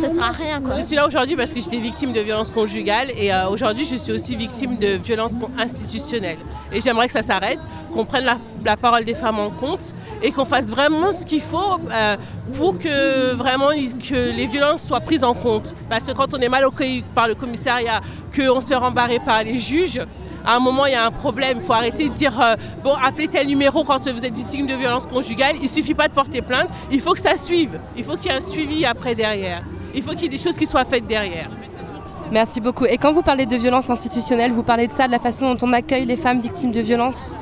ça 0.00 0.08
sera 0.08 0.30
rien. 0.30 0.62
Je 0.76 0.82
suis 0.82 0.96
là 0.96 1.06
aujourd'hui 1.06 1.36
parce 1.36 1.52
que 1.52 1.60
j'étais 1.60 1.78
victime 1.78 2.12
de 2.12 2.20
violences 2.20 2.50
conjugales 2.50 3.10
et 3.18 3.32
euh, 3.32 3.48
aujourd'hui 3.48 3.84
je 3.84 3.96
suis 3.96 4.12
aussi 4.12 4.36
victime 4.36 4.78
de 4.78 4.98
violences 4.98 5.32
institutionnelles. 5.58 6.38
Et 6.72 6.80
j'aimerais 6.80 7.06
que 7.06 7.12
ça 7.12 7.22
s'arrête, 7.22 7.58
qu'on 7.92 8.04
prenne 8.04 8.24
la, 8.24 8.76
parole 8.76 9.04
des 9.04 9.14
femmes 9.14 9.38
en 9.38 9.50
compte 9.50 9.94
et 10.22 10.30
qu'on 10.30 10.44
fasse 10.44 10.66
vraiment 10.66 11.10
ce 11.10 11.24
qu'il 11.24 11.40
faut 11.40 11.80
euh, 11.90 12.16
pour 12.54 12.78
que 12.78 13.34
vraiment 13.34 13.68
que 13.68 14.36
les 14.36 14.46
violences 14.46 14.82
soient 14.82 15.00
prises 15.00 15.24
en 15.24 15.34
compte. 15.34 15.74
Parce 15.88 16.06
que 16.06 16.12
quand 16.12 16.34
on 16.34 16.38
est 16.38 16.48
mal 16.48 16.64
accueilli 16.64 17.02
par 17.14 17.28
le 17.28 17.34
commissariat, 17.34 18.00
qu'on 18.34 18.60
se 18.60 18.68
fait 18.68 18.76
rembarrer 18.76 19.18
par 19.20 19.42
les 19.42 19.58
juges, 19.58 20.00
à 20.48 20.56
un 20.56 20.60
moment, 20.60 20.86
il 20.86 20.92
y 20.92 20.94
a 20.94 21.04
un 21.04 21.10
problème. 21.10 21.58
Il 21.60 21.62
faut 21.62 21.74
arrêter 21.74 22.08
de 22.08 22.14
dire 22.14 22.40
euh, 22.40 22.56
bon, 22.82 22.94
appelez 22.94 23.28
tel 23.28 23.46
numéro 23.46 23.84
quand 23.84 24.08
vous 24.08 24.24
êtes 24.24 24.34
victime 24.34 24.66
de 24.66 24.72
violences 24.72 25.04
conjugales. 25.04 25.56
Il 25.60 25.68
suffit 25.68 25.92
pas 25.92 26.08
de 26.08 26.14
porter 26.14 26.40
plainte. 26.40 26.70
Il 26.90 27.02
faut 27.02 27.12
que 27.12 27.20
ça 27.20 27.36
suive. 27.36 27.78
Il 27.98 28.02
faut 28.02 28.16
qu'il 28.16 28.30
y 28.30 28.34
ait 28.34 28.38
un 28.38 28.40
suivi 28.40 28.86
après 28.86 29.14
derrière. 29.14 29.62
Il 29.94 30.02
faut 30.02 30.12
qu'il 30.12 30.22
y 30.22 30.26
ait 30.26 30.30
des 30.30 30.42
choses 30.42 30.56
qui 30.56 30.66
soient 30.66 30.86
faites 30.86 31.06
derrière. 31.06 31.50
Merci 32.32 32.62
beaucoup. 32.62 32.86
Et 32.86 32.96
quand 32.96 33.12
vous 33.12 33.20
parlez 33.20 33.44
de 33.44 33.56
violence 33.56 33.90
institutionnelle, 33.90 34.52
vous 34.52 34.62
parlez 34.62 34.86
de 34.86 34.92
ça, 34.92 35.06
de 35.06 35.12
la 35.12 35.18
façon 35.18 35.52
dont 35.52 35.68
on 35.68 35.72
accueille 35.74 36.06
les 36.06 36.16
femmes 36.16 36.40
victimes 36.40 36.72
de 36.72 36.80
violences 36.80 37.38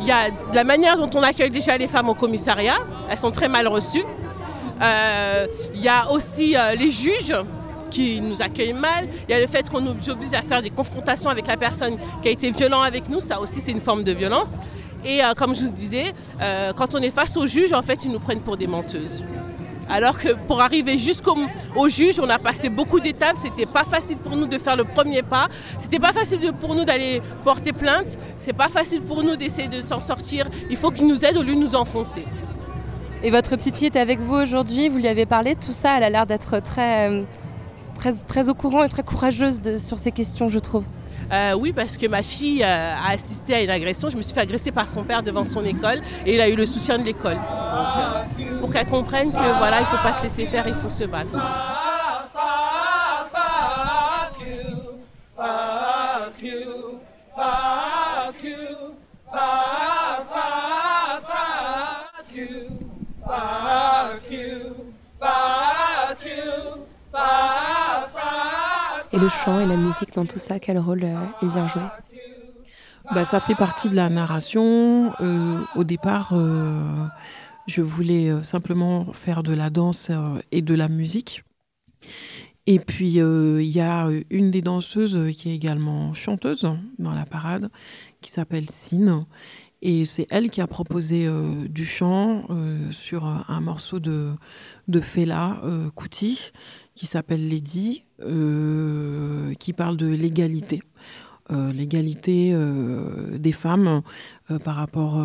Il 0.00 0.06
y 0.08 0.12
a 0.12 0.26
la 0.52 0.64
manière 0.64 0.96
dont 0.96 1.10
on 1.14 1.22
accueille 1.22 1.50
déjà 1.50 1.78
les 1.78 1.86
femmes 1.86 2.08
au 2.08 2.14
commissariat. 2.14 2.78
Elles 3.08 3.18
sont 3.18 3.30
très 3.30 3.48
mal 3.48 3.68
reçues. 3.68 4.04
Euh, 4.82 5.46
il 5.74 5.80
y 5.80 5.88
a 5.88 6.10
aussi 6.10 6.56
euh, 6.56 6.74
les 6.74 6.90
juges 6.90 7.34
qui 7.90 8.20
nous 8.20 8.42
accueillent 8.42 8.72
mal. 8.72 9.08
Il 9.28 9.32
y 9.32 9.34
a 9.34 9.40
le 9.40 9.46
fait 9.46 9.68
qu'on 9.68 9.80
nous 9.80 10.10
oblige 10.10 10.34
à 10.34 10.42
faire 10.42 10.62
des 10.62 10.70
confrontations 10.70 11.30
avec 11.30 11.46
la 11.46 11.56
personne 11.56 11.96
qui 12.22 12.28
a 12.28 12.30
été 12.30 12.50
violente 12.50 12.84
avec 12.86 13.08
nous. 13.08 13.20
Ça 13.20 13.40
aussi, 13.40 13.60
c'est 13.60 13.72
une 13.72 13.80
forme 13.80 14.04
de 14.04 14.12
violence. 14.12 14.56
Et 15.04 15.22
euh, 15.22 15.32
comme 15.34 15.54
je 15.54 15.62
vous 15.62 15.72
disais, 15.72 16.12
quand 16.76 16.94
on 16.94 16.98
est 16.98 17.10
face 17.10 17.36
aux 17.36 17.46
juges, 17.46 17.72
en 17.72 17.82
fait, 17.82 18.04
ils 18.04 18.10
nous 18.10 18.20
prennent 18.20 18.40
pour 18.40 18.56
des 18.56 18.66
menteuses. 18.66 19.22
Alors 19.90 20.18
que 20.18 20.34
pour 20.46 20.60
arriver 20.60 20.98
jusqu'au 20.98 21.36
juge, 21.88 22.20
on 22.20 22.28
a 22.28 22.38
passé 22.38 22.68
beaucoup 22.68 23.00
d'étapes. 23.00 23.36
C'était 23.36 23.66
pas 23.66 23.84
facile 23.84 24.18
pour 24.18 24.36
nous 24.36 24.46
de 24.46 24.58
faire 24.58 24.76
le 24.76 24.84
premier 24.84 25.22
pas. 25.22 25.48
C'était 25.78 25.98
pas 25.98 26.12
facile 26.12 26.52
pour 26.60 26.74
nous 26.74 26.84
d'aller 26.84 27.22
porter 27.42 27.72
plainte. 27.72 28.18
C'est 28.38 28.52
pas 28.52 28.68
facile 28.68 29.00
pour 29.00 29.22
nous 29.22 29.36
d'essayer 29.36 29.68
de 29.68 29.80
s'en 29.80 30.00
sortir. 30.00 30.46
Il 30.70 30.76
faut 30.76 30.90
qu'ils 30.90 31.06
nous 31.06 31.24
aident 31.24 31.38
au 31.38 31.42
lieu 31.42 31.54
de 31.54 31.60
nous 31.60 31.74
enfoncer. 31.74 32.24
Et 33.22 33.30
votre 33.30 33.56
petite 33.56 33.76
fille 33.76 33.88
était 33.88 33.98
avec 33.98 34.20
vous 34.20 34.34
aujourd'hui. 34.34 34.88
Vous 34.88 34.98
lui 34.98 35.08
avez 35.08 35.26
parlé 35.26 35.56
tout 35.56 35.72
ça. 35.72 35.96
Elle 35.96 36.04
a 36.04 36.10
l'air 36.10 36.26
d'être 36.26 36.60
très, 36.60 37.08
euh, 37.10 37.22
très, 37.98 38.12
très 38.12 38.48
au 38.48 38.54
courant 38.54 38.82
et 38.84 38.88
très 38.88 39.02
courageuse 39.02 39.60
sur 39.76 39.98
ces 39.98 40.12
questions, 40.12 40.48
je 40.48 40.58
trouve. 40.58 40.84
Euh, 41.30 41.52
oui, 41.52 41.72
parce 41.74 41.98
que 41.98 42.06
ma 42.06 42.22
fille 42.22 42.62
euh, 42.62 42.94
a 42.94 43.10
assisté 43.10 43.54
à 43.54 43.62
une 43.62 43.70
agression. 43.70 44.08
Je 44.08 44.16
me 44.16 44.22
suis 44.22 44.32
fait 44.32 44.40
agresser 44.40 44.72
par 44.72 44.88
son 44.88 45.02
père 45.02 45.22
devant 45.22 45.44
son 45.44 45.62
école 45.64 46.00
et 46.24 46.34
il 46.34 46.40
a 46.40 46.48
eu 46.48 46.56
le 46.56 46.64
soutien 46.64 46.96
de 46.96 47.04
l'école. 47.04 47.36
Euh, 47.36 48.60
pour 48.60 48.72
qu'elle 48.72 48.86
comprenne 48.86 49.30
que 49.30 49.58
voilà, 49.58 49.80
il 49.80 49.86
faut 49.86 50.02
pas 50.02 50.14
se 50.14 50.22
laisser 50.22 50.46
faire, 50.46 50.66
il 50.66 50.74
faut 50.74 50.88
se 50.88 51.04
battre. 51.04 51.34
Le 69.20 69.28
chant 69.28 69.60
et 69.60 69.66
la 69.66 69.76
musique 69.76 70.14
dans 70.14 70.24
tout 70.24 70.38
ça, 70.38 70.60
quel 70.60 70.78
rôle 70.78 71.04
il 71.42 71.48
vient 71.48 71.66
jouer? 71.66 71.82
Bah, 73.14 73.24
Ça 73.24 73.40
fait 73.40 73.54
partie 73.54 73.88
de 73.88 73.96
la 73.96 74.08
narration. 74.08 75.12
au 75.74 75.84
départ, 75.84 76.34
je 77.66 77.82
voulais 77.82 78.42
simplement 78.42 79.12
faire 79.12 79.42
de 79.42 79.52
la 79.52 79.70
danse 79.70 80.10
et 80.52 80.62
de 80.62 80.74
la 80.74 80.88
musique. 80.88 81.42
Et 82.70 82.78
puis, 82.78 83.18
euh, 83.18 83.62
il 83.62 83.70
y 83.70 83.80
a 83.80 84.10
une 84.28 84.50
des 84.50 84.60
danseuses 84.60 85.18
qui 85.34 85.48
est 85.48 85.54
également 85.54 86.12
chanteuse 86.12 86.66
dans 86.98 87.14
la 87.14 87.24
parade, 87.24 87.70
qui 88.20 88.30
s'appelle 88.30 88.68
Sine. 88.68 89.24
Et 89.80 90.04
c'est 90.04 90.26
elle 90.28 90.50
qui 90.50 90.60
a 90.60 90.66
proposé 90.66 91.26
euh, 91.26 91.66
du 91.66 91.86
chant 91.86 92.44
euh, 92.50 92.90
sur 92.90 93.24
un 93.24 93.60
morceau 93.62 94.00
de, 94.00 94.32
de 94.86 95.00
Fela 95.00 95.56
Kuti, 95.96 96.52
qui 96.98 97.06
s'appelle 97.06 97.48
Lady, 97.48 98.04
qui 98.18 99.72
parle 99.72 99.96
de 99.96 100.06
l'égalité. 100.06 100.82
l'égalité 101.50 102.52
des 103.38 103.52
femmes 103.52 104.02
par 104.64 104.74
rapport 104.74 105.22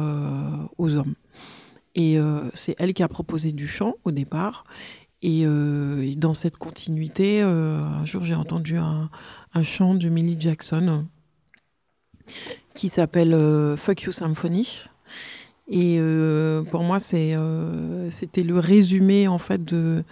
aux 0.78 0.96
hommes. 0.96 1.16
Et 1.96 2.20
c'est 2.54 2.76
elle 2.78 2.94
qui 2.94 3.02
a 3.02 3.08
proposé 3.08 3.52
du 3.54 3.68
chant 3.68 3.96
au 4.04 4.12
départ. 4.12 4.66
Euh, 5.24 6.02
et, 6.02 6.16
dans 6.16 6.34
cette 6.34 6.58
continuité, 6.58 7.42
euh, 7.42 7.80
un 7.80 8.06
jour 8.06 8.24
j'ai 8.24 8.36
entendu 8.36 8.78
un, 8.78 9.10
chant 9.64 9.96
de 9.96 10.10
Millie 10.10 10.38
Jackson 10.40 11.06
qui 12.76 12.90
s'appelle 12.90 13.34
euh, 13.34 13.78
Fuck 13.78 14.04
You 14.04 14.12
Symphony. 14.12 14.84
Et 15.70 15.98
pour 16.72 16.84
moi, 16.84 17.00
c'était 17.00 18.44
le 18.44 18.60
résumé 18.60 19.30
en 19.30 19.38
fait 19.38 19.64
de, 19.64 20.04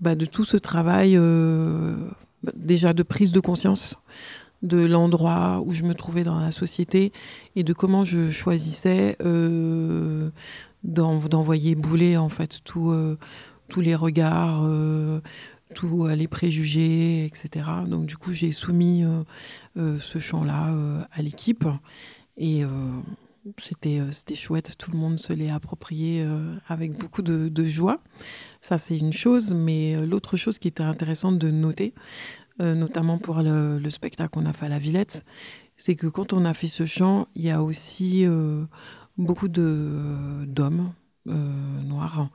bah, 0.00 0.14
de 0.14 0.26
tout 0.26 0.44
ce 0.44 0.56
travail 0.56 1.18
déjà 2.54 2.92
de 2.92 3.02
prise 3.02 3.32
de 3.32 3.40
conscience 3.40 3.96
de 4.62 4.78
l'endroit 4.78 5.62
où 5.64 5.72
je 5.72 5.84
me 5.84 5.94
trouvais 5.94 6.24
dans 6.24 6.40
la 6.40 6.50
société 6.50 7.12
et 7.54 7.62
de 7.62 7.72
comment 7.72 8.04
je 8.04 8.30
choisissais 8.30 9.16
d'envoyer 10.84 11.74
bouler 11.74 12.16
en 12.16 12.28
fait 12.28 12.60
tout 12.64 12.92
tous 13.68 13.80
les 13.80 13.94
regards, 13.94 14.62
euh, 14.64 15.20
tous 15.74 16.06
euh, 16.06 16.14
les 16.14 16.26
préjugés, 16.26 17.24
etc. 17.24 17.66
Donc 17.86 18.06
du 18.06 18.16
coup, 18.16 18.32
j'ai 18.32 18.50
soumis 18.50 19.04
euh, 19.76 19.98
ce 19.98 20.18
chant-là 20.18 20.74
à 21.12 21.22
l'équipe 21.22 21.64
et 22.36 22.62
c'était 23.62 24.00
c'était 24.10 24.34
chouette. 24.34 24.76
Tout 24.78 24.90
le 24.90 24.98
monde 24.98 25.18
se 25.18 25.32
l'est 25.32 25.50
approprié 25.50 26.26
avec 26.68 26.92
beaucoup 26.92 27.22
de, 27.22 27.64
joie. 27.64 28.00
Ça, 28.68 28.76
c'est 28.76 28.98
une 28.98 29.14
chose, 29.14 29.54
mais 29.54 29.96
l'autre 30.04 30.36
chose 30.36 30.58
qui 30.58 30.68
était 30.68 30.82
intéressante 30.82 31.38
de 31.38 31.50
noter, 31.50 31.94
notamment 32.58 33.18
pour 33.18 33.40
le, 33.40 33.78
le 33.78 33.90
spectacle 33.90 34.28
qu'on 34.28 34.44
a 34.44 34.52
fait 34.52 34.66
à 34.66 34.68
la 34.68 34.78
Villette, 34.78 35.24
c'est 35.78 35.94
que 35.94 36.06
quand 36.06 36.34
on 36.34 36.44
a 36.44 36.52
fait 36.52 36.66
ce 36.66 36.84
chant, 36.84 37.28
il 37.34 37.44
y 37.44 37.50
a 37.50 37.62
aussi 37.62 38.26
beaucoup 39.16 39.48
d'hommes 39.48 40.92
noirs 41.24 42.28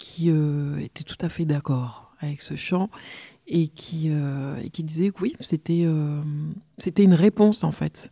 qui 0.00 0.30
euh, 0.30 0.78
était 0.78 1.04
tout 1.04 1.18
à 1.20 1.28
fait 1.28 1.44
d'accord 1.44 2.12
avec 2.18 2.42
ce 2.42 2.56
chant 2.56 2.90
et 3.46 3.68
qui, 3.68 4.08
euh, 4.10 4.56
disait 4.78 5.10
que 5.10 5.22
oui, 5.22 5.36
c'était 5.40 5.84
euh, 5.84 6.20
c'était 6.78 7.04
une 7.04 7.14
réponse 7.14 7.62
en 7.62 7.70
fait 7.70 8.10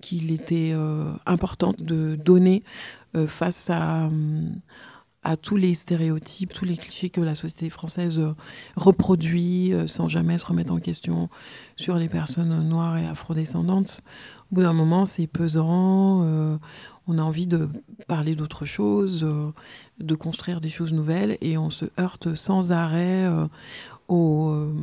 qu'il 0.00 0.30
était 0.30 0.76
important 1.26 1.74
de 1.76 2.14
donner 2.14 2.62
face 3.26 3.68
à, 3.68 4.08
à 5.22 5.36
tous 5.36 5.56
les 5.56 5.74
stéréotypes, 5.74 6.52
tous 6.52 6.64
les 6.64 6.76
clichés 6.76 7.10
que 7.10 7.20
la 7.20 7.34
société 7.34 7.70
française 7.70 8.20
reproduit 8.76 9.72
sans 9.86 10.08
jamais 10.08 10.38
se 10.38 10.46
remettre 10.46 10.72
en 10.72 10.78
question 10.78 11.28
sur 11.76 11.96
les 11.96 12.08
personnes 12.08 12.68
noires 12.68 12.96
et 12.96 13.06
afrodescendantes. 13.06 14.00
Au 14.50 14.54
bout 14.54 14.62
d'un 14.62 14.72
moment, 14.72 15.06
c'est 15.06 15.26
pesant 15.26 16.58
on 17.08 17.18
a 17.18 17.22
envie 17.22 17.46
de 17.46 17.70
parler 18.06 18.34
d'autre 18.34 18.66
chose, 18.66 19.24
euh, 19.24 19.50
de 19.98 20.14
construire 20.14 20.60
des 20.60 20.68
choses 20.68 20.92
nouvelles, 20.92 21.38
et 21.40 21.56
on 21.56 21.70
se 21.70 21.86
heurte 21.98 22.34
sans 22.34 22.70
arrêt 22.70 23.24
euh, 23.24 23.46
au, 24.08 24.50
euh, 24.50 24.74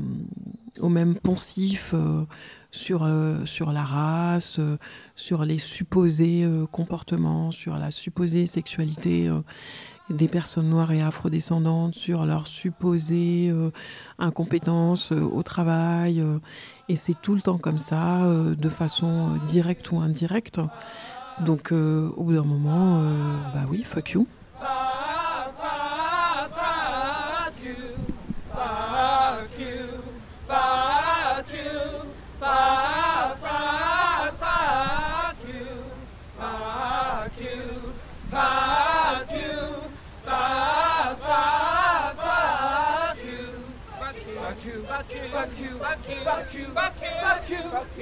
au, 0.80 0.90
même 0.90 1.16
poncif 1.16 1.94
sur, 2.72 3.08
sur 3.46 3.72
la 3.72 3.84
race, 3.84 4.60
sur 5.16 5.46
les 5.46 5.60
supposés 5.60 6.46
comportements, 6.72 7.52
sur 7.52 7.78
la 7.78 7.92
supposée 7.92 8.48
sexualité 8.48 9.32
des 10.10 10.28
personnes 10.28 10.70
noires 10.70 10.92
et 10.92 11.02
afrodescendantes, 11.02 11.96
sur 11.96 12.26
leur 12.26 12.48
supposée 12.48 13.54
incompétence 14.20 15.12
au 15.12 15.42
travail. 15.44 16.24
et 16.90 16.96
c'est 16.96 17.20
tout 17.22 17.36
le 17.36 17.42
temps 17.42 17.58
comme 17.58 17.78
ça, 17.78 18.22
de 18.24 18.70
façon 18.70 19.38
directe 19.46 19.92
ou 19.92 20.00
indirecte. 20.00 20.60
Donc 21.40 21.72
euh, 21.72 22.10
au 22.16 22.24
bout 22.24 22.34
d'un 22.34 22.44
moment, 22.44 23.00
euh, 23.00 23.38
bah 23.54 23.62
oui, 23.70 23.84
fuck 23.84 24.12
you. 24.12 24.28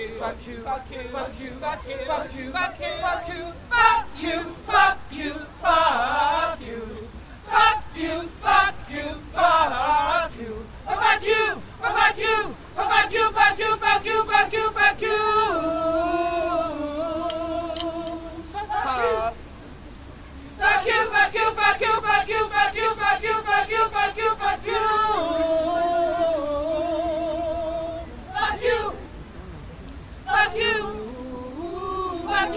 You, 0.04 0.10
fuck 0.20 0.48
you, 0.48 0.58
fuck 0.58 0.92
you, 0.92 1.04
fuck 1.04 1.40
you, 1.40 1.50
fuck 1.52 1.88
you, 1.88 1.98
fuck 2.06 2.36
you, 2.36 2.52
fuck 2.52 2.80
you, 2.80 2.92
fuck 2.92 3.30
you, 3.30 3.54
fuck 3.70 5.00
you, 5.12 5.34
fuck 5.62 6.60
you, 6.60 6.82
fuck 7.46 7.96
you, 7.96 8.22
fuck 8.42 8.76
you, 8.90 9.08
fuck 9.24 10.36
you, 10.36 10.66
fuck 10.84 11.24
you, 11.24 11.62
fuck 11.80 12.20
you, 12.20 12.52
fuck 12.76 13.12
you, 13.12 13.32
fuck 13.32 13.60
you, 13.60 13.78
fuck 13.78 14.06
you, 14.06 14.24
fuck 14.26 14.54
you, 14.54 14.72
fuck 14.72 15.02
you. 15.02 15.18
Fuck 20.60 20.86
you, 20.86 21.00
fuck 21.12 21.34
you, 21.34 21.48
fuck 21.54 21.82
you, 21.82 21.94
fuck 22.02 22.28
you, 22.28 22.48
fuck 22.50 22.76
you, 22.76 22.94
fuck 22.94 23.24
you, 23.24 23.34
fuck 23.44 23.70
you, 23.70 23.90
fuck 23.90 24.18
you, 24.18 24.36
fuck 24.36 24.66
you. 24.68 24.76
Fuck 24.76 26.18
you! 26.18 26.23
Fuck 30.54 30.62
you! 30.62 30.86
Fuck 32.28 32.56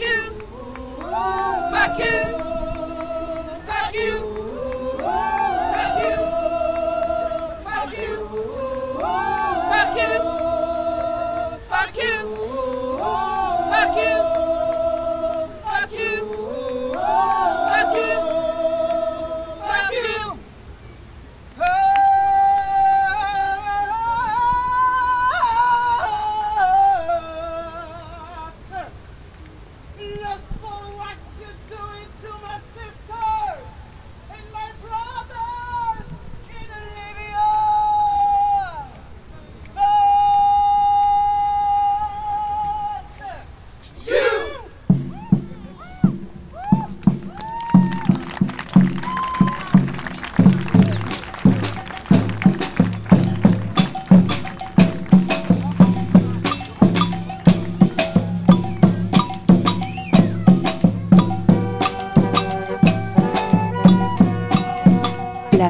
you! 0.00 0.22
Fuck 1.70 1.98
you! 2.00 2.41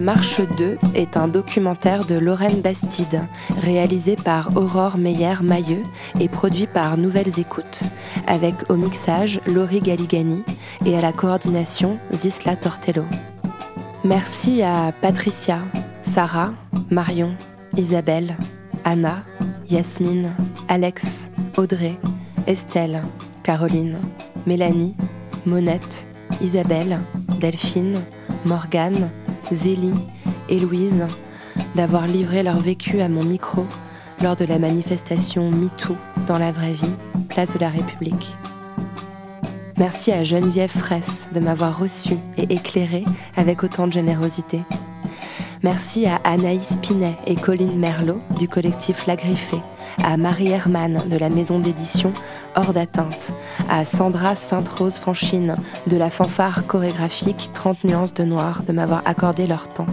Marche 0.02 0.40
2 0.58 0.78
est 0.96 1.16
un 1.16 1.28
documentaire 1.28 2.04
de 2.04 2.16
Lorraine 2.16 2.60
Bastide, 2.60 3.20
réalisé 3.60 4.16
par 4.16 4.56
Aurore 4.56 4.98
Meyer-Mailleux 4.98 5.84
et 6.18 6.28
produit 6.28 6.66
par 6.66 6.96
Nouvelles 6.96 7.38
Écoutes, 7.38 7.82
avec 8.26 8.68
au 8.68 8.74
mixage 8.74 9.40
Laurie 9.46 9.78
Galigani 9.78 10.42
et 10.84 10.98
à 10.98 11.00
la 11.00 11.12
coordination 11.12 11.98
Zisla 12.12 12.56
Tortello. 12.56 13.04
Merci 14.02 14.62
à 14.62 14.90
Patricia, 14.90 15.60
Sarah, 16.02 16.52
Marion, 16.90 17.36
Isabelle, 17.76 18.36
Anna, 18.82 19.22
Yasmine, 19.70 20.34
Alex, 20.66 21.30
Audrey, 21.56 21.94
Estelle, 22.48 23.02
Caroline, 23.44 23.98
Mélanie, 24.46 24.96
Monette, 25.46 26.06
Isabelle, 26.42 26.98
Delphine, 27.38 28.00
Morgane, 28.44 29.08
Zélie, 29.50 29.92
Héloïse, 30.48 31.06
d'avoir 31.74 32.06
livré 32.06 32.42
leur 32.42 32.58
vécu 32.58 33.00
à 33.00 33.08
mon 33.08 33.24
micro 33.24 33.66
lors 34.22 34.36
de 34.36 34.44
la 34.44 34.58
manifestation 34.58 35.50
MeToo 35.50 35.96
dans 36.28 36.38
la 36.38 36.52
vraie 36.52 36.72
vie, 36.72 36.94
place 37.28 37.54
de 37.54 37.58
la 37.58 37.68
République. 37.68 38.34
Merci 39.78 40.12
à 40.12 40.22
Geneviève 40.22 40.70
Fraisse 40.70 41.28
de 41.34 41.40
m'avoir 41.40 41.78
reçu 41.78 42.14
et 42.36 42.52
éclairé 42.52 43.04
avec 43.36 43.64
autant 43.64 43.86
de 43.86 43.92
générosité. 43.92 44.60
Merci 45.62 46.06
à 46.06 46.16
Anaïs 46.24 46.76
Pinet 46.82 47.16
et 47.26 47.34
Colline 47.34 47.78
Merlot 47.78 48.18
du 48.38 48.48
collectif 48.48 49.06
La 49.06 49.16
Griffée, 49.16 49.60
à 50.04 50.16
Marie 50.16 50.50
Hermann 50.50 51.02
de 51.08 51.16
la 51.16 51.28
maison 51.28 51.58
d'édition 51.58 52.12
Hors 52.54 52.72
d'atteinte, 52.72 53.32
à 53.70 53.84
Sandra 53.84 54.34
Sainte-Rose 54.34 54.96
Franchine 54.96 55.54
de 55.86 55.96
la 55.96 56.10
fanfare 56.10 56.66
chorégraphique 56.66 57.50
30 57.54 57.84
nuances 57.84 58.14
de 58.14 58.24
noir 58.24 58.62
de 58.62 58.72
m'avoir 58.72 59.02
accordé 59.06 59.46
leur 59.46 59.68
temps. 59.68 59.86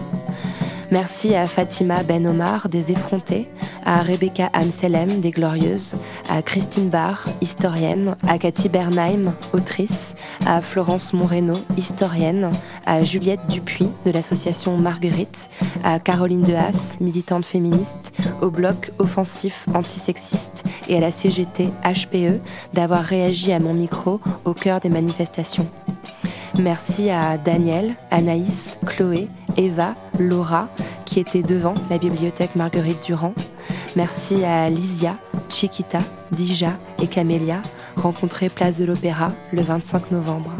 Merci 0.92 1.36
à 1.36 1.46
Fatima 1.46 2.02
Ben 2.02 2.26
Omar 2.26 2.68
des 2.68 2.90
Effrontés, 2.90 3.46
à 3.84 4.02
Rebecca 4.02 4.50
Amselem 4.52 5.20
des 5.20 5.30
Glorieuses, 5.30 5.94
à 6.28 6.42
Christine 6.42 6.88
Barr, 6.88 7.24
historienne, 7.40 8.16
à 8.26 8.38
Cathy 8.38 8.68
Bernheim, 8.68 9.32
autrice, 9.52 10.16
à 10.46 10.60
Florence 10.60 11.12
Moreno, 11.12 11.54
historienne, 11.76 12.50
à 12.86 13.02
Juliette 13.02 13.46
Dupuis 13.48 13.88
de 14.04 14.10
l'association 14.10 14.76
Marguerite, 14.78 15.48
à 15.84 16.00
Caroline 16.00 16.42
Dehaas, 16.42 16.96
militante 17.00 17.44
féministe, 17.44 18.12
au 18.42 18.50
bloc 18.50 18.90
offensif 18.98 19.66
antisexiste 19.74 20.64
et 20.88 20.96
à 20.96 21.00
la 21.00 21.12
CGT 21.12 21.68
HPE 21.84 22.40
d'avoir 22.74 23.04
réagi 23.04 23.52
à 23.52 23.60
mon 23.60 23.74
micro 23.74 24.20
au 24.44 24.54
cœur 24.54 24.80
des 24.80 24.90
manifestations. 24.90 25.68
Merci 26.58 27.10
à 27.10 27.38
Daniel, 27.38 27.94
Anaïs, 28.10 28.76
Chloé, 28.84 29.28
Eva, 29.60 29.94
Laura, 30.18 30.68
qui 31.04 31.20
étaient 31.20 31.42
devant 31.42 31.74
la 31.90 31.98
bibliothèque 31.98 32.56
Marguerite 32.56 33.04
Durand. 33.04 33.34
Merci 33.94 34.42
à 34.42 34.70
Lysia, 34.70 35.16
Chiquita, 35.50 35.98
Dija 36.32 36.72
et 37.02 37.06
Camélia, 37.06 37.60
rencontrées 37.96 38.48
place 38.48 38.78
de 38.78 38.86
l'Opéra 38.86 39.28
le 39.52 39.60
25 39.60 40.12
novembre. 40.12 40.50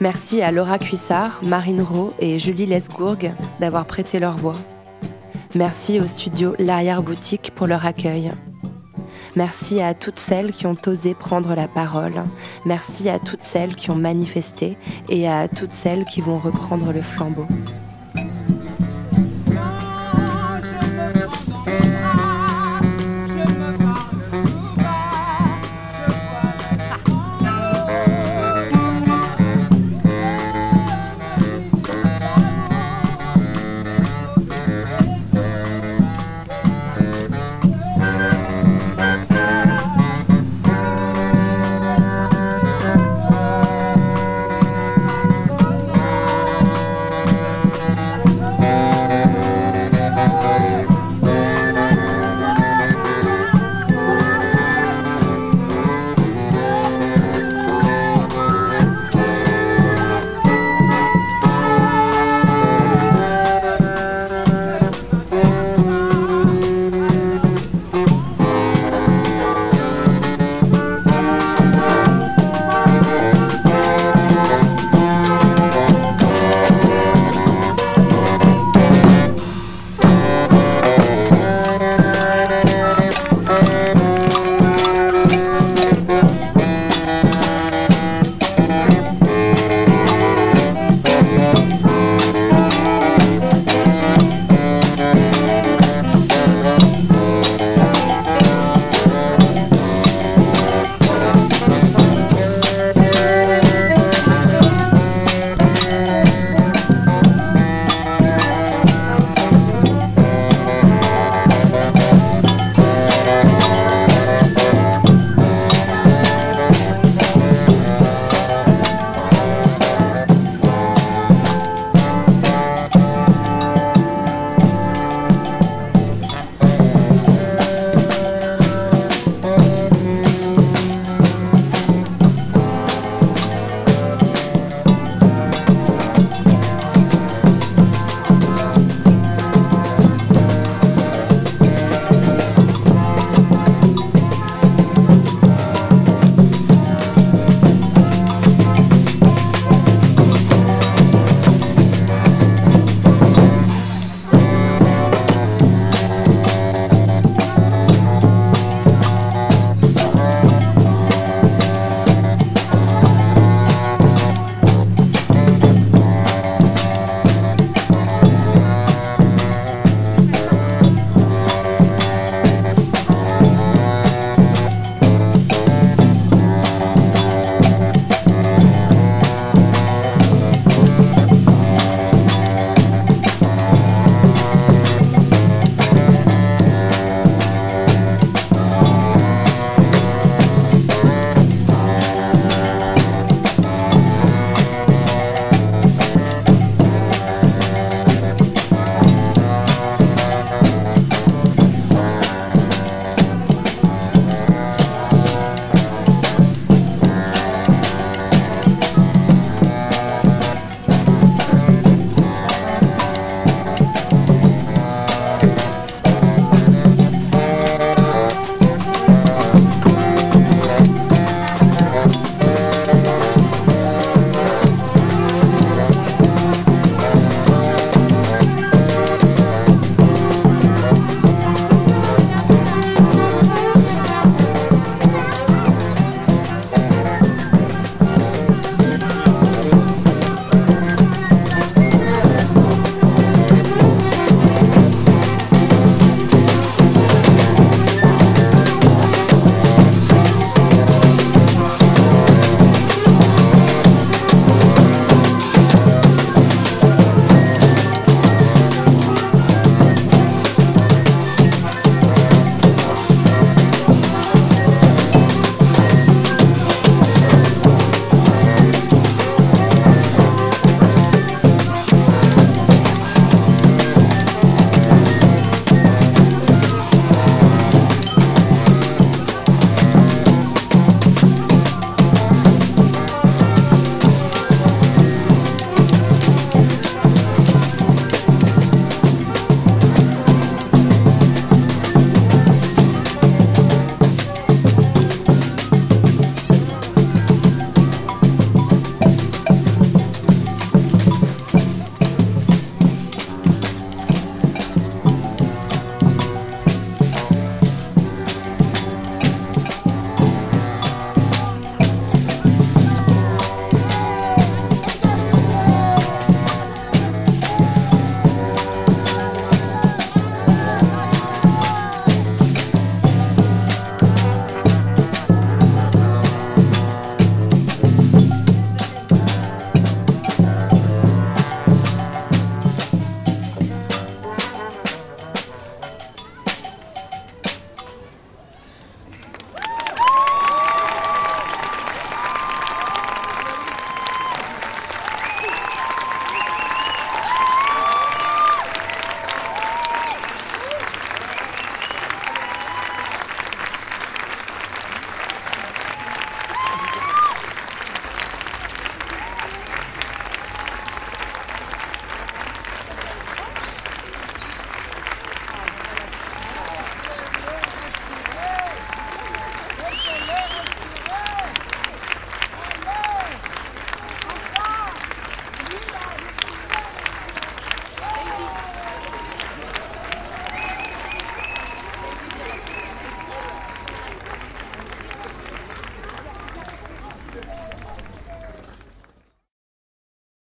Merci 0.00 0.42
à 0.42 0.50
Laura 0.50 0.78
Cuissard, 0.78 1.40
Marine 1.46 1.80
Rowe 1.80 2.12
et 2.18 2.38
Julie 2.38 2.66
Lesgourg 2.66 3.16
d'avoir 3.58 3.86
prêté 3.86 4.18
leur 4.18 4.36
voix. 4.36 4.56
Merci 5.54 5.98
au 5.98 6.06
studio 6.06 6.54
L'Arrière-Boutique 6.58 7.52
pour 7.54 7.66
leur 7.66 7.86
accueil. 7.86 8.32
Merci 9.34 9.80
à 9.80 9.94
toutes 9.94 10.18
celles 10.18 10.50
qui 10.50 10.66
ont 10.66 10.76
osé 10.86 11.14
prendre 11.14 11.54
la 11.54 11.68
parole. 11.68 12.22
Merci 12.66 13.08
à 13.08 13.18
toutes 13.18 13.42
celles 13.42 13.76
qui 13.76 13.90
ont 13.90 13.96
manifesté 13.96 14.76
et 15.08 15.26
à 15.26 15.48
toutes 15.48 15.72
celles 15.72 16.04
qui 16.04 16.20
vont 16.20 16.36
reprendre 16.36 16.92
le 16.92 17.00
flambeau. 17.00 17.46